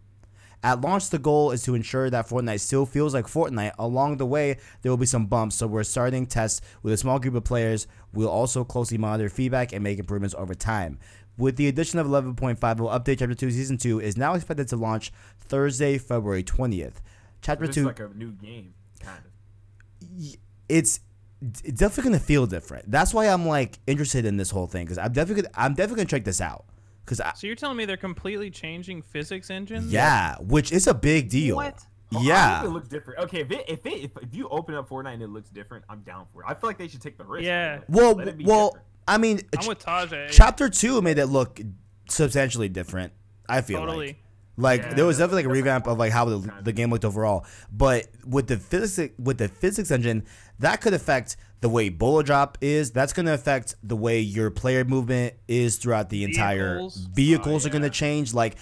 At 0.64 0.80
launch, 0.80 1.10
the 1.10 1.18
goal 1.18 1.50
is 1.50 1.62
to 1.64 1.74
ensure 1.74 2.08
that 2.08 2.26
Fortnite 2.26 2.60
still 2.60 2.86
feels 2.86 3.12
like 3.12 3.26
Fortnite. 3.26 3.72
Along 3.78 4.16
the 4.16 4.24
way, 4.24 4.56
there 4.80 4.90
will 4.90 4.96
be 4.96 5.04
some 5.04 5.26
bumps, 5.26 5.56
so 5.56 5.66
we're 5.66 5.84
starting 5.84 6.24
tests 6.24 6.62
with 6.82 6.94
a 6.94 6.96
small 6.96 7.18
group 7.18 7.34
of 7.34 7.44
players. 7.44 7.86
We'll 8.14 8.30
also 8.30 8.64
closely 8.64 8.96
monitor 8.96 9.28
feedback 9.28 9.74
and 9.74 9.84
make 9.84 9.98
improvements 9.98 10.34
over 10.38 10.54
time. 10.54 10.98
With 11.36 11.56
the 11.56 11.68
addition 11.68 11.98
of 11.98 12.06
11.50, 12.06 12.56
Update 12.58 13.18
Chapter 13.18 13.34
2 13.34 13.50
Season 13.50 13.76
2 13.76 14.00
is 14.00 14.16
now 14.16 14.32
expected 14.32 14.66
to 14.68 14.76
launch 14.76 15.12
Thursday, 15.38 15.98
February 15.98 16.42
20th. 16.42 16.94
Chapter 17.42 17.66
This 17.66 17.74
2 17.74 17.80
is 17.80 17.86
like 17.86 18.00
a 18.00 18.08
new 18.14 18.32
game, 18.32 18.72
kind 19.00 19.18
of. 19.18 20.36
it's 20.70 21.00
it's 21.42 21.78
definitely 21.78 22.12
gonna 22.12 22.20
feel 22.20 22.46
different. 22.46 22.90
That's 22.90 23.12
why 23.12 23.26
I'm 23.26 23.46
like 23.46 23.78
interested 23.86 24.24
in 24.24 24.38
this 24.38 24.50
whole 24.50 24.66
thing 24.66 24.86
because 24.86 24.96
I'm 24.96 25.12
definitely 25.12 25.42
gonna, 25.42 25.54
I'm 25.54 25.74
definitely 25.74 26.04
gonna 26.04 26.08
check 26.08 26.24
this 26.24 26.40
out 26.40 26.64
because 27.04 27.18
so 27.36 27.46
you're 27.46 27.56
telling 27.56 27.76
me 27.76 27.84
they're 27.84 27.96
completely 27.96 28.50
changing 28.50 29.02
physics 29.02 29.50
engines? 29.50 29.92
yeah, 29.92 30.36
which 30.40 30.72
is 30.72 30.86
a 30.86 30.94
big 30.94 31.28
deal. 31.28 31.56
What? 31.56 31.78
Oh, 32.12 32.16
I 32.16 32.18
hope 32.18 32.26
Yeah, 32.26 32.64
it 32.64 32.68
looks 32.68 32.88
different. 32.88 33.20
Okay, 33.24 33.40
if 33.40 33.50
it, 33.50 33.64
if, 33.68 33.86
it, 33.86 33.92
if 34.04 34.10
if 34.22 34.34
you 34.34 34.48
open 34.48 34.74
up 34.74 34.88
Fortnite 34.88 35.14
and 35.14 35.22
it 35.22 35.28
looks 35.30 35.50
different, 35.50 35.84
I'm 35.88 36.00
down 36.00 36.26
for 36.32 36.42
it. 36.42 36.46
I 36.48 36.54
feel 36.54 36.68
like 36.70 36.78
they 36.78 36.88
should 36.88 37.00
take 37.02 37.18
the 37.18 37.24
risk. 37.24 37.44
Yeah. 37.44 37.80
well, 37.88 38.14
Let 38.14 38.28
it 38.28 38.38
be 38.38 38.44
well, 38.44 38.68
different. 38.70 38.86
I 39.08 39.18
mean, 39.18 39.40
I'm 39.58 39.66
with 39.66 39.84
Tajay. 39.84 40.28
chapter 40.30 40.68
two 40.68 41.00
made 41.02 41.18
it 41.18 41.26
look 41.26 41.60
substantially 42.08 42.68
different. 42.68 43.12
I 43.48 43.60
feel 43.60 43.80
Totally. 43.80 44.06
like. 44.08 44.16
Like 44.56 44.82
Yeah, 44.82 44.94
there 44.94 45.04
was 45.06 45.18
definitely 45.18 45.42
like 45.42 45.50
a 45.50 45.52
revamp 45.54 45.86
of 45.88 45.98
like 45.98 46.12
how 46.12 46.26
the, 46.26 46.52
the 46.62 46.72
game 46.72 46.88
looked 46.90 47.04
overall, 47.04 47.44
but 47.72 48.06
with 48.24 48.46
the 48.46 48.56
physics 48.56 49.12
with 49.18 49.38
the 49.38 49.48
physics 49.48 49.90
engine, 49.90 50.24
that 50.60 50.80
could 50.80 50.94
affect 50.94 51.36
the 51.64 51.70
way 51.70 51.88
bullet 51.88 52.26
drop 52.26 52.58
is. 52.60 52.90
That's 52.90 53.14
going 53.14 53.24
to 53.24 53.32
affect 53.32 53.74
the 53.82 53.96
way 53.96 54.20
your 54.20 54.50
player 54.50 54.84
movement 54.84 55.32
is 55.48 55.78
throughout 55.78 56.10
the 56.10 56.22
entire 56.22 56.74
Vehicles. 56.74 56.96
vehicles 57.14 57.64
Oh, 57.64 57.68
are 57.68 57.72
going 57.72 57.82
to 57.84 57.88
change. 57.88 58.34
Like 58.34 58.56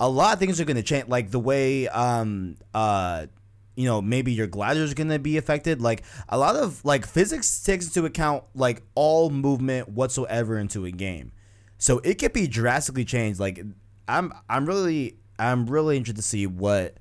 a 0.00 0.08
lot 0.08 0.32
of 0.32 0.40
things 0.40 0.60
are 0.60 0.64
going 0.64 0.76
to 0.76 0.82
change. 0.82 1.06
Like 1.06 1.30
the 1.30 1.38
way 1.38 1.86
um 1.86 2.56
uh 2.74 3.26
you 3.76 3.84
know 3.84 4.02
maybe 4.02 4.32
your 4.32 4.48
gliders 4.48 4.90
are 4.90 4.96
going 4.96 5.08
to 5.10 5.20
be 5.20 5.36
affected. 5.36 5.80
Like 5.80 6.02
a 6.28 6.36
lot 6.36 6.56
of 6.56 6.84
like 6.84 7.06
physics 7.06 7.62
takes 7.62 7.86
into 7.86 8.04
account 8.04 8.42
like 8.56 8.82
all 8.96 9.30
movement 9.30 9.90
whatsoever 9.90 10.58
into 10.58 10.84
a 10.84 10.90
game. 10.90 11.30
So 11.78 12.00
it 12.00 12.14
could 12.14 12.32
be 12.32 12.48
drastically 12.48 13.04
changed. 13.04 13.38
Like 13.38 13.62
I'm 14.08 14.32
I'm 14.50 14.66
really 14.66 15.18
I'm 15.38 15.66
really 15.66 15.96
interested 15.96 16.20
to 16.20 16.26
see 16.28 16.48
what 16.48 16.96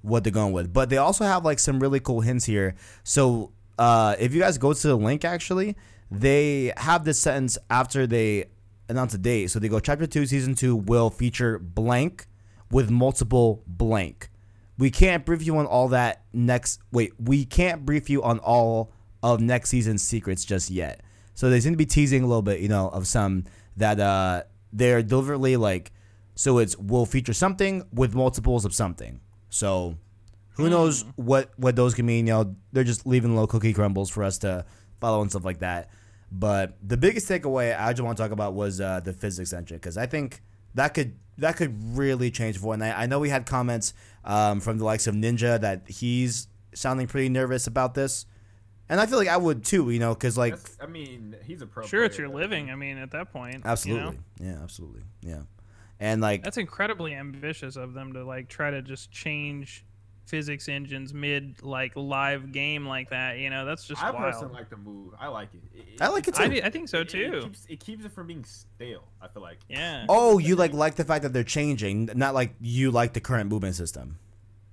what 0.00 0.24
they're 0.24 0.32
going 0.32 0.54
with. 0.54 0.72
But 0.72 0.88
they 0.88 0.96
also 0.96 1.24
have 1.24 1.44
like 1.44 1.58
some 1.58 1.80
really 1.80 2.00
cool 2.00 2.22
hints 2.22 2.46
here. 2.46 2.76
So 3.04 3.52
uh 3.78 4.16
if 4.18 4.34
you 4.34 4.40
guys 4.40 4.58
go 4.58 4.72
to 4.72 4.88
the 4.88 4.96
link 4.96 5.24
actually, 5.24 5.76
they 6.10 6.72
have 6.76 7.04
this 7.04 7.20
sentence 7.20 7.58
after 7.70 8.06
they 8.06 8.46
announce 8.88 9.14
a 9.14 9.18
date. 9.18 9.50
So 9.50 9.58
they 9.58 9.68
go 9.68 9.80
chapter 9.80 10.06
two, 10.06 10.26
season 10.26 10.54
two 10.54 10.76
will 10.76 11.10
feature 11.10 11.58
blank 11.58 12.26
with 12.70 12.90
multiple 12.90 13.62
blank. 13.66 14.30
We 14.78 14.90
can't 14.90 15.24
brief 15.24 15.44
you 15.44 15.56
on 15.56 15.66
all 15.66 15.88
that 15.88 16.24
next 16.32 16.80
wait, 16.92 17.12
we 17.18 17.44
can't 17.44 17.84
brief 17.84 18.10
you 18.10 18.22
on 18.22 18.38
all 18.40 18.92
of 19.22 19.40
next 19.40 19.70
season's 19.70 20.02
secrets 20.02 20.44
just 20.44 20.70
yet. 20.70 21.02
So 21.34 21.50
they 21.50 21.60
seem 21.60 21.72
to 21.72 21.78
be 21.78 21.86
teasing 21.86 22.22
a 22.22 22.26
little 22.26 22.42
bit, 22.42 22.60
you 22.60 22.68
know, 22.68 22.88
of 22.88 23.06
some 23.06 23.44
that 23.76 24.00
uh 24.00 24.44
they're 24.72 25.02
deliberately 25.02 25.56
like 25.56 25.92
so 26.34 26.58
it's 26.58 26.76
will 26.76 27.06
feature 27.06 27.32
something 27.32 27.82
with 27.92 28.14
multiples 28.14 28.64
of 28.64 28.74
something. 28.74 29.20
So 29.48 29.96
who 30.56 30.70
knows 30.70 31.04
what 31.16 31.50
what 31.56 31.76
those 31.76 31.94
can 31.94 32.06
mean? 32.06 32.26
You 32.26 32.32
know, 32.32 32.56
they're 32.72 32.84
just 32.84 33.06
leaving 33.06 33.32
little 33.32 33.46
cookie 33.46 33.72
crumbles 33.72 34.10
for 34.10 34.22
us 34.22 34.38
to 34.38 34.64
follow 35.00 35.20
and 35.20 35.30
stuff 35.30 35.44
like 35.44 35.58
that. 35.60 35.90
But 36.32 36.76
the 36.82 36.96
biggest 36.96 37.28
takeaway 37.28 37.78
I 37.78 37.92
just 37.92 38.02
want 38.02 38.16
to 38.16 38.22
talk 38.22 38.32
about 38.32 38.54
was 38.54 38.80
uh, 38.80 39.00
the 39.00 39.12
physics 39.12 39.52
engine 39.52 39.76
because 39.76 39.96
I 39.96 40.06
think 40.06 40.42
that 40.74 40.94
could 40.94 41.16
that 41.38 41.56
could 41.56 41.96
really 41.96 42.30
change 42.30 42.58
Fortnite. 42.58 42.96
I 42.96 43.06
know 43.06 43.18
we 43.18 43.28
had 43.28 43.46
comments 43.46 43.92
um, 44.24 44.60
from 44.60 44.78
the 44.78 44.84
likes 44.84 45.06
of 45.06 45.14
Ninja 45.14 45.60
that 45.60 45.88
he's 45.88 46.48
sounding 46.74 47.06
pretty 47.06 47.28
nervous 47.28 47.66
about 47.66 47.94
this, 47.94 48.26
and 48.88 48.98
I 48.98 49.06
feel 49.06 49.18
like 49.18 49.28
I 49.28 49.36
would 49.36 49.64
too. 49.64 49.90
You 49.90 49.98
know, 49.98 50.14
because 50.14 50.38
like 50.38 50.54
That's, 50.54 50.78
I 50.80 50.86
mean, 50.86 51.36
he's 51.44 51.60
a 51.60 51.66
pro. 51.66 51.86
Sure, 51.86 52.04
it's 52.04 52.18
your 52.18 52.28
living. 52.28 52.70
I 52.70 52.76
mean, 52.76 52.96
at 52.96 53.10
that 53.12 53.30
point, 53.32 53.54
you 53.54 53.60
know? 53.60 53.70
absolutely, 53.70 54.18
yeah, 54.40 54.58
absolutely, 54.62 55.02
yeah, 55.20 55.42
and 56.00 56.22
like 56.22 56.42
That's 56.42 56.56
incredibly 56.56 57.14
ambitious 57.14 57.76
of 57.76 57.92
them 57.92 58.14
to 58.14 58.24
like 58.24 58.48
try 58.48 58.70
to 58.70 58.82
just 58.82 59.10
change 59.10 59.84
physics 60.26 60.68
engines 60.68 61.14
mid 61.14 61.62
like 61.62 61.92
live 61.96 62.52
game 62.52 62.86
like 62.86 63.10
that. 63.10 63.38
You 63.38 63.48
know, 63.50 63.64
that's 63.64 63.86
just 63.86 64.02
I 64.02 64.10
wild. 64.10 64.24
personally 64.32 64.54
like 64.54 64.68
the 64.70 64.76
move. 64.76 65.14
I 65.18 65.28
like 65.28 65.48
it. 65.54 65.62
It- 65.78 66.00
I 66.02 66.08
like 66.08 66.28
it 66.28 66.34
too. 66.34 66.48
do- 66.48 66.60
I 66.62 66.68
think 66.70 66.88
so 66.88 67.00
it- 67.00 67.14
It 67.14 67.30
too. 67.32 67.40
keeps, 67.42 67.66
it 67.68 67.80
keeps 67.80 68.04
it 68.04 68.12
from 68.12 68.26
being 68.26 68.44
stale. 68.44 69.04
I 69.22 69.28
feel 69.28 69.42
like. 69.42 69.58
Yeah. 69.68 70.04
Oh, 70.08 70.38
you 70.38 70.56
like 70.56 70.72
like 70.72 70.96
the 70.96 71.04
fact 71.04 71.22
that 71.22 71.32
they're 71.32 71.44
changing, 71.44 72.10
not 72.14 72.34
like 72.34 72.54
you 72.60 72.90
like 72.90 73.12
the 73.14 73.20
current 73.20 73.48
movement 73.50 73.76
system. 73.76 74.18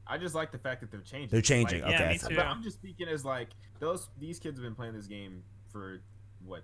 I 0.05 0.17
just 0.17 0.35
like 0.35 0.51
the 0.51 0.57
fact 0.57 0.81
that 0.81 0.91
they're 0.91 0.99
changing. 1.01 1.29
They're 1.29 1.41
changing. 1.41 1.81
Like, 1.81 1.91
Yeah, 1.91 1.95
okay. 2.01 2.09
me 2.09 2.19
I 2.23 2.27
too. 2.29 2.35
But 2.35 2.45
I'm 2.47 2.61
just 2.61 2.77
speaking 2.77 3.07
as 3.07 3.23
like 3.23 3.49
those 3.79 4.09
these 4.19 4.39
kids 4.39 4.57
have 4.59 4.63
been 4.63 4.75
playing 4.75 4.93
this 4.93 5.07
game 5.07 5.43
for 5.71 6.01
what 6.43 6.63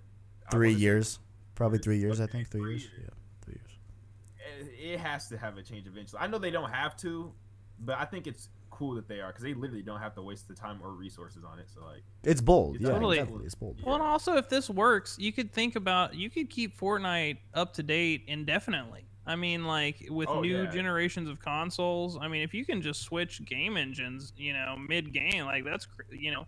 Three 0.50 0.68
wanna 0.68 0.78
say- 0.78 0.82
years, 0.82 1.18
probably 1.54 1.78
three 1.78 1.98
years. 1.98 2.20
I 2.20 2.26
think 2.26 2.48
three 2.48 2.60
three 2.60 2.70
years. 2.72 2.82
years. 2.82 2.92
Yeah, 3.04 3.14
three 3.44 3.54
years. 3.54 4.68
It, 4.82 4.92
it 4.94 5.00
has 5.00 5.28
to 5.28 5.38
have 5.38 5.56
a 5.56 5.62
change 5.62 5.86
eventually. 5.86 6.20
I 6.20 6.26
know 6.26 6.38
they 6.38 6.50
don't 6.50 6.70
have 6.70 6.96
to, 6.98 7.32
but 7.78 7.96
I 7.98 8.04
think 8.04 8.26
it's 8.26 8.48
cool 8.80 8.94
that 8.94 9.06
they 9.06 9.20
are 9.20 9.28
because 9.28 9.42
they 9.44 9.52
literally 9.52 9.82
don't 9.82 10.00
have 10.00 10.14
to 10.14 10.22
waste 10.22 10.48
the 10.48 10.54
time 10.54 10.80
or 10.82 10.90
resources 10.92 11.44
on 11.44 11.58
it. 11.58 11.66
So 11.72 11.84
like, 11.84 12.02
It's 12.24 12.40
bold. 12.40 12.76
It's 12.76 12.84
yeah, 12.84 12.92
totally- 12.92 13.18
exactly. 13.18 13.44
It's 13.44 13.54
bold. 13.54 13.76
Well, 13.84 13.94
and 13.96 14.02
also 14.02 14.36
if 14.38 14.48
this 14.48 14.70
works, 14.70 15.16
you 15.18 15.32
could 15.32 15.52
think 15.52 15.76
about 15.76 16.14
you 16.14 16.30
could 16.30 16.48
keep 16.48 16.78
Fortnite 16.78 17.36
up 17.52 17.74
to 17.74 17.82
date 17.82 18.24
indefinitely. 18.26 19.04
I 19.26 19.36
mean, 19.36 19.64
like 19.66 20.06
with 20.10 20.28
Oh, 20.30 20.40
new 20.40 20.62
yeah. 20.62 20.70
generations 20.70 21.28
of 21.28 21.38
consoles. 21.40 22.16
I 22.18 22.26
mean, 22.26 22.42
if 22.42 22.54
you 22.54 22.64
can 22.64 22.80
just 22.80 23.02
switch 23.02 23.44
game 23.44 23.76
engines, 23.76 24.32
you 24.38 24.54
know, 24.54 24.76
mid 24.88 25.12
game, 25.12 25.44
like 25.44 25.64
that's 25.64 25.86
you 26.10 26.30
know, 26.32 26.46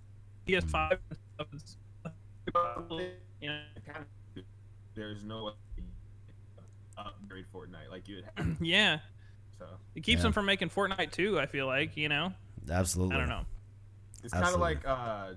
PS5 0.49 0.93
and 1.11 1.19
stuff 1.35 1.47
is 1.55 1.77
you 3.41 3.49
know, 3.51 3.61
there's 4.95 5.23
no 5.23 5.53
upgrade 6.97 7.45
Fortnite 7.55 7.91
like 7.91 8.09
you 8.09 8.17
would 8.17 8.25
have. 8.37 8.57
yeah, 8.61 8.99
So 9.69 9.77
it 9.95 10.03
keeps 10.03 10.19
Yeah. 10.19 10.23
them 10.25 10.33
from 10.33 10.47
making 10.47 10.71
Fortnite 10.71 11.13
too. 11.13 11.39
I 11.39 11.47
feel 11.47 11.67
like 11.67 11.97
you 11.97 12.09
know, 12.09 12.33
Absolutely. 12.71 13.17
I 13.17 13.21
don't 13.21 13.29
know. 13.29 13.45
it's 14.25 14.33
kind 14.33 14.55
of 14.55 14.61
like 14.61 14.87
uh. 14.87 15.33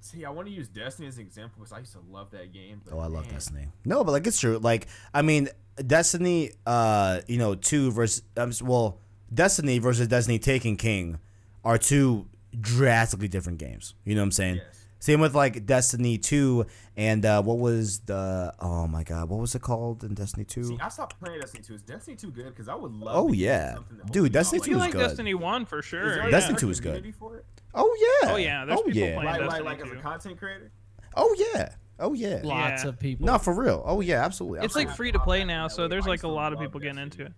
See, 0.00 0.26
I 0.26 0.30
want 0.30 0.46
to 0.48 0.52
use 0.52 0.68
Destiny 0.68 1.08
as 1.08 1.16
an 1.16 1.22
example 1.22 1.54
because 1.60 1.72
I 1.72 1.78
used 1.78 1.92
to 1.92 2.00
love 2.10 2.30
that 2.32 2.52
game. 2.52 2.82
But 2.84 2.92
Oh, 2.94 2.98
I 2.98 3.06
love 3.06 3.24
man, 3.24 3.32
Destiny. 3.34 3.68
No, 3.86 4.04
but 4.04 4.12
like 4.12 4.26
it's 4.26 4.38
true. 4.38 4.58
Like 4.58 4.86
I 5.14 5.22
mean, 5.22 5.48
Destiny. 5.86 6.50
Uh, 6.66 7.20
you 7.26 7.38
know, 7.38 7.54
two 7.54 7.90
versus 7.90 8.22
um, 8.36 8.52
well, 8.62 8.98
Destiny 9.32 9.78
versus 9.78 10.06
Destiny 10.08 10.38
Taken 10.38 10.76
King 10.76 11.18
are 11.64 11.78
two 11.78 12.26
drastically 12.60 13.28
different 13.28 13.58
games. 13.58 13.94
You 14.04 14.14
know 14.14 14.20
what 14.20 14.24
I'm 14.26 14.32
saying? 14.32 14.56
Yes. 14.56 14.73
Same 15.04 15.20
with 15.20 15.34
like 15.34 15.66
Destiny 15.66 16.16
two 16.16 16.64
and 16.96 17.26
uh, 17.26 17.42
what 17.42 17.58
was 17.58 17.98
the 18.06 18.54
oh 18.58 18.86
my 18.86 19.02
god, 19.02 19.28
what 19.28 19.38
was 19.38 19.54
it 19.54 19.60
called 19.60 20.02
in 20.02 20.14
Destiny 20.14 20.46
two? 20.46 20.64
See, 20.64 20.78
I 20.80 20.88
stopped 20.88 21.20
playing 21.20 21.40
Destiny 21.40 21.62
2. 21.62 21.74
Is 21.74 21.82
Destiny 21.82 22.16
2 22.16 22.30
good? 22.30 22.46
Because 22.46 22.70
I 22.70 22.74
would 22.74 22.90
love. 22.90 23.14
Oh, 23.14 23.28
to 23.28 23.36
yeah. 23.36 23.76
Dude, 24.10 24.32
Destiny 24.32 24.60
off. 24.60 24.64
2 24.64 24.70
You 24.70 24.76
was 24.78 24.84
like 24.86 24.92
good. 24.92 25.00
Destiny 25.00 25.34
One 25.34 25.66
for 25.66 25.82
sure. 25.82 26.16
yeah. 26.16 26.30
Destiny 26.30 26.58
2 26.58 26.70
is 26.70 26.80
good. 26.80 26.84
community 26.94 27.12
for 27.12 27.36
it? 27.36 27.44
Oh 27.74 28.18
yeah. 28.22 28.32
Oh, 28.32 28.36
yeah, 28.36 28.64
there's 28.64 28.78
oh 28.80 28.82
people 28.82 28.98
yeah. 29.02 29.20
playing 29.20 29.26
Like, 29.26 29.40
like, 29.40 29.50
Destiny 29.50 29.68
like 29.68 29.80
as 29.82 29.92
a 29.92 29.96
content 29.96 30.38
creator? 30.38 30.70
Oh 31.16 31.36
yeah. 31.54 31.74
Oh 32.00 32.14
yeah. 32.14 32.40
Lots 32.42 32.84
Yeah. 32.84 32.88
of 32.88 32.98
people. 32.98 33.26
No, 33.26 33.36
for 33.36 33.52
real. 33.52 33.82
Oh 33.84 34.00
yeah, 34.00 34.24
absolutely. 34.24 34.64
It's 34.64 34.74
like 34.74 34.88
free 34.88 35.12
to 35.12 35.18
play 35.18 35.44
now, 35.44 35.68
so 35.68 35.86
there's 35.86 36.06
like 36.06 36.22
a 36.22 36.28
lot 36.28 36.54
of 36.54 36.60
love 36.60 36.66
people 36.68 36.80
getting 36.80 37.02
into 37.02 37.26
it. 37.26 37.32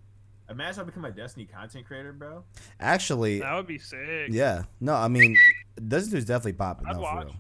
Imagine 0.49 0.83
I 0.83 0.85
become 0.85 1.05
a 1.05 1.11
Destiny 1.11 1.47
content 1.47 1.85
creator, 1.85 2.13
bro. 2.13 2.45
actually 2.79 3.41
That 3.41 3.55
would 3.57 3.67
be 3.67 3.81
sick. 3.81 4.29
Yeah. 4.31 4.63
No, 4.79 4.95
I 4.95 5.09
mean, 5.09 5.37
Destiny 5.89 6.13
2 6.13 6.17
is 6.19 6.25
definitely 6.27 6.53
popping. 6.53 6.87
I'd 6.87 6.95
no, 6.95 7.03
watch. 7.03 7.23
for 7.23 7.27
real. 7.27 7.37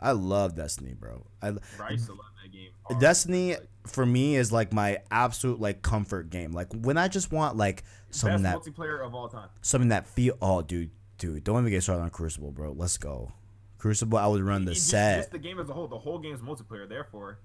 I 0.00 0.12
love 0.12 0.54
Destiny, 0.54 0.94
bro. 0.94 1.26
I 1.42 1.52
I 1.82 1.90
used 1.90 2.06
to 2.06 2.12
love 2.12 2.26
that 2.42 2.52
game. 2.52 2.70
hard. 2.84 3.00
Destiny 3.00 3.56
for 3.86 4.04
me 4.04 4.36
is 4.36 4.52
like 4.52 4.72
my 4.72 4.98
absolute 5.10 5.60
like 5.60 5.82
comfort 5.82 6.30
game. 6.30 6.52
Like 6.52 6.72
when 6.72 6.98
I 6.98 7.08
just 7.08 7.32
want 7.32 7.56
like 7.56 7.84
something 8.10 8.42
best 8.42 8.64
that 8.64 8.74
multiplayer 8.74 9.04
of 9.04 9.14
all 9.14 9.28
time. 9.28 9.48
something 9.62 9.88
that 9.90 10.06
feel 10.06 10.36
oh 10.42 10.62
dude, 10.62 10.90
dude, 11.18 11.44
don't 11.44 11.60
even 11.60 11.70
get 11.70 11.82
started 11.82 12.02
on 12.02 12.10
Crucible, 12.10 12.50
bro. 12.52 12.72
Let's 12.72 12.96
go. 12.98 13.32
Crucible, 13.78 14.18
I 14.18 14.26
would 14.26 14.42
run 14.42 14.64
the 14.64 14.74
just, 14.74 14.88
set. 14.88 15.18
Just 15.18 15.32
the 15.32 15.38
game 15.38 15.60
as 15.60 15.68
a 15.68 15.72
whole. 15.72 15.86
The 15.86 15.98
whole 15.98 16.18
game's 16.18 16.40
multiplayer. 16.40 16.88
Therefore, 16.88 17.38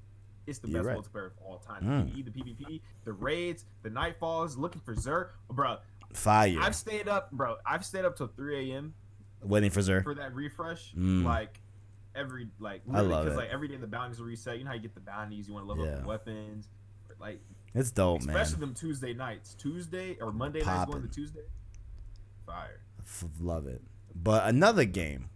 it's 0.48 0.60
the 0.60 0.70
You're 0.70 0.84
best 0.84 0.96
right. 0.96 0.98
multiplayer 0.98 1.26
of 1.28 1.34
all 1.46 1.60
time. 1.60 1.84
Mm. 1.84 2.26
The 2.26 2.32
PvE, 2.32 2.58
the 2.58 2.66
PvP, 2.66 2.82
the 3.04 3.14
raids, 3.14 3.66
the 3.84 3.90
nightfalls, 3.90 4.58
looking 4.58 4.82
for 4.82 4.96
Xur. 4.96 5.30
Bro, 5.50 5.78
Fire. 6.14 6.58
I've 6.62 6.76
stayed 6.76 7.08
up, 7.08 7.32
bro. 7.32 7.58
I've 7.66 7.86
stayed 7.86 8.06
up 8.06 8.16
till 8.18 8.28
3 8.28 8.72
a.m. 8.72 8.94
Waiting 9.44 9.70
for 9.72 9.82
Xur. 9.82 10.04
for 10.04 10.16
that 10.16 10.34
refresh. 10.36 10.94
Mm. 10.94 11.24
Like 11.24 11.60
every 12.16 12.48
like 12.60 12.82
I 12.92 13.02
love 13.02 13.26
because 13.26 13.38
it. 13.38 13.42
like 13.42 13.50
every 13.52 13.68
day 13.68 13.78
the 13.78 13.88
bounties 13.88 14.20
will 14.20 14.26
reset. 14.28 14.58
You 14.58 14.64
know 14.64 14.70
how 14.72 14.76
you 14.76 14.82
get 14.82 14.94
the 14.96 15.00
bounties. 15.02 15.48
You 15.48 15.54
want 15.54 15.66
to 15.66 15.70
level 15.70 15.84
up 15.86 15.90
Yeah. 15.90 15.98
your 16.00 16.08
weapons. 16.08 16.68
Like 17.20 17.42
It's 17.76 17.92
dope, 17.92 18.24
man. 18.24 18.36
especially 18.36 18.60
them 18.62 18.74
Tuesday 18.74 19.14
nights. 19.14 19.54
Tuesday 19.56 20.18
or 20.20 20.32
Monday 20.32 20.64
nights 20.64 20.90
going 20.92 21.04
to 21.04 21.08
Tuesday. 21.08 21.44
Fire. 22.46 22.80
Love 23.40 23.68
it. 23.68 23.82
But 24.16 24.48
another 24.48 24.86
game 24.86 25.30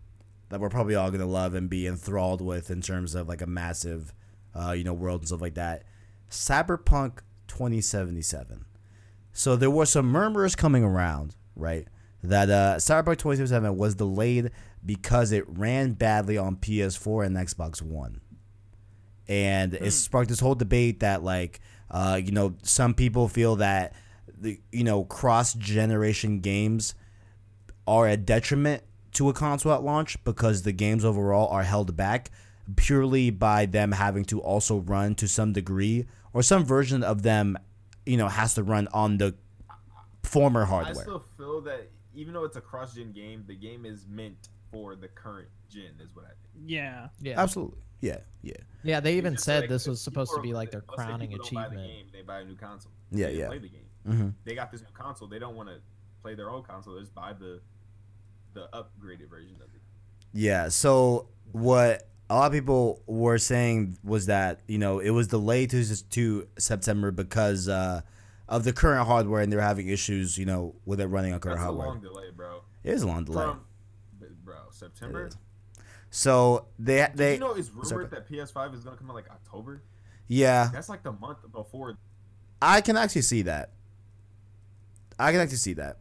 that 0.49 0.59
we're 0.59 0.69
probably 0.69 0.95
all 0.95 1.11
gonna 1.11 1.26
love 1.26 1.53
and 1.53 1.69
be 1.69 1.88
enthralled 1.88 2.41
with 2.41 2.69
in 2.71 2.82
terms 2.82 3.15
of 3.15 3.28
like 3.28 3.41
a 3.41 3.47
massive, 3.47 4.13
uh, 4.53 4.71
you 4.71 4.84
know, 4.84 4.93
world 4.93 5.21
and 5.21 5.28
stuff 5.28 5.41
like 5.41 5.55
that. 5.55 5.84
Cyberpunk 6.30 7.19
2077. 7.47 8.65
So 9.34 9.55
there 9.55 9.69
were 9.69 9.86
some 9.86 10.07
murmurs 10.07 10.55
coming 10.55 10.84
around, 10.84 11.36
right? 11.55 11.88
That 12.28 12.49
uh, 12.49 12.76
Cyberpunk 12.78 13.17
2077 13.17 13.78
was 13.78 13.95
delayed 13.95 14.51
because 14.86 15.32
it 15.32 15.45
ran 15.47 15.93
badly 15.93 16.38
on 16.38 16.57
PS4 16.57 17.26
and 17.26 17.36
Xbox 17.38 17.82
One, 17.82 18.21
and 19.28 19.73
it 19.73 19.91
sparked 19.91 20.30
this 20.30 20.39
whole 20.39 20.55
debate 20.55 20.99
that 21.01 21.23
like, 21.23 21.59
uh, 21.91 22.19
you 22.23 22.32
know, 22.32 22.55
some 22.63 22.93
people 22.93 23.28
feel 23.28 23.57
that 23.57 23.93
the 24.38 24.59
you 24.71 24.84
know 24.84 25.05
cross 25.05 25.53
generation 25.53 26.39
games 26.39 26.93
are 27.88 28.07
a 28.07 28.17
detriment 28.17 28.84
to 29.13 29.30
a 29.30 29.34
console 29.34 29.71
at 29.71 29.84
launch 29.84 30.21
because 30.23 30.63
the 30.63 30.71
games 30.71 31.05
overall 31.05 31.47
are 31.49 31.63
held 31.63 31.95
back 31.95 32.32
purely 32.76 33.30
by 33.30 33.65
them 33.65 33.91
having 33.91 34.26
to 34.26 34.41
also 34.41 34.78
run 34.80 35.13
to 35.15 35.28
some 35.28 35.53
degree 35.53 36.05
or 36.34 36.41
some 36.41 36.65
version 36.65 37.03
of 37.03 37.21
them 37.21 37.57
you 38.05 38.17
know 38.17 38.28
has 38.28 38.55
to 38.55 38.63
run 38.63 38.88
on 38.91 39.17
the 39.19 39.34
former 40.23 40.63
I 40.63 40.65
hardware. 40.65 41.03
still 41.03 41.23
feel 41.38 41.61
that 41.61 41.89
even 42.16 42.34
though 42.34 42.43
it's 42.43 42.57
a 42.57 42.61
cross-gen 42.61 43.11
game, 43.11 43.43
the 43.47 43.55
game 43.55 43.86
is 43.86 44.05
meant 44.07 44.49
for 44.72 44.95
the 44.95 45.07
current 45.07 45.47
gen. 45.70 45.91
Is 46.01 46.16
what 46.16 46.26
I 46.26 46.30
think. 46.30 46.66
Yeah. 46.66 47.07
Yeah. 47.22 47.39
absolutely 47.41 47.80
yeah 48.01 48.18
yeah 48.41 48.53
Yeah, 48.84 48.99
they 48.99 49.16
even 49.18 49.38
said 49.38 49.61
like, 49.61 49.70
this 49.70 49.88
was 49.88 50.01
supposed 50.01 50.34
to 50.36 50.41
be 50.41 50.53
like 50.53 50.70
their 50.70 50.82
crowning 50.82 51.30
people 51.32 51.45
don't 51.45 51.53
buy 51.55 51.61
the 51.63 51.76
achievement. 51.76 51.88
game, 51.88 52.05
they 52.11 52.22
buy 52.22 52.41
a 52.41 52.43
new 52.43 52.55
console. 52.55 52.91
Yeah, 53.11 53.28
They 53.28 53.32
don't 53.32 53.39
yeah. 53.39 53.47
Play 53.47 53.59
the 53.59 53.70
game. 53.70 53.86
hmm 54.05 54.30
They 54.43 54.53
got 54.55 54.72
this 54.72 54.82
new 54.82 54.88
console. 54.93 55.28
They 55.28 55.39
don't 55.39 55.55
want 55.55 55.70
to 55.70 55.78
play 56.22 56.36
their 56.36 56.49
old 56.49 56.68
console. 56.68 56.95
They 56.95 57.01
just 57.01 57.16
buy 57.16 57.34
the 57.34 57.61
the 58.53 58.70
upgraded 58.74 59.30
version 59.30 59.55
of 59.55 59.74
it. 59.74 59.82
Yeah. 60.34 60.70
So 60.70 61.30
what 61.51 62.07
a 62.30 62.36
lot 62.36 62.47
of 62.47 62.51
people 62.53 63.01
were 63.07 63.38
saying 63.38 63.97
was 64.03 64.26
that 64.28 64.59
you 64.68 64.78
know 64.78 64.99
it 64.99 65.11
was 65.11 65.28
delayed 65.28 65.70
to 65.72 66.03
to 66.11 66.47
September 66.57 67.11
because 67.11 67.70
uh, 67.70 68.01
of 68.48 68.64
the 68.64 68.74
current 68.74 69.08
hardware 69.08 69.41
and 69.41 69.52
they're 69.52 69.62
having 69.62 69.88
issues 69.88 70.38
you 70.38 70.46
know 70.46 70.76
with 70.86 71.00
it 71.02 71.08
running 71.08 71.34
on 71.34 71.39
current 71.39 71.60
hardware. 71.60 71.88
That's 71.88 72.04
a 72.04 72.08
long 72.08 72.14
delay, 72.14 72.32
bro. 72.36 72.62
it 72.84 72.93
is 72.93 73.02
a 73.04 73.08
long 73.08 73.24
delay. 73.26 73.43
From, 73.46 73.66
bro, 74.43 74.56
September. 74.72 75.30
So 76.10 76.68
they 76.80 76.98
Did 76.98 77.18
they 77.18 77.34
you 77.34 77.39
know 77.39 77.54
it's 77.54 77.70
Sorry. 77.84 78.06
rumored 78.06 78.12
that 78.12 78.30
PS5 78.30 78.74
is 78.76 78.84
gonna 78.84 78.98
come 78.98 79.10
out 79.10 79.16
like 79.16 79.30
October? 79.30 79.82
yeah 80.28 80.70
That's 80.72 80.89
like 80.89 81.04
the 81.04 81.12
month 81.12 81.39
before. 81.52 81.98
I 82.62 82.82
can 82.82 82.98
actually 82.98 83.22
see 83.24 83.43
that. 83.43 83.72
I 85.20 85.32
can 85.32 85.41
actually 85.41 85.58
see 85.58 85.74
that. 85.74 85.98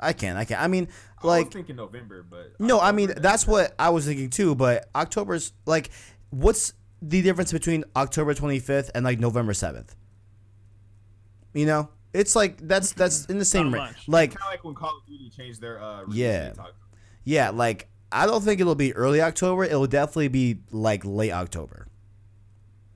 I 0.00 0.12
can. 0.12 0.36
I 0.36 0.44
can. 0.44 0.58
I 0.60 0.68
mean, 0.68 0.88
like. 1.22 1.40
I 1.40 1.44
was 1.46 1.52
thinking 1.54 1.76
November, 1.76 2.22
but 2.28 2.52
No, 2.60 2.78
I 2.80 2.92
mean 2.92 3.08
October, 3.10 3.20
that's 3.20 3.46
what 3.46 3.74
I 3.78 3.90
was 3.90 4.06
thinking 4.06 4.30
too. 4.30 4.54
But 4.54 4.88
October's 4.94 5.52
like, 5.66 5.90
what's 6.30 6.72
the 7.02 7.20
difference 7.22 7.52
between 7.52 7.84
October 7.96 8.32
twenty 8.34 8.60
fifth 8.60 8.90
and 8.94 9.04
like 9.04 9.18
November 9.18 9.54
seventh? 9.54 9.94
You 11.54 11.66
know, 11.66 11.88
it's 12.12 12.36
like 12.36 12.58
that's 12.66 12.92
that's 12.92 13.26
in 13.26 13.38
the 13.38 13.44
same 13.44 13.72
range. 13.72 13.96
Like, 14.06 14.30
Kind 14.30 14.42
of 14.42 14.50
like 14.50 14.64
when 14.64 14.74
Call 14.74 14.96
of 14.98 15.06
Duty 15.06 15.30
changed 15.30 15.60
their 15.60 15.82
uh. 15.82 16.04
Yeah. 16.10 16.50
date 16.50 16.56
yeah, 17.24 17.50
like 17.50 17.88
I 18.10 18.24
don't 18.26 18.42
think 18.42 18.60
it'll 18.60 18.74
be 18.74 18.94
early 18.94 19.20
October. 19.20 19.64
It'll 19.64 19.86
definitely 19.86 20.28
be 20.28 20.60
like 20.70 21.02
late 21.04 21.32
October. 21.32 21.86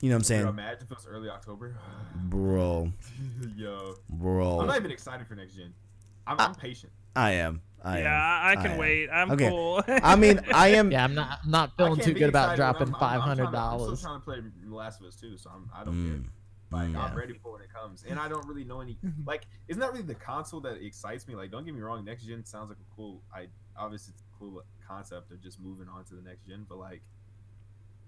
You 0.01 0.09
know 0.09 0.15
what 0.15 0.19
I'm 0.19 0.23
saying? 0.23 0.41
Bro, 0.43 0.51
saying, 0.55 0.59
imagine 0.59 0.83
if 0.85 0.91
it 0.91 0.97
was 0.97 1.07
early 1.07 1.29
October. 1.29 1.75
bro, 2.15 2.91
Yo, 3.55 3.95
bro? 4.09 4.59
I'm 4.59 4.67
not 4.67 4.77
even 4.77 4.91
excited 4.91 5.27
for 5.27 5.35
next 5.35 5.53
gen. 5.55 5.73
I'm, 6.25 6.39
Uh, 6.39 6.45
I'm 6.47 6.55
patient. 6.55 6.91
I 7.15 7.31
am. 7.33 7.61
I 7.83 7.99
yeah, 7.99 8.07
am. 8.07 8.47
I, 8.47 8.51
I 8.51 8.55
can 8.63 8.71
am. 8.71 8.77
wait. 8.77 9.09
I'm 9.09 9.31
Okay. 9.31 9.49
cool. 9.49 9.83
I 9.87 10.15
mean, 10.15 10.39
I 10.53 10.69
am. 10.69 10.89
Yeah, 10.91 11.03
I'm 11.03 11.13
not 11.13 11.39
I'm 11.43 11.51
not 11.51 11.77
feeling 11.77 11.99
too 11.99 12.13
good 12.13 12.29
about 12.29 12.55
dropping 12.55 12.87
I'm- 12.87 12.95
I'm- 12.95 12.99
five 12.99 13.21
I'm 13.21 13.37
trying 13.37 13.51
to- 13.51 13.57
I'm 13.59 13.79
still 13.79 13.97
trying 13.97 14.19
to 14.19 14.25
play 14.25 14.37
The 14.67 14.75
Last 14.75 14.99
of 15.01 15.07
Us 15.07 15.15
too, 15.15 15.37
so 15.37 15.51
I'm, 15.53 15.69
I 15.75 15.83
don't 15.83 15.93
Mm. 15.93 16.21
care. 16.23 16.29
Like 16.73 16.89
Mm, 16.89 16.97
I'm 16.97 17.15
ready 17.15 17.33
for 17.33 17.53
when 17.53 17.61
it 17.61 17.71
comes, 17.73 18.03
and 18.03 18.19
I 18.19 18.27
don't 18.27 18.47
really 18.47 18.63
know 18.63 18.81
any. 18.81 18.97
Like, 19.25 19.45
it's 19.67 19.77
not 19.77 19.91
really 19.91 20.03
the 20.03 20.15
console 20.15 20.59
that 20.61 20.83
excites 20.83 21.27
me. 21.27 21.35
Like, 21.35 21.51
don't 21.51 21.65
get 21.65 21.73
me 21.73 21.81
wrong, 21.81 22.03
next 22.03 22.25
gen 22.25 22.43
sounds 22.45 22.69
like 22.69 22.79
a 22.79 22.95
cool. 22.95 23.21
I 23.33 23.47
obviously 23.77 24.13
it's 24.13 24.21
a 24.23 24.39
cool 24.39 24.63
concept 24.85 25.31
of 25.31 25.41
just 25.41 25.59
moving 25.59 25.87
on 25.87 26.03
to 26.05 26.15
the 26.15 26.21
next 26.21 26.45
gen, 26.47 26.65
but 26.67 26.77
like, 26.77 27.01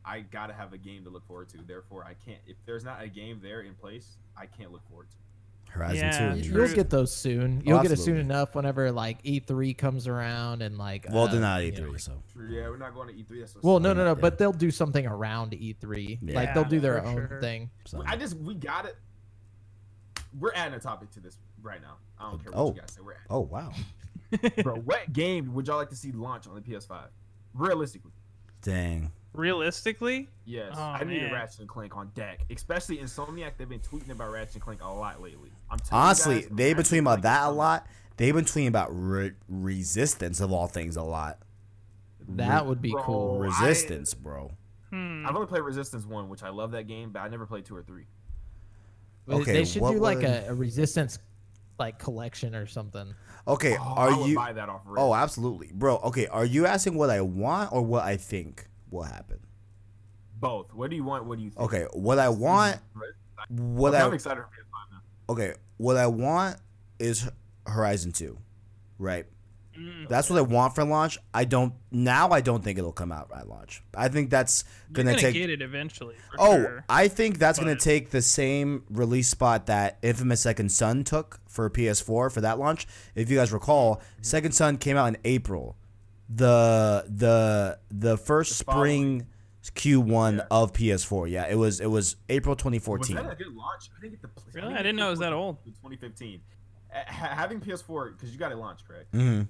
I 0.03 0.19
gotta 0.21 0.53
have 0.53 0.73
a 0.73 0.77
game 0.77 1.03
to 1.05 1.09
look 1.09 1.25
forward 1.25 1.49
to. 1.49 1.57
Therefore, 1.65 2.03
I 2.03 2.13
can't. 2.13 2.41
If 2.45 2.57
there's 2.65 2.83
not 2.83 3.01
a 3.01 3.07
game 3.07 3.39
there 3.41 3.61
in 3.61 3.75
place, 3.75 4.17
I 4.37 4.45
can't 4.45 4.71
look 4.71 4.87
forward 4.89 5.09
to. 5.11 5.15
It. 5.67 5.71
Horizon 5.71 5.97
Yeah, 5.97 6.35
two. 6.35 6.49
true. 6.49 6.65
You'll 6.65 6.75
get 6.75 6.89
those 6.89 7.13
soon. 7.13 7.61
You'll 7.65 7.81
get 7.81 7.91
it 7.91 7.97
soon 7.97 8.15
absolutely. 8.17 8.21
enough 8.21 8.55
whenever 8.55 8.91
like 8.91 9.21
E3 9.23 9.77
comes 9.77 10.07
around 10.07 10.61
and 10.61 10.77
like. 10.77 11.05
Well, 11.09 11.23
uh, 11.23 11.27
they're 11.31 11.41
not 11.41 11.61
you 11.63 11.67
E 11.69 11.71
know, 11.71 11.77
three, 11.89 11.99
so 11.99 12.13
Yeah, 12.49 12.69
we're 12.69 12.77
not 12.77 12.93
going 12.93 13.07
to 13.09 13.13
E3. 13.13 13.39
That's 13.39 13.55
what's 13.55 13.63
Well, 13.65 13.79
no, 13.79 13.93
no, 13.93 14.03
no. 14.03 14.09
Yeah. 14.11 14.21
But 14.21 14.37
they'll 14.37 14.53
do 14.53 14.71
something 14.71 15.05
around 15.05 15.51
E3. 15.51 16.19
Yeah. 16.21 16.35
Like 16.35 16.53
they'll 16.53 16.63
do 16.63 16.79
their 16.79 17.01
for 17.01 17.07
own 17.07 17.27
sure. 17.27 17.41
thing. 17.41 17.69
so. 17.85 18.03
I 18.05 18.15
just 18.15 18.37
we 18.37 18.55
got 18.55 18.85
it. 18.85 18.95
We're 20.39 20.53
adding 20.53 20.73
a 20.75 20.79
topic 20.79 21.11
to 21.11 21.19
this 21.19 21.37
right 21.61 21.81
now. 21.81 21.95
I 22.19 22.29
don't 22.29 22.43
care 22.43 22.51
what 22.51 22.59
Oh. 22.61 22.73
you 22.73 22.79
guys 22.81 22.91
say. 22.91 23.01
We're 23.03 23.13
adding. 23.13 23.27
Oh 23.29 23.41
wow. 23.41 23.71
Bro, 24.63 24.75
what 24.77 25.13
game 25.13 25.53
would 25.53 25.67
y'all 25.67 25.77
like 25.77 25.89
to 25.89 25.95
see 25.95 26.11
launch 26.11 26.47
on 26.47 26.55
the 26.55 26.61
PS5? 26.61 27.03
Realistically, 27.53 28.11
Dang. 28.61 29.11
Realistically, 29.37 30.29
yes. 30.45 30.73
Oh, 30.75 30.81
I 30.81 31.03
need 31.03 31.23
a. 31.23 31.31
Ratchet 31.31 31.59
and 31.61 31.69
Clank 31.69 31.95
on 31.95 32.11
deck, 32.15 32.41
especially 32.49 32.97
Insomniac. 32.97 33.51
They've 33.57 33.67
been 33.69 33.79
tweeting 33.79 34.11
about 34.11 34.31
Ratchet 34.31 34.55
and 34.55 34.63
Clank 34.63 34.81
a 34.83 34.87
lot 34.87 35.21
lately. 35.21 35.51
I'm 35.69 35.79
telling 35.79 36.03
Honestly, 36.05 36.41
guys, 36.41 36.49
they've 36.51 36.75
been 36.75 36.85
tweeting 36.85 36.99
about 37.01 37.21
Clank 37.21 37.23
that 37.23 37.41
is 37.43 37.47
a 37.47 37.51
lot. 37.51 37.87
They've 38.17 38.33
been 38.33 38.45
tweeting 38.45 38.67
about 38.69 38.89
re- 38.91 39.33
resistance 39.49 40.39
of 40.39 40.51
all 40.51 40.67
things 40.67 40.95
a 40.95 41.03
lot. 41.03 41.39
That 42.29 42.65
would 42.65 42.81
be 42.81 42.91
Bro, 42.91 43.03
cool. 43.03 43.41
I- 43.43 43.45
Resistance, 43.45 44.13
bro. 44.13 44.51
hmm. 44.89 45.25
I've 45.27 45.35
only 45.35 45.47
played 45.47 45.61
Resistance 45.63 46.05
one, 46.05 46.29
which 46.29 46.41
I 46.43 46.49
love 46.49 46.71
that 46.71 46.87
game, 46.87 47.11
but 47.11 47.19
I 47.19 47.27
never 47.27 47.45
played 47.45 47.65
two 47.65 47.75
or 47.75 47.83
three. 47.83 48.05
Okay, 49.29 49.53
they 49.53 49.65
should 49.65 49.81
what 49.81 49.91
do 49.93 49.99
like 49.99 50.17
would- 50.17 50.25
a, 50.25 50.49
a 50.49 50.53
resistance 50.53 51.19
like 51.77 51.99
collection 51.99 52.55
or 52.55 52.65
something. 52.67 53.13
Okay, 53.47 53.75
Oh, 53.77 53.83
are 53.83 54.11
I 54.11 54.17
would 54.17 54.29
you? 54.29 54.35
buy 54.35 54.53
that 54.53 54.69
off? 54.69 54.85
Reddit. 54.85 54.95
Oh, 54.97 55.13
absolutely, 55.13 55.69
bro. 55.73 55.97
Okay, 55.97 56.25
are 56.27 56.45
you 56.45 56.65
asking 56.65 56.95
what 56.95 57.09
I 57.09 57.21
want 57.21 57.73
or 57.73 57.81
what 57.81 58.03
I 58.03 58.17
think 58.17 58.67
will 58.91 59.03
happen? 59.03 59.39
both. 60.37 60.73
What 60.73 60.89
do 60.89 60.95
you 60.97 61.03
want? 61.03 61.25
What 61.25 61.37
do 61.37 61.43
you 61.45 61.49
think? 61.49 61.61
Okay, 61.61 61.87
what 61.93 62.19
I 62.19 62.27
want, 62.29 62.77
what 63.49 63.93
Okay, 63.93 64.01
I 64.03 64.05
I'm 64.05 64.13
excited 64.13 64.41
for 64.41 64.47
PS5 64.47 64.91
now. 64.91 65.33
okay, 65.33 65.53
what 65.77 65.95
I 65.97 66.07
want 66.07 66.57
is 66.99 67.29
Horizon 67.65 68.11
Two, 68.11 68.37
right? 68.99 69.25
Mm. 69.79 70.07
That's 70.07 70.29
what 70.29 70.37
I 70.37 70.41
want 70.41 70.75
for 70.75 70.83
launch. 70.83 71.17
I 71.33 71.45
don't 71.45 71.73
now. 71.91 72.29
I 72.29 72.41
don't 72.41 72.63
think 72.63 72.77
it'll 72.77 72.91
come 72.91 73.11
out 73.11 73.29
at 73.35 73.47
launch. 73.47 73.81
I 73.95 74.07
think 74.09 74.29
that's 74.29 74.63
You're 74.89 74.93
gonna 75.03 75.11
gonna 75.11 75.21
take. 75.21 75.33
get 75.33 75.49
it 75.49 75.61
eventually. 75.61 76.15
For 76.31 76.35
Oh, 76.39 76.55
sure. 76.61 76.85
I 76.89 77.07
think 77.07 77.39
that's 77.39 77.57
gonna 77.59 77.75
take 77.75 78.11
the 78.11 78.21
same 78.21 78.83
release 78.89 79.29
spot 79.29 79.65
that 79.67 79.97
Infamous 80.01 80.41
Second 80.41 80.69
Son 80.71 81.03
took 81.03 81.39
for 81.47 81.69
PS4 81.69 82.29
for 82.31 82.41
that 82.41 82.59
launch. 82.59 82.87
If 83.15 83.29
you 83.29 83.37
guys 83.37 83.51
recall, 83.51 84.01
Second 84.21 84.53
Son 84.53 84.77
came 84.77 84.95
out 84.97 85.07
in 85.07 85.17
April. 85.25 85.75
The 86.29 87.05
the 87.07 87.79
the 87.91 88.17
first 88.17 88.51
The 88.51 88.55
spring 88.71 89.27
Q1 89.63 90.37
Yeah. 90.37 90.43
of 90.51 90.73
PS4. 90.73 91.29
Yeah, 91.29 91.47
it 91.47 91.55
was 91.55 91.79
it 91.79 91.87
was 91.87 92.15
April 92.29 92.55
2014. 92.55 92.99
Was 92.99 93.07
2014. 93.09 93.27
that 93.27 93.33
a 93.33 93.43
good 93.49 93.55
launch? 93.55 93.89
I 93.97 94.01
didn't 94.01 94.11
get 94.13 94.21
the. 94.21 94.27
pl- 94.29 94.43
Really? 94.53 94.67
didn't 94.67 94.77
I 94.79 94.83
didn't 94.83 94.95
know 94.97 95.07
it 95.07 95.11
was 95.11 95.19
that 95.19 95.33
old. 95.33 95.57
2015. 95.65 96.41
Uh, 96.93 96.99
having 97.11 97.59
PS4 97.59 98.11
because 98.13 98.31
you 98.31 98.37
got 98.39 98.51
it 98.51 98.57
launched, 98.57 98.87
correct? 98.87 99.07
hmm 99.11 99.19
And 99.19 99.47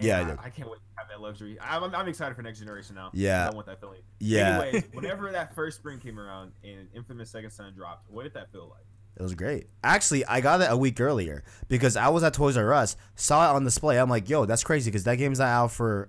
Yeah, 0.00 0.20
I 0.20 0.24
I. 0.24 0.46
I 0.46 0.50
can't 0.50 0.68
wait 0.70 0.78
to 0.78 0.82
have 1.00 1.08
that 1.10 1.20
luxury. 1.20 1.58
I'm, 1.60 1.84
I'm, 1.84 1.94
I'm 1.94 2.08
excited 2.08 2.34
for 2.34 2.42
next 2.42 2.58
generation 2.60 2.94
now. 2.94 3.10
Yeah. 3.12 3.48
I 3.50 3.54
want 3.54 3.66
that 3.66 3.80
feeling. 3.80 4.00
Yeah, 4.20 4.60
Anyways, 4.62 4.84
whenever 4.92 5.30
that 5.32 5.54
first 5.54 5.76
spring 5.78 5.98
came 5.98 6.18
around 6.18 6.52
and 6.64 6.88
Infamous 6.94 7.30
Second 7.30 7.50
Son 7.50 7.72
dropped, 7.74 8.10
what 8.10 8.22
did 8.24 8.34
that 8.34 8.50
feel 8.52 8.68
like? 8.68 8.86
It 9.16 9.22
was 9.22 9.34
great. 9.34 9.68
Actually, 9.82 10.24
I 10.26 10.40
got 10.40 10.60
it 10.60 10.68
a 10.70 10.76
week 10.76 11.00
earlier 11.00 11.42
because 11.68 11.96
I 11.96 12.08
was 12.08 12.22
at 12.22 12.34
Toys 12.34 12.56
R 12.56 12.72
Us, 12.74 12.96
saw 13.14 13.50
it 13.50 13.54
on 13.56 13.64
display. 13.64 13.98
I'm 13.98 14.10
like, 14.10 14.28
yo, 14.28 14.44
that's 14.44 14.64
crazy 14.64 14.90
because 14.90 15.04
that 15.04 15.16
game's 15.16 15.38
not 15.38 15.48
out 15.48 15.72
for 15.72 16.08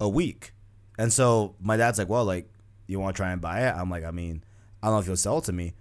a 0.00 0.08
week. 0.08 0.52
And 0.98 1.12
so 1.12 1.54
my 1.60 1.76
dad's 1.76 1.98
like, 1.98 2.08
well, 2.08 2.24
like, 2.24 2.48
you 2.86 3.00
want 3.00 3.16
to 3.16 3.20
try 3.22 3.32
and 3.32 3.40
buy 3.40 3.66
it? 3.66 3.74
I'm 3.74 3.90
like, 3.90 4.04
I 4.04 4.10
mean, 4.10 4.44
I 4.82 4.86
don't 4.86 4.96
know 4.96 5.00
if 5.00 5.06
you'll 5.06 5.16
sell 5.16 5.38
it 5.38 5.44
to 5.44 5.52
me. 5.52 5.74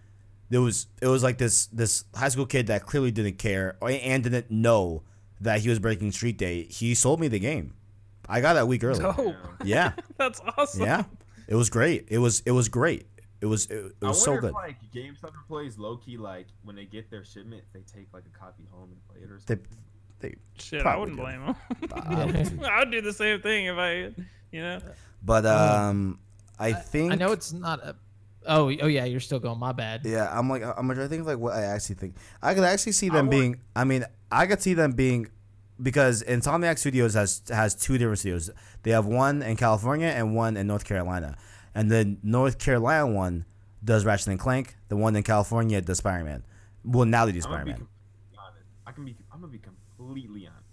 There 0.50 0.62
was 0.62 0.88
it 1.02 1.08
was 1.08 1.24
like 1.24 1.38
this 1.40 1.66
this 1.68 2.06
high 2.14 2.30
school 2.30 2.46
kid 2.46 2.68
that 2.68 2.86
clearly 2.86 3.12
didn't 3.12 3.38
care 3.40 3.78
and 3.82 4.24
didn't 4.24 4.52
know 4.52 5.04
that 5.42 5.60
he 5.62 5.70
was 5.70 5.80
breaking 5.80 6.12
street 6.12 6.38
day. 6.38 6.64
He 6.64 6.94
sold 6.96 7.20
me 7.20 7.28
the 7.28 7.40
game, 7.40 7.74
I 8.30 8.42
got 8.42 8.54
that 8.54 8.68
week 8.68 8.84
early. 8.84 9.00
Dope. 9.00 9.36
Yeah, 9.64 9.94
That's 10.18 10.42
awesome. 10.58 10.84
yeah. 10.84 11.04
It 11.48 11.56
was 11.56 11.70
great. 11.70 12.06
It 12.10 12.20
was 12.20 12.42
it 12.46 12.52
was 12.52 12.70
great. 12.70 13.08
It 13.46 13.50
was 13.50 13.66
it, 13.68 13.76
it 13.76 13.94
I 14.02 14.08
was 14.08 14.24
so 14.24 14.32
wonder 14.32 14.42
good. 14.42 14.48
if 14.50 14.54
like 14.56 14.78
GameStop 14.94 15.36
employees 15.36 15.78
low 15.78 15.98
key 15.98 16.18
like 16.18 16.48
when 16.64 16.76
they 16.76 16.86
get 16.86 17.12
their 17.12 17.24
shipment, 17.24 17.64
they 17.74 17.82
take 17.82 18.08
like 18.12 18.24
a 18.26 18.38
copy 18.38 18.64
home 18.72 18.90
and 18.92 19.08
play 19.08 19.22
it 19.24 19.30
or 19.32 19.38
something. 19.40 19.60
They, 20.20 20.30
they, 20.30 20.36
Shit, 20.58 20.80
I 20.80 20.84
Probably 20.84 21.12
wouldn't 21.14 21.18
do. 21.18 21.24
blame 21.24 21.56
them. 21.92 22.04
I 22.04 22.26
would. 22.60 22.64
I 22.64 22.80
would 22.80 22.92
do 22.92 23.02
the 23.02 23.14
same 23.14 23.42
thing 23.42 23.66
if 23.66 23.78
I, 23.78 23.94
you 24.52 24.62
know. 24.64 24.80
but 25.22 25.46
um, 25.46 26.20
I 26.58 26.74
think 26.74 27.12
I 27.12 27.16
know 27.16 27.32
it's 27.34 27.54
not 27.54 27.80
a. 27.84 27.96
Oh, 28.48 28.72
oh 28.82 28.88
yeah, 28.88 29.06
you're 29.06 29.20
still 29.20 29.40
going. 29.40 29.60
My 29.60 29.72
bad. 29.74 30.02
Yeah, 30.06 30.28
I'm 30.32 30.50
like 30.50 30.64
I'm 30.64 30.86
trying 30.88 30.98
to 30.98 31.08
think 31.08 31.22
of 31.22 31.28
like 31.28 31.38
what 31.38 31.54
I 31.54 31.64
actually 31.64 31.96
think. 31.96 32.16
I 32.42 32.54
could 32.56 32.64
actually 32.64 32.94
see 32.94 33.08
them 33.10 33.28
want- 33.28 33.32
being. 33.32 33.62
I 33.76 33.84
mean, 33.84 34.06
I 34.32 34.48
could 34.48 34.62
see 34.62 34.74
them 34.74 34.92
being 34.94 35.28
because 35.82 36.24
Insomniac 36.24 36.78
Studios 36.80 37.14
has 37.16 37.42
has 37.50 37.76
two 37.76 37.98
different 37.98 38.20
studios. 38.20 38.50
They 38.84 38.92
have 38.92 39.06
one 39.06 39.42
in 39.42 39.56
California 39.58 40.08
and 40.08 40.36
one 40.36 40.58
in 40.58 40.68
North 40.68 40.86
Carolina, 40.86 41.36
and 41.76 41.92
the 41.92 42.18
North 42.24 42.58
Carolina 42.58 43.06
one 43.06 43.46
does 43.84 44.04
Ratchet 44.06 44.30
and 44.30 44.40
Clank. 44.40 44.76
The 44.88 44.96
one 44.96 45.16
in 45.16 45.22
California 45.22 45.80
does 45.82 46.00
Spider 46.00 46.24
Man. 46.24 46.44
Well, 46.84 47.06
now 47.06 47.26
they 47.26 47.34
do 47.34 47.42
Spider 47.42 47.66
Man. 47.66 47.88
I 48.88 48.92
can 48.92 49.06
be. 49.06 49.16
I'm 49.32 49.42
gonna 49.42 49.52
be 49.52 49.60
completely 49.60 50.48
honest. 50.48 50.64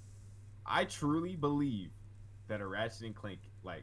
I 0.64 0.84
truly 0.84 1.34
believe 1.34 1.90
that 2.48 2.60
a 2.60 2.66
Ratchet 2.66 3.02
and 3.02 3.14
Clank 3.14 3.40
like 3.64 3.82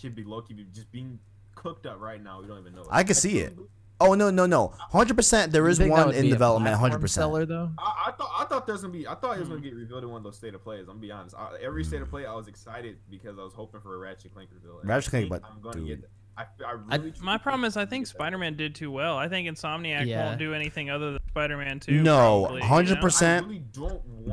should 0.00 0.14
be 0.14 0.22
low 0.24 0.42
key 0.42 0.54
just 0.72 0.90
being 0.92 1.18
cooked 1.54 1.86
up 1.86 2.00
right 2.00 2.22
now. 2.22 2.40
We 2.40 2.46
don't 2.46 2.60
even 2.60 2.74
know. 2.74 2.82
it. 2.82 2.88
I 2.90 3.02
can 3.04 3.14
see 3.14 3.38
it. 3.40 3.54
believe- 3.56 3.70
Oh 3.98 4.12
no 4.14 4.30
no 4.30 4.44
no! 4.44 4.74
Hundred 4.78 5.14
percent. 5.16 5.52
There 5.52 5.62
You 5.64 5.68
is 5.70 5.78
think 5.78 5.94
that 5.94 6.06
one 6.06 6.14
in 6.14 6.28
development. 6.28 6.76
Hundred 6.76 7.00
percent. 7.00 7.22
Seller 7.22 7.46
though. 7.46 7.70
I, 7.78 8.08
I 8.08 8.12
thought 8.12 8.30
I 8.38 8.44
thought 8.44 8.66
there's 8.66 8.82
gonna 8.82 8.92
be 8.92 9.06
I 9.08 9.14
thought 9.14 9.36
it 9.36 9.40
was 9.40 9.48
Hmm. 9.48 9.54
gonna 9.54 9.64
get 9.64 9.74
revealed 9.74 10.04
in 10.04 10.10
one 10.10 10.18
of 10.18 10.24
those 10.24 10.36
state 10.36 10.54
of 10.54 10.62
plays. 10.62 10.80
I'm 10.82 10.86
gonna 10.86 10.98
be 11.00 11.10
honest. 11.10 11.34
I, 11.34 11.56
every 11.62 11.82
state 11.82 12.02
of 12.02 12.10
play, 12.10 12.26
I 12.26 12.34
was 12.34 12.46
excited 12.46 12.98
because 13.10 13.38
I 13.38 13.42
was 13.42 13.54
hoping 13.54 13.80
for 13.80 13.94
a 13.94 13.98
Ratchet 13.98 14.24
and 14.26 14.32
Clank 14.34 14.50
reveal. 14.52 14.80
and 14.80 14.88
Ratchet 14.88 15.14
and 15.14 15.28
Clank, 15.28 15.42
but 15.42 15.50
I'm 15.50 15.62
gonna 15.62 15.76
dude. 15.76 15.86
get. 15.88 16.02
that. 16.02 16.10
I, 16.38 16.42
I 16.66 16.70
I- 16.90 16.96
really. 16.96 17.14
My 17.22 17.38
problem 17.38 17.64
is, 17.64 17.78
I 17.78 17.86
think 17.86 17.90
gonna 17.90 18.00
get 18.00 18.06
that. 18.08 18.08
Spider-Man 18.18 18.56
did 18.56 18.74
too 18.74 18.90
well. 18.90 19.16
I 19.16 19.28
think 19.28 19.48
Insomniac 19.48 20.04
Yeah. 20.06 20.26
won't 20.26 20.38
do 20.38 20.52
anything 20.52 20.90
other 20.90 21.12
than 21.12 21.20
Spider-Man 21.30 21.80
2. 21.80 21.92
No, 22.02 22.40
probably, 22.42 22.56
you 22.56 22.60
know? 22.60 22.66
hundred 22.66 23.00
percent. 23.00 23.46
really 23.46 23.62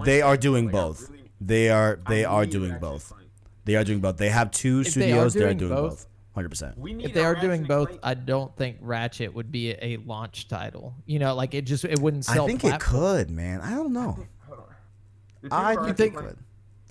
They 0.04 0.22
are 0.22 0.36
doing 0.36 0.66
Like, 0.66 0.72
both. 0.74 1.10
really- 1.10 1.32
They 1.40 1.70
are 1.70 2.00
they 2.10 2.26
I 2.26 2.34
are 2.34 2.46
doing 2.46 2.78
both. 2.80 3.08
Clank. 3.08 3.30
They 3.64 3.76
are 3.78 3.86
doing 3.86 4.02
both. 4.02 4.18
They 4.18 4.28
have 4.30 4.52
two 4.52 4.82
If 4.82 4.94
they 4.96 5.14
are 5.14 5.30
studios. 5.30 5.34
They 5.36 5.40
are 5.40 5.44
doing 5.54 5.58
doing 5.60 5.72
both- 5.72 5.90
both. 5.92 6.08
Hundred 6.36 6.50
percent. 6.50 6.76
If 6.84 7.14
they 7.14 7.24
are 7.24 7.34
Ratchet 7.34 7.48
doing 7.48 7.64
both, 7.64 7.90
Clank- 7.90 8.02
I 8.04 8.14
don't 8.16 8.56
think 8.58 8.78
Ratchet 8.82 9.34
would 9.36 9.52
be 9.52 9.72
a 9.72 9.98
launch 9.98 10.48
title. 10.48 10.96
You 11.06 11.20
know, 11.20 11.36
like 11.36 11.54
it 11.54 11.66
just 11.66 11.86
it 11.86 12.00
wouldn't 12.00 12.26
sell. 12.26 12.34
I 12.34 12.36
sell. 12.38 12.48
think 12.48 12.64
it 12.64 12.80
could, 12.80 13.30
man. 13.30 13.62
I 13.62 13.72
don't 13.72 13.94
know. 13.94 14.18
Hold 14.48 14.60
on. 14.60 14.66
I 15.52 15.74
about 15.74 15.74
do 15.74 15.80
Ratchet 15.82 15.98
think 15.98 16.14
it 16.14 16.18
and 16.18 16.26
Clank- 16.26 16.30
could. 16.38 16.44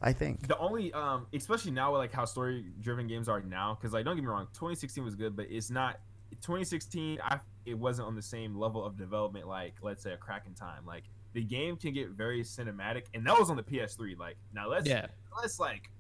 I 0.04 0.12
think. 0.12 0.48
The 0.48 0.58
only, 0.58 0.92
um, 0.94 1.26
especially 1.32 1.70
now 1.72 1.92
with 1.92 1.98
like 2.00 2.12
how 2.12 2.24
story 2.24 2.66
driven 2.80 3.06
games 3.06 3.28
are 3.28 3.40
now, 3.40 3.74
because 3.80 3.92
like 3.92 4.04
don't 4.04 4.14
get 4.16 4.22
me 4.22 4.28
wrong, 4.28 4.46
2016 4.52 5.04
was 5.04 5.14
good, 5.14 5.34
but 5.36 5.46
it's 5.50 5.70
not. 5.70 5.98
2016, 6.40 7.18
I 7.22 7.38
it 7.66 7.74
wasn't 7.78 8.08
on 8.08 8.14
the 8.16 8.22
same 8.22 8.56
level 8.56 8.84
of 8.84 8.96
development 8.96 9.46
like 9.46 9.74
let's 9.82 10.02
say 10.02 10.12
a 10.12 10.16
crack 10.16 10.44
in 10.46 10.54
time. 10.54 10.84
Like 10.86 11.04
the 11.34 11.42
game 11.42 11.76
can 11.76 11.92
get 11.92 12.10
very 12.10 12.42
cinematic, 12.42 13.02
and 13.14 13.24
that 13.26 13.38
was 13.38 13.50
on 13.50 13.56
the 13.56 13.62
PS3. 13.62 14.16
Like 14.18 14.36
now 14.54 14.68
let's 14.68 14.86
Yeah, 14.88 15.06
let's 15.40 15.58
like 15.60 15.90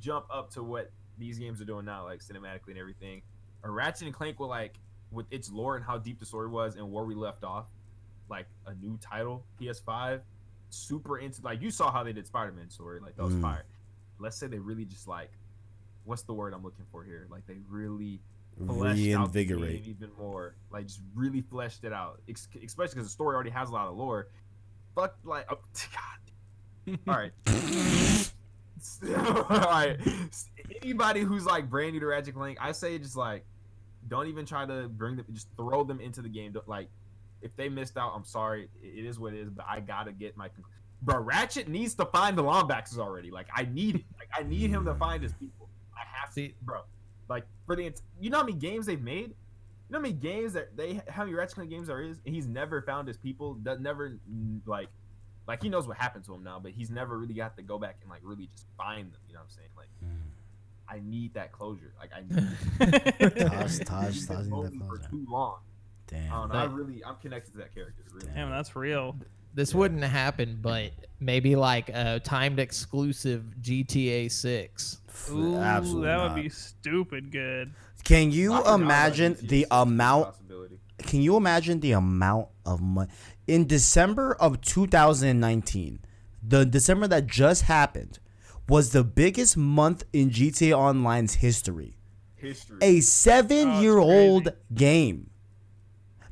jump 0.00 0.26
up 0.32 0.50
to 0.52 0.62
what 0.62 0.90
these 1.18 1.38
games 1.38 1.60
are 1.60 1.64
doing 1.64 1.84
now, 1.84 2.04
like 2.04 2.20
cinematically 2.20 2.68
and 2.68 2.78
everything. 2.78 3.22
A 3.62 3.70
Ratchet 3.70 4.02
and 4.06 4.14
Clank 4.14 4.38
will 4.40 4.48
like 4.48 4.74
with 5.10 5.26
its 5.30 5.50
lore 5.50 5.76
and 5.76 5.84
how 5.84 5.96
deep 5.98 6.18
the 6.18 6.26
story 6.26 6.48
was 6.48 6.76
and 6.76 6.90
where 6.92 7.04
we 7.04 7.14
left 7.14 7.44
off, 7.44 7.66
like 8.28 8.46
a 8.66 8.74
new 8.74 8.98
title, 9.00 9.44
PS5, 9.60 10.20
super 10.70 11.18
into 11.18 11.40
like 11.42 11.62
you 11.62 11.70
saw 11.70 11.90
how 11.92 12.02
they 12.02 12.12
did 12.12 12.26
Spider-Man 12.26 12.68
story, 12.70 13.00
like 13.00 13.16
that 13.16 13.22
was 13.24 13.34
Mm. 13.34 13.42
fire. 13.42 13.64
Let's 14.18 14.36
say 14.36 14.46
they 14.48 14.58
really 14.58 14.84
just 14.84 15.06
like 15.08 15.30
what's 16.04 16.22
the 16.22 16.34
word 16.34 16.52
I'm 16.52 16.62
looking 16.62 16.84
for 16.92 17.02
here? 17.02 17.26
Like 17.30 17.46
they 17.46 17.56
really 17.70 18.20
fleshed 18.58 19.00
out 19.14 19.32
the 19.32 19.44
game 19.44 19.60
Reinvigorate. 19.60 19.86
even 19.86 20.10
more, 20.18 20.54
like 20.70 20.86
just 20.86 21.00
really 21.14 21.40
fleshed 21.40 21.84
it 21.84 21.92
out, 21.94 22.20
Ex- 22.28 22.48
especially 22.64 22.94
because 22.96 23.06
the 23.06 23.12
story 23.12 23.34
already 23.34 23.50
has 23.50 23.70
a 23.70 23.72
lot 23.72 23.88
of 23.88 23.96
lore. 23.96 24.28
Fuck, 24.94 25.16
like, 25.24 25.46
oh, 25.50 25.58
God. 26.86 26.98
All 27.08 27.14
right. 27.16 27.32
All 29.16 29.44
right. 29.48 29.98
Anybody 30.82 31.20
who's 31.20 31.46
like 31.46 31.68
brand 31.70 31.92
new 31.92 32.00
to 32.00 32.06
Ratchet 32.06 32.34
Clank, 32.34 32.58
I 32.60 32.72
say 32.72 32.98
just 32.98 33.16
like, 33.16 33.44
don't 34.08 34.26
even 34.26 34.44
try 34.44 34.66
to 34.66 34.88
bring 34.88 35.16
them. 35.16 35.26
Just 35.32 35.48
throw 35.56 35.84
them 35.84 36.00
into 36.00 36.22
the 36.22 36.28
game. 36.28 36.54
Like, 36.66 36.88
if 37.42 37.54
they 37.56 37.68
missed 37.68 37.96
out, 37.96 38.12
I'm 38.14 38.24
sorry. 38.24 38.68
It 38.82 39.04
is 39.04 39.18
what 39.18 39.32
it 39.32 39.40
is. 39.40 39.50
But 39.50 39.66
I 39.68 39.80
gotta 39.80 40.12
get 40.12 40.36
my. 40.36 40.48
Bro, 41.02 41.20
Ratchet 41.20 41.68
needs 41.68 41.94
to 41.96 42.06
find 42.06 42.36
the 42.36 42.42
Lombaxes 42.42 42.98
already. 42.98 43.30
Like, 43.30 43.46
I 43.54 43.64
need 43.64 43.96
it. 43.96 44.04
Like, 44.18 44.28
I 44.34 44.48
need 44.48 44.70
him 44.70 44.84
to 44.86 44.94
find 44.94 45.22
his 45.22 45.32
people. 45.34 45.68
I 45.94 46.00
have 46.18 46.30
to, 46.30 46.34
See- 46.34 46.54
bro. 46.62 46.80
Like, 47.28 47.44
for 47.66 47.76
the 47.76 47.92
you 48.20 48.30
know 48.30 48.38
how 48.38 48.44
many 48.44 48.58
games 48.58 48.86
they've 48.86 49.00
made. 49.00 49.34
You 49.88 49.92
know 49.92 49.98
how 49.98 50.02
many 50.02 50.14
games 50.14 50.54
that 50.54 50.76
they 50.76 51.00
how 51.08 51.24
many 51.24 51.34
Ratchet 51.34 51.54
Clank 51.56 51.70
games 51.70 51.88
there 51.88 52.02
is, 52.02 52.18
and 52.24 52.34
he's 52.34 52.46
never 52.46 52.82
found 52.82 53.08
his 53.08 53.16
people. 53.16 53.58
That 53.62 53.80
never 53.80 54.18
like 54.66 54.88
like 55.46 55.62
he 55.62 55.68
knows 55.68 55.86
what 55.86 55.96
happened 55.96 56.24
to 56.24 56.34
him 56.34 56.42
now, 56.42 56.58
but 56.58 56.72
he's 56.72 56.90
never 56.90 57.18
really 57.18 57.34
got 57.34 57.56
to 57.56 57.62
go 57.62 57.78
back 57.78 57.96
and 58.00 58.10
like 58.10 58.20
really 58.22 58.48
just 58.54 58.66
find 58.76 59.12
them. 59.12 59.20
You 59.28 59.34
know 59.34 59.40
what 59.40 59.46
I'm 59.46 59.50
saying? 59.50 59.68
Like 59.76 59.88
mm. 60.04 60.24
I 60.88 61.00
need 61.04 61.34
that 61.34 61.52
closure. 61.52 61.92
Like 61.98 62.10
I 62.14 62.20
need 62.20 63.36
Taj, 63.36 63.78
Taj, 63.78 63.84
Taj 63.84 64.26
been 64.26 64.36
need 64.36 64.46
that 64.46 64.50
lonely 64.50 64.78
for 64.88 64.98
too 64.98 65.26
long. 65.28 65.58
I 66.12 66.16
don't 66.16 66.30
Damn. 66.30 66.48
know. 66.48 66.54
I 66.54 66.64
really 66.64 67.04
I'm 67.04 67.16
connected 67.16 67.52
to 67.52 67.58
that 67.58 67.74
character. 67.74 68.02
Really. 68.12 68.26
Damn. 68.26 68.34
Damn, 68.34 68.50
that's 68.50 68.76
real. 68.76 69.16
this 69.54 69.72
Yeah. 69.72 69.78
wouldn't 69.78 70.04
happen, 70.04 70.58
but 70.60 70.92
maybe 71.20 71.56
like 71.56 71.88
a 71.90 72.20
timed 72.20 72.58
exclusive 72.58 73.44
GTA 73.60 74.30
Six. 74.30 75.00
Ooh, 75.30 75.56
Absolutely 75.56 76.06
that 76.08 76.16
not. 76.16 76.34
would 76.34 76.42
be 76.42 76.48
stupid 76.48 77.30
good. 77.30 77.72
Can 78.04 78.30
you 78.30 78.52
I 78.52 78.58
forgot 78.58 78.74
about 78.74 78.80
imagine 78.82 79.32
the 79.40 79.60
6 79.60 79.68
as 79.70 79.78
a 79.78 79.82
amount? 79.82 80.34
Can 80.98 81.20
you 81.22 81.36
imagine 81.36 81.80
the 81.80 81.92
amount 81.92 82.48
of 82.64 82.80
money 82.80 83.10
in 83.46 83.66
December 83.66 84.34
of 84.34 84.60
2019? 84.60 86.00
The 86.46 86.64
December 86.66 87.06
that 87.08 87.26
just 87.26 87.62
happened 87.62 88.18
was 88.68 88.92
the 88.92 89.04
biggest 89.04 89.56
month 89.56 90.04
in 90.12 90.30
GTA 90.30 90.76
Online's 90.76 91.34
history. 91.34 91.96
History. 92.36 92.78
A 92.82 93.00
seven-year-old 93.00 94.48
game. 94.74 95.30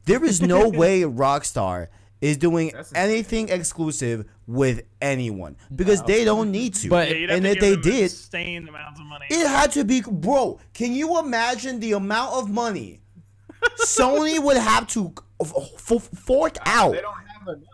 There 0.04 0.22
is 0.24 0.42
no 0.42 0.68
way 0.80 1.02
Rockstar 1.02 1.88
is 2.20 2.36
doing 2.36 2.72
anything 2.94 3.48
exclusive 3.48 4.24
with 4.46 4.82
anyone 5.00 5.56
because 5.74 6.02
they 6.02 6.24
don't 6.24 6.50
need 6.52 6.74
to. 6.74 6.88
But- 6.88 7.08
Yeah, 7.18 7.32
and 7.34 7.44
to 7.44 7.50
if 7.50 7.60
they 7.60 7.76
did, 7.76 8.02
insane 8.04 8.68
amounts 8.68 9.00
of 9.00 9.06
money. 9.06 9.26
it 9.30 9.46
had 9.46 9.72
to 9.72 9.84
be, 9.84 10.02
bro. 10.02 10.60
Can 10.74 10.92
you 10.92 11.18
imagine 11.18 11.80
the 11.80 11.92
amount 11.92 12.34
of 12.34 12.50
money 12.50 13.00
Sony 13.86 14.42
would 14.42 14.56
have 14.56 14.86
to 14.88 15.06
f- 15.06 15.12
f- 15.16 15.22
fork 15.46 16.56
out? 16.66 16.92
They 16.92 17.00
don't 17.00 17.14
have 17.14 17.48
enough. 17.48 17.68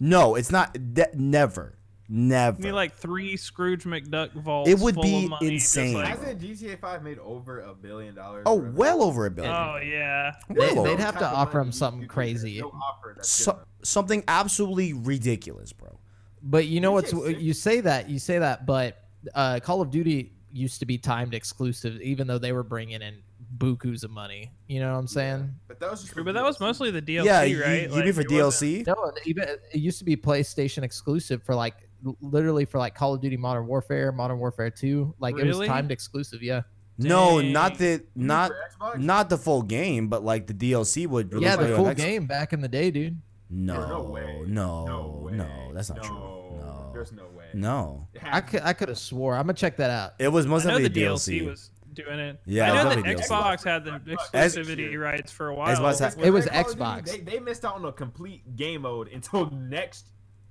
No, 0.00 0.34
it's 0.34 0.50
not. 0.50 0.72
De- 0.94 1.06
never, 1.14 1.78
You 2.08 2.16
never. 2.16 2.60
need 2.60 2.72
like 2.72 2.94
three 2.96 3.36
Scrooge 3.36 3.84
McDuck 3.84 4.32
vaults. 4.32 4.68
It 4.68 4.78
would 4.78 4.94
full 4.94 5.02
be 5.04 5.24
of 5.24 5.30
money, 5.30 5.54
insane. 5.54 5.94
like- 5.94 6.18
Hasn't 6.18 6.40
GTA 6.40 6.78
5 6.80 7.02
made 7.02 7.18
over 7.20 7.60
a 7.60 7.74
billion 7.74 8.14
dollars? 8.14 8.42
oh, 8.46 8.58
or 8.58 8.70
well 8.72 9.02
over 9.02 9.26
a 9.26 9.30
billion. 9.30 9.54
oh 9.54 9.76
yeah. 9.76 10.32
Well 10.48 10.82
they, 10.84 10.90
would 10.90 11.00
have 11.00 11.18
to 11.18 11.26
offer 11.26 11.58
money 11.58 11.68
him 11.68 11.72
something 11.72 12.08
crazy. 12.08 12.60
no 12.60 12.68
offer 12.68 13.16
So, 13.22 13.58
something 13.82 14.24
absolutely 14.28 14.92
ridiculous, 14.92 15.72
bro. 15.72 15.98
But 16.42 16.66
you 16.66 16.80
know 16.80 16.92
what's 16.92 17.12
you 17.12 17.54
say 17.54 17.80
that 17.80 18.10
you 18.10 18.18
say 18.18 18.38
that, 18.38 18.66
but 18.66 18.98
uh, 19.34 19.60
Call 19.60 19.80
of 19.80 19.90
Duty 19.90 20.32
used 20.52 20.80
to 20.80 20.86
be 20.86 20.98
timed 20.98 21.34
exclusive, 21.34 22.00
even 22.02 22.26
though 22.26 22.38
they 22.38 22.52
were 22.52 22.62
bringing 22.62 23.00
in 23.00 23.22
bukus 23.58 24.04
of 24.04 24.10
money. 24.10 24.50
You 24.68 24.80
know 24.80 24.92
what 24.92 24.98
I'm 24.98 25.06
saying? 25.06 25.54
But 25.68 25.80
that 25.80 25.90
was 25.90 26.00
just 26.02 26.12
True, 26.12 26.22
for 26.22 26.24
but 26.26 26.34
that 26.34 26.44
was 26.44 26.58
mostly 26.60 26.90
the 26.90 27.02
DLC, 27.02 27.24
yeah, 27.24 27.42
you, 27.42 27.62
right? 27.62 27.82
you 27.82 27.88
Like, 27.88 28.04
mean 28.04 28.12
for 28.14 28.20
it 28.22 28.30
wasn't- 28.30 28.84
DLC? 28.84 28.86
No, 28.86 29.12
even 29.26 29.44
it 29.48 29.60
used 29.78 29.98
to 29.98 30.04
be 30.04 30.16
PlayStation 30.16 30.82
exclusive 30.82 31.42
for 31.42 31.54
like 31.54 31.74
literally 32.20 32.64
for 32.64 32.78
like 32.78 32.94
Call 32.94 33.14
of 33.14 33.20
Duty 33.20 33.36
Modern 33.36 33.66
Warfare, 33.66 34.12
Modern 34.12 34.38
Warfare 34.38 34.70
2. 34.70 35.14
Like 35.18 35.38
it 35.38 35.46
was 35.46 35.66
timed 35.66 35.90
exclusive. 35.90 36.42
Yeah. 36.42 36.62
No, 36.98 37.40
not 37.40 37.78
the 37.78 38.04
not 38.14 38.52
not 38.98 39.28
the 39.28 39.36
full 39.38 39.62
game, 39.62 40.08
but 40.08 40.22
like 40.24 40.46
the 40.46 40.54
DLC 40.54 41.06
would. 41.08 41.32
It 41.32 41.40
Yeah, 41.42 41.56
looks 41.56 41.68
the 41.68 41.76
full 41.76 41.88
X- 41.88 42.00
game 42.00 42.26
back 42.26 42.52
in 42.52 42.60
the 42.60 42.68
day, 42.68 42.90
dude. 42.92 43.20
No, 43.50 43.74
There's 43.74 43.88
no 43.88 44.02
way. 44.02 44.42
no, 44.46 44.84
no, 44.86 45.20
way. 45.24 45.32
no, 45.32 45.70
that's 45.72 45.88
not 45.90 45.98
no. 45.98 46.02
true. 46.04 46.16
No, 46.16 46.90
There's 46.92 47.12
no 47.12 47.24
way. 47.36 47.46
no. 47.52 48.06
I 48.22 48.40
could 48.40 48.62
I 48.62 48.72
could 48.74 48.88
have 48.88 48.98
swore. 48.98 49.34
I'm 49.34 49.42
gonna 49.42 49.54
check 49.54 49.76
that 49.78 49.90
out. 49.90 50.12
It 50.20 50.28
was 50.28 50.46
most 50.46 50.66
I 50.66 50.78
the 50.80 50.88
DLC. 50.88 51.40
DLC 51.40 51.46
was 51.50 51.70
doing 51.94 52.18
it. 52.18 52.40
Yeah, 52.46 52.64
I 52.64 52.68
know 52.68 52.74
was 52.88 52.96
that 52.96 53.04
definitely 53.04 53.24
Xbox 53.24 53.56
DLC. 53.56 53.64
had 53.64 53.84
the 53.84 54.12
Ex- 54.12 54.56
exclusivity 54.56 55.00
rights 55.00 55.32
for 55.32 55.48
a 55.48 55.54
while. 55.54 55.76
Xbox 55.76 55.98
had- 56.16 56.24
It 56.26 56.30
was 56.30 56.46
Call 56.46 56.62
Duty, 56.64 56.74
Xbox. 56.80 57.04
They, 57.10 57.20
they 57.20 57.38
missed 57.40 57.64
out 57.64 57.74
on 57.76 57.84
a 57.84 57.92
complete 57.92 58.56
game 58.56 58.82
mode 58.82 59.08
until 59.08 59.50
next, 59.52 60.06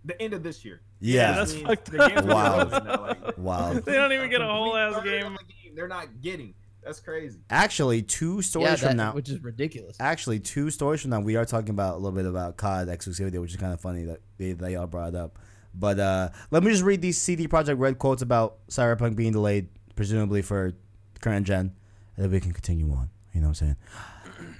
the 0.05 0.19
end 0.21 0.33
of 0.33 0.43
this 0.43 0.63
year. 0.65 0.81
yeah, 0.99 1.33
that's 1.33 1.53
Which 1.53 1.63
fucked 1.63 1.91
the 1.91 1.97
game's 2.07 2.21
up. 2.21 2.25
Wow. 2.25 2.79
now, 2.79 3.01
like, 3.07 3.37
wow. 3.37 3.73
They 3.73 3.93
don't 3.93 4.11
even 4.11 4.29
get 4.29 4.41
a 4.41 4.47
whole 4.47 4.75
ass 4.75 5.01
game. 5.03 5.25
of 5.27 5.37
the 5.39 5.53
game 5.63 5.75
They're 5.75 5.87
not 5.87 6.21
getting. 6.21 6.53
That's 6.83 6.99
crazy. 6.99 7.39
Actually, 7.49 8.01
two 8.01 8.41
stories 8.41 8.67
yeah, 8.67 8.75
from 8.89 8.97
that, 8.97 9.03
now. 9.03 9.13
which 9.13 9.29
is 9.29 9.41
ridiculous. 9.41 9.95
Actually, 10.01 10.41
two 10.41 10.69
stories 10.69 10.99
from 11.01 11.11
now, 11.11 11.21
we 11.21 11.37
are 11.37 11.45
talking 11.45 11.69
about 11.69 11.93
a 11.93 11.97
little 11.97 12.11
bit 12.11 12.25
about 12.25 12.57
COD 12.57 12.89
exclusivity, 12.89 13.39
which 13.39 13.51
is 13.51 13.57
kind 13.57 13.71
of 13.71 13.79
funny 13.79 14.03
that 14.03 14.19
they, 14.37 14.51
they 14.51 14.75
all 14.75 14.85
brought 14.87 15.09
it 15.09 15.15
up. 15.15 15.39
But 15.73 15.97
uh, 15.97 16.29
let 16.51 16.61
me 16.61 16.71
just 16.71 16.83
read 16.83 17.01
these 17.01 17.17
CD 17.17 17.47
Projekt 17.47 17.79
Red 17.79 17.97
quotes 17.99 18.21
about 18.21 18.57
Cyberpunk 18.67 19.15
being 19.15 19.31
delayed, 19.31 19.69
presumably 19.95 20.41
for 20.41 20.73
current 21.23 21.47
gen, 21.47 21.73
and 22.15 22.25
then 22.25 22.31
we 22.31 22.39
can 22.39 22.51
continue 22.53 22.91
on. 22.91 23.09
You 23.33 23.41
know 23.41 23.47
what 23.47 23.61
I'm 23.61 23.67
saying? 23.67 23.75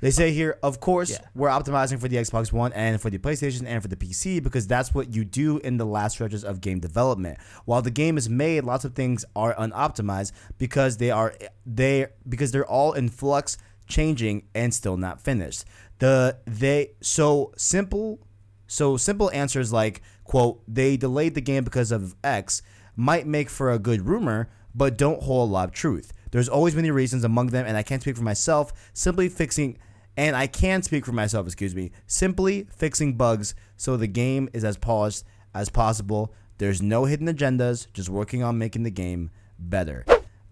They 0.02 0.12
say 0.12 0.32
here, 0.32 0.58
of 0.62 0.80
course, 0.80 1.12
Yeah. 1.12 1.20
we're 1.34 1.50
optimizing 1.50 2.00
for 2.00 2.08
the 2.10 2.18
Xbox 2.18 2.52
One 2.52 2.72
and 2.74 3.00
for 3.02 3.10
the 3.10 3.18
PlayStation 3.18 3.64
and 3.66 3.82
for 3.82 3.88
the 3.88 3.96
PC 3.96 4.42
because 4.44 4.68
that's 4.68 4.94
what 4.94 5.14
you 5.16 5.24
do 5.26 5.60
in 5.60 5.78
the 5.78 5.86
last 5.86 6.14
stretches 6.14 6.44
of 6.44 6.60
game 6.62 6.80
development. 6.80 7.38
While 7.66 7.82
the 7.82 7.92
game 7.92 8.18
is 8.18 8.30
made, 8.30 8.64
lots 8.66 8.84
of 8.86 8.96
things 8.96 9.24
are 9.36 9.54
unoptimized 9.56 10.32
because 10.58 10.98
they 10.98 11.10
are 11.12 11.34
they 11.66 12.08
because 12.28 12.52
they're 12.52 12.66
all 12.78 12.92
in 12.94 13.08
flux, 13.10 13.58
changing 13.88 14.44
and 14.54 14.74
still 14.74 14.98
not 14.98 15.22
finished. 15.22 15.64
The 16.00 16.38
they 16.46 16.92
so 17.02 17.54
simple 17.58 18.20
so 18.68 18.98
simple 18.98 19.30
answers 19.32 19.72
like 19.72 20.02
quote 20.26 20.62
they 20.68 20.98
delayed 20.98 21.34
the 21.36 21.42
game 21.42 21.64
because 21.64 21.92
of 21.92 22.16
X 22.24 22.62
might 22.96 23.26
make 23.26 23.50
for 23.50 23.72
a 23.72 23.80
good 23.80 24.02
rumor, 24.06 24.50
but 24.76 24.98
don't 24.98 25.24
hold 25.24 25.50
a 25.50 25.54
lot 25.54 25.70
of 25.70 25.74
truth. 25.74 26.12
There's 26.34 26.50
always 26.50 26.76
many 26.76 26.90
reasons 26.90 27.24
among 27.24 27.48
them, 27.48 27.68
and 27.68 27.78
I 27.78 27.84
can't 27.84 28.02
speak 28.02 28.18
for 28.18 28.24
myself. 28.24 28.74
Simply 28.92 29.30
fixing, 29.30 29.78
and 30.18 30.36
I 30.36 30.48
can 30.48 30.82
speak 30.82 31.06
for 31.06 31.12
myself, 31.12 31.46
excuse 31.46 31.76
me. 31.76 31.92
Simply 32.08 32.66
fixing 32.76 33.14
bugs 33.14 33.54
so 33.78 33.98
the 33.98 34.08
game 34.08 34.50
is 34.52 34.64
as 34.64 34.76
polished 34.76 35.26
as 35.54 35.70
possible. 35.70 36.34
There's 36.58 36.82
no 36.82 37.06
hidden 37.06 37.28
agendas, 37.28 37.86
just 37.94 38.10
working 38.10 38.42
on 38.42 38.58
making 38.58 38.82
the 38.82 38.90
game 38.90 39.30
better. 39.60 40.06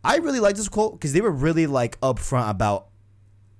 I 0.03 0.17
really 0.17 0.39
like 0.39 0.55
this 0.55 0.69
quote 0.69 0.93
because 0.93 1.13
they 1.13 1.21
were 1.21 1.31
really 1.31 1.65
like 1.65 1.99
upfront 2.01 2.51
about 2.51 2.89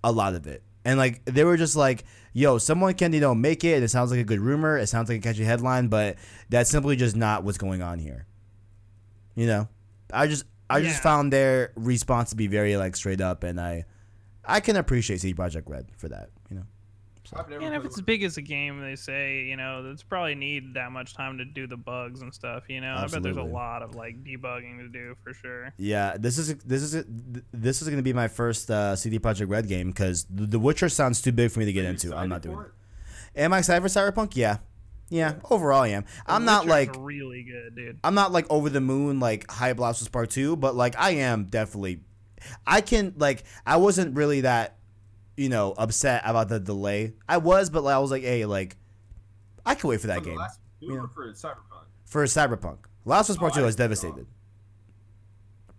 a 0.04 0.12
lot 0.12 0.36
of 0.36 0.46
it. 0.46 0.62
And 0.86 1.00
like 1.00 1.26
they 1.26 1.44
were 1.44 1.58
just 1.58 1.76
like, 1.76 2.04
yo, 2.34 2.60
someone 2.60 2.94
can, 2.94 3.14
you 3.14 3.20
know, 3.20 3.34
make 3.34 3.64
it. 3.64 3.82
It 3.82 3.90
sounds 3.90 4.12
like 4.12 4.20
a 4.20 4.24
good 4.24 4.42
rumor. 4.42 4.78
It 4.78 4.86
sounds 4.86 5.10
like 5.10 5.18
a 5.18 5.22
catchy 5.22 5.44
headline, 5.44 5.88
but 5.88 6.18
that's 6.50 6.70
simply 6.70 6.96
just 6.98 7.16
not 7.16 7.44
what's 7.44 7.58
going 7.58 7.82
on 7.82 7.98
here. 7.98 8.28
You 9.34 9.48
know? 9.48 9.68
I 10.14 10.28
just 10.28 10.46
I 10.72 10.82
just 10.82 11.04
found 11.04 11.32
their 11.32 11.72
response 11.76 12.32
to 12.32 12.36
be 12.36 12.48
very 12.48 12.78
like 12.78 12.96
straight 12.96 13.22
up 13.22 13.44
and 13.44 13.60
I 13.60 13.86
I 14.46 14.60
can 14.60 14.76
appreciate 14.76 15.22
CD 15.22 15.34
Projekt 15.34 15.70
Red 15.70 15.88
for 15.98 16.10
that, 16.10 16.30
you 16.50 16.58
know. 16.58 16.64
I've 17.34 17.50
And 17.50 17.76
if 17.76 17.86
it's 17.86 17.98
as 17.98 18.02
big 18.02 18.24
as 18.24 18.38
a 18.38 18.42
game, 18.42 18.82
they 18.82 18.96
say 18.96 19.44
you 19.44 19.56
know 19.56 19.90
it's 19.92 20.04
probably 20.04 20.36
need 20.36 20.74
that 20.74 20.92
much 20.92 21.14
time 21.14 21.38
to 21.38 21.46
do 21.46 21.68
the 21.68 21.78
bugs 21.78 22.22
and 22.22 22.34
stuff. 22.34 22.64
You 22.68 22.82
know, 22.82 22.96
I 22.96 23.08
bet 23.08 23.24
there's 23.24 23.38
a 23.38 23.44
lot 23.44 23.82
of 23.84 23.96
like 23.96 24.24
debugging 24.24 24.80
to 24.80 24.90
do 24.90 25.16
for 25.24 25.34
sure. 25.34 25.74
Yeah, 25.78 26.18
this 26.18 26.38
is 26.38 26.56
this 26.58 26.82
is 26.82 27.06
this 27.54 27.82
is 27.82 27.88
going 27.88 28.00
to 28.00 28.04
be 28.04 28.14
my 28.14 28.28
first 28.28 28.70
uh, 28.70 28.96
CD 28.96 29.20
Projekt 29.20 29.50
Red 29.50 29.68
game 29.68 29.92
because 29.92 30.26
The 30.30 30.60
Witcher 30.60 30.90
sounds 30.90 31.22
too 31.22 31.32
big 31.32 31.52
for 31.52 31.60
me 31.60 31.66
to 31.66 31.74
get 31.74 31.86
into. 31.86 32.14
I'm 32.16 32.30
not 32.30 32.42
doing 32.42 32.60
it. 32.60 32.72
Am 33.36 33.54
I 33.54 33.60
excited 33.60 33.82
for 33.82 33.88
Cyberpunk? 33.88 34.36
Yeah, 34.36 34.58
yeah. 35.12 35.36
Overall, 35.52 35.82
I 35.84 35.90
am. 35.90 36.06
I'm 36.26 36.46
not 36.46 36.66
like 36.66 36.96
really 36.98 37.44
good, 37.44 37.76
dude. 37.76 38.00
I'm 38.04 38.16
not 38.16 38.32
like 38.32 38.48
over 38.50 38.70
the 38.70 38.82
moon 38.82 39.20
like 39.20 39.50
High 39.52 39.74
Blasters 39.74 40.08
Part 40.08 40.32
Two, 40.32 40.56
but 40.56 40.74
like 40.76 40.96
I 40.98 41.12
am 41.12 41.46
definitely. 41.46 42.00
I 42.66 42.82
can 42.82 43.14
like 43.18 43.44
I 43.68 43.78
wasn't 43.78 44.16
really 44.16 44.42
that, 44.42 44.78
you 45.38 45.50
know, 45.50 45.74
upset 45.78 46.24
about 46.26 46.50
the 46.50 46.60
delay. 46.60 47.14
I 47.30 47.38
was, 47.38 47.70
but 47.70 47.84
like, 47.84 47.94
I 47.96 48.00
was 48.00 48.10
like, 48.10 48.24
hey, 48.24 48.46
like, 48.46 48.78
I 49.66 49.76
can 49.76 49.90
wait 49.92 50.02
for 50.02 50.08
that 50.08 50.20
For 50.20 50.26
game 50.26 50.38
last 50.38 50.60
two 50.80 50.88
Yeah. 50.88 51.00
or 51.02 51.08
for 51.08 51.32
Cyberpunk? 51.34 51.86
for 52.06 52.24
Cyberpunk. 52.26 52.78
Last 53.06 53.28
was 53.28 53.38
Part 53.38 53.52
Oh, 53.52 53.56
Two. 53.56 53.60
I 53.62 53.64
I 53.64 53.66
was 53.68 53.76
didn't 53.76 53.90
know. 53.92 53.96
devastated. 53.96 54.28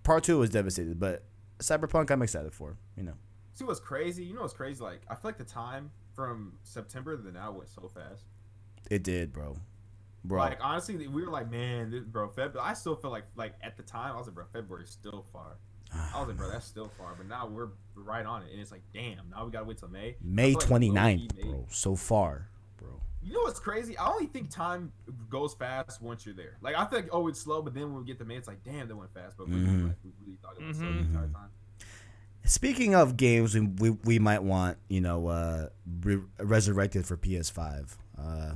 Part 0.03 0.25
Two 0.25 0.39
was 0.39 0.51
devastated, 0.51 0.99
but 0.99 1.25
Cyberpunk, 1.59 2.11
I'm 2.11 2.23
excited 2.23 2.53
for. 2.53 2.77
You 2.97 3.05
know. 3.05 3.15
See 3.55 3.65
what's 3.65 3.81
crazy? 3.81 4.25
You 4.25 4.35
know 4.35 4.43
what's 4.43 4.55
crazy? 4.55 4.83
Like 4.83 5.03
I 5.09 5.15
feel 5.15 5.23
like 5.31 5.39
the 5.39 5.45
time 5.45 5.91
from 6.15 6.55
September 6.63 7.17
to 7.17 7.33
now 7.33 7.53
went 7.53 7.69
so 7.69 7.89
fast. 7.89 8.25
It 8.91 9.03
did, 9.03 9.33
bro. 9.33 9.57
Bro. 10.25 10.39
Like 10.41 10.59
honestly, 10.63 11.09
we 11.09 11.23
were 11.25 11.31
like, 11.31 11.51
man, 11.51 11.91
this, 11.91 12.05
bro, 12.05 12.29
February. 12.29 12.61
I 12.69 12.75
still 12.75 12.95
feel 12.95 13.11
like 13.11 13.25
like 13.37 13.55
at 13.63 13.77
the 13.77 13.83
time 13.83 14.15
I 14.15 14.19
was 14.19 14.27
like, 14.27 14.35
bro, 14.37 14.45
February's 14.53 14.91
still 14.91 15.25
far. 15.33 15.57
I 16.15 16.19
was 16.21 16.29
like, 16.29 16.39
bro, 16.39 16.49
that's 16.51 16.65
still 16.65 16.91
far. 16.97 17.15
But 17.17 17.27
now 17.29 17.47
we're 17.47 17.69
right 17.95 18.25
on 18.25 18.43
it, 18.43 18.51
and 18.51 18.61
it's 18.61 18.71
like, 18.71 18.81
damn, 18.95 19.29
now 19.31 19.45
we 19.45 19.51
gotta 19.51 19.65
wait 19.67 19.79
till 19.79 19.89
May. 19.89 20.17
May 20.23 20.45
I 20.45 20.47
feel 20.53 20.61
like 20.61 20.69
29th, 20.83 21.37
May- 21.37 21.43
bro. 21.43 21.67
So 21.71 21.97
far, 21.97 22.49
bro. 22.79 23.01
You 23.23 23.33
know 23.35 23.41
what's 23.43 23.61
crazy? 23.61 23.99
I 23.99 24.09
only 24.09 24.27
think 24.27 24.49
time 24.49 24.91
goes 25.29 25.53
fast 25.55 26.01
once 26.01 26.25
you're 26.25 26.35
there. 26.35 26.57
Like 26.63 26.77
I 26.77 26.85
think, 26.87 27.09
oh, 27.13 27.27
it's 27.29 27.41
slow, 27.41 27.61
but 27.61 27.75
then 27.75 27.93
when 27.93 28.01
we 28.03 28.07
get 28.07 28.19
to 28.21 28.25
May, 28.25 28.37
it's 28.37 28.49
like, 28.49 28.63
damn, 28.65 28.89
that 28.89 28.97
went 28.97 29.13
fast. 29.13 29.37
But 29.37 29.49
we, 29.49 29.57
Mhm. 29.57 29.89
like, 29.89 29.97
we 30.05 30.13
really 30.25 30.39
thought 30.41 30.55
it 30.59 30.65
was 30.67 30.77
slow 30.79 30.87
the 30.87 30.93
Mhm. 31.01 31.07
entire 31.09 31.29
time. 31.29 31.51
Speaking 32.45 32.95
of 32.95 33.17
games 33.17 33.55
we, 33.55 33.61
we, 33.61 33.91
we 33.91 34.19
might 34.19 34.43
want, 34.43 34.77
you 34.89 35.01
know, 35.01 35.29
uh, 35.29 35.69
re- 36.03 36.23
resurrected 36.41 37.07
for 37.07 37.17
PS5. 37.17 37.97
Uh, 38.19 38.55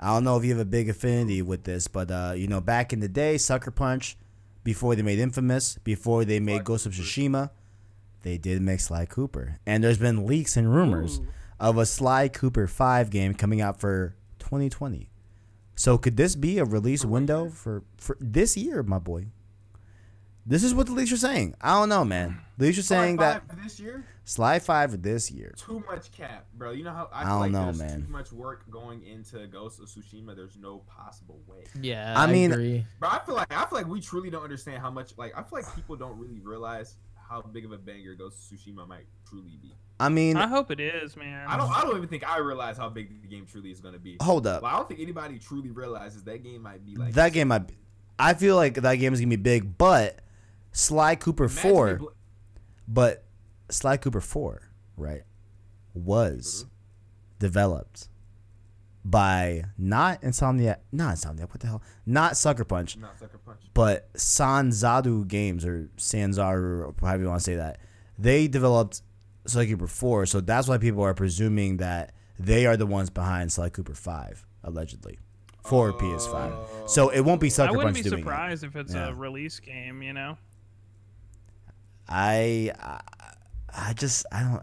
I 0.00 0.14
don't 0.14 0.24
know 0.24 0.38
if 0.38 0.44
you 0.44 0.50
have 0.50 0.60
a 0.60 0.64
big 0.64 0.88
affinity 0.88 1.42
with 1.42 1.64
this, 1.64 1.86
but 1.86 2.10
uh, 2.10 2.32
you 2.34 2.48
know, 2.48 2.60
back 2.62 2.92
in 2.92 3.00
the 3.00 3.08
day, 3.08 3.36
Sucker 3.36 3.70
Punch, 3.70 4.16
before 4.64 4.96
they 4.96 5.02
made 5.02 5.18
Infamous, 5.18 5.78
before 5.84 6.24
they 6.24 6.40
made 6.40 6.56
Sly 6.56 6.62
Ghost 6.64 6.86
of 6.86 6.92
Tsushima, 6.92 7.50
they 8.22 8.38
did 8.38 8.62
make 8.62 8.80
Sly 8.80 9.04
Cooper, 9.04 9.58
and 9.66 9.84
there's 9.84 9.98
been 9.98 10.26
leaks 10.26 10.56
and 10.56 10.74
rumors 10.74 11.18
Ooh. 11.18 11.26
of 11.60 11.76
a 11.76 11.84
Sly 11.84 12.28
Cooper 12.28 12.66
5 12.66 13.10
game 13.10 13.34
coming 13.34 13.60
out 13.60 13.78
for 13.78 14.16
2020. 14.38 15.10
So 15.74 15.98
could 15.98 16.16
this 16.16 16.34
be 16.34 16.58
a 16.58 16.64
release 16.64 17.04
window 17.04 17.50
for, 17.50 17.84
for 17.96 18.16
this 18.20 18.56
year, 18.56 18.82
my 18.82 18.98
boy? 18.98 19.26
This 20.50 20.64
is 20.64 20.74
what 20.74 20.86
the 20.86 20.92
leaks 20.92 21.12
are 21.12 21.16
saying. 21.16 21.54
I 21.60 21.78
don't 21.78 21.88
know, 21.88 22.04
man. 22.04 22.38
The 22.60 22.66
leaks 22.66 22.78
are 22.78 22.82
saying 22.82 23.16
Sly 23.16 23.24
that 23.32 23.48
for 23.48 23.56
this 23.56 23.80
year, 23.80 24.04
Sly 24.26 24.58
5 24.58 24.90
for 24.90 24.96
this 24.98 25.30
year. 25.30 25.54
too 25.56 25.82
much 25.88 26.12
cap, 26.12 26.44
bro. 26.58 26.72
You 26.72 26.84
know 26.84 26.90
how 26.92 27.08
I, 27.10 27.20
I 27.20 27.24
feel 27.24 27.30
don't 27.30 27.40
like 27.40 27.50
know, 27.52 27.64
there's 27.64 27.78
man. 27.78 28.02
Too 28.02 28.12
much 28.12 28.32
work 28.32 28.70
going 28.70 29.02
into 29.06 29.46
Ghost 29.46 29.80
of 29.80 29.86
Tsushima. 29.86 30.36
There's 30.36 30.58
no 30.58 30.80
possible 30.80 31.40
way, 31.46 31.64
Yeah, 31.80 32.12
I 32.14 32.24
I, 32.24 32.26
mean- 32.26 32.52
agree. 32.52 32.84
bro. 32.98 33.08
I 33.08 33.20
feel 33.24 33.34
like 33.34 33.50
I 33.50 33.64
feel 33.64 33.78
like 33.78 33.86
we 33.88 33.98
truly 34.02 34.28
don't 34.28 34.42
understand 34.42 34.82
how 34.82 34.90
much. 34.90 35.16
Like 35.16 35.32
I 35.38 35.42
feel 35.42 35.60
like 35.60 35.74
people 35.74 35.96
don't 35.96 36.18
really 36.18 36.38
realize 36.40 36.96
how 37.16 37.40
big 37.40 37.64
of 37.64 37.72
a 37.72 37.78
banger 37.78 38.14
Ghost 38.14 38.36
of 38.52 38.58
Tsushima 38.58 38.86
might 38.86 39.06
truly 39.26 39.56
be. 39.62 39.72
I 39.98 40.10
mean, 40.10 40.36
I 40.36 40.46
hope 40.48 40.70
it 40.70 40.80
is, 40.80 41.16
man. 41.16 41.46
I 41.48 41.56
don't. 41.56 41.70
I 41.70 41.80
don't 41.80 41.96
even 41.96 42.08
think 42.10 42.28
I 42.28 42.40
realize 42.40 42.76
how 42.76 42.90
big 42.90 43.22
the 43.22 43.28
game 43.28 43.46
truly 43.50 43.70
is 43.70 43.80
going 43.80 43.94
to 43.94 44.00
be. 44.00 44.18
hold 44.20 44.46
up. 44.46 44.60
Well, 44.64 44.70
I 44.70 44.76
don't 44.76 44.86
think 44.86 45.00
anybody 45.00 45.38
truly 45.38 45.70
realizes 45.70 46.24
that 46.24 46.42
game 46.42 46.60
might 46.60 46.84
be 46.84 46.96
like 46.96 47.14
that 47.14 47.32
game 47.32 47.48
might 47.48 47.66
be, 47.68 47.78
I 48.18 48.34
feel 48.34 48.56
like 48.56 48.74
that 48.74 48.96
game 48.96 49.14
is 49.14 49.20
going 49.20 49.30
to 49.30 49.36
be 49.38 49.42
big, 49.42 49.78
but 49.78 50.18
Sly 50.72 51.16
Cooper 51.16 51.44
Imagine 51.44 51.70
4, 51.70 51.94
bl- 51.96 52.06
but 52.88 53.24
Sly 53.70 53.96
Cooper 53.96 54.20
4, 54.20 54.62
right, 54.96 55.22
was 55.94 56.64
Mm-hmm. 56.64 56.68
developed 57.38 58.08
by 59.04 59.64
not 59.78 60.20
Insomniac, 60.22 60.76
not 60.92 61.16
Insomniac, 61.16 61.48
what 61.48 61.60
the 61.60 61.66
hell? 61.66 61.82
Not 62.04 62.36
Sucker 62.36 62.64
Punch, 62.64 62.96
Not 62.98 63.18
Sucker 63.18 63.38
Punch. 63.38 63.60
but 63.72 64.12
Sanzadu 64.14 65.26
Games 65.26 65.64
or 65.64 65.88
Sanzaru, 65.96 66.84
or 66.86 66.94
however 67.00 67.22
you 67.22 67.28
want 67.28 67.40
to 67.40 67.44
say 67.44 67.56
that, 67.56 67.78
they 68.18 68.46
developed 68.46 69.02
Sly 69.46 69.66
Cooper 69.66 69.86
4, 69.86 70.26
so 70.26 70.40
that's 70.40 70.68
why 70.68 70.76
people 70.78 71.02
are 71.02 71.14
presuming 71.14 71.78
that 71.78 72.12
they 72.38 72.66
are 72.66 72.76
the 72.76 72.86
ones 72.86 73.08
behind 73.10 73.50
Sly 73.52 73.70
Cooper 73.70 73.94
5, 73.94 74.46
allegedly, 74.64 75.18
for 75.64 75.92
PS5. 75.94 76.88
So 76.90 77.08
it 77.08 77.20
won't 77.22 77.40
be 77.40 77.46
I 77.46 77.50
Sucker 77.50 77.72
wouldn't 77.78 77.94
Punch 77.94 78.04
be 78.04 78.10
doing 78.10 78.20
it. 78.20 78.22
surprised 78.22 78.64
if 78.64 78.76
it's 78.76 78.92
Yeah. 78.94 79.08
a 79.08 79.14
release 79.14 79.60
game. 79.60 80.02
You 80.02 80.12
know. 80.12 80.36
I, 82.10 82.72
I, 82.80 83.00
I 83.74 83.92
just, 83.94 84.26
I 84.32 84.42
don't. 84.42 84.62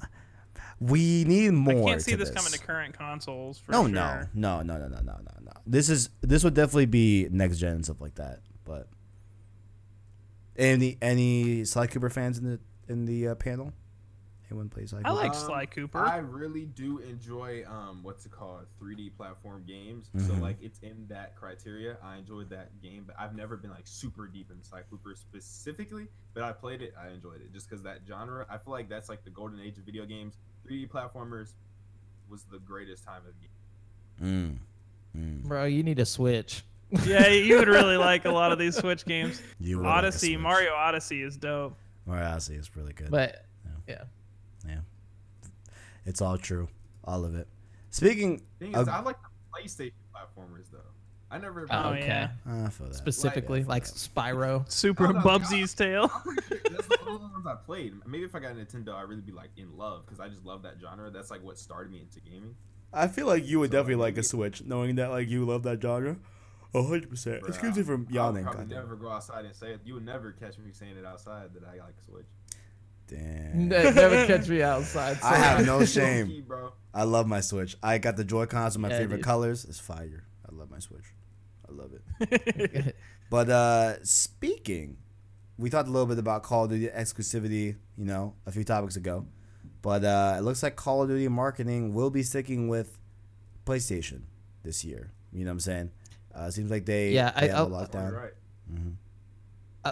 We 0.79 1.23
need 1.23 1.51
more. 1.51 1.83
I 1.87 1.91
can't 1.91 2.01
see 2.01 2.11
to 2.11 2.17
this, 2.17 2.29
coming 2.29 2.51
to 2.51 2.59
current 2.59 2.95
consoles. 2.95 3.57
For 3.57 3.71
no, 3.71 3.83
sure. 3.83 3.89
no, 3.89 4.27
no, 4.33 4.61
no, 4.61 4.77
no, 4.77 4.87
no, 4.87 4.99
no, 5.01 5.01
no, 5.01 5.31
no. 5.43 5.51
This 5.65 5.89
is 5.89 6.09
this 6.21 6.43
would 6.43 6.53
definitely 6.53 6.85
be 6.85 7.27
next 7.31 7.57
gen 7.57 7.75
and 7.75 7.83
stuff 7.83 7.99
like 7.99 8.15
that. 8.15 8.41
But 8.63 8.87
any 10.55 10.97
any 11.01 11.65
Sly 11.65 11.87
Cooper 11.87 12.11
fans 12.11 12.37
in 12.37 12.45
the 12.45 12.59
in 12.87 13.05
the 13.05 13.29
uh, 13.29 13.35
panel? 13.35 13.73
Anyone 14.49 14.69
plays 14.69 14.91
Sly 14.91 14.99
I 14.99 15.03
Cooper? 15.03 15.13
like 15.15 15.33
Sly 15.35 15.65
Cooper. 15.65 15.97
Um, 15.99 16.05
I 16.07 16.17
really 16.17 16.65
do 16.65 16.99
enjoy 16.99 17.65
um 17.67 18.01
what's 18.01 18.25
it 18.25 18.31
called 18.31 18.65
3D 18.81 19.09
platform 19.17 19.63
games. 19.67 20.09
So 20.17 20.33
Mhm. 20.33 20.41
like 20.41 20.57
it's 20.61 20.79
in 20.79 21.05
that 21.09 21.35
criteria. 21.35 21.97
I 22.01 22.17
enjoyed 22.17 22.49
that 22.51 22.81
game, 22.81 23.03
but 23.05 23.15
I've 23.19 23.35
never 23.35 23.57
been 23.57 23.71
like 23.71 23.85
super 23.85 24.25
deep 24.27 24.49
in 24.51 24.63
Sly 24.63 24.81
Cooper 24.89 25.15
specifically. 25.15 26.07
But 26.33 26.43
I 26.43 26.53
played 26.53 26.81
it. 26.81 26.93
I 26.97 27.09
enjoyed 27.09 27.41
it 27.41 27.51
just 27.51 27.69
because 27.69 27.83
that 27.83 27.99
genre. 28.07 28.45
I 28.49 28.57
feel 28.57 28.71
like 28.71 28.87
that's 28.87 29.09
like 29.09 29.23
the 29.25 29.29
golden 29.31 29.59
age 29.59 29.77
of 29.77 29.83
video 29.83 30.05
games. 30.05 30.37
3D 30.65 30.87
platformers 30.89 31.53
was 32.29 32.43
the 32.45 32.59
greatest 32.59 33.03
time 33.03 33.21
of 33.27 33.33
the 33.41 33.47
game. 34.23 34.59
Mm, 35.15 35.19
mm. 35.41 35.43
Bro, 35.43 35.65
you 35.65 35.83
need 35.83 35.99
a 35.99 36.05
switch. 36.05 36.63
yeah, 37.05 37.27
you 37.27 37.57
would 37.59 37.67
really 37.67 37.97
like 38.11 38.23
a 38.25 38.31
lot 38.31 38.51
of 38.53 38.59
these 38.59 38.75
Switch 38.77 39.03
games. 39.05 39.41
You 39.59 39.77
would 39.77 39.85
like 39.85 39.95
Odyssey, 40.05 40.27
Switch. 40.33 40.39
Mario 40.39 40.73
Odyssey 40.73 41.21
is 41.21 41.35
dope. 41.37 41.75
Mario 42.05 42.25
Odyssey 42.27 42.55
is 42.55 42.73
really 42.77 42.93
good. 42.93 43.11
But 43.11 43.45
Yeah. 43.65 43.71
yeah, 43.95 44.03
it's 46.07 46.21
all 46.21 46.37
true, 46.37 46.67
all 47.03 47.23
of 47.25 47.35
it. 47.35 47.47
Speaking, 47.91 48.41
Thing 48.59 48.71
is, 48.73 48.77
of, 48.77 48.89
I 48.89 49.01
like 49.01 49.17
the 49.21 49.61
PlayStation 49.61 49.91
platformers 50.15 50.71
though. 50.71 50.79
I 51.29 51.37
never. 51.39 51.67
Oh, 51.69 51.83
Oh 51.83 51.89
okay. 51.89 52.05
yeah, 52.07 52.29
ah, 52.47 52.65
I 52.65 52.69
feel 52.69 52.87
that. 52.87 52.95
specifically 52.95 53.59
Like- 53.63 53.67
like 53.67 53.83
Spyro. 53.85 54.69
Super 54.71 55.07
Oh, 55.07 55.11
no, 55.11 55.19
Bubsy's 55.21 55.73
tail. 55.73 56.09
I'm 56.25 56.35
that's 56.73 56.87
the 56.87 56.97
only 57.05 57.19
ones 57.31 57.45
I 57.45 57.55
played. 57.55 57.93
Maybe 58.05 58.23
if 58.23 58.33
I 58.33 58.39
got 58.39 58.51
a 58.51 58.55
Nintendo, 58.55 58.95
I'd 58.95 59.09
really 59.09 59.21
be 59.21 59.33
like 59.33 59.49
in 59.57 59.75
love 59.77 60.05
because 60.05 60.19
I 60.19 60.29
just 60.29 60.45
love 60.45 60.63
that 60.63 60.75
genre. 60.81 61.09
That's 61.11 61.29
like 61.29 61.43
what 61.43 61.57
started 61.59 61.91
me 61.91 61.99
into 62.01 62.21
gaming. 62.21 62.55
I 62.93 63.07
feel 63.09 63.27
like 63.27 63.45
you 63.45 63.59
would 63.59 63.71
So, 63.71 63.77
definitely 63.79 63.95
like, 63.95 64.15
like 64.15 64.19
a 64.19 64.23
Switch, 64.23 64.63
knowing 64.63 64.95
that 64.95 65.09
like 65.09 65.27
you 65.27 65.43
love 65.43 65.63
that 65.63 65.81
genre. 65.81 66.15
hundred 66.73 67.09
percent. 67.09 67.43
Bruh, 67.43 67.49
Excuse 67.49 67.75
me 67.75 67.83
for 67.83 67.93
I 67.93 67.95
would 67.97 68.09
probably 68.13 68.43
goddamn. 68.43 68.69
never 68.69 68.95
go 68.95 69.09
outside 69.09 69.43
and 69.43 69.53
say 69.55 69.71
it. 69.73 69.81
You 69.83 69.95
would 69.95 70.05
never 70.05 70.31
catch 70.31 70.57
me 70.57 70.71
saying 70.71 70.95
it 70.97 71.05
outside 71.05 71.53
that 71.55 71.63
I 71.65 71.77
like 71.83 71.95
Switch. 72.05 72.25
Damn. 73.07 73.67
Ne- 73.69 73.91
Never 73.91 74.25
catch 74.27 74.47
me 74.49 74.61
outside. 74.61 75.17
I 75.23 75.37
have 75.37 75.65
no 75.65 75.85
shame. 75.97 76.27
key, 76.27 76.41
bro. 76.41 76.73
I 76.93 77.03
love 77.03 77.27
my 77.27 77.41
Switch. 77.41 77.75
I 77.81 77.97
got 77.99 78.17
the 78.17 78.23
Joy 78.23 78.45
Cons 78.47 78.75
with 78.75 78.81
my 78.81 78.89
Yeah, 78.89 78.97
favorite 78.99 79.17
dude. 79.17 79.25
colors. 79.25 79.65
It's 79.65 79.79
fire. 79.79 80.25
I 80.49 80.53
love 80.53 80.69
my 80.69 80.79
Switch. 80.79 81.05
I 81.67 81.71
love 81.73 81.91
it. 81.93 82.95
But 83.29 83.49
uh 83.49 84.03
speaking, 84.03 84.97
we 85.57 85.69
talked 85.69 85.89
a 85.89 85.91
little 85.91 86.05
bit 86.05 86.17
about 86.17 86.41
Call 86.43 86.63
of 86.63 86.69
Duty 86.69 86.87
exclusivity, 86.87 87.75
you 87.97 88.05
know, 88.05 88.35
a 88.45 88.51
few 88.53 88.63
topics 88.63 88.95
ago. 88.95 89.25
But 89.81 90.03
uh 90.05 90.35
it 90.37 90.41
looks 90.43 90.63
like 90.63 90.75
Call 90.77 91.03
of 91.03 91.09
Duty 91.09 91.27
marketing 91.27 91.93
will 91.93 92.09
be 92.09 92.23
sticking 92.23 92.67
with 92.69 92.97
PlayStation 93.65 94.21
this 94.63 94.85
year. 94.85 95.11
You 95.33 95.43
know 95.43 95.49
what 95.51 95.55
I'm 95.55 95.59
saying? 95.59 95.91
Uh 96.33 96.49
seems 96.51 96.71
like 96.71 96.85
they, 96.85 97.11
Yeah, 97.11 97.31
they 97.31 97.49
I- 97.49 97.55
have 97.57 97.71
a 97.71 97.75
I'll- 97.75 97.85
lockdown. 97.87 98.13
Right. 98.13 98.33
hmm 98.69 98.89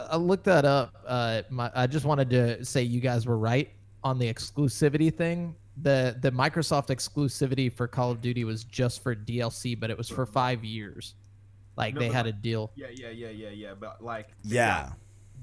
I, 0.09 0.13
I 0.13 0.15
looked 0.17 0.45
that 0.45 0.65
up. 0.65 0.93
Uh, 1.05 1.41
my, 1.49 1.71
I 1.75 1.87
just 1.87 2.05
wanted 2.05 2.29
to 2.31 2.63
say 2.65 2.83
you 2.83 2.99
guys 2.99 3.25
were 3.25 3.37
right 3.37 3.69
on 4.03 4.19
the 4.19 4.31
exclusivity 4.31 5.13
thing. 5.13 5.55
The 5.81 6.15
the 6.21 6.31
Microsoft 6.31 6.87
exclusivity 6.87 7.71
for 7.71 7.87
Call 7.87 8.11
of 8.11 8.21
Duty 8.21 8.43
was 8.45 8.63
just 8.63 9.03
for 9.03 9.15
DLC, 9.15 9.77
but 9.79 9.89
it 9.89 9.97
was 9.97 10.07
for 10.07 10.25
five 10.25 10.63
years. 10.63 11.15
Like 11.77 11.93
No, 11.93 11.99
they 11.99 12.07
but 12.07 12.15
had 12.15 12.27
a 12.27 12.31
deal. 12.31 12.71
Yeah, 12.75 12.87
yeah, 12.93 13.09
yeah, 13.09 13.29
yeah, 13.29 13.49
yeah. 13.49 13.73
But 13.77 14.01
like, 14.03 14.29
they 14.45 14.55
Yeah. 14.55 14.91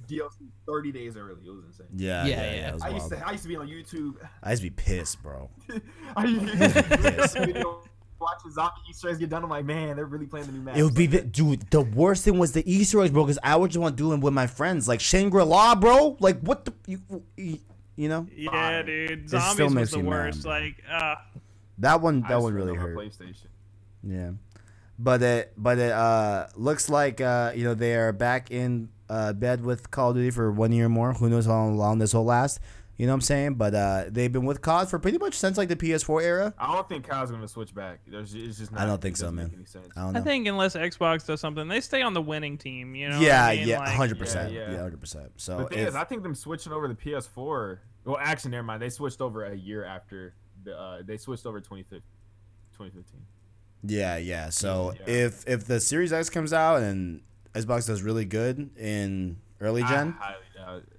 DLC 0.08 0.48
30 0.66 0.92
days 0.92 1.16
early. 1.16 1.34
It 1.46 1.50
was 1.50 1.64
insane. 1.66 1.86
Yeah, 1.94 2.24
Yeah, 2.24 2.28
yeah, 2.28 2.42
yeah. 2.42 2.54
yeah. 2.56 2.68
it 2.68 2.74
was 2.74 2.82
I 2.82 2.88
used 2.88 3.08
to, 3.10 3.26
I 3.28 3.30
used 3.32 3.42
to 3.42 3.48
be 3.48 3.56
on 3.56 3.68
YouTube. 3.68 4.14
I 4.42 4.50
used 4.50 4.62
to 4.62 4.70
be 4.70 4.74
pissed, 4.74 5.22
bro. 5.22 5.50
I 6.16 6.24
used 6.24 6.40
to 6.40 7.36
be 7.36 7.46
video 7.52 7.82
watching 8.22 8.50
zombie 8.52 8.80
Easter 8.88 9.08
eggs 9.08 9.18
get 9.18 9.28
done. 9.30 9.42
I'm 9.44 9.50
like, 9.50 9.64
man, 9.64 9.96
they're 9.96 10.06
really 10.06 10.26
playing 10.26 10.46
the 10.46 10.52
new 10.52 10.60
map. 10.60 10.76
It 10.76 10.82
would 10.82 10.94
be, 10.94 11.06
the, 11.06 11.20
dude. 11.22 11.68
The 11.70 11.80
worst 11.82 12.24
thing 12.24 12.38
was 12.38 12.52
the 12.52 12.62
Easter 12.70 13.02
eggs, 13.02 13.10
bro. 13.10 13.24
Because 13.24 13.38
I 13.42 13.56
would 13.56 13.70
just 13.70 13.80
want 13.80 13.96
to 13.96 14.02
do 14.02 14.08
them 14.10 14.20
with 14.20 14.32
my 14.32 14.46
friends, 14.46 14.88
like 14.88 15.00
Shangri 15.00 15.42
La, 15.44 15.74
bro. 15.74 16.16
Like 16.20 16.40
what 16.40 16.64
the, 16.64 16.72
you, 16.86 17.00
you, 17.36 17.58
you 17.96 18.08
know, 18.08 18.26
Yeah, 18.34 18.50
Fine. 18.50 18.86
dude. 18.86 19.28
still 19.28 19.40
Zombies 19.40 19.58
was 19.64 19.74
makes 19.74 19.90
the 19.90 19.98
me 19.98 20.04
worst. 20.04 20.42
bro. 20.42 20.50
like, 20.52 20.82
uh, 20.90 21.16
that 21.78 22.00
one, 22.00 22.22
that 22.28 22.40
one 22.40 22.54
really 22.54 22.74
hurt. 22.76 22.96
PlayStation. 22.96 23.46
Yeah, 24.04 24.30
but 24.98 25.22
it, 25.22 25.52
but 25.56 25.78
it 25.78 25.92
uh 25.92 26.46
looks 26.56 26.88
like 26.88 27.20
uh 27.20 27.52
you 27.54 27.64
know 27.64 27.74
they 27.74 27.94
are 27.96 28.12
back 28.12 28.50
in 28.50 28.88
uh 29.08 29.32
bed 29.32 29.64
with 29.64 29.90
Call 29.90 30.10
of 30.10 30.16
Duty 30.16 30.30
for 30.30 30.50
one 30.52 30.72
year 30.72 30.88
more. 30.88 31.12
Who 31.14 31.28
knows 31.28 31.46
how 31.46 31.66
long 31.66 31.98
this 31.98 32.14
will 32.14 32.24
last? 32.24 32.60
You 32.98 33.06
know 33.06 33.12
what 33.12 33.16
I'm 33.16 33.20
saying? 33.22 33.54
But 33.54 33.74
uh 33.74 34.04
they've 34.08 34.30
been 34.30 34.44
with 34.44 34.60
COD 34.60 34.88
for 34.88 34.98
pretty 34.98 35.18
much 35.18 35.34
since 35.34 35.56
like 35.58 35.68
the 35.68 35.76
PS4 35.76 36.22
era. 36.22 36.54
I 36.58 36.72
don't 36.74 36.88
think 36.88 37.08
Kyle's 37.08 37.30
gonna 37.30 37.48
switch 37.48 37.74
back. 37.74 38.00
There's, 38.06 38.34
it's 38.34 38.58
just 38.58 38.70
not, 38.70 38.82
I 38.82 38.86
don't 38.86 39.00
think 39.00 39.16
so, 39.16 39.32
man. 39.32 39.46
Make 39.46 39.54
any 39.54 39.64
sense. 39.64 39.88
I 39.96 40.02
don't 40.02 40.12
know. 40.12 40.20
I 40.20 40.22
think 40.22 40.46
unless 40.46 40.76
Xbox 40.76 41.26
does 41.26 41.40
something, 41.40 41.66
they 41.68 41.80
stay 41.80 42.02
on 42.02 42.12
the 42.14 42.22
winning 42.22 42.58
team. 42.58 42.94
You 42.94 43.08
know? 43.08 43.20
yeah, 43.20 43.46
I 43.46 43.56
mean? 43.56 43.68
yeah, 43.68 43.78
Like, 43.80 43.88
hundred 43.90 44.18
percent, 44.18 44.52
Yeah, 44.52 44.60
yeah, 44.66 44.72
yeah. 44.72 44.80
hundred 44.82 45.00
percent. 45.00 45.32
So 45.36 45.58
the 45.58 45.64
thing 45.66 45.78
if, 45.78 45.88
is, 45.88 45.94
I 45.94 46.04
think 46.04 46.22
them 46.22 46.34
switching 46.34 46.72
over 46.72 46.86
the 46.86 46.94
PS4. 46.94 47.78
Well, 48.04 48.18
actually, 48.20 48.50
never 48.52 48.64
mind. 48.64 48.82
They 48.82 48.90
switched 48.90 49.20
over 49.20 49.44
a 49.44 49.54
year 49.56 49.84
after 49.84 50.34
the. 50.64 50.78
Uh, 50.78 51.02
they 51.04 51.16
switched 51.16 51.46
over 51.46 51.60
2015. 51.60 52.02
2015. 52.72 53.20
Yeah, 53.84 54.16
yeah. 54.16 54.48
So 54.50 54.94
Yeah. 55.06 55.14
if 55.14 55.48
if 55.48 55.64
the 55.66 55.80
Series 55.80 56.12
X 56.12 56.30
comes 56.30 56.52
out 56.52 56.82
and 56.82 57.22
Xbox 57.54 57.86
does 57.86 58.02
really 58.02 58.24
good 58.24 58.70
in 58.78 59.38
early 59.60 59.82
gen, 59.82 60.16
I 60.20 60.24
highly 60.24 60.44
doubt 60.56 60.76
it. 60.78 60.91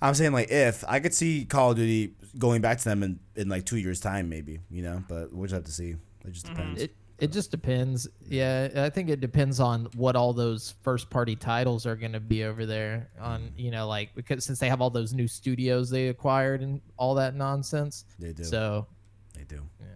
I'm 0.00 0.14
saying 0.14 0.32
like 0.32 0.50
if 0.50 0.84
I 0.86 1.00
could 1.00 1.14
see 1.14 1.44
Call 1.44 1.72
of 1.72 1.76
Duty 1.76 2.14
going 2.38 2.60
back 2.60 2.78
to 2.78 2.84
them 2.84 3.02
in, 3.02 3.18
in 3.34 3.48
like 3.48 3.64
two 3.64 3.78
years 3.78 4.00
time, 4.00 4.28
maybe 4.28 4.60
you 4.70 4.82
know, 4.82 5.02
but 5.08 5.32
we'll 5.32 5.44
just 5.44 5.54
have 5.54 5.64
to 5.64 5.72
see. 5.72 5.96
It 6.24 6.32
just 6.32 6.46
mm-hmm. 6.46 6.54
depends. 6.54 6.82
It 6.82 6.96
it 7.18 7.32
just 7.32 7.50
depends. 7.50 8.06
Yeah, 8.28 8.68
I 8.76 8.90
think 8.90 9.08
it 9.08 9.20
depends 9.20 9.58
on 9.58 9.88
what 9.96 10.14
all 10.14 10.32
those 10.32 10.74
first 10.82 11.10
party 11.10 11.34
titles 11.34 11.84
are 11.84 11.96
going 11.96 12.12
to 12.12 12.20
be 12.20 12.44
over 12.44 12.64
there. 12.64 13.10
On 13.20 13.40
mm-hmm. 13.40 13.58
you 13.58 13.70
know 13.70 13.88
like 13.88 14.14
because 14.14 14.44
since 14.44 14.60
they 14.60 14.68
have 14.68 14.80
all 14.80 14.90
those 14.90 15.12
new 15.12 15.26
studios 15.26 15.90
they 15.90 16.08
acquired 16.08 16.62
and 16.62 16.80
all 16.96 17.14
that 17.16 17.34
nonsense. 17.34 18.04
They 18.18 18.32
do. 18.32 18.44
So 18.44 18.86
They 19.34 19.44
do. 19.44 19.68
Yeah. 19.80 19.86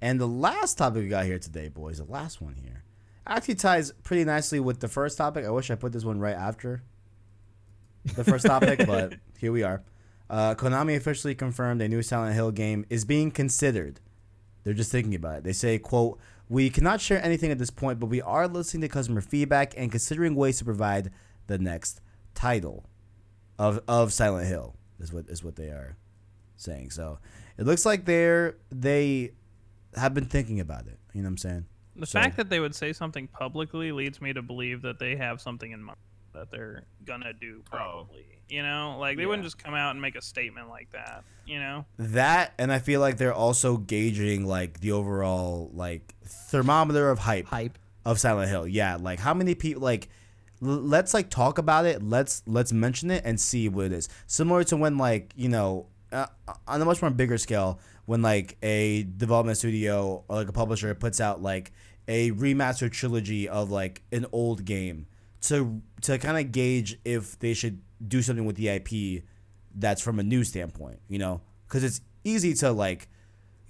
And 0.00 0.20
the 0.20 0.28
last 0.28 0.78
topic 0.78 1.02
we 1.02 1.08
got 1.08 1.26
here 1.26 1.38
today, 1.38 1.68
boys, 1.68 1.98
the 1.98 2.04
last 2.04 2.40
one 2.40 2.54
here, 2.54 2.84
actually 3.26 3.54
ties 3.54 3.92
pretty 4.02 4.24
nicely 4.24 4.60
with 4.60 4.80
the 4.80 4.88
first 4.88 5.18
topic. 5.18 5.44
I 5.44 5.50
wish 5.50 5.70
I 5.70 5.74
put 5.74 5.92
this 5.92 6.04
one 6.04 6.20
right 6.20 6.34
after 6.34 6.82
the 8.04 8.24
first 8.24 8.46
topic, 8.46 8.84
but 8.86 9.14
here 9.38 9.52
we 9.52 9.62
are. 9.62 9.82
Uh, 10.30 10.54
Konami 10.54 10.96
officially 10.96 11.34
confirmed 11.34 11.82
a 11.82 11.88
new 11.88 12.02
Silent 12.02 12.34
Hill 12.34 12.50
game 12.52 12.84
is 12.88 13.04
being 13.04 13.30
considered. 13.30 14.00
They're 14.64 14.74
just 14.74 14.90
thinking 14.92 15.14
about 15.14 15.38
it. 15.38 15.44
They 15.44 15.52
say, 15.52 15.78
"quote 15.78 16.18
We 16.48 16.70
cannot 16.70 17.00
share 17.00 17.22
anything 17.24 17.50
at 17.50 17.58
this 17.58 17.70
point, 17.70 18.00
but 18.00 18.06
we 18.06 18.22
are 18.22 18.48
listening 18.48 18.82
to 18.82 18.88
customer 18.88 19.20
feedback 19.20 19.74
and 19.76 19.90
considering 19.90 20.34
ways 20.34 20.58
to 20.58 20.64
provide 20.64 21.10
the 21.48 21.58
next 21.58 22.00
title 22.34 22.86
of 23.58 23.80
of 23.88 24.12
Silent 24.12 24.46
Hill." 24.48 24.76
Is 25.00 25.12
what 25.12 25.28
is 25.28 25.42
what 25.42 25.56
they 25.56 25.68
are 25.68 25.96
saying. 26.56 26.90
So 26.90 27.18
it 27.58 27.66
looks 27.66 27.84
like 27.84 28.04
they're 28.04 28.56
they 28.70 29.32
have 29.96 30.14
been 30.14 30.26
thinking 30.26 30.60
about 30.60 30.86
it. 30.86 30.98
You 31.12 31.22
know 31.22 31.26
what 31.26 31.32
I'm 31.32 31.38
saying? 31.38 31.66
The 31.96 32.06
So- 32.06 32.20
fact 32.20 32.36
that 32.38 32.48
they 32.48 32.60
would 32.60 32.74
say 32.74 32.92
something 32.94 33.26
publicly 33.28 33.92
leads 33.92 34.20
me 34.22 34.32
to 34.32 34.40
believe 34.40 34.80
that 34.82 34.98
they 34.98 35.16
have 35.16 35.40
something 35.40 35.72
in 35.72 35.82
mind 35.82 35.98
that 36.34 36.50
they're 36.50 36.84
gonna 37.04 37.32
do 37.32 37.62
probably. 37.70 38.26
You 38.48 38.62
know, 38.62 38.96
like 39.00 39.16
they 39.16 39.24
wouldn't 39.26 39.44
just 39.44 39.62
come 39.62 39.74
out 39.74 39.92
and 39.92 40.00
make 40.02 40.14
a 40.16 40.22
statement 40.22 40.68
like 40.68 40.90
that. 40.92 41.24
You 41.46 41.58
know, 41.58 41.86
That 41.98 42.52
and 42.58 42.72
I 42.72 42.78
feel 42.78 43.00
like 43.00 43.16
they're 43.16 43.32
also 43.34 43.76
gauging 43.76 44.46
like 44.46 44.80
the 44.80 44.92
overall 44.92 45.70
like 45.74 46.14
thermometer 46.24 47.10
of 47.10 47.18
hype, 47.20 47.46
hype. 47.46 47.78
of 48.04 48.20
Silent 48.20 48.50
Hill. 48.50 48.66
Yeah, 48.68 48.96
like 49.00 49.18
how 49.18 49.32
many 49.34 49.54
people 49.54 49.82
like 49.82 50.08
let's 50.60 51.14
like 51.14 51.30
talk 51.30 51.58
about 51.58 51.86
it. 51.86 52.02
Let's 52.02 52.42
let's 52.46 52.72
mention 52.72 53.10
it 53.10 53.22
and 53.24 53.40
see 53.40 53.68
what 53.68 53.86
it 53.86 53.92
is. 53.92 54.08
Similar 54.26 54.64
to 54.64 54.76
when 54.76 54.98
like, 54.98 55.32
you 55.34 55.48
know, 55.48 55.86
uh, 56.12 56.26
on 56.68 56.80
a 56.80 56.84
much 56.84 57.00
more 57.02 57.10
bigger 57.10 57.38
scale 57.38 57.80
when 58.04 58.22
like 58.22 58.56
a 58.62 59.04
development 59.04 59.56
studio 59.58 60.24
or 60.28 60.36
like 60.36 60.48
a 60.48 60.52
publisher 60.52 60.94
puts 60.94 61.20
out 61.20 61.40
like 61.42 61.72
a 62.06 62.30
remastered 62.32 62.92
trilogy 62.92 63.48
of 63.48 63.70
like 63.70 64.02
an 64.12 64.26
old 64.32 64.64
game 64.64 65.06
to 65.42 65.82
to 66.02 66.18
kind 66.18 66.38
of 66.38 66.52
gauge 66.52 66.98
if 67.04 67.38
they 67.38 67.54
should 67.54 67.80
do 68.06 68.22
something 68.22 68.44
with 68.44 68.56
the 68.56 68.68
IP 68.68 69.24
that's 69.74 70.02
from 70.02 70.18
a 70.18 70.22
new 70.22 70.44
standpoint, 70.44 71.00
you 71.08 71.18
know? 71.18 71.40
Cuz 71.68 71.84
it's 71.84 72.00
easy 72.24 72.54
to 72.54 72.72
like 72.72 73.08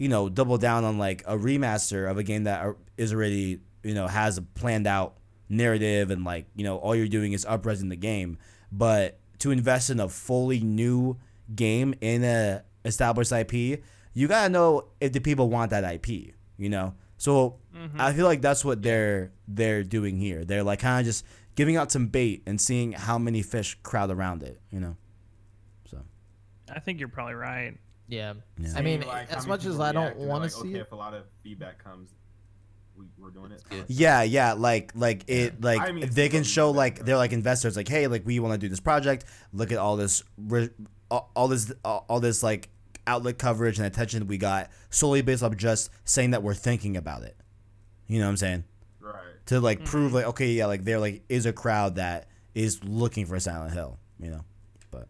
you 0.03 0.09
know, 0.09 0.29
double 0.29 0.59
down 0.59 0.83
on 0.85 0.99
like 0.99 1.23
a 1.27 1.37
remaster 1.37 2.11
of 2.11 2.19
a 2.19 2.25
game 2.25 2.43
that 2.43 2.75
is 2.97 3.13
already, 3.13 3.61
you 3.85 3.95
know, 3.95 4.09
has 4.09 4.37
a 4.37 4.43
planned 4.43 4.89
out 4.89 5.17
narrative 5.49 6.11
and 6.11 6.25
like, 6.25 6.47
you 6.57 6.65
know, 6.65 6.77
all 6.79 6.97
you're 6.97 7.07
doing 7.07 7.33
is 7.33 7.45
upresing 7.45 7.89
the 7.89 7.95
game. 7.95 8.37
But 8.73 9.21
to 9.39 9.53
invest 9.53 9.91
in 9.91 10.01
a 10.01 10.09
fully 10.09 10.59
new 10.59 11.19
game 11.55 11.95
in 12.01 12.25
a 12.25 12.65
established 12.85 13.31
IP, 13.31 13.85
you 14.13 14.27
gotta 14.27 14.49
know 14.49 14.89
if 15.01 15.13
the 15.13 15.21
people 15.21 15.49
want 15.49 15.71
that 15.71 15.85
IP, 15.85 16.35
you 16.57 16.69
know. 16.69 16.95
So 17.17 17.59
mm-hmm. 17.73 18.01
I 18.01 18.13
feel 18.13 18.27
like 18.27 18.43
that's 18.43 18.65
what 18.65 18.83
they're 18.83 19.31
they're 19.47 19.85
doing 19.85 20.17
here. 20.17 20.45
They're 20.45 20.65
like 20.65 20.81
kind 20.81 20.99
of 20.99 21.07
just 21.07 21.25
giving 21.55 21.77
out 21.77 21.93
some 21.93 22.07
bait 22.07 22.43
and 22.47 22.61
seeing 22.61 22.93
how 22.93 23.19
many 23.19 23.43
fish 23.43 23.79
crowd 23.83 24.11
around 24.11 24.43
it, 24.43 24.61
you 24.71 24.81
know. 24.81 24.97
So 25.91 26.03
I 26.73 26.81
think 26.81 26.99
you're 26.99 27.09
probably 27.09 27.35
right. 27.35 27.77
Yeah. 28.09 28.35
Yeah. 28.59 28.73
I 28.77 28.83
mean, 28.83 29.03
like, 29.03 29.33
as 29.33 29.47
much 29.47 29.65
as 29.65 29.73
people 29.73 29.83
I 29.83 29.93
don't 29.93 30.03
react, 30.03 30.15
and 30.17 30.23
they're 30.23 30.29
want 30.29 30.51
to 30.51 30.57
like, 30.57 30.65
see 30.65 30.71
okay, 30.71 30.79
it, 30.79 30.83
if 30.83 30.93
a 30.93 30.97
lot 30.97 31.15
of 31.15 31.25
feedback 31.43 31.83
comes, 31.83 32.11
we, 32.97 33.07
we're 33.19 33.31
doing 33.31 33.53
it. 33.53 33.63
good. 33.69 33.85
Yeah, 33.89 34.23
yeah, 34.23 34.53
like 34.53 34.93
like 34.95 35.25
it 35.29 35.63
like 35.63 35.81
I 35.81 35.93
mean, 35.93 36.09
they 36.11 36.29
can 36.29 36.45
show 36.45 36.71
like 36.71 37.05
they're 37.05 37.17
like 37.17 37.33
investors 37.33 37.77
like 37.77 37.89
hey 37.89 38.07
like 38.07 38.27
we 38.27 38.39
want 38.39 38.53
to 38.53 38.59
do 38.59 38.69
this 38.69 38.81
project 38.81 39.25
look 39.53 39.73
at 39.73 39.79
all 39.79 39.97
this 39.97 40.23
all, 41.11 41.31
all 41.35 41.49
this 41.49 41.73
all, 41.85 42.05
all 42.09 42.21
this 42.21 42.43
like 42.43 42.69
outlet 43.07 43.39
coverage 43.39 43.79
and 43.79 43.87
attention 43.87 44.21
that 44.21 44.27
we 44.27 44.37
got 44.37 44.69
solely 44.91 45.23
based 45.23 45.43
off 45.43 45.57
just 45.57 45.91
saying 46.05 46.33
that 46.33 46.43
we're 46.43 46.55
thinking 46.55 46.97
about 46.99 47.23
it 47.23 47.37
you 48.09 48.19
know 48.19 48.27
what 48.27 48.31
I'm 48.31 48.37
saying 48.37 48.57
Right. 48.59 48.72
To 49.47 49.61
like 49.61 49.79
Mm-hmm. 49.79 49.87
prove 49.87 50.13
like 50.13 50.27
okay 50.27 50.53
yeah 50.53 50.67
like 50.67 50.85
there 50.85 50.99
like 51.01 51.23
is 51.29 51.47
a 51.47 51.53
crowd 51.53 51.97
that 51.97 52.29
is 52.55 52.83
looking 52.85 53.27
for 53.27 53.39
Silent 53.41 53.73
Hill 53.75 53.99
you 54.19 54.31
know 54.31 54.45
but 54.91 55.09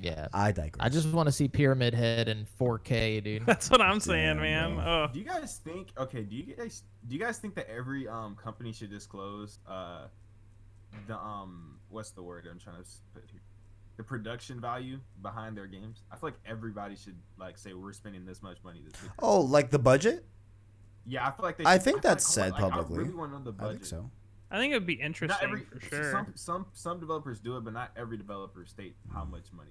Yeah. 0.00 0.28
I 0.32 0.52
digress 0.52 0.84
I 0.84 0.88
just 0.88 1.08
want 1.12 1.26
to 1.26 1.32
see 1.32 1.48
Pyramid 1.48 1.94
Head 1.94 2.28
in 2.28 2.46
4K, 2.60 3.24
dude. 3.24 3.46
That's 3.46 3.70
what 3.70 3.80
I'm 3.80 3.98
saying, 4.00 4.36
Damn, 4.36 4.76
man. 4.76 4.84
Oh, 4.86 5.08
Do 5.12 5.18
you 5.18 5.24
guys 5.24 5.60
think? 5.64 5.88
Okay. 5.98 6.22
Do 6.22 6.36
you 6.36 6.54
guys 6.54 6.82
do 7.08 7.14
you 7.14 7.20
guys 7.20 7.38
think 7.38 7.54
that 7.54 7.68
every 7.70 8.06
um 8.08 8.36
company 8.36 8.72
should 8.72 8.90
disclose 8.90 9.58
uh 9.66 10.06
the 11.08 11.16
um 11.16 11.78
what's 11.88 12.10
the 12.10 12.22
word 12.22 12.46
I'm 12.50 12.58
trying 12.58 12.76
to 12.76 12.82
s- 12.82 13.00
put 13.14 13.24
here 13.30 13.40
the 13.96 14.02
production 14.02 14.60
value 14.60 14.98
behind 15.22 15.56
their 15.56 15.66
games? 15.66 16.02
I 16.12 16.16
feel 16.16 16.28
like 16.28 16.38
everybody 16.46 16.96
should 16.96 17.16
like 17.38 17.56
say 17.58 17.72
we're 17.72 17.92
spending 17.94 18.24
this 18.26 18.42
much 18.42 18.58
money. 18.62 18.82
This 18.84 19.00
week. 19.02 19.10
oh 19.20 19.40
like 19.40 19.70
the 19.70 19.78
budget 19.78 20.26
yeah, 21.06 21.26
I 21.26 21.30
feel 21.30 21.44
like 21.44 21.56
they. 21.58 21.64
I 21.64 21.78
think 21.78 22.02
feel 22.02 22.10
that's 22.10 22.36
like, 22.36 22.44
said 22.46 22.52
like, 22.52 22.60
publicly. 22.72 22.96
I 22.96 22.98
really 23.02 23.14
want 23.14 23.32
to 23.32 23.38
know 23.38 23.50
the 23.52 23.64
I 23.64 23.70
think 23.72 23.84
so 23.84 24.10
I 24.50 24.58
think 24.58 24.72
it 24.72 24.76
would 24.76 24.86
be 24.86 24.94
interesting 24.94 25.38
every 25.48 25.62
for 25.64 25.80
sure. 25.80 26.10
some 26.12 26.26
some 26.34 26.66
some 26.72 27.00
developers 27.00 27.40
do 27.40 27.56
it, 27.56 27.64
but 27.64 27.72
not 27.72 27.90
every 27.96 28.16
developer 28.16 28.64
state 28.66 28.96
how 29.12 29.24
much 29.24 29.44
money. 29.52 29.70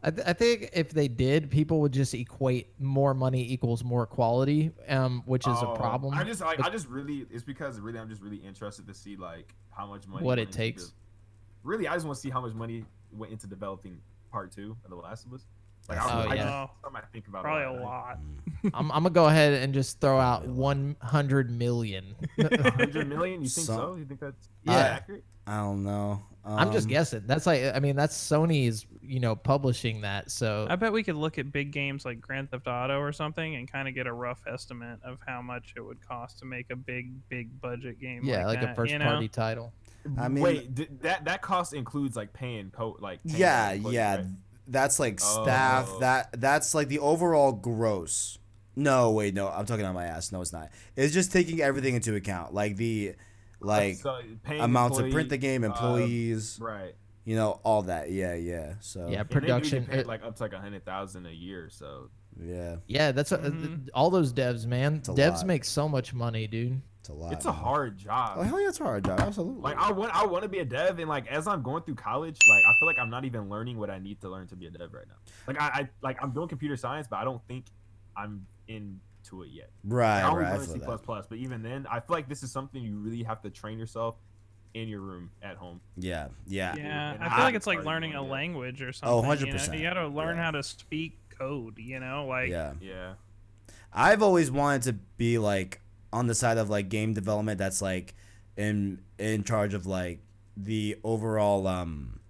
I, 0.00 0.12
th- 0.12 0.24
I 0.24 0.32
think 0.32 0.70
if 0.74 0.90
they 0.90 1.08
did, 1.08 1.50
people 1.50 1.80
would 1.80 1.90
just 1.90 2.14
equate 2.14 2.68
more 2.78 3.14
money 3.14 3.42
equals 3.52 3.82
more 3.82 4.06
quality, 4.06 4.70
um, 4.86 5.24
which 5.26 5.44
is 5.44 5.56
Oh, 5.60 5.72
a 5.72 5.76
problem. 5.76 6.14
I 6.14 6.22
just 6.22 6.40
like 6.40 6.60
I 6.60 6.70
just 6.70 6.86
really 6.86 7.26
it's 7.32 7.42
because 7.42 7.80
really 7.80 7.98
I'm 7.98 8.08
just 8.08 8.22
really 8.22 8.36
interested 8.36 8.86
to 8.86 8.94
see 8.94 9.16
like 9.16 9.52
how 9.70 9.88
much 9.88 10.06
money 10.06 10.24
What 10.24 10.38
it 10.38 10.52
takes. 10.52 10.86
the- 10.86 10.92
really, 11.64 11.88
I 11.88 11.94
just 11.94 12.06
want 12.06 12.14
to 12.14 12.20
see 12.22 12.30
how 12.30 12.40
much 12.40 12.54
money 12.54 12.84
went 13.10 13.32
into 13.32 13.48
developing 13.48 13.98
part 14.30 14.52
two 14.52 14.76
of 14.84 14.90
The 14.90 14.94
Last 14.96 15.26
of 15.26 15.32
Us. 15.34 15.46
Like, 15.88 15.98
I, 15.98 16.04
Oh, 16.24 16.28
I, 16.28 16.34
yeah. 16.34 16.42
just, 16.66 16.82
something 16.82 17.02
I 17.02 17.06
think 17.12 17.28
about 17.28 17.42
probably 17.44 17.78
lot. 17.80 17.82
a 17.82 17.84
lot. 17.84 18.18
I'm, 18.74 18.90
I'm 18.92 19.02
gonna 19.04 19.10
go 19.10 19.26
ahead 19.26 19.52
and 19.54 19.72
just 19.74 20.00
throw 20.00 20.18
out 20.18 20.46
100 20.46 21.50
million. 21.50 22.14
100 22.36 23.08
million? 23.08 23.42
You 23.42 23.48
think 23.48 23.66
So- 23.66 23.76
so? 23.76 23.96
You 23.96 24.04
think 24.04 24.20
that's 24.20 24.48
Yeah. 24.64 24.72
accurate? 24.76 25.24
I 25.48 25.58
don't 25.58 25.84
know. 25.84 26.22
I'm 26.44 26.72
just 26.72 26.86
Um, 26.86 26.90
guessing. 26.90 27.22
That's 27.26 27.46
like, 27.46 27.62
I 27.74 27.78
mean, 27.80 27.94
that's 27.96 28.16
Sony's, 28.16 28.84
you 29.00 29.20
know, 29.20 29.34
publishing 29.36 30.00
that. 30.00 30.30
So 30.30 30.66
I 30.68 30.74
bet 30.76 30.92
we 30.92 31.02
could 31.04 31.14
look 31.16 31.38
at 31.38 31.52
big 31.52 31.70
games 31.72 32.04
like 32.04 32.20
Grand 32.20 32.50
Theft 32.50 32.66
Auto 32.66 32.98
or 32.98 33.12
something 33.12 33.54
and 33.56 33.70
kind 33.70 33.86
of 33.88 33.94
get 33.94 34.06
a 34.08 34.12
rough 34.12 34.42
estimate 34.52 34.98
of 35.04 35.18
how 35.26 35.40
much 35.42 35.74
it 35.76 35.80
would 35.80 36.00
cost 36.06 36.38
to 36.40 36.44
make 36.46 36.70
a 36.70 36.76
big, 36.76 37.12
big 37.28 37.60
budget 37.60 38.00
game. 38.00 38.22
yeah, 38.24 38.44
like, 38.46 38.60
that, 38.60 38.70
a 38.72 38.74
first 38.74 38.92
you 38.92 38.98
know? 38.98 39.04
party 39.06 39.28
title. 39.28 39.72
I 40.18 40.28
mean- 40.28 40.42
wait, 40.42 40.74
did, 40.74 41.00
that 41.02 41.24
that 41.24 41.42
cost 41.42 41.74
includes 41.74 42.16
like 42.16 42.32
paying 42.32 42.70
co 42.70 42.96
like 43.00 43.20
paying 43.24 43.38
Yeah, 43.40 43.72
yeah. 43.72 44.16
right? 44.16 44.24
That's 44.68 44.98
like 44.98 45.20
staff. 45.20 45.88
Oh. 45.92 45.98
That 46.00 46.40
that's 46.40 46.74
like 46.74 46.88
the 46.88 46.98
overall 46.98 47.52
gross. 47.52 48.38
No, 48.74 49.12
wait, 49.12 49.32
no. 49.34 49.48
I'm 49.48 49.64
talking 49.64 49.84
on 49.86 49.94
my 49.94 50.04
ass. 50.06 50.32
No, 50.32 50.40
it's 50.42 50.52
not. 50.52 50.70
It's 50.96 51.14
just 51.14 51.32
taking 51.32 51.60
everything 51.62 51.94
into 51.94 52.14
account, 52.14 52.52
like 52.52 52.76
the 52.76 53.14
like 53.60 53.96
So, 53.96 54.18
paying 54.42 54.60
amount 54.60 54.96
to 54.96 55.10
print 55.10 55.28
the 55.30 55.38
game, 55.38 55.64
uh, 55.64 55.68
employees, 55.68 56.58
right? 56.60 56.94
you 57.24 57.36
know, 57.36 57.58
all 57.64 57.82
that. 57.84 58.10
Yeah, 58.10 58.34
yeah. 58.34 58.74
So 58.80 59.00
Yeah, 59.00 59.04
And 59.04 59.10
they 59.12 59.16
do 59.16 59.18
get 59.18 59.30
production. 59.30 59.86
paid, 59.86 59.98
it- 60.00 60.06
like 60.06 60.22
up 60.22 60.36
to 60.36 60.42
like 60.42 60.52
a 60.52 60.58
hundred 60.58 60.84
thousand 60.84 61.26
a 61.26 61.32
year. 61.32 61.68
So 61.70 62.10
yeah, 62.38 62.76
yeah, 62.86 63.12
that's 63.12 63.32
a, 63.32 63.38
Mhm. 63.38 63.88
all 63.94 64.10
those 64.10 64.32
devs, 64.32 64.66
man. 64.66 64.96
a 65.08 65.12
Devs 65.12 65.36
lot. 65.38 65.46
make 65.46 65.64
so 65.64 65.88
much 65.88 66.12
money, 66.12 66.46
dude. 66.46 66.82
It's 67.06 67.10
a 67.10 67.14
lot. 67.14 67.32
it's 67.32 67.44
a 67.44 67.52
man. 67.52 67.60
hard 67.60 67.98
job. 67.98 68.36
Oh 68.36 68.42
hell 68.42 68.60
yeah, 68.60 68.68
it's 68.68 68.80
a 68.80 68.84
hard 68.84 69.04
job. 69.04 69.20
Absolutely. 69.20 69.62
Like 69.62 69.76
I 69.78 69.92
want, 69.92 70.12
I 70.14 70.26
want 70.26 70.42
to 70.42 70.48
be 70.48 70.58
a 70.58 70.64
dev, 70.64 70.98
and 70.98 71.08
like 71.08 71.28
as 71.28 71.46
I'm 71.46 71.62
going 71.62 71.84
through 71.84 71.94
college, 71.94 72.36
like 72.48 72.64
I 72.64 72.72
feel 72.80 72.88
like 72.88 72.98
I'm 72.98 73.10
not 73.10 73.24
even 73.24 73.48
learning 73.48 73.78
what 73.78 73.90
I 73.90 73.98
need 74.00 74.20
to 74.22 74.28
learn 74.28 74.48
to 74.48 74.56
be 74.56 74.66
a 74.66 74.70
dev 74.70 74.92
right 74.92 75.04
now. 75.06 75.14
Like 75.46 75.60
I, 75.60 75.66
I 75.66 75.88
like 76.02 76.16
I'm 76.20 76.32
doing 76.32 76.48
computer 76.48 76.76
science, 76.76 77.06
but 77.08 77.16
I 77.16 77.24
don't 77.24 77.40
think 77.46 77.66
I'm 78.16 78.44
into 78.66 79.42
it 79.42 79.50
yet. 79.52 79.70
right, 79.84 80.20
I 80.20 80.22
always 80.22 80.44
right. 80.46 80.52
I 80.52 80.56
learned 80.56 80.66
feel 80.66 80.74
C 80.74 80.84
plus 80.84 81.00
plus, 81.00 81.26
but 81.28 81.38
even 81.38 81.62
then, 81.62 81.86
I 81.88 82.00
feel 82.00 82.16
like 82.16 82.28
this 82.28 82.42
is 82.42 82.50
something 82.50 82.82
you 82.82 82.96
really 82.96 83.22
have 83.22 83.40
to 83.42 83.50
train 83.50 83.78
yourself 83.78 84.16
in 84.74 84.88
your 84.88 85.00
room 85.00 85.30
at 85.42 85.56
home. 85.56 85.80
Yeah, 85.96 86.28
yeah. 86.48 86.74
Yeah, 86.76 87.12
And 87.12 87.22
I 87.22 87.28
feel 87.36 87.44
like 87.44 87.54
it's 87.54 87.68
like 87.68 87.84
learning 87.84 88.14
a 88.14 88.22
language 88.22 88.82
or 88.82 88.88
oh, 88.88 89.22
something. 89.22 89.30
Oh, 89.30 89.32
You, 89.32 89.52
know? 89.52 89.58
100%, 89.58 89.78
you 89.78 89.84
gotta 89.84 90.08
learn 90.08 90.36
yeah. 90.36 90.42
how 90.42 90.50
to 90.50 90.62
speak 90.64 91.18
code. 91.38 91.78
You 91.78 92.00
know, 92.00 92.26
like 92.26 92.50
yeah. 92.50 92.72
Yeah, 92.80 93.14
I've 93.92 94.22
always 94.22 94.50
wanted 94.50 94.82
to 94.82 94.92
be 95.16 95.38
like 95.38 95.80
on 96.16 96.26
the 96.26 96.34
side 96.34 96.58
of 96.58 96.70
like 96.70 96.88
game 96.88 97.12
development 97.14 97.58
that's 97.58 97.82
like 97.82 98.14
in 98.56 99.00
in 99.18 99.44
charge 99.44 99.74
of 99.74 99.86
like 99.86 100.20
the 100.56 100.96
overall 101.04 101.66
um 101.66 102.20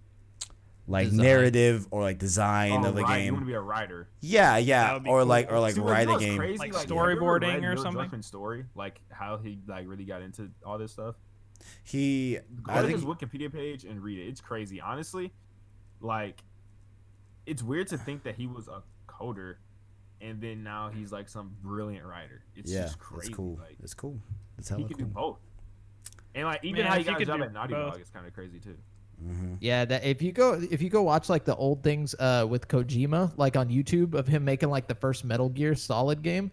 like 0.89 1.09
Design. 1.11 1.25
narrative 1.25 1.87
or 1.91 2.03
like 2.03 2.19
design 2.19 2.85
oh, 2.85 2.89
of 2.89 2.95
the 2.95 3.03
right. 3.03 3.25
You 3.25 3.33
want 3.33 3.43
to 3.45 3.47
be 3.47 3.55
a 3.55 3.61
writer? 3.61 4.09
Yeah, 4.21 4.55
That 4.55 4.65
yeah, 4.65 4.95
or 5.07 5.21
cool. 5.21 5.27
like 5.27 5.51
or 5.53 5.59
like 5.59 5.75
See, 5.75 5.81
write 5.81 6.03
you 6.03 6.07
know 6.07 6.17
a 6.17 6.21
game. 6.21 6.37
crazy? 6.37 6.59
Like 6.59 6.75
have 6.75 6.91
you 6.91 6.97
ever 6.99 7.17
storyboarding 7.17 7.55
read 7.55 7.65
or 7.65 7.75
Neil 7.75 7.83
something? 7.83 8.09
Druckmann's 8.11 8.27
story, 8.27 8.65
like 8.75 9.01
how 9.11 9.39
he 9.39 9.59
like 9.67 9.89
really 9.89 10.05
got 10.05 10.23
into 10.23 10.49
all 10.65 10.79
this 10.79 10.93
stuff. 10.93 11.17
He 11.83 12.39
Go 12.63 12.73
I 12.73 12.83
to 12.83 12.89
think 12.89 12.97
his 12.99 13.05
Wikipedia 13.05 13.53
page 13.53 13.85
and 13.85 14.03
read 14.03 14.19
it. 14.19 14.29
It's 14.29 14.41
crazy, 14.41 14.81
honestly. 14.81 15.33
Like, 16.01 16.43
it's 17.47 17.63
weird 17.63 17.89
to 17.89 17.99
think 17.99 18.23
that 18.25 18.37
he 18.37 18.47
was 18.47 18.69
a 18.69 18.83
coder, 19.09 19.57
and 20.21 20.41
then 20.41 20.63
now 20.63 20.91
he's 20.95 21.13
like 21.13 21.29
some 21.29 21.55
brilliant 21.63 22.05
writer. 22.07 22.43
It's 22.55 22.71
yeah, 22.73 22.83
just 22.83 22.99
crazy. 22.99 23.29
it's 23.29 23.37
cool. 23.37 23.59
Like, 23.61 23.77
it's 23.83 23.95
cool. 23.95 24.19
It's 24.59 24.69
he 24.69 24.75
hella 24.75 24.89
could 24.89 24.97
cool. 24.99 25.07
do 25.07 25.13
both. 25.13 25.39
And 26.35 26.45
like 26.47 26.65
even 26.65 26.83
Man, 26.83 26.91
how 26.93 26.95
he 26.95 27.01
if 27.01 27.07
you 27.07 27.13
got 27.13 27.17
a 27.17 27.19
could 27.19 27.27
job 27.29 27.37
do 27.39 27.43
at 27.45 27.53
Naughty 27.53 27.75
both. 27.75 27.93
Dog 27.93 28.01
is 28.03 28.11
kind 28.11 28.27
of 28.27 28.35
crazy 28.35 28.59
too. 28.61 28.77
hmm 29.21 29.55
Yeah, 29.61 29.85
that 29.87 30.05
if 30.05 30.21
you 30.23 30.33
go 30.33 30.61
if 30.71 30.83
you 30.83 30.91
go 30.91 31.03
watch 31.03 31.29
like 31.29 31.45
the 31.45 31.57
old 31.57 31.83
things 31.83 32.15
uh 32.19 32.47
with 32.49 32.69
Kojima, 32.69 33.33
like 33.37 33.57
on 33.57 33.69
YouTube 33.69 34.15
of 34.15 34.27
him 34.27 34.45
making 34.45 34.71
like 34.71 34.87
the 34.89 34.95
first 34.95 35.25
Metal 35.25 35.49
Gear 35.49 35.75
Solid 35.75 36.23
game, 36.23 36.51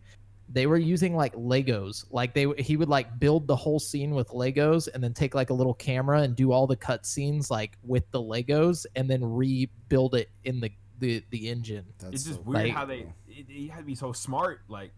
they 0.49 0.67
were 0.67 0.77
using 0.77 1.15
like 1.15 1.33
Legos. 1.35 2.05
Like 2.11 2.33
they 2.33 2.47
he 2.59 2.77
would 2.77 2.89
like 2.89 3.19
build 3.19 3.47
the 3.47 3.55
whole 3.55 3.79
scene 3.79 4.11
with 4.11 4.29
Legos 4.29 4.87
and 4.93 5.03
then 5.03 5.13
take 5.13 5.35
like 5.35 5.49
a 5.49 5.53
little 5.53 5.73
camera 5.73 6.21
and 6.21 6.35
do 6.35 6.51
all 6.51 6.67
the 6.67 6.75
cut 6.77 7.05
scenes 7.05 7.51
like 7.51 7.77
with 7.83 8.09
the 8.11 8.21
Legos 8.21 8.85
and 8.95 9.09
then 9.09 9.23
rebuild 9.23 10.15
it 10.15 10.29
in 10.45 10.59
the 10.61 10.71
the, 10.99 11.21
the 11.31 11.49
engine. 11.49 11.83
That's 11.99 12.13
it's 12.13 12.23
just 12.23 12.35
so 12.37 12.41
weird 12.43 12.63
Like- 12.67 12.73
how 12.73 12.85
they. 12.85 13.07
It, 13.35 13.49
you 13.49 13.69
had 13.71 13.79
to 13.79 13.83
be 13.85 13.95
so 13.95 14.11
smart. 14.13 14.61
Like 14.67 14.91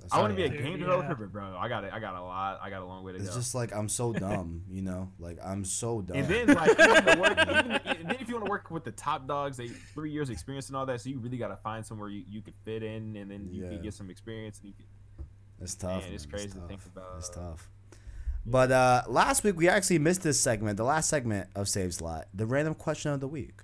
That's 0.00 0.12
I 0.12 0.20
want 0.20 0.32
to 0.32 0.36
be 0.36 0.44
a 0.44 0.48
game 0.48 0.72
yeah. 0.72 0.76
developer, 0.78 1.14
but 1.14 1.32
bro, 1.32 1.56
I 1.58 1.68
got 1.68 1.84
it. 1.84 1.92
I 1.92 2.00
got 2.00 2.14
a 2.14 2.22
lot. 2.22 2.60
I 2.62 2.70
got 2.70 2.82
a 2.82 2.84
long 2.84 3.04
way 3.04 3.12
to 3.12 3.18
It's 3.18 3.28
go. 3.30 3.34
just 3.36 3.54
like 3.54 3.74
I'm 3.74 3.88
so 3.88 4.12
dumb, 4.12 4.62
you 4.70 4.82
know. 4.82 5.10
Like 5.18 5.38
I'm 5.44 5.64
so 5.64 6.00
dumb. 6.02 6.16
and 6.16 6.28
then 6.28 6.46
like 6.54 6.70
even 6.78 7.18
work, 7.20 7.32
even, 7.40 7.70
and 7.72 8.08
then 8.10 8.16
if 8.20 8.28
you 8.28 8.34
want 8.34 8.46
to 8.46 8.50
work 8.50 8.70
with 8.70 8.84
the 8.84 8.92
top 8.92 9.26
dogs, 9.26 9.56
they 9.56 9.68
three 9.68 10.10
years 10.10 10.30
experience 10.30 10.68
and 10.68 10.76
all 10.76 10.86
that, 10.86 11.00
so 11.00 11.08
you 11.10 11.18
really 11.18 11.38
got 11.38 11.48
to 11.48 11.56
find 11.56 11.84
somewhere 11.86 12.08
you, 12.08 12.24
you 12.28 12.40
could 12.42 12.54
fit 12.64 12.82
in, 12.82 13.16
and 13.16 13.30
then 13.30 13.48
you 13.50 13.64
Yeah. 13.64 13.70
can 13.70 13.82
get 13.82 13.94
some 13.94 14.10
experience, 14.10 14.58
and 14.60 14.68
you 14.68 14.74
can. 14.74 14.86
It's 15.60 15.74
tough. 15.76 16.02
Man, 16.04 16.12
it's 16.12 16.24
man. 16.26 16.30
crazy 16.32 16.48
to 16.48 16.58
tough. 16.58 16.68
think 16.68 16.80
about. 16.86 17.14
It's 17.18 17.28
tough. 17.28 17.70
But 18.44 18.72
uh 18.72 19.02
last 19.06 19.44
week 19.44 19.56
we 19.56 19.68
actually 19.68 20.00
missed 20.00 20.22
this 20.24 20.40
segment, 20.40 20.76
the 20.76 20.82
last 20.84 21.08
segment 21.08 21.48
of 21.54 21.68
Save 21.68 21.94
Slot, 21.94 22.26
the 22.34 22.44
random 22.44 22.74
question 22.74 23.12
of 23.12 23.20
the 23.20 23.28
week. 23.28 23.60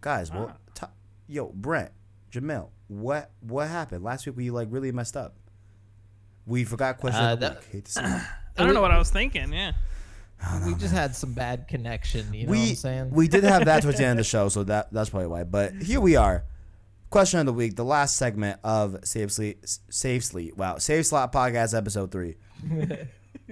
Guys, 0.00 0.32
well, 0.32 0.52
Ah. 0.54 0.86
t- 0.86 0.92
yo, 1.26 1.52
Brent, 1.54 1.90
Jamel, 2.30 2.68
what 2.88 3.30
what 3.40 3.68
happened 3.68 4.04
last 4.04 4.26
week? 4.26 4.36
We 4.36 4.50
like 4.50 4.68
really 4.70 4.92
messed 4.92 5.16
up. 5.16 5.34
We 6.46 6.64
forgot 6.64 6.98
question 6.98 7.22
Uh, 7.24 7.32
of 7.34 7.40
the 7.40 7.48
that- 7.48 7.56
week. 7.60 7.68
Hate 7.72 7.84
to 7.86 7.92
see 7.92 8.00
it. 8.00 8.06
I 8.58 8.64
don't 8.64 8.74
know 8.74 8.80
what 8.80 8.90
I 8.90 8.98
was 8.98 9.10
thinking. 9.10 9.52
Yeah. 9.52 9.72
we 10.66 10.74
just 10.74 10.94
had 10.94 11.16
some 11.16 11.32
bad 11.32 11.66
connection, 11.68 12.32
you 12.32 12.46
know 12.46 12.52
we 12.52 12.58
what 12.58 12.68
I'm 12.68 12.74
saying? 12.76 13.10
we 13.10 13.26
did 13.28 13.42
have 13.44 13.64
that 13.64 13.82
towards 13.82 13.98
the 13.98 14.04
end 14.04 14.18
of 14.20 14.24
the 14.24 14.28
show, 14.28 14.48
so 14.48 14.62
that 14.64 14.92
that's 14.92 15.10
probably 15.10 15.28
why. 15.28 15.42
But 15.44 15.74
here 15.82 16.00
we 16.00 16.16
are. 16.16 16.44
Question 17.10 17.40
of 17.40 17.46
the 17.46 17.52
week, 17.52 17.74
the 17.74 17.84
last 17.84 18.16
segment 18.16 18.60
of 18.62 18.98
Save 19.02 19.32
Sleep, 19.32 19.64
Save 19.90 20.22
Sleep. 20.22 20.56
Wow, 20.56 20.76
Save 20.78 21.06
Slot 21.06 21.32
podcast 21.32 21.76
episode 21.76 22.10
three. 22.12 22.36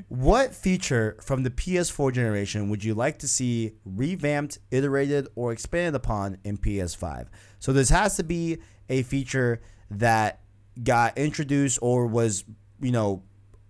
what 0.09 0.55
feature 0.55 1.17
from 1.21 1.43
the 1.43 1.51
PS4 1.51 2.13
generation 2.13 2.69
would 2.69 2.85
you 2.85 2.95
like 2.95 3.19
to 3.19 3.29
see 3.29 3.73
revamped, 3.85 4.59
iterated, 4.71 5.29
or 5.35 5.53
expanded 5.53 5.95
upon 5.95 6.39
in 6.45 6.59
PS5? 6.59 7.29
So 7.59 7.73
this 7.73 7.89
has 7.91 8.17
to 8.17 8.25
be 8.25 8.59
a 8.89 9.03
feature 9.03 9.61
that 9.91 10.41
got 10.83 11.17
introduced 11.17 11.79
or 11.83 12.07
was, 12.07 12.45
you 12.81 12.93
know, 12.93 13.23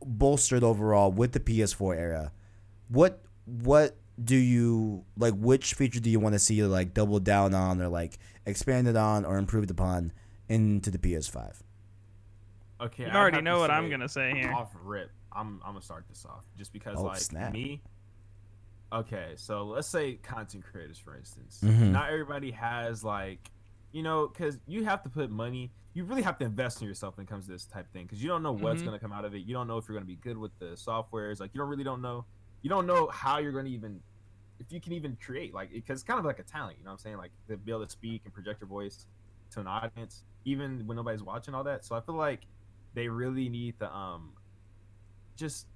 bolstered 0.05 0.62
overall 0.62 1.11
with 1.11 1.32
the 1.32 1.40
PS4 1.40 1.97
era. 1.97 2.32
What 2.89 3.23
what 3.44 3.97
do 4.23 4.36
you 4.36 5.05
like? 5.16 5.35
Which 5.35 5.74
feature 5.74 6.01
do 6.01 6.11
you 6.11 6.20
want 6.20 6.35
to 6.35 6.39
see 6.39 6.62
like 6.65 6.94
double 6.94 7.20
down 7.20 7.55
on 7.55 7.81
or 7.81 7.89
like 7.89 8.19
expanded 8.44 8.97
on 8.97 9.24
or 9.24 9.39
improved 9.39 9.70
upon 9.70 10.12
into 10.48 10.90
the 10.90 10.98
PS5? 10.98 11.62
Okay, 12.81 13.05
You 13.05 13.09
I'd 13.09 13.16
already 13.16 13.40
know 13.40 13.55
to 13.55 13.61
what 13.61 13.70
I'm 13.70 13.89
gonna 13.90 14.09
say 14.09 14.32
here. 14.35 14.53
Off 14.53 14.70
rip, 14.82 15.11
I'm 15.37 15.61
I'm 15.65 15.73
gonna 15.73 15.83
start 15.83 16.05
this 16.09 16.25
off 16.25 16.45
just 16.57 16.73
because 16.73 16.99
Oh, 16.99 17.05
like 17.05 17.19
snap. 17.21 17.53
me. 17.53 17.83
Okay, 18.93 19.33
so 19.37 19.65
let's 19.65 19.89
say 19.89 20.15
content 20.15 20.65
creators, 20.65 20.99
for 20.99 21.17
instance. 21.17 21.61
Mhm. 21.63 21.91
Not 21.91 22.09
everybody 22.11 22.53
has 22.53 23.03
like, 23.03 23.51
you 23.93 24.03
know, 24.03 24.29
because 24.29 24.59
you 24.67 24.85
have 24.85 25.03
to 25.03 25.09
put 25.09 25.31
money. 25.31 25.73
You 25.93 26.05
really 26.05 26.23
have 26.23 26.39
to 26.39 26.45
invest 26.45 26.81
in 26.83 26.87
yourself 26.89 27.17
when 27.17 27.25
it 27.27 27.29
comes 27.31 27.47
to 27.47 27.53
this 27.53 27.65
type 27.67 27.87
of 27.87 27.91
thing 27.91 28.05
because 28.05 28.23
you 28.23 28.29
don't 28.29 28.43
know 28.43 28.53
what's 28.53 28.83
Mhm. 28.83 28.87
gonna 28.87 28.99
come 28.99 29.13
out 29.13 29.25
of 29.25 29.35
it. 29.35 29.39
You 29.41 29.55
don't 29.55 29.67
know 29.67 29.77
if 29.79 29.89
you're 29.89 29.97
gonna 29.97 30.07
be 30.07 30.17
good 30.17 30.39
with 30.39 30.57
the 30.59 30.77
softwares. 30.77 31.41
Like 31.41 31.53
you 31.55 31.59
don't 31.61 31.69
really 31.69 31.85
don't 31.85 32.01
know. 32.01 32.25
You 32.63 32.71
don't 32.71 32.87
know 32.87 33.09
how 33.09 33.39
you're 33.39 33.53
gonna 33.53 33.69
even, 33.71 34.03
if 34.61 34.71
you 34.71 34.81
can 34.81 34.93
even 34.93 35.17
create 35.17 35.53
like 35.53 35.73
because 35.73 35.97
it's 36.01 36.05
kind 36.07 36.19
of 36.21 36.25
like 36.25 36.39
a 36.39 36.43
talent. 36.45 36.79
You 36.79 36.85
know 36.85 36.91
what 36.91 36.95
I'm 36.95 36.99
saying? 37.01 37.17
Like 37.17 37.33
to 37.49 37.57
be 37.57 37.73
able 37.73 37.85
to 37.85 37.91
speak 37.91 38.23
and 38.25 38.33
project 38.33 38.61
your 38.61 38.69
voice 38.69 39.07
to 39.53 39.61
an 39.61 39.67
audience, 39.67 40.25
even 40.45 40.87
when 40.87 40.97
nobody's 40.97 41.23
watching 41.23 41.55
all 41.55 41.65
that. 41.65 41.85
So 41.85 41.97
I 41.97 42.01
feel 42.01 42.15
like 42.15 42.47
they 42.95 43.09
really 43.09 43.49
need 43.49 43.79
to 43.81 43.93
um 43.95 44.33
just 45.37 45.67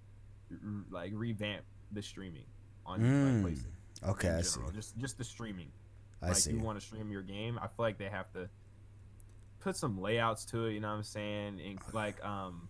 r- 0.51 0.59
like 0.91 1.13
revamp 1.15 1.63
the 1.93 2.03
streaming 2.03 2.45
on 2.87 3.01
Mm, 3.01 3.45
like, 3.45 3.53
PlayStation 3.55 4.09
Okay, 4.11 4.31
I 4.31 4.41
see. 4.43 4.61
Just 4.75 4.97
just 4.99 5.19
the 5.19 5.25
streaming. 5.25 5.69
I 6.23 6.29
like 6.29 6.37
see. 6.37 6.53
you 6.53 6.61
want 6.61 6.79
to 6.81 6.85
stream 6.85 7.11
your 7.11 7.23
game, 7.23 7.59
I 7.59 7.67
feel 7.67 7.85
like 7.85 7.99
they 7.99 8.09
have 8.09 8.31
to 8.33 8.49
put 9.61 9.77
some 9.77 10.01
layouts 10.01 10.45
to 10.47 10.67
it. 10.67 10.73
You 10.73 10.81
know 10.81 10.89
what 10.89 10.95
I'm 10.97 11.03
saying? 11.03 11.61
And 11.65 11.79
like 11.93 12.23
um 12.25 12.69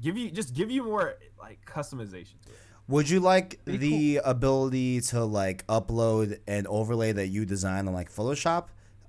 give 0.00 0.16
you 0.16 0.30
just 0.30 0.54
give 0.54 0.70
you 0.70 0.84
more 0.84 1.14
like 1.38 1.64
customization 1.66 2.40
to 2.46 2.50
it. 2.50 2.58
Would 2.88 3.08
you 3.08 3.20
like 3.20 3.64
Pretty 3.64 3.78
the 4.16 4.20
ability 4.24 5.00
to 5.02 5.24
like 5.24 5.66
upload 5.68 6.38
an 6.48 6.66
overlay 6.66 7.12
that 7.12 7.28
you 7.28 7.44
design 7.46 7.86
on 7.86 7.94
like 7.94 8.10
Photoshop 8.12 8.66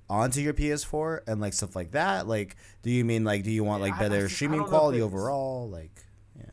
onto 0.08 0.40
your 0.40 0.52
PS4 0.54 1.20
and 1.26 1.40
like 1.40 1.52
stuff 1.54 1.74
like 1.74 1.90
that? 1.92 2.26
Like, 2.28 2.56
do 2.82 2.90
you 2.90 3.04
mean 3.04 3.24
like 3.24 3.42
do 3.42 3.50
you 3.50 3.64
want 3.64 3.80
Yeah, 3.82 3.90
like 3.90 4.00
I- 4.00 4.04
I 4.04 4.08
better 4.08 4.22
just- 4.22 4.34
I 4.34 4.36
streaming 4.36 4.58
don't 4.60 4.70
know 4.70 4.76
if 4.76 4.80
quality 4.80 5.00
overall? 5.00 5.68
Like, 5.68 5.90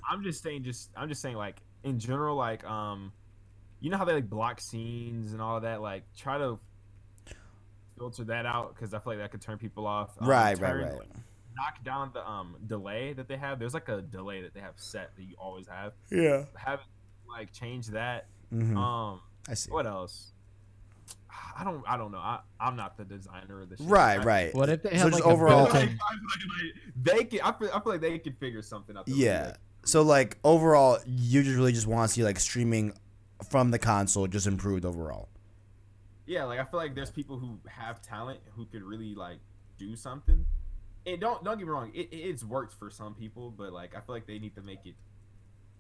I'm 0.09 0.23
just 0.23 0.41
saying 0.43 0.63
just 0.63 0.89
I'm 0.95 1.09
just 1.09 1.21
saying 1.21 1.35
like 1.37 1.57
in 1.83 1.99
general 1.99 2.35
like 2.35 2.63
um 2.65 3.11
you 3.79 3.89
know 3.89 3.97
how 3.97 4.05
they 4.05 4.13
like 4.13 4.29
block 4.29 4.61
scenes 4.61 5.33
and 5.33 5.41
all 5.41 5.57
of 5.57 5.63
that 5.63 5.81
like 5.81 6.03
try 6.15 6.37
to 6.37 6.59
filter 7.97 8.23
that 8.25 8.45
out 8.45 8.75
because 8.75 8.93
I 8.93 8.99
feel 8.99 9.13
like 9.13 9.19
that 9.19 9.31
could 9.31 9.41
turn 9.41 9.57
people 9.57 9.85
off. 9.87 10.11
Um, 10.19 10.27
Right, 10.27 10.59
right, 10.59 10.69
turn- 10.71 10.83
right. 10.97 11.09
Knock 11.55 11.83
down 11.83 12.11
the 12.13 12.25
um 12.27 12.55
delay 12.67 13.13
that 13.13 13.27
they 13.27 13.37
have. 13.37 13.59
There's 13.59 13.73
like 13.73 13.89
a 13.89 14.01
delay 14.01 14.41
that 14.41 14.53
they 14.53 14.61
have 14.61 14.73
set 14.77 15.15
that 15.17 15.23
you 15.23 15.35
always 15.37 15.67
have. 15.67 15.93
Yeah. 16.09 16.45
Have 16.55 16.79
it 16.79 16.85
like 17.29 17.51
change 17.51 17.87
that. 17.87 18.27
hmm 18.49 18.77
Um, 18.77 19.21
I 19.49 19.53
see. 19.55 19.69
what 19.71 19.85
else? 19.85 20.31
I 21.57 21.63
don't. 21.65 21.83
I 21.87 21.97
don't 21.97 22.11
know. 22.13 22.17
I, 22.19 22.39
I'm 22.59 22.75
not 22.77 22.97
the 22.97 23.03
designer 23.03 23.61
of 23.61 23.69
the. 23.69 23.75
Shit. 23.77 23.85
Right, 23.87 24.23
right. 24.23 24.55
What 24.55 24.69
if 24.69 24.81
they 24.83 24.97
So 24.97 25.07
like 25.07 25.25
overall- 25.25 25.63
a 25.67 25.69
Like. 25.69 25.75
I 25.75 25.79
feel 25.79 25.89
like 25.89 27.03
they 27.03 27.23
can. 27.25 27.41
I 27.41 27.51
feel, 27.51 27.69
I 27.73 27.79
feel 27.81 27.91
like 27.91 28.01
they 28.01 28.17
can 28.19 28.33
figure 28.33 28.61
something 28.61 28.95
out. 28.95 29.05
that 29.05 29.11
would 29.11 29.19
Yeah. 29.19 29.53
So 29.83 30.01
like 30.03 30.37
overall, 30.43 30.99
you 31.05 31.43
just 31.43 31.55
really 31.55 31.71
just 31.71 31.87
want 31.87 32.09
to 32.09 32.13
see 32.13 32.23
like 32.23 32.39
streaming 32.39 32.93
from 33.49 33.71
the 33.71 33.79
console 33.79 34.27
just 34.27 34.47
improved 34.47 34.85
overall. 34.85 35.29
yeah, 36.25 36.43
like 36.45 36.59
I 36.59 36.63
feel 36.63 36.79
like 36.79 36.95
there's 36.95 37.09
people 37.09 37.37
who 37.39 37.59
have 37.67 38.01
talent 38.01 38.39
who 38.55 38.65
could 38.65 38.83
really 38.83 39.15
like 39.15 39.39
do 39.77 39.95
something. 39.95 40.45
And 41.05 41.19
don't 41.19 41.43
don't 41.43 41.57
get 41.57 41.65
me 41.65 41.71
wrong, 41.71 41.91
it, 41.93 42.09
it's 42.11 42.43
worked 42.43 42.73
for 42.73 42.91
some 42.91 43.15
people, 43.15 43.49
but 43.49 43.73
like 43.73 43.95
I 43.95 44.01
feel 44.01 44.15
like 44.15 44.27
they 44.27 44.39
need 44.39 44.55
to 44.55 44.61
make 44.61 44.85
it 44.85 44.95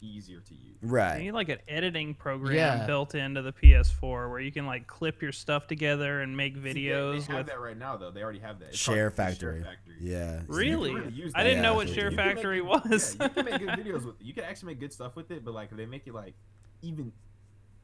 easier 0.01 0.39
to 0.39 0.53
use. 0.55 0.77
They 0.81 0.87
Right. 0.87 1.19
need 1.21 1.31
like 1.31 1.49
an 1.49 1.59
editing 1.67 2.13
program 2.15 2.55
Yeah. 2.55 2.85
built 2.87 3.15
into 3.15 3.41
the 3.41 3.53
PS4 3.53 4.29
where 4.29 4.39
you 4.39 4.51
can 4.51 4.65
like 4.65 4.87
clip 4.87 5.21
your 5.21 5.31
stuff 5.31 5.67
together 5.67 6.21
and 6.21 6.35
make 6.35 6.55
See, 6.55 6.61
they- 6.61 6.73
videos 6.73 7.27
they, 7.27 7.33
have 7.33 7.37
with. 7.37 7.47
that 7.47 7.59
right 7.59 7.77
now 7.77 7.97
though. 7.97 8.11
They 8.11 8.23
already 8.23 8.39
have 8.39 8.59
that. 8.59 8.69
It's 8.69 8.77
Share 8.77 9.09
called 9.11 9.13
the 9.29 9.31
Factory. 9.31 9.63
Factory. 9.63 9.95
Yeah. 9.99 10.39
So 10.41 10.45
Really? 10.47 10.93
really 10.95 11.31
I 11.35 11.43
didn't 11.43 11.61
know 11.61 11.75
what 11.75 11.87
Share 11.89 12.09
you 12.11 12.17
can 12.17 12.25
make 12.27 12.35
Factory 12.35 12.61
was. 12.61 13.15
Yeah, 13.19 13.23
you 13.25 13.29
can 13.33 13.45
make 13.45 13.59
good 13.59 13.69
videos 13.85 14.05
with 14.05 14.19
it. 14.19 14.25
You 14.25 14.33
can 14.33 14.43
actually 14.43 14.73
make 14.73 14.79
good 14.79 14.93
stuff 14.93 15.15
with 15.15 15.29
it, 15.31 15.45
but 15.45 15.53
like 15.53 15.69
they 15.69 15.85
make 15.85 16.07
it 16.07 16.13
like 16.13 16.33
even 16.81 17.11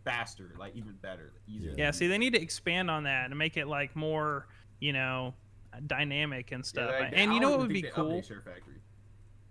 faster, 0.04 0.54
like 0.58 0.76
even 0.76 0.94
better, 1.02 1.34
easier. 1.48 1.74
Yeah, 1.78 1.92
see, 1.92 2.08
they 2.08 2.18
need 2.18 2.34
to 2.34 2.42
expand 2.42 2.90
on 2.90 3.04
that 3.04 3.26
and 3.30 3.38
make 3.38 3.58
it 3.58 3.68
like 3.68 3.96
more, 3.96 4.48
you 4.80 4.94
know, 4.94 5.36
dynamic 5.86 6.52
and 6.52 6.60
Yeah, 6.64 6.68
stuff. 6.68 6.96
like, 7.00 7.14
and 7.16 7.34
you 7.34 7.40
know 7.40 7.52
what 7.52 7.60
would 7.60 7.70
be 7.70 7.82
think 7.82 7.94
they 7.94 8.02
update 8.02 8.10
cool? 8.10 8.22
Share 8.24 8.42
Factory. 8.42 8.76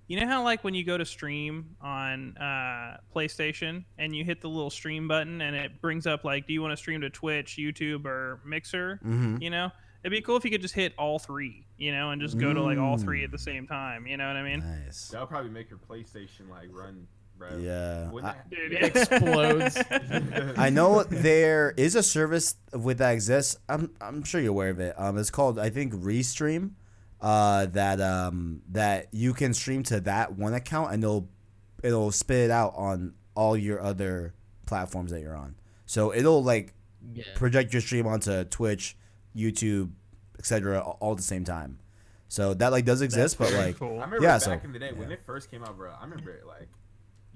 You 0.08 0.20
know 0.20 0.26
how 0.26 0.44
like 0.44 0.62
when 0.62 0.74
you 0.74 0.84
go 0.84 0.96
to 0.96 1.04
stream 1.04 1.74
on 1.80 2.36
uh, 2.36 2.98
PlayStation 3.14 3.84
and 3.98 4.14
you 4.14 4.24
hit 4.24 4.40
the 4.40 4.48
little 4.48 4.70
stream 4.70 5.08
button 5.08 5.40
and 5.40 5.56
it 5.56 5.80
brings 5.80 6.06
up 6.06 6.22
like, 6.22 6.46
do 6.46 6.52
you 6.52 6.62
want 6.62 6.72
to 6.72 6.76
stream 6.76 7.00
to 7.00 7.10
Twitch, 7.10 7.56
YouTube, 7.58 8.04
or 8.06 8.40
Mixer? 8.44 9.00
Mm-hmm. 9.04 9.42
You 9.42 9.50
know, 9.50 9.70
it'd 10.04 10.12
be 10.16 10.20
cool 10.20 10.36
if 10.36 10.44
you 10.44 10.50
could 10.52 10.62
just 10.62 10.74
hit 10.74 10.92
all 10.96 11.18
three, 11.18 11.66
you 11.76 11.90
know, 11.90 12.10
and 12.12 12.22
just 12.22 12.38
go 12.38 12.52
to 12.54 12.62
like 12.62 12.78
all 12.78 12.96
three 12.96 13.22
Mm. 13.22 13.24
at 13.24 13.30
the 13.32 13.38
same 13.38 13.66
time. 13.66 14.06
You 14.06 14.16
know 14.16 14.28
what 14.28 14.36
I 14.36 14.42
mean? 14.44 14.60
Nice. 14.60 15.08
That'll 15.08 15.26
probably 15.26 15.50
make 15.50 15.68
your 15.70 15.80
PlayStation 15.80 16.48
like 16.48 16.68
run. 16.70 17.08
Bro. 17.38 17.58
Yeah. 17.58 18.08
Wouldn't 18.12 18.32
I- 18.32 18.38
it? 18.52 18.96
Explodes. 18.96 19.76
I 20.56 20.70
know 20.70 21.02
there 21.02 21.74
is 21.76 21.94
a 21.96 22.02
service 22.02 22.54
with 22.72 22.98
that 22.98 23.10
exists. 23.10 23.58
I'm 23.68 23.90
I'm 24.00 24.22
sure 24.24 24.40
you're 24.40 24.50
aware 24.52 24.70
of 24.70 24.78
it. 24.80 24.94
Um, 24.96 25.18
it's 25.18 25.30
called 25.30 25.58
I 25.58 25.68
think 25.68 25.92
Restream. 25.92 26.70
Uh, 27.20 27.64
that 27.66 27.98
um 28.00 28.60
that 28.70 29.08
you 29.10 29.32
can 29.32 29.54
stream 29.54 29.82
to 29.82 30.00
that 30.00 30.36
one 30.36 30.52
account 30.52 30.92
and 30.92 31.02
it'll 31.02 31.28
it'll 31.82 32.12
spit 32.12 32.36
it 32.44 32.50
out 32.50 32.74
on 32.76 33.14
all 33.34 33.56
your 33.56 33.80
other 33.80 34.34
platforms 34.66 35.10
that 35.10 35.20
you're 35.22 35.34
on. 35.36 35.54
So 35.86 36.12
it'll 36.12 36.44
like 36.44 36.74
Yeah. 37.14 37.24
project 37.34 37.72
your 37.72 37.80
stream 37.80 38.06
onto 38.06 38.44
Twitch, 38.44 38.96
YouTube, 39.34 39.92
etc. 40.38 40.80
all 40.80 41.12
at 41.12 41.16
the 41.16 41.22
same 41.22 41.44
time. 41.44 41.78
So 42.28 42.52
that 42.54 42.70
like 42.72 42.84
does 42.84 43.00
exist, 43.00 43.38
but 43.38 43.52
like 43.54 43.78
cool. 43.78 43.92
I 44.00 44.04
remember 44.04 44.16
Yeah, 44.22 44.34
back 44.34 44.42
so- 44.42 44.52
in 44.64 44.72
the 44.72 44.78
day 44.78 44.92
when 44.92 45.10
it 45.10 45.20
first 45.24 45.50
came 45.50 45.62
out, 45.64 45.76
bro. 45.76 45.92
I 45.98 46.02
remember 46.04 46.30
it 46.32 46.46
like 46.46 46.68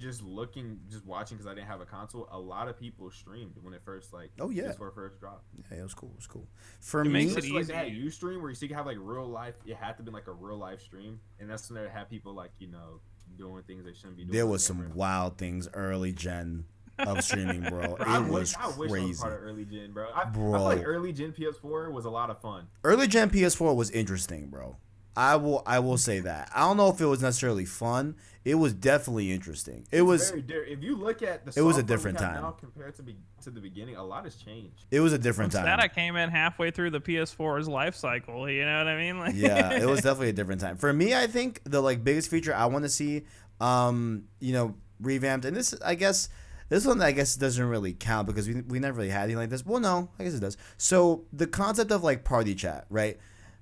just 0.00 0.22
looking, 0.22 0.80
just 0.90 1.06
watching 1.06 1.36
because 1.36 1.46
I 1.50 1.54
didn't 1.54 1.68
have 1.68 1.80
a 1.80 1.84
console. 1.86 2.28
A 2.32 2.38
lot 2.38 2.66
of 2.68 2.78
people 2.78 3.10
streamed 3.10 3.54
when 3.62 3.74
it 3.74 3.82
first 3.82 4.12
like. 4.12 4.30
Oh, 4.40 4.50
yeah. 4.50 4.72
PS4 4.72 4.94
first 4.94 5.20
dropped. 5.20 5.44
yeah, 5.70 5.78
it 5.78 5.82
was 5.82 5.94
cool. 5.94 6.10
It 6.10 6.16
was 6.16 6.26
cool. 6.26 6.48
For 6.80 7.02
It 7.02 7.04
me, 7.06 7.12
makes 7.12 7.32
it 7.32 7.38
Especially 7.38 7.56
like 7.58 7.66
they 7.66 7.74
had 7.74 7.88
easy. 7.88 7.96
you 7.98 8.10
stream 8.10 8.42
where 8.42 8.50
you 8.50 8.56
could 8.56 8.72
have 8.72 8.86
like 8.86 8.96
real 9.00 9.26
life. 9.28 9.54
It 9.66 9.76
had 9.76 9.96
to 9.98 10.02
be 10.02 10.10
like 10.10 10.26
a 10.26 10.32
real 10.32 10.56
life 10.58 10.80
stream, 10.80 11.20
and 11.38 11.48
that's 11.48 11.70
when 11.70 11.82
they 11.82 11.88
had 11.90 12.08
people 12.10 12.32
like 12.34 12.50
you 12.58 12.68
know 12.68 13.00
doing 13.36 13.62
things 13.62 13.84
they 13.84 13.92
shouldn't 13.94 14.16
be 14.16 14.24
doing. 14.24 14.32
there 14.34 14.46
was 14.46 14.64
some 14.64 14.78
camera. 14.78 14.92
wild 14.94 15.38
things 15.38 15.68
early 15.74 16.12
gen 16.12 16.64
of 16.98 17.22
streaming, 17.22 17.62
bro. 17.62 17.96
Bro, 17.96 17.96
I 18.06 18.18
It 18.18 18.24
wish, 18.24 18.32
was 18.32 18.54
I 18.58 18.66
wish 18.66 18.76
I 18.76 18.80
was 18.80 18.90
crazy. 18.92 19.20
part 19.22 19.32
of 19.34 19.42
early 19.42 19.64
gen, 19.64 19.92
bro. 19.92 20.08
I, 20.14 20.22
I 20.22 20.32
feel 20.32 20.50
like 20.60 20.82
early 20.84 21.12
gen 21.12 21.32
PS4 21.32 21.92
was 21.92 22.04
a 22.04 22.10
lot 22.10 22.28
of 22.30 22.38
fun. 22.40 22.66
Early 22.84 23.06
gen 23.06 23.30
PS4 23.30 23.74
was 23.76 23.90
interesting, 23.90 24.48
bro. 24.48 24.76
I 25.16 25.36
will 25.36 25.62
I 25.66 25.78
will 25.80 25.98
say 25.98 26.20
that. 26.20 26.50
I 26.54 26.60
don't 26.60 26.76
know 26.76 26.88
if 26.88 27.00
it 27.00 27.06
was 27.06 27.20
necessarily 27.22 27.64
fun. 27.64 28.16
It 28.44 28.54
was 28.54 28.72
definitely 28.72 29.30
interesting. 29.32 29.86
It 29.90 29.98
It's 29.98 30.06
was 30.06 30.30
very 30.30 30.42
di- 30.42 30.54
if 30.72 30.82
you 30.82 30.96
look 30.96 31.20
at 31.22 31.44
the 31.44 31.52
it 31.60 31.62
was 31.62 31.76
a 31.76 31.82
different 31.82 32.18
time. 32.18 32.40
now 32.40 32.52
compared 32.52 32.94
to 32.96 33.02
be, 33.02 33.16
to 33.42 33.50
the 33.50 33.60
beginning. 33.60 33.96
A 33.96 34.02
lot 34.02 34.24
has 34.24 34.36
changed. 34.36 34.86
it 34.90 35.00
was 35.00 35.12
a 35.12 35.18
different 35.18 35.48
What's 35.52 35.56
time. 35.56 35.66
that? 35.66 35.80
I 35.80 35.88
came 35.88 36.16
in 36.16 36.30
halfway 36.30 36.70
through 36.70 36.90
the 36.90 37.00
PS4's 37.00 37.68
life 37.68 37.94
cycle. 37.96 38.48
You 38.48 38.64
know 38.64 38.78
what 38.78 38.88
I 38.88 38.96
mean? 38.96 39.18
Like, 39.18 39.34
yeah, 39.36 39.72
it 39.74 39.84
was 39.86 40.00
definitely 40.02 40.30
a 40.30 40.32
different 40.32 40.60
time. 40.62 40.76
For 40.78 40.90
me, 40.92 41.14
I 41.14 41.26
think 41.26 41.60
the 41.64 41.82
like 41.82 42.02
biggest 42.02 42.30
feature 42.30 42.54
I 42.54 42.64
want 42.66 42.84
to 42.84 42.88
see, 42.88 43.26
um, 43.60 44.24
you 44.38 44.52
know, 44.54 44.74
revamped, 45.00 45.44
and 45.44 45.54
this 45.56 45.74
I 45.84 45.94
guess 45.96 46.28
this 46.70 46.86
one 46.86 47.02
I 47.02 47.12
guess 47.12 47.34
doesn't 47.36 47.64
really 47.66 47.92
count 47.92 48.26
because 48.26 48.48
we 48.48 48.62
we 48.62 48.78
never 48.78 48.96
really 48.98 49.10
had 49.10 49.24
anything 49.24 49.38
like 49.38 49.50
this. 49.50 49.66
Well, 49.66 49.80
no, 49.80 50.08
I 50.18 50.24
guess 50.24 50.34
it 50.34 50.40
does. 50.40 50.56
So 50.78 51.24
the 51.32 51.46
concept 51.46 51.90
of 51.90 52.02
like 52.02 52.24
party 52.24 52.54
chat, 52.54 52.86
right? 52.88 53.18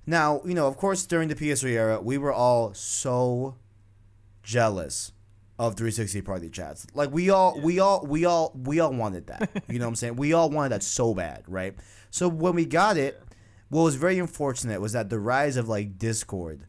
Now, 0.09 0.41
you 0.43 0.55
know, 0.55 0.65
of 0.67 0.75
course, 0.75 1.05
during 1.05 1.27
the 1.29 1.35
PS3 1.35 1.69
era, 1.71 2.01
we 2.01 2.17
were 2.17 2.33
all 2.33 2.73
so 2.73 3.55
jealous 4.43 5.11
of 5.59 5.75
360 5.75 6.21
party 6.21 6.49
chats. 6.49 6.87
Like 6.93 7.11
we 7.11 7.29
all, 7.29 7.59
we 7.61 7.79
all, 7.79 8.03
we 8.07 8.25
all, 8.25 8.51
we 8.55 8.79
all 8.79 8.91
wanted 8.93 9.27
that. 9.27 9.49
You 9.67 9.77
know 9.77 9.85
what 9.85 9.89
I'm 9.89 9.95
saying? 9.95 10.15
We 10.15 10.33
all 10.33 10.49
wanted 10.49 10.69
that 10.69 10.83
so 10.83 11.13
bad, 11.13 11.43
right? 11.47 11.75
So 12.09 12.27
when 12.27 12.55
we 12.55 12.65
got 12.65 12.97
it, 12.97 13.21
what 13.69 13.83
was 13.83 13.95
very 13.95 14.17
unfortunate 14.17 14.81
was 14.81 14.93
that 14.93 15.09
the 15.09 15.19
rise 15.19 15.57
of 15.57 15.69
like 15.69 15.97
Discord 15.99 16.65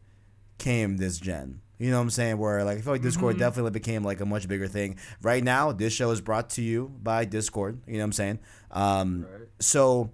came 0.59 0.97
this 0.97 1.17
gen. 1.17 1.61
You 1.79 1.89
know 1.89 1.97
what 1.97 2.03
I'm 2.03 2.09
saying? 2.11 2.37
Where 2.37 2.63
like 2.63 2.77
I 2.77 2.81
feel 2.81 2.93
like 2.93 3.01
Discord 3.01 3.39
definitely 3.39 3.71
became 3.71 4.03
like 4.03 4.19
a 4.19 4.25
much 4.25 4.47
bigger 4.47 4.67
thing. 4.67 4.97
Right 5.23 5.43
now, 5.43 5.71
this 5.71 5.93
show 5.93 6.11
is 6.11 6.21
brought 6.21 6.51
to 6.51 6.61
you 6.61 6.93
by 7.01 7.25
Discord. 7.25 7.81
You 7.87 7.93
know 7.93 7.99
what 8.01 8.03
I'm 8.03 8.11
saying? 8.11 8.39
Um, 8.69 9.23
Right. 9.27 9.47
so 9.57 10.11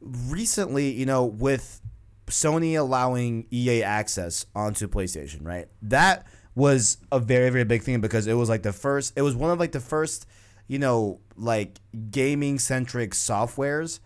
recently, 0.00 0.90
you 0.90 1.06
know, 1.06 1.24
with 1.24 1.80
Sony 2.26 2.78
allowing 2.78 3.46
EA 3.52 3.82
access 3.82 4.46
onto 4.54 4.88
PlayStation, 4.88 5.44
right? 5.44 5.68
That 5.82 6.26
was 6.54 6.98
a 7.12 7.20
very 7.20 7.50
very 7.50 7.64
big 7.64 7.82
thing 7.82 8.00
because 8.00 8.26
it 8.26 8.34
was 8.34 8.48
like 8.48 8.62
the 8.62 8.72
first. 8.72 9.12
It 9.16 9.22
was 9.22 9.36
one 9.36 9.50
of 9.50 9.58
like 9.58 9.72
the 9.72 9.80
first, 9.80 10.26
you 10.66 10.78
know, 10.78 11.20
like 11.36 11.78
gaming 12.10 12.58
centric 12.58 13.12
softwares, 13.12 14.00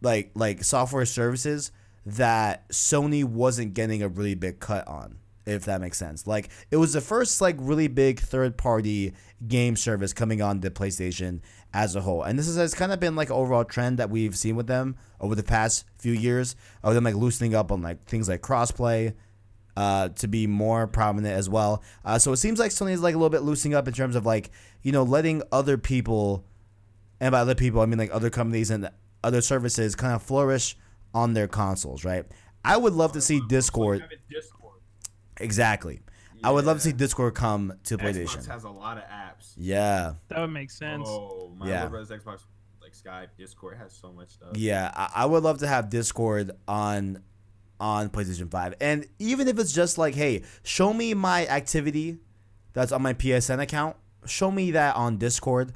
like 0.00 0.30
like 0.34 0.64
software 0.64 1.04
services 1.04 1.70
that 2.06 2.68
Sony 2.68 3.24
wasn't 3.24 3.74
getting 3.74 4.02
a 4.02 4.08
really 4.08 4.34
big 4.34 4.60
cut 4.60 4.86
on. 4.86 5.18
If 5.46 5.66
that 5.66 5.82
makes 5.82 5.98
sense. 5.98 6.26
Like 6.26 6.48
it 6.70 6.78
was 6.78 6.94
the 6.94 7.02
first 7.02 7.42
like 7.42 7.56
really 7.58 7.88
big 7.88 8.20
third 8.20 8.56
party 8.56 9.12
game 9.46 9.76
service 9.76 10.14
coming 10.14 10.40
on 10.40 10.60
the 10.60 10.70
PlayStation 10.70 11.40
as 11.74 11.96
a 11.96 12.00
whole. 12.00 12.22
And 12.22 12.38
this 12.38 12.46
is, 12.46 12.56
has 12.56 12.72
kind 12.72 12.92
of 12.92 13.00
been 13.00 13.16
like 13.16 13.28
an 13.28 13.34
overall 13.34 13.64
trend 13.64 13.98
that 13.98 14.08
we've 14.08 14.36
seen 14.36 14.54
with 14.54 14.68
them 14.68 14.96
over 15.20 15.34
the 15.34 15.42
past 15.42 15.84
few 15.98 16.12
years 16.12 16.54
of 16.84 16.94
them 16.94 17.04
like 17.04 17.16
loosening 17.16 17.54
up 17.54 17.72
on 17.72 17.82
like 17.82 18.04
things 18.06 18.28
like 18.28 18.40
crossplay 18.40 19.12
uh, 19.76 20.08
to 20.10 20.28
be 20.28 20.46
more 20.46 20.86
prominent 20.86 21.34
as 21.34 21.50
well. 21.50 21.82
Uh, 22.04 22.18
so 22.18 22.32
it 22.32 22.36
seems 22.36 22.60
like 22.60 22.70
Sony 22.70 22.92
is 22.92 23.02
like 23.02 23.14
a 23.14 23.18
little 23.18 23.28
bit 23.28 23.42
loosening 23.42 23.74
up 23.74 23.88
in 23.88 23.92
terms 23.92 24.14
of 24.14 24.24
like, 24.24 24.52
you 24.82 24.92
know, 24.92 25.02
letting 25.02 25.42
other 25.50 25.76
people, 25.76 26.44
and 27.20 27.32
by 27.32 27.40
other 27.40 27.56
people, 27.56 27.80
I 27.80 27.86
mean 27.86 27.98
like 27.98 28.14
other 28.14 28.30
companies 28.30 28.70
and 28.70 28.88
other 29.24 29.40
services 29.40 29.96
kind 29.96 30.14
of 30.14 30.22
flourish 30.22 30.76
on 31.12 31.34
their 31.34 31.48
consoles, 31.48 32.04
right? 32.04 32.24
I 32.64 32.76
would 32.76 32.92
love 32.92 33.12
to 33.12 33.20
see. 33.20 33.40
Discord. 33.48 34.04
Exactly. 35.38 36.00
I 36.44 36.50
would 36.50 36.64
love 36.64 36.76
to 36.78 36.82
see 36.82 36.92
Discord 36.92 37.34
come 37.34 37.72
to 37.84 37.96
PlayStation. 37.98 38.38
Xbox 38.38 38.46
has 38.48 38.64
a 38.64 38.70
lot 38.70 38.98
of 38.98 39.04
apps. 39.04 39.52
Yeah. 39.56 40.14
that 40.28 40.40
would 40.40 40.50
make 40.50 40.70
sense. 40.70 41.06
Oh, 41.08 41.52
my 41.56 41.68
Yeah. 41.68 41.86
brother's 41.86 42.10
Xbox, 42.10 42.40
like 42.82 42.92
Skype, 42.92 43.28
Discord 43.38 43.78
has 43.78 43.92
so 43.92 44.12
much 44.12 44.30
stuff. 44.30 44.50
Yeah, 44.56 44.90
I, 44.94 45.10
I 45.22 45.26
would 45.26 45.42
love 45.42 45.58
to 45.58 45.66
have 45.66 45.88
Discord 45.90 46.52
on 46.68 47.22
on 47.80 48.08
PlayStation 48.08 48.50
5. 48.50 48.74
And 48.80 49.06
even 49.18 49.48
if 49.48 49.58
it's 49.58 49.72
just 49.72 49.98
like, 49.98 50.14
hey, 50.14 50.42
show 50.62 50.92
me 50.94 51.12
my 51.12 51.46
activity 51.48 52.18
that's 52.72 52.92
on 52.92 53.02
my 53.02 53.14
PSN 53.14 53.60
account, 53.60 53.96
show 54.26 54.50
me 54.50 54.70
that 54.70 54.94
on 54.96 55.18
Discord 55.18 55.72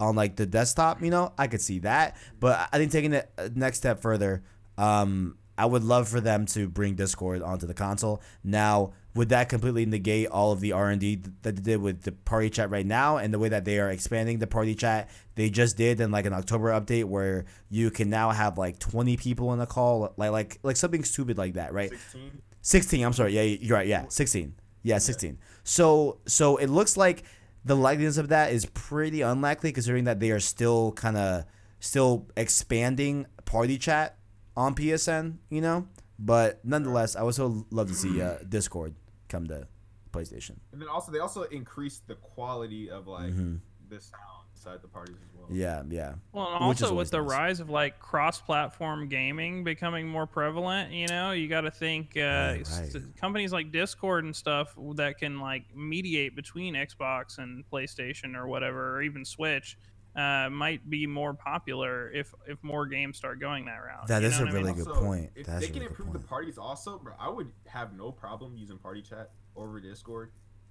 on 0.00 0.16
like 0.16 0.36
the 0.36 0.44
desktop, 0.44 1.00
you 1.02 1.08
know, 1.10 1.32
I 1.38 1.46
could 1.46 1.60
see 1.60 1.78
that. 1.80 2.16
But 2.40 2.68
I 2.72 2.78
think 2.78 2.90
taking 2.90 3.12
it 3.12 3.30
next 3.54 3.78
step 3.78 4.00
further, 4.02 4.42
um, 4.76 5.38
I 5.56 5.64
would 5.66 5.84
love 5.84 6.08
for 6.08 6.20
them 6.20 6.46
to 6.46 6.68
bring 6.68 6.96
Discord 6.96 7.42
onto 7.42 7.66
the 7.66 7.74
console. 7.74 8.20
Now, 8.44 8.92
would 9.16 9.30
that 9.30 9.48
completely 9.48 9.86
negate 9.86 10.28
all 10.28 10.52
of 10.52 10.60
the 10.60 10.72
R 10.72 10.90
and 10.90 11.00
D 11.00 11.22
that 11.42 11.56
they 11.56 11.62
did 11.62 11.80
with 11.80 12.02
the 12.02 12.12
party 12.12 12.50
chat 12.50 12.70
right 12.70 12.86
now, 12.86 13.16
and 13.16 13.32
the 13.34 13.38
way 13.38 13.48
that 13.48 13.64
they 13.64 13.78
are 13.80 13.90
expanding 13.90 14.38
the 14.38 14.46
party 14.46 14.74
chat? 14.74 15.10
They 15.34 15.50
just 15.50 15.76
did 15.76 16.00
in 16.00 16.10
like 16.10 16.26
an 16.26 16.32
October 16.32 16.68
update 16.70 17.04
where 17.04 17.46
you 17.68 17.90
can 17.90 18.10
now 18.10 18.30
have 18.30 18.58
like 18.58 18.78
twenty 18.78 19.16
people 19.16 19.52
in 19.52 19.60
a 19.60 19.66
call, 19.66 20.12
like 20.16 20.30
like 20.30 20.58
like 20.62 20.76
something 20.76 21.04
stupid 21.04 21.38
like 21.38 21.54
that, 21.54 21.72
right? 21.72 21.90
16. 21.90 22.42
16 22.62 23.04
i'm 23.04 23.12
sorry 23.12 23.32
yeah 23.32 23.42
you're 23.42 23.76
right 23.76 23.86
yeah 23.86 24.06
16 24.08 24.52
yeah 24.82 24.98
16 24.98 25.38
so 25.62 26.18
so 26.26 26.56
it 26.56 26.66
looks 26.66 26.96
like 26.96 27.22
the 27.64 27.76
likeliness 27.76 28.18
of 28.18 28.28
that 28.30 28.52
is 28.52 28.66
pretty 28.66 29.20
unlikely 29.20 29.70
considering 29.70 30.02
that 30.02 30.18
they 30.18 30.32
are 30.32 30.40
still 30.40 30.90
kind 30.92 31.16
of 31.16 31.44
still 31.78 32.26
expanding 32.36 33.26
party 33.44 33.78
chat 33.78 34.18
on 34.56 34.74
PSN, 34.74 35.36
you 35.50 35.60
know. 35.60 35.86
But 36.18 36.64
nonetheless, 36.64 37.14
I 37.16 37.22
would 37.22 37.34
still 37.34 37.66
love 37.70 37.88
to 37.88 37.94
see 37.94 38.22
uh, 38.22 38.38
Discord 38.48 38.94
come 39.28 39.46
to 39.48 39.66
PlayStation. 40.12 40.56
And 40.72 40.80
then 40.80 40.88
also 40.88 41.12
they 41.12 41.18
also 41.18 41.42
increased 41.44 42.06
the 42.06 42.14
quality 42.16 42.90
of 42.90 43.06
like 43.06 43.32
Mhm. 43.32 43.60
the 43.88 44.00
sound 44.00 44.22
inside 44.54 44.80
the 44.82 44.88
parties 44.88 45.16
as 45.16 45.34
well. 45.38 45.46
Yeah, 45.50 45.82
yeah. 45.88 46.14
Well, 46.32 46.46
and 46.54 46.64
also 46.64 46.94
with 46.94 47.10
the 47.10 47.20
nice. 47.20 47.30
rise 47.30 47.60
of 47.60 47.68
like 47.70 47.98
cross-platform 48.00 49.08
gaming 49.08 49.62
becoming 49.64 50.08
more 50.08 50.26
prevalent, 50.26 50.92
you 50.92 51.06
know, 51.08 51.32
you 51.32 51.46
got 51.48 51.60
to 51.62 51.70
think 51.70 52.16
uh, 52.16 52.20
Right, 52.20 52.60
s- 52.62 52.94
right. 52.94 53.16
companies 53.16 53.52
like 53.52 53.70
Discord 53.70 54.24
and 54.24 54.34
stuff 54.34 54.74
that 54.94 55.18
can 55.18 55.38
like 55.40 55.74
mediate 55.76 56.34
between 56.34 56.74
Xbox 56.74 57.38
and 57.38 57.64
PlayStation 57.70 58.34
or 58.34 58.46
whatever, 58.48 58.96
or 58.96 59.02
even 59.02 59.24
Switch, 59.24 59.76
uh, 60.16 60.48
might 60.50 60.88
be 60.88 61.06
more 61.06 61.34
popular 61.34 62.10
if 62.10 62.32
if 62.46 62.62
more 62.62 62.86
games 62.86 63.16
start 63.16 63.38
going 63.38 63.66
that 63.66 63.76
route. 63.76 64.06
That 64.08 64.22
you 64.22 64.28
is 64.28 64.38
a 64.38 64.44
what 64.44 64.48
I 64.50 64.52
mean? 64.52 64.62
really 64.64 64.74
good 64.74 64.88
Also, 64.88 65.00
point. 65.00 65.30
If 65.34 65.46
That's 65.46 65.60
they 65.60 65.66
can 65.66 65.74
really 65.80 65.86
improve 65.86 66.12
the 66.12 66.18
parties 66.18 66.58
also, 66.58 66.98
bro, 66.98 67.12
I 67.20 67.28
would 67.28 67.50
have 67.66 67.94
no 67.94 68.10
problem 68.10 68.56
using 68.56 68.78
party 68.78 69.02
chat 69.02 69.30
over 69.54 69.80
Discord. 69.80 70.30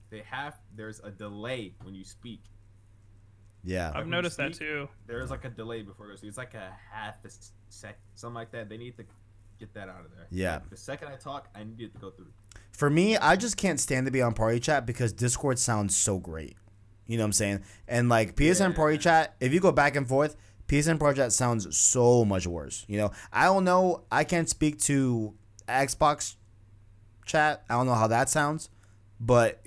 They 0.10 0.24
have 0.30 0.58
there's 0.76 1.00
a 1.00 1.12
delay 1.12 1.74
when 1.84 1.94
you 1.94 2.04
speak. 2.04 2.42
Yeah. 3.64 3.90
I've 3.90 3.96
when 3.96 4.06
you 4.06 4.12
noticed 4.12 4.38
that 4.38 4.54
too. 4.54 4.88
There's 5.08 5.32
like 5.32 5.46
a 5.46 5.50
delay 5.50 5.82
before 5.82 6.08
it 6.08 6.10
goes. 6.12 6.24
It's 6.24 6.38
like 6.38 6.54
a 6.54 6.72
half 6.92 7.16
a 7.26 7.30
sec, 7.70 7.98
something 8.14 8.36
like 8.36 8.52
that. 8.52 8.70
They 8.70 8.78
need 8.78 8.96
to 8.98 9.06
get 9.60 9.74
that 9.74 9.90
out 9.90 10.06
of 10.06 10.12
there. 10.16 10.28
Yeah. 10.32 10.56
Like, 10.56 10.70
the 10.70 10.78
second 10.78 11.08
I 11.08 11.16
talk, 11.16 11.50
I 11.56 11.64
need 11.64 11.82
it 11.82 11.94
to 11.94 12.00
go 12.00 12.12
through. 12.12 12.32
For 12.72 12.90
me, 12.90 13.18
I 13.18 13.36
just 13.36 13.58
can't 13.58 13.80
stand 13.80 14.06
to 14.06 14.12
be 14.12 14.22
on 14.22 14.34
party 14.34 14.60
chat 14.60 14.86
because 14.86 15.14
Discord 15.14 15.58
sounds 15.60 15.96
so 15.96 16.20
great. 16.20 16.58
You 17.08 17.18
know 17.18 17.24
what 17.24 17.28
I'm 17.28 17.34
saying? 17.34 17.64
And 17.88 18.10
like 18.10 18.36
PSN 18.36 18.76
party 18.76 18.96
Yeah. 18.96 19.02
chat, 19.02 19.36
if 19.40 19.54
you 19.54 19.60
go 19.60 19.72
back 19.72 19.96
and 19.96 20.08
forth, 20.08 20.36
PSN 20.68 21.00
party 21.00 21.18
chat 21.18 21.32
sounds 21.32 21.76
so 21.78 22.26
much 22.26 22.48
worse. 22.48 22.86
You 22.88 22.98
know, 22.98 23.12
I 23.32 23.46
don't 23.46 23.64
know. 23.64 24.04
I 24.12 24.24
can't 24.24 24.50
speak 24.50 24.80
to 24.82 25.34
Xbox 25.68 26.36
chat. 27.26 27.64
I 27.70 27.74
don't 27.76 27.86
know 27.86 27.94
how 27.94 28.08
that 28.08 28.30
sounds, 28.30 28.70
but 29.20 29.62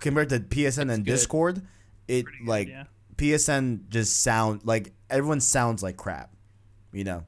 compared 0.00 0.28
to 0.30 0.40
PSN 0.40 0.92
and 0.92 1.04
good. 1.04 1.12
Discord, 1.12 1.62
it 2.08 2.24
good, 2.26 2.46
like 2.46 2.68
yeah. 2.68 2.84
PSN 3.16 3.88
just 3.88 4.22
sound 4.22 4.60
like 4.64 4.92
everyone 5.08 5.40
sounds 5.40 5.82
like 5.82 5.96
crap. 5.96 6.30
You 6.92 7.04
know, 7.04 7.24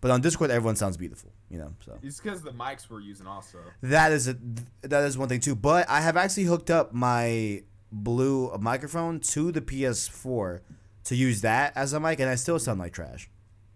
but 0.00 0.10
on 0.10 0.20
Discord, 0.20 0.50
everyone 0.50 0.76
sounds 0.76 0.96
beautiful. 0.96 1.32
You 1.50 1.58
know, 1.58 1.74
so. 1.84 1.98
It's 2.02 2.20
because 2.20 2.42
the 2.42 2.52
mics 2.52 2.88
we're 2.88 3.00
using 3.00 3.26
also. 3.26 3.58
That 3.82 4.12
is 4.12 4.28
a, 4.28 4.36
that 4.82 5.02
is 5.04 5.18
one 5.18 5.28
thing 5.28 5.40
too. 5.40 5.56
But 5.56 5.88
I 5.90 6.00
have 6.00 6.16
actually 6.16 6.44
hooked 6.44 6.70
up 6.70 6.94
my 6.94 7.64
blue 7.92 8.48
a 8.50 8.58
microphone 8.58 9.20
to 9.20 9.50
the 9.52 9.60
PS4 9.60 10.60
to 11.04 11.16
use 11.16 11.40
that 11.42 11.76
as 11.76 11.92
a 11.92 12.00
mic, 12.00 12.20
and 12.20 12.28
I 12.28 12.34
still 12.34 12.58
sound 12.58 12.78
like 12.80 12.92
trash. 12.92 13.28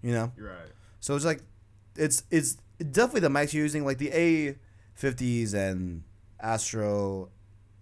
You 0.02 0.12
know, 0.12 0.32
You're 0.36 0.48
right. 0.48 0.68
so 1.00 1.16
it's 1.16 1.24
like 1.24 1.40
it's 1.96 2.22
it's 2.30 2.58
definitely 2.78 3.20
the 3.20 3.28
mics 3.28 3.52
you're 3.52 3.62
using, 3.64 3.84
like 3.84 3.98
the 3.98 4.10
A50s 4.96 5.54
and 5.54 6.02
Astro 6.40 7.30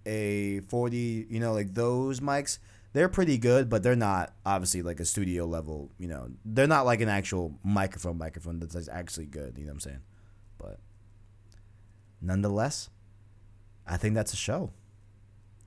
A40. 0.06 1.30
You 1.30 1.40
know, 1.40 1.52
like 1.52 1.74
those 1.74 2.20
mics. 2.20 2.58
They're 2.94 3.08
pretty 3.08 3.38
good, 3.38 3.70
but 3.70 3.82
they're 3.82 3.96
not 3.96 4.34
obviously 4.44 4.82
like 4.82 5.00
a 5.00 5.06
studio 5.06 5.46
level. 5.46 5.90
You 5.98 6.08
know, 6.08 6.28
they're 6.44 6.66
not 6.66 6.84
like 6.84 7.00
an 7.00 7.08
actual 7.08 7.58
microphone 7.64 8.18
microphone 8.18 8.58
that's 8.60 8.86
actually 8.88 9.26
good. 9.26 9.56
You 9.56 9.64
know 9.64 9.70
what 9.70 9.76
I'm 9.76 9.80
saying? 9.80 10.00
But 10.58 10.78
nonetheless, 12.20 12.90
I 13.86 13.96
think 13.96 14.14
that's 14.14 14.34
a 14.34 14.36
show. 14.36 14.72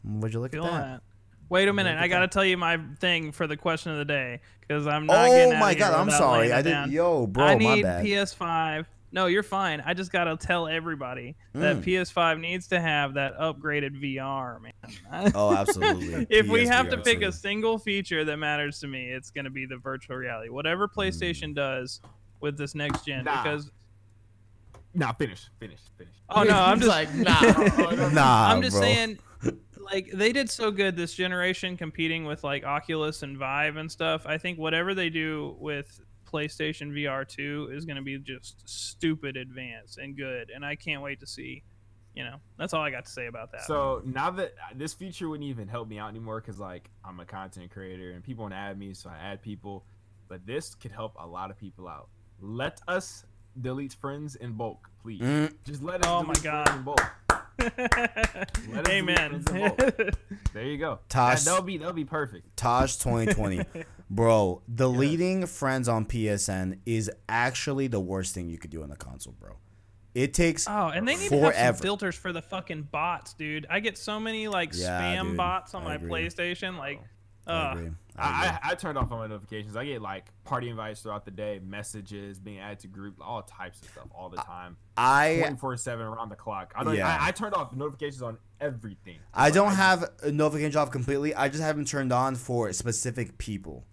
Would 0.05 0.33
you 0.33 0.39
look 0.39 0.51
Feeling 0.51 0.67
at 0.69 0.73
that? 0.73 0.87
that. 0.87 1.01
Wait 1.49 1.67
a 1.67 1.73
minute, 1.73 1.97
I 1.99 2.07
got 2.07 2.19
to 2.21 2.27
tell 2.27 2.43
you 2.45 2.57
my 2.57 2.79
thing 2.99 3.31
for 3.31 3.45
the 3.47 3.55
question 3.57 3.91
of 3.91 3.97
the 3.99 4.05
day 4.05 4.39
because 4.61 4.87
I'm 4.87 5.05
not. 5.05 5.27
getting 5.27 5.51
Oh 5.53 5.55
out 5.55 5.59
my 5.59 5.71
of 5.71 5.77
here 5.77 5.87
god, 5.87 5.93
I'm 5.99 6.09
sorry. 6.11 6.51
I 6.51 6.61
didn't. 6.63 6.91
Yo, 6.91 7.27
bro, 7.27 7.45
I 7.45 7.53
my 7.55 7.75
need 7.75 7.83
bad. 7.83 8.03
PS5. 8.05 8.85
No, 9.11 9.27
you're 9.27 9.43
fine. 9.43 9.81
I 9.85 9.93
just 9.93 10.11
gotta 10.11 10.35
tell 10.35 10.67
everybody 10.67 11.35
that 11.53 11.77
Mm. 11.77 11.83
PS5 11.85 12.39
needs 12.39 12.67
to 12.69 12.81
have 12.81 13.13
that 13.13 13.37
upgraded 13.39 13.91
VR, 14.01 14.59
man. 14.61 15.31
oh, 15.35 15.53
absolutely. 15.55 16.25
if 16.29 16.47
we 16.47 16.65
have 16.65 16.89
to 16.89 16.97
pick 16.97 17.21
too. 17.21 17.27
a 17.27 17.31
single 17.31 17.77
feature 17.77 18.25
that 18.25 18.37
matters 18.37 18.79
to 18.79 18.87
me, 18.87 19.05
it's 19.11 19.29
gonna 19.31 19.49
be 19.51 19.65
the 19.67 19.77
virtual 19.77 20.17
reality. 20.17 20.49
Whatever 20.49 20.87
PlayStation 20.87 21.53
does 21.55 22.01
with 22.41 22.57
this 22.57 22.73
next 22.75 23.05
gen, 23.05 23.23
Nah. 23.23 23.43
because 23.43 23.71
Nah, 24.93 25.11
finish, 25.13 25.49
finish, 25.59 25.79
finish. 25.97 26.13
oh 26.29 26.43
no, 26.43 26.55
I'm 26.57 26.79
just 26.81 26.89
like, 26.89 27.13
nah. 27.13 27.41
nah, 28.11 28.47
I'm 28.51 28.61
just 28.61 28.73
bro. 28.75 28.81
saying, 28.81 29.19
like 29.95 30.11
they 30.11 30.33
did 30.33 30.49
so 30.49 30.71
good 30.71 30.97
this 30.97 31.13
generation, 31.13 31.77
competing 31.77 32.25
with 32.25 32.43
like 32.43 32.65
Oculus 32.65 33.23
and 33.23 33.37
Vive 33.37 33.77
and 33.77 33.89
stuff. 33.89 34.25
I 34.25 34.37
think 34.37 34.59
whatever 34.59 34.93
they 34.93 35.09
do 35.09 35.55
with 35.59 36.01
PlayStation 36.29 36.91
VR 36.91 37.25
2 37.27 37.69
is 37.71 37.85
going 37.85 37.95
to 37.95 38.01
be 38.01 38.17
just 38.19 38.67
stupid 38.67 39.37
advanced 39.37 39.97
and 39.97 40.17
good, 40.17 40.49
and 40.53 40.65
I 40.65 40.75
can't 40.75 41.01
wait 41.01 41.19
to 41.21 41.27
see. 41.27 41.63
You 42.13 42.23
know, 42.23 42.35
that's 42.57 42.73
all 42.73 42.81
I 42.81 42.91
got 42.91 43.05
to 43.05 43.11
say 43.11 43.27
about 43.27 43.51
that. 43.51 43.63
So 43.63 44.01
now 44.05 44.31
that 44.31 44.53
this 44.75 44.93
feature 44.93 45.27
wouldn't 45.27 45.49
even 45.49 45.67
help 45.67 45.87
me 45.87 45.97
out 45.99 46.09
anymore 46.09 46.39
because 46.41 46.59
like 46.59 46.89
I'm 47.03 47.19
a 47.19 47.25
content 47.25 47.71
creator 47.71 48.11
and 48.11 48.23
people 48.23 48.43
want 48.43 48.53
to 48.53 48.57
add 48.57 48.77
me, 48.77 48.93
so 48.93 49.09
I 49.09 49.17
add 49.17 49.41
people. 49.41 49.85
But 50.27 50.45
this 50.45 50.75
could 50.75 50.91
help 50.91 51.13
a 51.19 51.27
lot 51.27 51.51
of 51.51 51.57
people 51.57 51.87
out. 51.87 52.09
Let 52.41 52.81
us 52.87 53.25
delete 53.61 53.93
friends 53.93 54.35
in 54.35 54.53
bulk, 54.53 54.89
please. 55.01 55.21
Mm, 55.21 55.53
Just 55.63 55.83
let 55.83 56.01
us. 56.01 56.07
Oh 56.09 56.23
my 56.23 56.33
God. 56.35 56.65
friends 56.67 56.79
in 56.79 56.83
bulk. 56.83 57.01
Us 57.59 58.87
Amen. 58.89 59.43
delete 59.43 60.15
There 60.53 60.63
you 60.63 60.77
go. 60.77 60.99
Tosh- 61.09 61.39
That, 61.43 61.51
that'll 61.51 61.63
be 61.63 61.77
that'll 61.77 61.93
be 61.93 62.05
perfect. 62.05 62.55
Taj 62.57 62.95
2020, 62.97 63.63
bro. 64.09 64.61
Deleting 64.73 65.45
friends 65.45 65.87
on 65.87 66.05
PSN 66.05 66.79
is 66.85 67.09
actually 67.29 67.87
the 67.87 67.99
worst 67.99 68.33
thing 68.33 68.49
you 68.49 68.57
could 68.57 68.71
do 68.71 68.83
on 68.83 68.89
the 68.89 68.95
console, 68.95 69.33
bro. 69.39 69.57
It 70.13 70.33
takes 70.33 70.65
Oh, 70.69 70.87
and 70.87 71.05
they 71.07 71.17
need 71.17 71.29
to 71.29 71.51
have 71.51 71.75
some 71.77 71.83
filters 71.83 72.15
for 72.15 72.31
the 72.31 72.41
fucking 72.41 72.83
bots, 72.91 73.33
dude. 73.33 73.65
I 73.69 73.81
get 73.81 73.97
so 73.97 74.17
many 74.19 74.47
like 74.47 74.71
Yeah, 74.73 75.01
spam 75.01 75.23
dude. 75.29 75.37
bots 75.37 75.73
on 75.73 75.81
I 75.83 75.85
my 75.85 75.95
agree. 75.95 76.09
PlayStation. 76.09 76.77
Like, 76.77 77.01
I 77.45 77.51
uh, 77.51 77.71
agree. 77.73 77.91
I. 78.17 78.23
I, 78.23 78.47
I, 78.69 78.71
I 78.71 78.75
turned 78.75 78.97
off 78.97 79.11
all 79.11 79.17
my 79.17 79.27
notifications. 79.27 79.75
I 79.75 79.85
get 79.85 80.01
like 80.01 80.27
party 80.43 80.69
invites 80.69 81.01
throughout 81.01 81.25
the 81.25 81.31
day, 81.31 81.59
messages, 81.63 82.39
being 82.39 82.59
added 82.59 82.79
to 82.79 82.87
group, 82.87 83.15
all 83.21 83.41
types 83.43 83.81
of 83.81 83.89
stuff 83.89 84.07
all 84.13 84.29
the 84.29 84.37
time. 84.37 84.77
I 84.97 85.37
24 85.39 85.77
7 85.77 86.05
around 86.05 86.29
the 86.29 86.35
clock. 86.35 86.73
I 86.75 86.83
don't 86.83 86.95
Yeah. 86.95 87.17
I, 87.19 87.27
I 87.27 87.31
turned 87.31 87.53
off 87.55 87.73
notifications 87.73 88.21
on 88.21 88.37
everything. 88.61 89.17
I 89.33 89.45
Like, 89.45 89.53
don't 89.53 89.67
just- 89.69 89.77
have 89.77 90.09
notifications 90.31 90.75
off 90.75 90.91
completely. 90.91 91.35
I 91.35 91.49
just 91.49 91.61
have 91.61 91.75
them 91.75 91.85
turned 91.85 92.13
on 92.13 92.35
for 92.35 92.71
specific 92.73 93.37
people. 93.37 93.85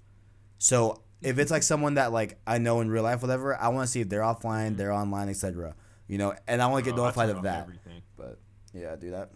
So 0.59 1.03
if 1.21 1.39
it's 1.39 1.51
like 1.51 1.63
someone 1.63 1.95
that 1.95 2.13
like 2.13 2.39
I 2.47 2.59
know 2.59 2.81
in 2.81 2.91
real 2.91 3.03
life, 3.03 3.23
whatever, 3.23 3.57
I 3.61 3.69
want 3.69 3.87
to 3.87 3.91
see 3.91 4.01
if 4.01 4.09
they're 4.09 4.21
offline, 4.21 4.69
mm-hmm. 4.69 4.77
they're 4.77 4.93
online, 4.93 5.29
etc. 5.29 5.75
You 6.07 6.19
know, 6.19 6.35
and 6.47 6.61
I 6.63 6.67
want 6.67 6.85
to 6.85 6.91
get 6.91 6.99
Oh, 6.99 7.03
notified 7.05 7.31
of 7.31 7.43
that. 7.43 7.63
Everything. 7.63 8.03
But 8.17 8.39
yeah, 8.75 8.95
do 8.97 9.11
that. 9.11 9.31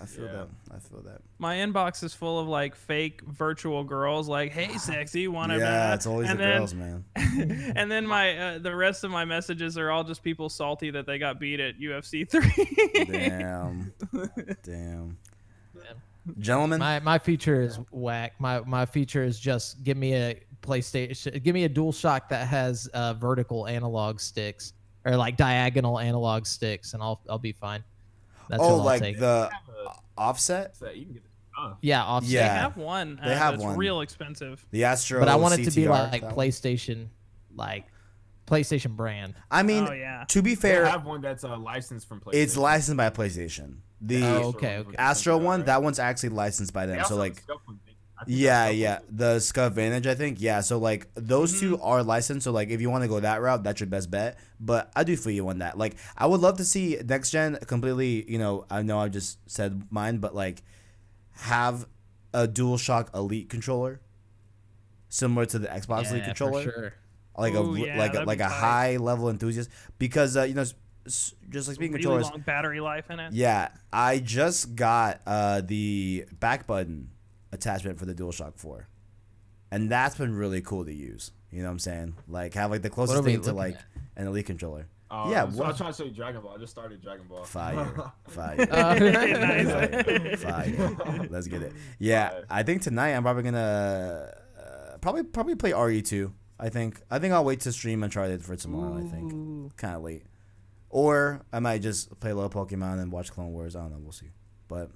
I 0.00 0.04
feel 0.06 0.26
Yeah. 0.26 0.32
that. 0.32 0.48
I 0.74 0.78
feel 0.78 1.00
that. 1.02 1.22
my 1.38 1.56
inbox 1.56 2.04
is 2.04 2.12
full 2.12 2.38
of 2.38 2.48
like 2.48 2.74
fake 2.74 3.22
virtual 3.22 3.82
girls. 3.84 4.28
Like, 4.28 4.52
hey, 4.52 4.68
sexy, 4.78 5.26
want 5.28 5.52
to? 5.52 5.58
yeah, 5.58 5.94
it's 5.94 6.06
always 6.06 6.28
and 6.28 6.38
the 6.38 6.44
then, 6.44 6.58
girls, 6.58 6.74
man. 6.74 7.04
and 7.76 7.90
then 7.90 8.06
my 8.06 8.36
uh, 8.36 8.58
the 8.58 8.74
rest 8.76 9.04
of 9.04 9.10
my 9.10 9.24
messages 9.24 9.78
are 9.78 9.90
all 9.90 10.04
just 10.04 10.22
people 10.22 10.48
salty 10.48 10.90
that 10.90 11.06
they 11.06 11.18
got 11.18 11.40
beat 11.40 11.60
at 11.60 11.78
UFC 11.78 12.28
three. 12.30 13.04
Damn. 13.06 13.92
Damn. 14.62 15.16
Gentlemen, 16.40 16.80
My 16.80 16.98
my 17.00 17.18
feature 17.18 17.62
is 17.62 17.78
whack. 17.92 18.34
My 18.40 18.60
my 18.60 18.84
feature 18.84 19.22
is 19.22 19.38
just 19.38 19.84
give 19.84 19.96
me 19.96 20.14
a 20.14 20.40
PlayStation, 20.60 21.40
give 21.42 21.54
me 21.54 21.62
a 21.64 21.68
Dual 21.68 21.92
Shock 21.92 22.28
that 22.30 22.48
has 22.48 22.88
uh, 22.88 23.14
vertical 23.14 23.68
analog 23.68 24.18
sticks 24.18 24.72
or 25.04 25.16
like 25.16 25.36
diagonal 25.36 26.00
analog 26.00 26.44
sticks, 26.44 26.94
and 26.94 27.02
I'll 27.02 27.20
I'll 27.30 27.38
be 27.38 27.52
fine. 27.52 27.84
That's 28.48 28.62
oh, 28.62 28.66
all 28.66 28.80
I'll 28.80 28.84
like 28.84 29.02
take. 29.02 29.18
the 29.18 29.50
Have 29.52 29.96
offset, 30.16 30.76
so 30.76 30.90
you 30.90 31.04
can 31.04 31.14
get 31.14 31.22
it. 31.22 31.76
Yeah, 31.80 32.04
offset. 32.04 32.30
Yeah. 32.30 32.48
They 32.48 32.60
have 32.60 32.76
one. 32.76 33.20
They 33.22 33.32
uh, 33.32 33.36
have 33.38 33.54
that's 33.54 33.64
one. 33.64 33.76
real 33.76 34.02
expensive. 34.02 34.64
the 34.70 34.84
Astro. 34.84 35.20
but 35.20 35.28
I 35.28 35.36
want 35.36 35.58
it 35.58 35.64
to 35.64 35.70
be 35.70 35.82
CTR, 35.86 35.88
like. 36.12 36.22
PlayStation, 36.34 37.08
like 37.54 37.86
PlayStation 38.46 38.94
brand. 38.94 39.34
I 39.50 39.62
mean, 39.62 39.86
oh 39.88 39.92
yeah. 39.92 40.24
to 40.28 40.42
be 40.42 40.54
they 40.54 40.60
fair, 40.60 40.86
have 40.86 41.04
one 41.06 41.20
that's 41.22 41.44
uh, 41.44 41.56
licensed 41.56 42.08
from 42.08 42.20
PlayStation. 42.20 42.34
it's 42.42 42.56
licensed 42.56 42.96
by 42.96 43.10
PlayStation. 43.10 43.76
The 44.02 44.22
Oh, 44.22 44.48
okay, 44.48 44.76
okay. 44.78 44.96
Astro 44.98 45.38
one, 45.38 45.64
that 45.64 45.82
one's 45.82 45.98
actually 45.98 46.28
licensed 46.28 46.72
by 46.74 46.84
They 46.84 46.92
them. 46.92 47.00
also 47.00 47.14
So 47.16 47.22
have 47.22 47.30
like, 47.30 47.42
a 48.18 48.24
Scuf 48.24 48.32
one, 48.32 48.56
I 48.56 48.58
think 48.58 48.66
yeah, 48.66 48.68
yeah, 48.70 48.98
the 49.08 49.36
Scuf 49.36 49.72
Vantage, 49.72 50.06
I 50.06 50.14
think, 50.14 50.40
yeah. 50.40 50.60
So 50.60 50.78
like, 50.78 51.08
those 51.14 51.60
two 51.60 51.76
Mm-hmm. 51.76 51.82
are 51.86 52.02
licensed. 52.02 52.44
So 52.44 52.52
like, 52.52 52.70
if 52.70 52.80
you 52.80 52.90
want 52.90 53.02
to 53.04 53.08
go 53.08 53.20
that 53.20 53.40
route, 53.42 53.62
that's 53.62 53.80
your 53.80 53.88
best 53.88 54.10
bet. 54.10 54.38
But 54.60 54.90
I 54.96 55.04
do 55.04 55.16
feel 55.16 55.32
you 55.32 55.48
on 55.48 55.58
that. 55.58 55.76
Like, 55.78 55.96
I 56.16 56.26
would 56.26 56.40
love 56.40 56.56
to 56.58 56.64
see 56.64 56.98
next 57.04 57.30
gen 57.30 57.56
completely. 57.66 58.30
You 58.30 58.38
know, 58.38 58.66
I 58.70 58.82
know 58.82 58.98
I 58.98 59.08
just 59.08 59.38
said 59.50 59.82
mine, 59.90 60.18
but 60.18 60.34
like, 60.34 60.62
have 61.32 61.86
a 62.32 62.46
DualShock 62.48 63.14
Elite 63.14 63.48
controller, 63.48 64.00
similar 65.08 65.46
to 65.46 65.58
the 65.58 65.68
Xbox 65.68 66.10
Elite 66.10 66.24
controller. 66.24 66.62
for 66.64 66.70
sure. 66.70 66.94
like 67.38 67.54
Ooh, 67.54 67.74
a 67.74 67.78
yeah, 67.86 67.98
like 67.98 68.14
a, 68.14 68.20
like 68.24 68.40
a 68.40 68.48
high 68.48 68.96
level 68.96 69.28
enthusiast 69.30 69.70
because 69.98 70.36
uh, 70.36 70.42
you 70.42 70.54
know 70.54 70.64
just 71.04 71.34
like 71.68 71.74
speaking 71.76 71.92
Really 71.92 72.02
controllers 72.02 72.30
long 72.30 72.40
battery 72.40 72.80
life 72.80 73.10
in 73.10 73.20
it. 73.20 73.32
yeah 73.32 73.68
i 73.92 74.18
just 74.18 74.74
got 74.74 75.20
uh 75.24 75.60
the 75.60 76.24
back 76.40 76.66
button 76.66 77.10
attachment 77.52 77.98
for 77.98 78.06
the 78.06 78.14
DualShock 78.14 78.56
4 78.58 78.88
and 79.70 79.90
that's 79.90 80.16
been 80.16 80.34
really 80.34 80.60
cool 80.60 80.84
to 80.84 80.92
use. 80.92 81.32
You 81.50 81.60
know 81.62 81.68
what 81.68 81.72
I'm 81.72 81.78
saying? 81.80 82.14
Like 82.28 82.54
have 82.54 82.70
like 82.70 82.82
the 82.82 82.90
closest 82.90 83.24
thing 83.24 83.40
to 83.42 83.52
like 83.52 83.74
at? 83.74 83.82
an 84.16 84.26
elite 84.28 84.46
controller. 84.46 84.86
Oh, 85.10 85.30
Yeah, 85.30 85.44
yeah, 85.44 85.50
so 85.50 85.56
I 85.56 85.58
what- 85.60 85.68
was 85.68 85.76
trying 85.76 85.92
to 85.92 85.96
show 85.96 86.04
you 86.04 86.10
Dragon 86.10 86.40
Ball. 86.42 86.54
I 86.54 86.58
just 86.58 86.72
started 86.72 87.00
Dragon 87.02 87.26
Ball. 87.28 87.44
Fire, 87.44 88.12
fire. 88.28 88.56
Uh, 88.70 90.36
Fire, 90.36 90.36
fire. 90.36 91.26
Let's 91.30 91.46
get 91.46 91.62
it. 91.62 91.72
Yeah, 91.98 92.30
Fire. 92.30 92.44
I 92.50 92.62
think 92.62 92.82
tonight 92.82 93.14
I'm 93.14 93.22
probably 93.22 93.42
gonna 93.44 94.32
uh, 94.58 94.98
probably 94.98 95.22
probably 95.24 95.54
play 95.54 95.70
RE2. 95.72 96.32
I 96.58 96.68
think 96.70 97.00
I 97.10 97.18
think 97.18 97.34
I'll 97.34 97.44
wait 97.44 97.60
to 97.60 97.72
stream 97.72 98.02
and 98.02 98.12
try 98.12 98.24
Uncharted 98.26 98.44
for 98.44 98.56
tomorrow. 98.56 98.96
I 98.98 99.02
think 99.02 99.76
kind 99.76 99.94
of 99.96 100.02
late, 100.02 100.24
or 100.90 101.42
I 101.52 101.60
might 101.60 101.82
just 101.82 102.18
play 102.20 102.30
a 102.30 102.34
little 102.34 102.50
Pokemon 102.50 103.00
and 103.00 103.12
watch 103.12 103.30
Clone 103.32 103.52
Wars. 103.52 103.76
I 103.76 103.80
don't 103.82 103.92
know. 103.92 103.98
We'll 104.00 104.12
see. 104.12 104.30
But 104.68 104.90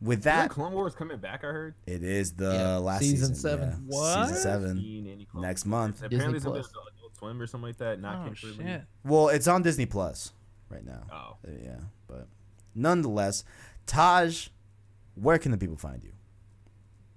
with 0.00 0.20
Isn't 0.20 0.24
that, 0.32 0.50
Clone 0.50 0.72
Wars 0.72 0.94
coming 0.94 1.18
back. 1.18 1.44
I 1.44 1.48
heard. 1.48 1.74
it 1.86 2.02
is 2.02 2.32
the 2.32 2.52
Yeah, 2.52 2.76
last 2.76 3.00
season 3.00 3.34
season. 3.34 3.34
seven. 3.36 3.68
yeah. 3.70 3.76
What? 3.86 4.26
Season 4.28 4.42
seven 4.42 4.76
Seen 4.76 5.06
any 5.06 5.24
Clone 5.24 5.42
next 5.42 5.64
month. 5.66 6.02
And 6.02 6.12
Apparently, 6.12 6.34
Disney 6.38 6.52
something 6.52 6.62
Plus. 6.62 6.70
Adult 6.98 7.16
Swim 7.16 7.40
or 7.40 7.46
something 7.46 7.68
like 7.68 7.76
that. 7.78 8.00
Not 8.00 8.16
Oh 8.22 8.24
came 8.26 8.34
shit! 8.34 8.82
Well, 9.04 9.28
it's 9.28 9.46
on 9.48 9.62
Disney 9.62 9.86
Plus 9.86 10.32
right 10.68 10.84
now. 10.84 11.02
Oh, 11.12 11.36
Uh, 11.46 11.52
Yeah, 11.62 11.76
but 12.06 12.26
nonetheless, 12.74 13.44
Taj, 13.86 14.48
where 15.14 15.38
can 15.38 15.52
the 15.52 15.58
people 15.58 15.76
find 15.76 16.02
you? 16.02 16.10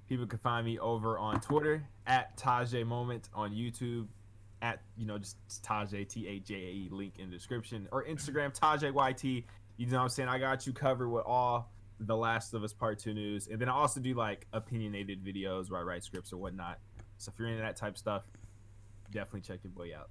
people 0.08 0.26
can 0.26 0.40
find 0.40 0.66
me 0.66 0.80
over 0.80 1.18
on 1.20 1.42
Twitter 1.42 1.84
at 2.06 2.38
Tajay 2.38 2.86
Moment 2.86 3.28
on 3.34 3.52
YouTube 3.52 4.08
at 4.62 4.82
you 4.96 5.06
know 5.06 5.18
just 5.18 5.36
Tajay 5.64 6.08
T 6.08 6.28
A 6.28 6.40
J 6.40 6.54
A 6.56 6.58
E 6.58 6.90
link 6.92 7.16
in 7.20 7.30
the 7.30 7.36
description 7.36 7.88
or 7.92 8.06
Instagram 8.06 8.58
Tajay 8.58 8.94
YT. 8.94 9.44
You 9.76 9.86
know 9.88 9.98
what 9.98 10.04
I'm 10.04 10.10
saying? 10.10 10.30
I 10.30 10.40
got 10.40 10.66
you 10.66 10.72
covered 10.74 11.10
with 11.10 11.24
all 11.26 11.70
the 12.00 12.16
Last 12.16 12.54
of 12.54 12.64
Us 12.64 12.74
Part 12.74 13.00
Two 13.00 13.14
news, 13.14 13.48
and 13.48 13.60
then 13.60 13.70
I 13.70 13.74
also 13.74 14.00
do 14.00 14.14
like 14.14 14.48
opinionated 14.54 15.24
videos 15.24 15.70
where 15.72 15.80
I 15.80 15.84
write 15.84 16.04
scripts 16.04 16.32
or 16.34 16.38
whatnot. 16.38 16.80
So 17.18 17.32
if 17.34 17.40
you're 17.40 17.48
into 17.48 17.62
that 17.62 17.76
type 17.76 17.94
of 17.94 17.98
stuff, 17.98 18.24
definitely 19.12 19.42
check 19.42 19.60
your 19.64 19.72
boy 19.72 19.96
out. 19.98 20.10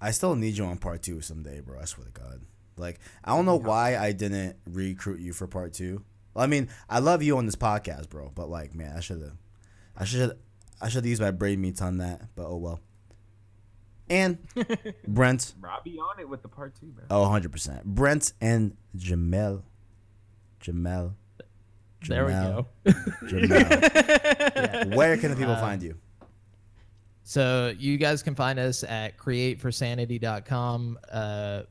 I 0.00 0.10
still 0.10 0.34
need 0.34 0.56
you 0.56 0.64
on 0.64 0.78
part 0.78 1.02
two 1.02 1.20
someday, 1.20 1.60
bro. 1.60 1.78
I 1.80 1.84
swear 1.84 2.06
to 2.06 2.12
God. 2.12 2.40
Like, 2.76 3.00
I 3.24 3.34
don't 3.34 3.44
know 3.44 3.56
why 3.58 3.96
I 3.96 4.12
didn't 4.12 4.56
recruit 4.66 5.20
you 5.20 5.32
for 5.32 5.46
part 5.46 5.72
two. 5.72 6.02
I 6.34 6.46
mean, 6.46 6.68
I 6.88 7.00
love 7.00 7.22
you 7.22 7.36
on 7.36 7.46
this 7.46 7.56
podcast, 7.56 8.08
bro. 8.08 8.30
But 8.34 8.48
like, 8.48 8.74
man, 8.74 8.94
I 8.96 9.00
should 9.00 9.20
have, 9.20 9.36
I 9.96 10.04
should, 10.04 10.38
I 10.80 10.88
should 10.88 11.04
have 11.04 11.06
used 11.06 11.20
my 11.22 11.30
brain 11.32 11.60
meats 11.60 11.82
on 11.82 11.98
that. 11.98 12.22
But 12.34 12.46
oh 12.46 12.56
well. 12.56 12.80
And 14.10 14.38
Brent, 15.06 15.54
Robbie 15.60 15.98
on 15.98 16.18
it 16.18 16.28
with 16.28 16.42
the 16.42 16.48
Part 16.48 16.74
Two, 16.80 16.86
bro. 16.86 17.04
oh, 17.10 17.22
100 17.22 17.52
percent. 17.52 17.84
Brent 17.84 18.32
and 18.40 18.76
Jamel, 18.96 19.62
Jamel, 20.62 21.14
There 22.06 22.24
we 22.26 22.32
go. 22.32 22.66
Jamel. 23.24 24.94
Where 24.96 25.16
can 25.16 25.30
the 25.30 25.36
people 25.36 25.54
Uh, 25.54 25.60
find 25.60 25.82
you? 25.82 25.96
So 27.24 27.74
you 27.78 27.96
guys 27.98 28.22
can 28.22 28.34
find 28.34 28.58
us 28.58 28.84
at 28.84 29.18
createforsanity.com 29.18 30.98
uh, 31.12 31.62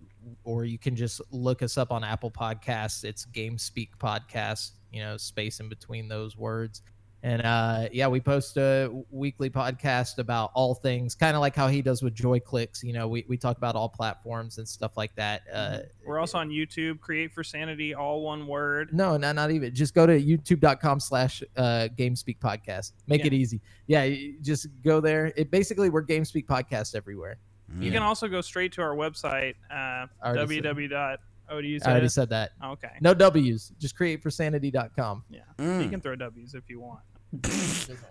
or 0.43 0.65
you 0.65 0.77
can 0.77 0.95
just 0.95 1.21
look 1.31 1.63
us 1.63 1.77
up 1.77 1.91
on 1.91 2.03
Apple 2.03 2.29
Podcasts. 2.29 3.03
It's 3.03 3.25
Game 3.25 3.57
Speak 3.57 3.97
Podcast, 3.97 4.71
you 4.91 5.01
know, 5.01 5.17
space 5.17 5.59
in 5.59 5.69
between 5.69 6.07
those 6.07 6.37
words. 6.37 6.81
And 7.27 7.41
uh, 7.41 7.89
yeah, 7.91 8.07
we 8.07 8.21
post 8.21 8.55
a 8.55 8.89
weekly 9.11 9.49
podcast 9.49 10.17
about 10.17 10.51
all 10.53 10.73
things, 10.73 11.13
kind 11.13 11.35
of 11.35 11.41
like 11.41 11.57
how 11.57 11.67
he 11.67 11.81
does 11.81 12.01
with 12.01 12.13
Joy 12.15 12.39
Clicks. 12.39 12.81
You 12.85 12.93
know, 12.93 13.09
we, 13.09 13.25
we 13.27 13.35
talk 13.35 13.57
about 13.57 13.75
all 13.75 13.89
platforms 13.89 14.59
and 14.59 14.67
stuff 14.67 14.95
like 14.95 15.13
that. 15.15 15.41
Uh, 15.53 15.79
We're 16.05 16.19
also 16.19 16.37
on 16.37 16.49
YouTube. 16.49 17.01
Create 17.01 17.33
for 17.33 17.43
Sanity, 17.43 17.93
all 17.93 18.21
one 18.21 18.47
word. 18.47 18.93
no, 18.93 19.17
not 19.17 19.35
not 19.35 19.51
even. 19.51 19.75
Just 19.75 19.93
go 19.93 20.05
to 20.07 20.17
youtube.com 20.17 21.01
slash 21.01 21.43
uh 21.57 21.89
GameSpeak 21.97 22.37
podcast. 22.39 22.93
Make 23.07 23.21
Yeah. 23.21 23.27
it 23.27 23.33
easy. 23.33 23.59
Yeah, 23.87 24.09
just 24.41 24.67
go 24.85 25.01
there. 25.01 25.33
It 25.35 25.51
basically 25.51 25.89
we're 25.89 26.03
GameSpeak 26.05 26.45
podcast 26.45 26.95
everywhere. 26.95 27.35
You 27.77 27.89
Mm. 27.89 27.93
can 27.95 28.03
also 28.03 28.29
go 28.29 28.39
straight 28.39 28.71
to 28.73 28.81
our 28.81 28.95
website, 28.95 29.55
uh, 29.69 29.73
I 29.75 30.07
already 30.23 30.55
said- 30.61 30.63
www. 30.63 31.17
Oh, 31.49 31.61
do 31.61 31.67
you 31.67 31.79
I 31.85 31.91
already 31.91 32.07
said 32.09 32.29
that. 32.29 32.51
Okay. 32.63 32.91
No 33.01 33.13
W's. 33.13 33.71
Just 33.79 33.97
createforsanity.com. 33.97 35.23
You 35.29 35.41
Mm. 35.57 35.83
You 35.83 35.89
can 35.89 35.99
throw 36.01 36.15
W's 36.15 36.53
if 36.53 36.69
you 36.69 36.79
want. 36.79 36.99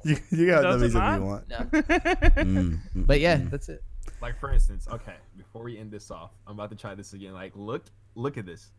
You, 0.04 0.16
you 0.30 0.46
got 0.46 0.62
Does 0.62 0.80
W's 0.80 0.82
it 0.82 0.86
if 0.86 0.94
not? 0.94 1.18
you 1.20 1.26
want. 1.26 1.48
No. 1.48 1.56
Mm, 1.56 2.78
mm, 2.94 3.06
But 3.06 3.20
yeah, 3.20 3.38
mm. 3.38 3.50
that's 3.50 3.68
it. 3.68 3.82
Like 4.20 4.38
for 4.38 4.52
instance, 4.52 4.86
okay, 4.90 5.16
before 5.36 5.62
we 5.62 5.78
end 5.78 5.90
this 5.90 6.10
off, 6.10 6.30
I'm 6.46 6.54
about 6.54 6.70
to 6.70 6.76
try 6.76 6.94
this 6.94 7.12
again. 7.12 7.32
Like, 7.32 7.52
look, 7.54 7.84
look 8.14 8.36
at 8.38 8.46
this, 8.46 8.70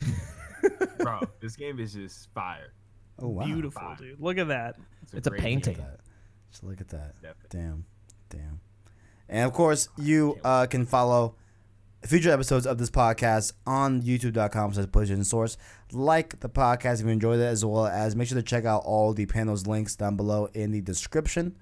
bro. 0.98 1.20
This 1.40 1.56
game 1.56 1.78
is 1.78 1.92
just 1.92 2.32
fire. 2.34 2.72
Oh 3.18 3.28
wow. 3.28 3.44
Beautiful, 3.44 3.80
Fine. 3.80 3.96
dude. 3.96 4.20
Look 4.20 4.38
at 4.38 4.48
that. 4.48 4.76
It's 5.12 5.26
a 5.26 5.30
great 5.30 5.42
painting. 5.42 5.74
game. 5.74 5.82
Look 5.84 5.90
at 5.92 5.98
that. 5.98 6.04
Just 6.50 6.64
look 6.64 6.80
at 6.80 6.88
that. 6.88 7.14
Definitely. 7.22 7.48
Damn. 7.50 7.84
Damn. 8.30 8.60
And 9.28 9.46
of 9.46 9.52
course, 9.52 9.88
you 9.96 10.38
uh, 10.44 10.66
can 10.66 10.84
follow 10.86 11.36
future 12.04 12.30
episodes 12.30 12.66
of 12.66 12.78
this 12.78 12.90
podcast 12.90 13.52
on 13.66 14.02
youtube.com 14.02 14.74
slash 14.74 14.90
position 14.90 15.24
source. 15.24 15.56
Like 15.92 16.40
the 16.40 16.48
podcast 16.48 17.00
if 17.00 17.06
you 17.06 17.08
enjoyed 17.08 17.38
it, 17.38 17.44
as 17.44 17.64
well 17.64 17.86
as 17.86 18.16
make 18.16 18.28
sure 18.28 18.36
to 18.36 18.42
check 18.42 18.64
out 18.64 18.82
all 18.84 19.12
the 19.12 19.26
panels 19.26 19.66
links 19.66 19.94
down 19.94 20.16
below 20.16 20.46
in 20.54 20.72
the 20.72 20.80
description. 20.80 21.56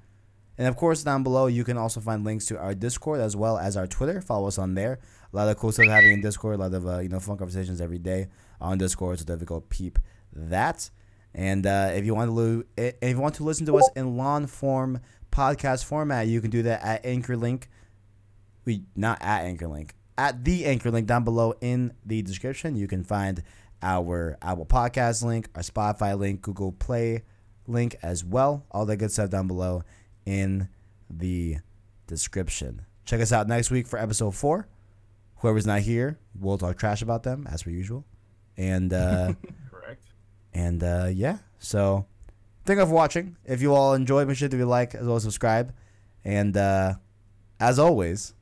And 0.56 0.66
of 0.66 0.76
course, 0.76 1.02
down 1.02 1.22
below, 1.22 1.46
you 1.46 1.64
can 1.64 1.76
also 1.76 2.00
find 2.00 2.24
links 2.24 2.46
to 2.46 2.58
our 2.58 2.74
Discord 2.74 3.20
as 3.20 3.34
well 3.34 3.58
as 3.58 3.76
our 3.76 3.86
Twitter. 3.86 4.20
Follow 4.20 4.48
us 4.48 4.58
on 4.58 4.74
there. 4.74 4.98
A 5.32 5.36
lot 5.36 5.48
of 5.48 5.56
cool 5.56 5.72
stuff 5.72 5.86
happening 5.86 6.14
in 6.14 6.20
Discord. 6.22 6.56
A 6.56 6.58
lot 6.58 6.74
of 6.74 6.86
uh, 6.86 6.98
you 6.98 7.08
know 7.08 7.20
fun 7.20 7.36
conversations 7.36 7.80
every 7.80 7.98
day 7.98 8.28
on 8.60 8.78
Discord. 8.78 9.18
So 9.18 9.24
definitely 9.24 9.46
go 9.46 9.60
peep 9.60 9.98
that. 10.32 10.90
And 11.34 11.66
uh, 11.66 11.92
if 11.94 12.04
you 12.04 12.14
want 12.14 12.28
to 12.28 12.34
lo- 12.34 12.62
if 12.76 12.94
you 13.02 13.20
want 13.20 13.36
to 13.36 13.44
listen 13.44 13.66
to 13.66 13.76
us 13.76 13.88
in 13.94 14.16
long 14.16 14.46
form 14.46 15.00
podcast 15.30 15.84
format, 15.84 16.26
you 16.26 16.40
can 16.40 16.50
do 16.50 16.62
that 16.62 16.82
at 16.82 17.04
Anchor 17.06 17.36
Link. 17.36 17.68
We 18.64 18.84
not 18.96 19.18
at 19.22 19.44
Anchor 19.44 19.68
Link 19.68 19.94
at 20.20 20.44
the 20.44 20.66
Anchor 20.66 20.90
Link 20.90 21.06
down 21.06 21.24
below 21.24 21.54
in 21.62 21.94
the 22.04 22.20
description. 22.20 22.76
You 22.76 22.86
can 22.86 23.02
find 23.04 23.42
our 23.80 24.36
Apple 24.42 24.66
Podcast 24.66 25.24
link, 25.24 25.48
our 25.54 25.62
Spotify 25.62 26.16
link, 26.18 26.42
Google 26.42 26.72
Play 26.72 27.22
link 27.66 27.96
as 28.02 28.22
well. 28.22 28.66
All 28.70 28.84
that 28.84 28.98
good 28.98 29.10
stuff 29.10 29.30
down 29.30 29.46
below 29.46 29.82
in 30.26 30.68
the 31.08 31.56
description. 32.06 32.82
Check 33.06 33.22
us 33.22 33.32
out 33.32 33.48
next 33.48 33.70
week 33.70 33.86
for 33.86 33.98
episode 33.98 34.34
four. 34.34 34.68
Whoever's 35.36 35.66
not 35.66 35.80
here, 35.80 36.18
we'll 36.38 36.58
talk 36.58 36.76
trash 36.76 37.00
about 37.00 37.22
them 37.22 37.46
as 37.50 37.62
per 37.62 37.70
usual. 37.70 38.04
And 38.58 38.92
uh, 38.92 39.32
Correct. 39.70 40.04
and 40.52 40.84
uh, 40.84 41.08
yeah, 41.10 41.38
so 41.58 42.04
thank 42.66 42.78
you 42.78 42.84
for 42.84 42.92
watching. 42.92 43.36
If 43.46 43.62
you 43.62 43.72
all 43.72 43.94
enjoyed, 43.94 44.28
make 44.28 44.36
sure 44.36 44.50
to 44.50 44.56
be 44.56 44.64
like 44.64 44.94
as 44.94 45.06
well 45.06 45.16
as 45.16 45.22
subscribe. 45.22 45.72
And 46.26 46.54
uh, 46.58 46.96
as 47.58 47.78
always, 47.78 48.34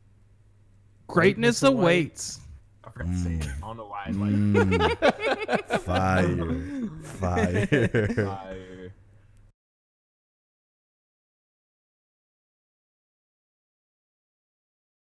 Greatness 1.09 1.63
awaits. 1.63 2.39
I 2.85 2.91
forgot 2.91 3.09
to 3.13 3.19
say 3.19 3.35
it. 3.35 3.47
I 3.47 3.67
don't 3.67 3.77
know 3.77 3.87
why. 3.87 4.05
It's 4.07 4.19
like, 4.19 4.31
mm, 4.31 5.81
fire, 5.81 7.67
fire. 7.67 8.27
fire. 8.27 8.58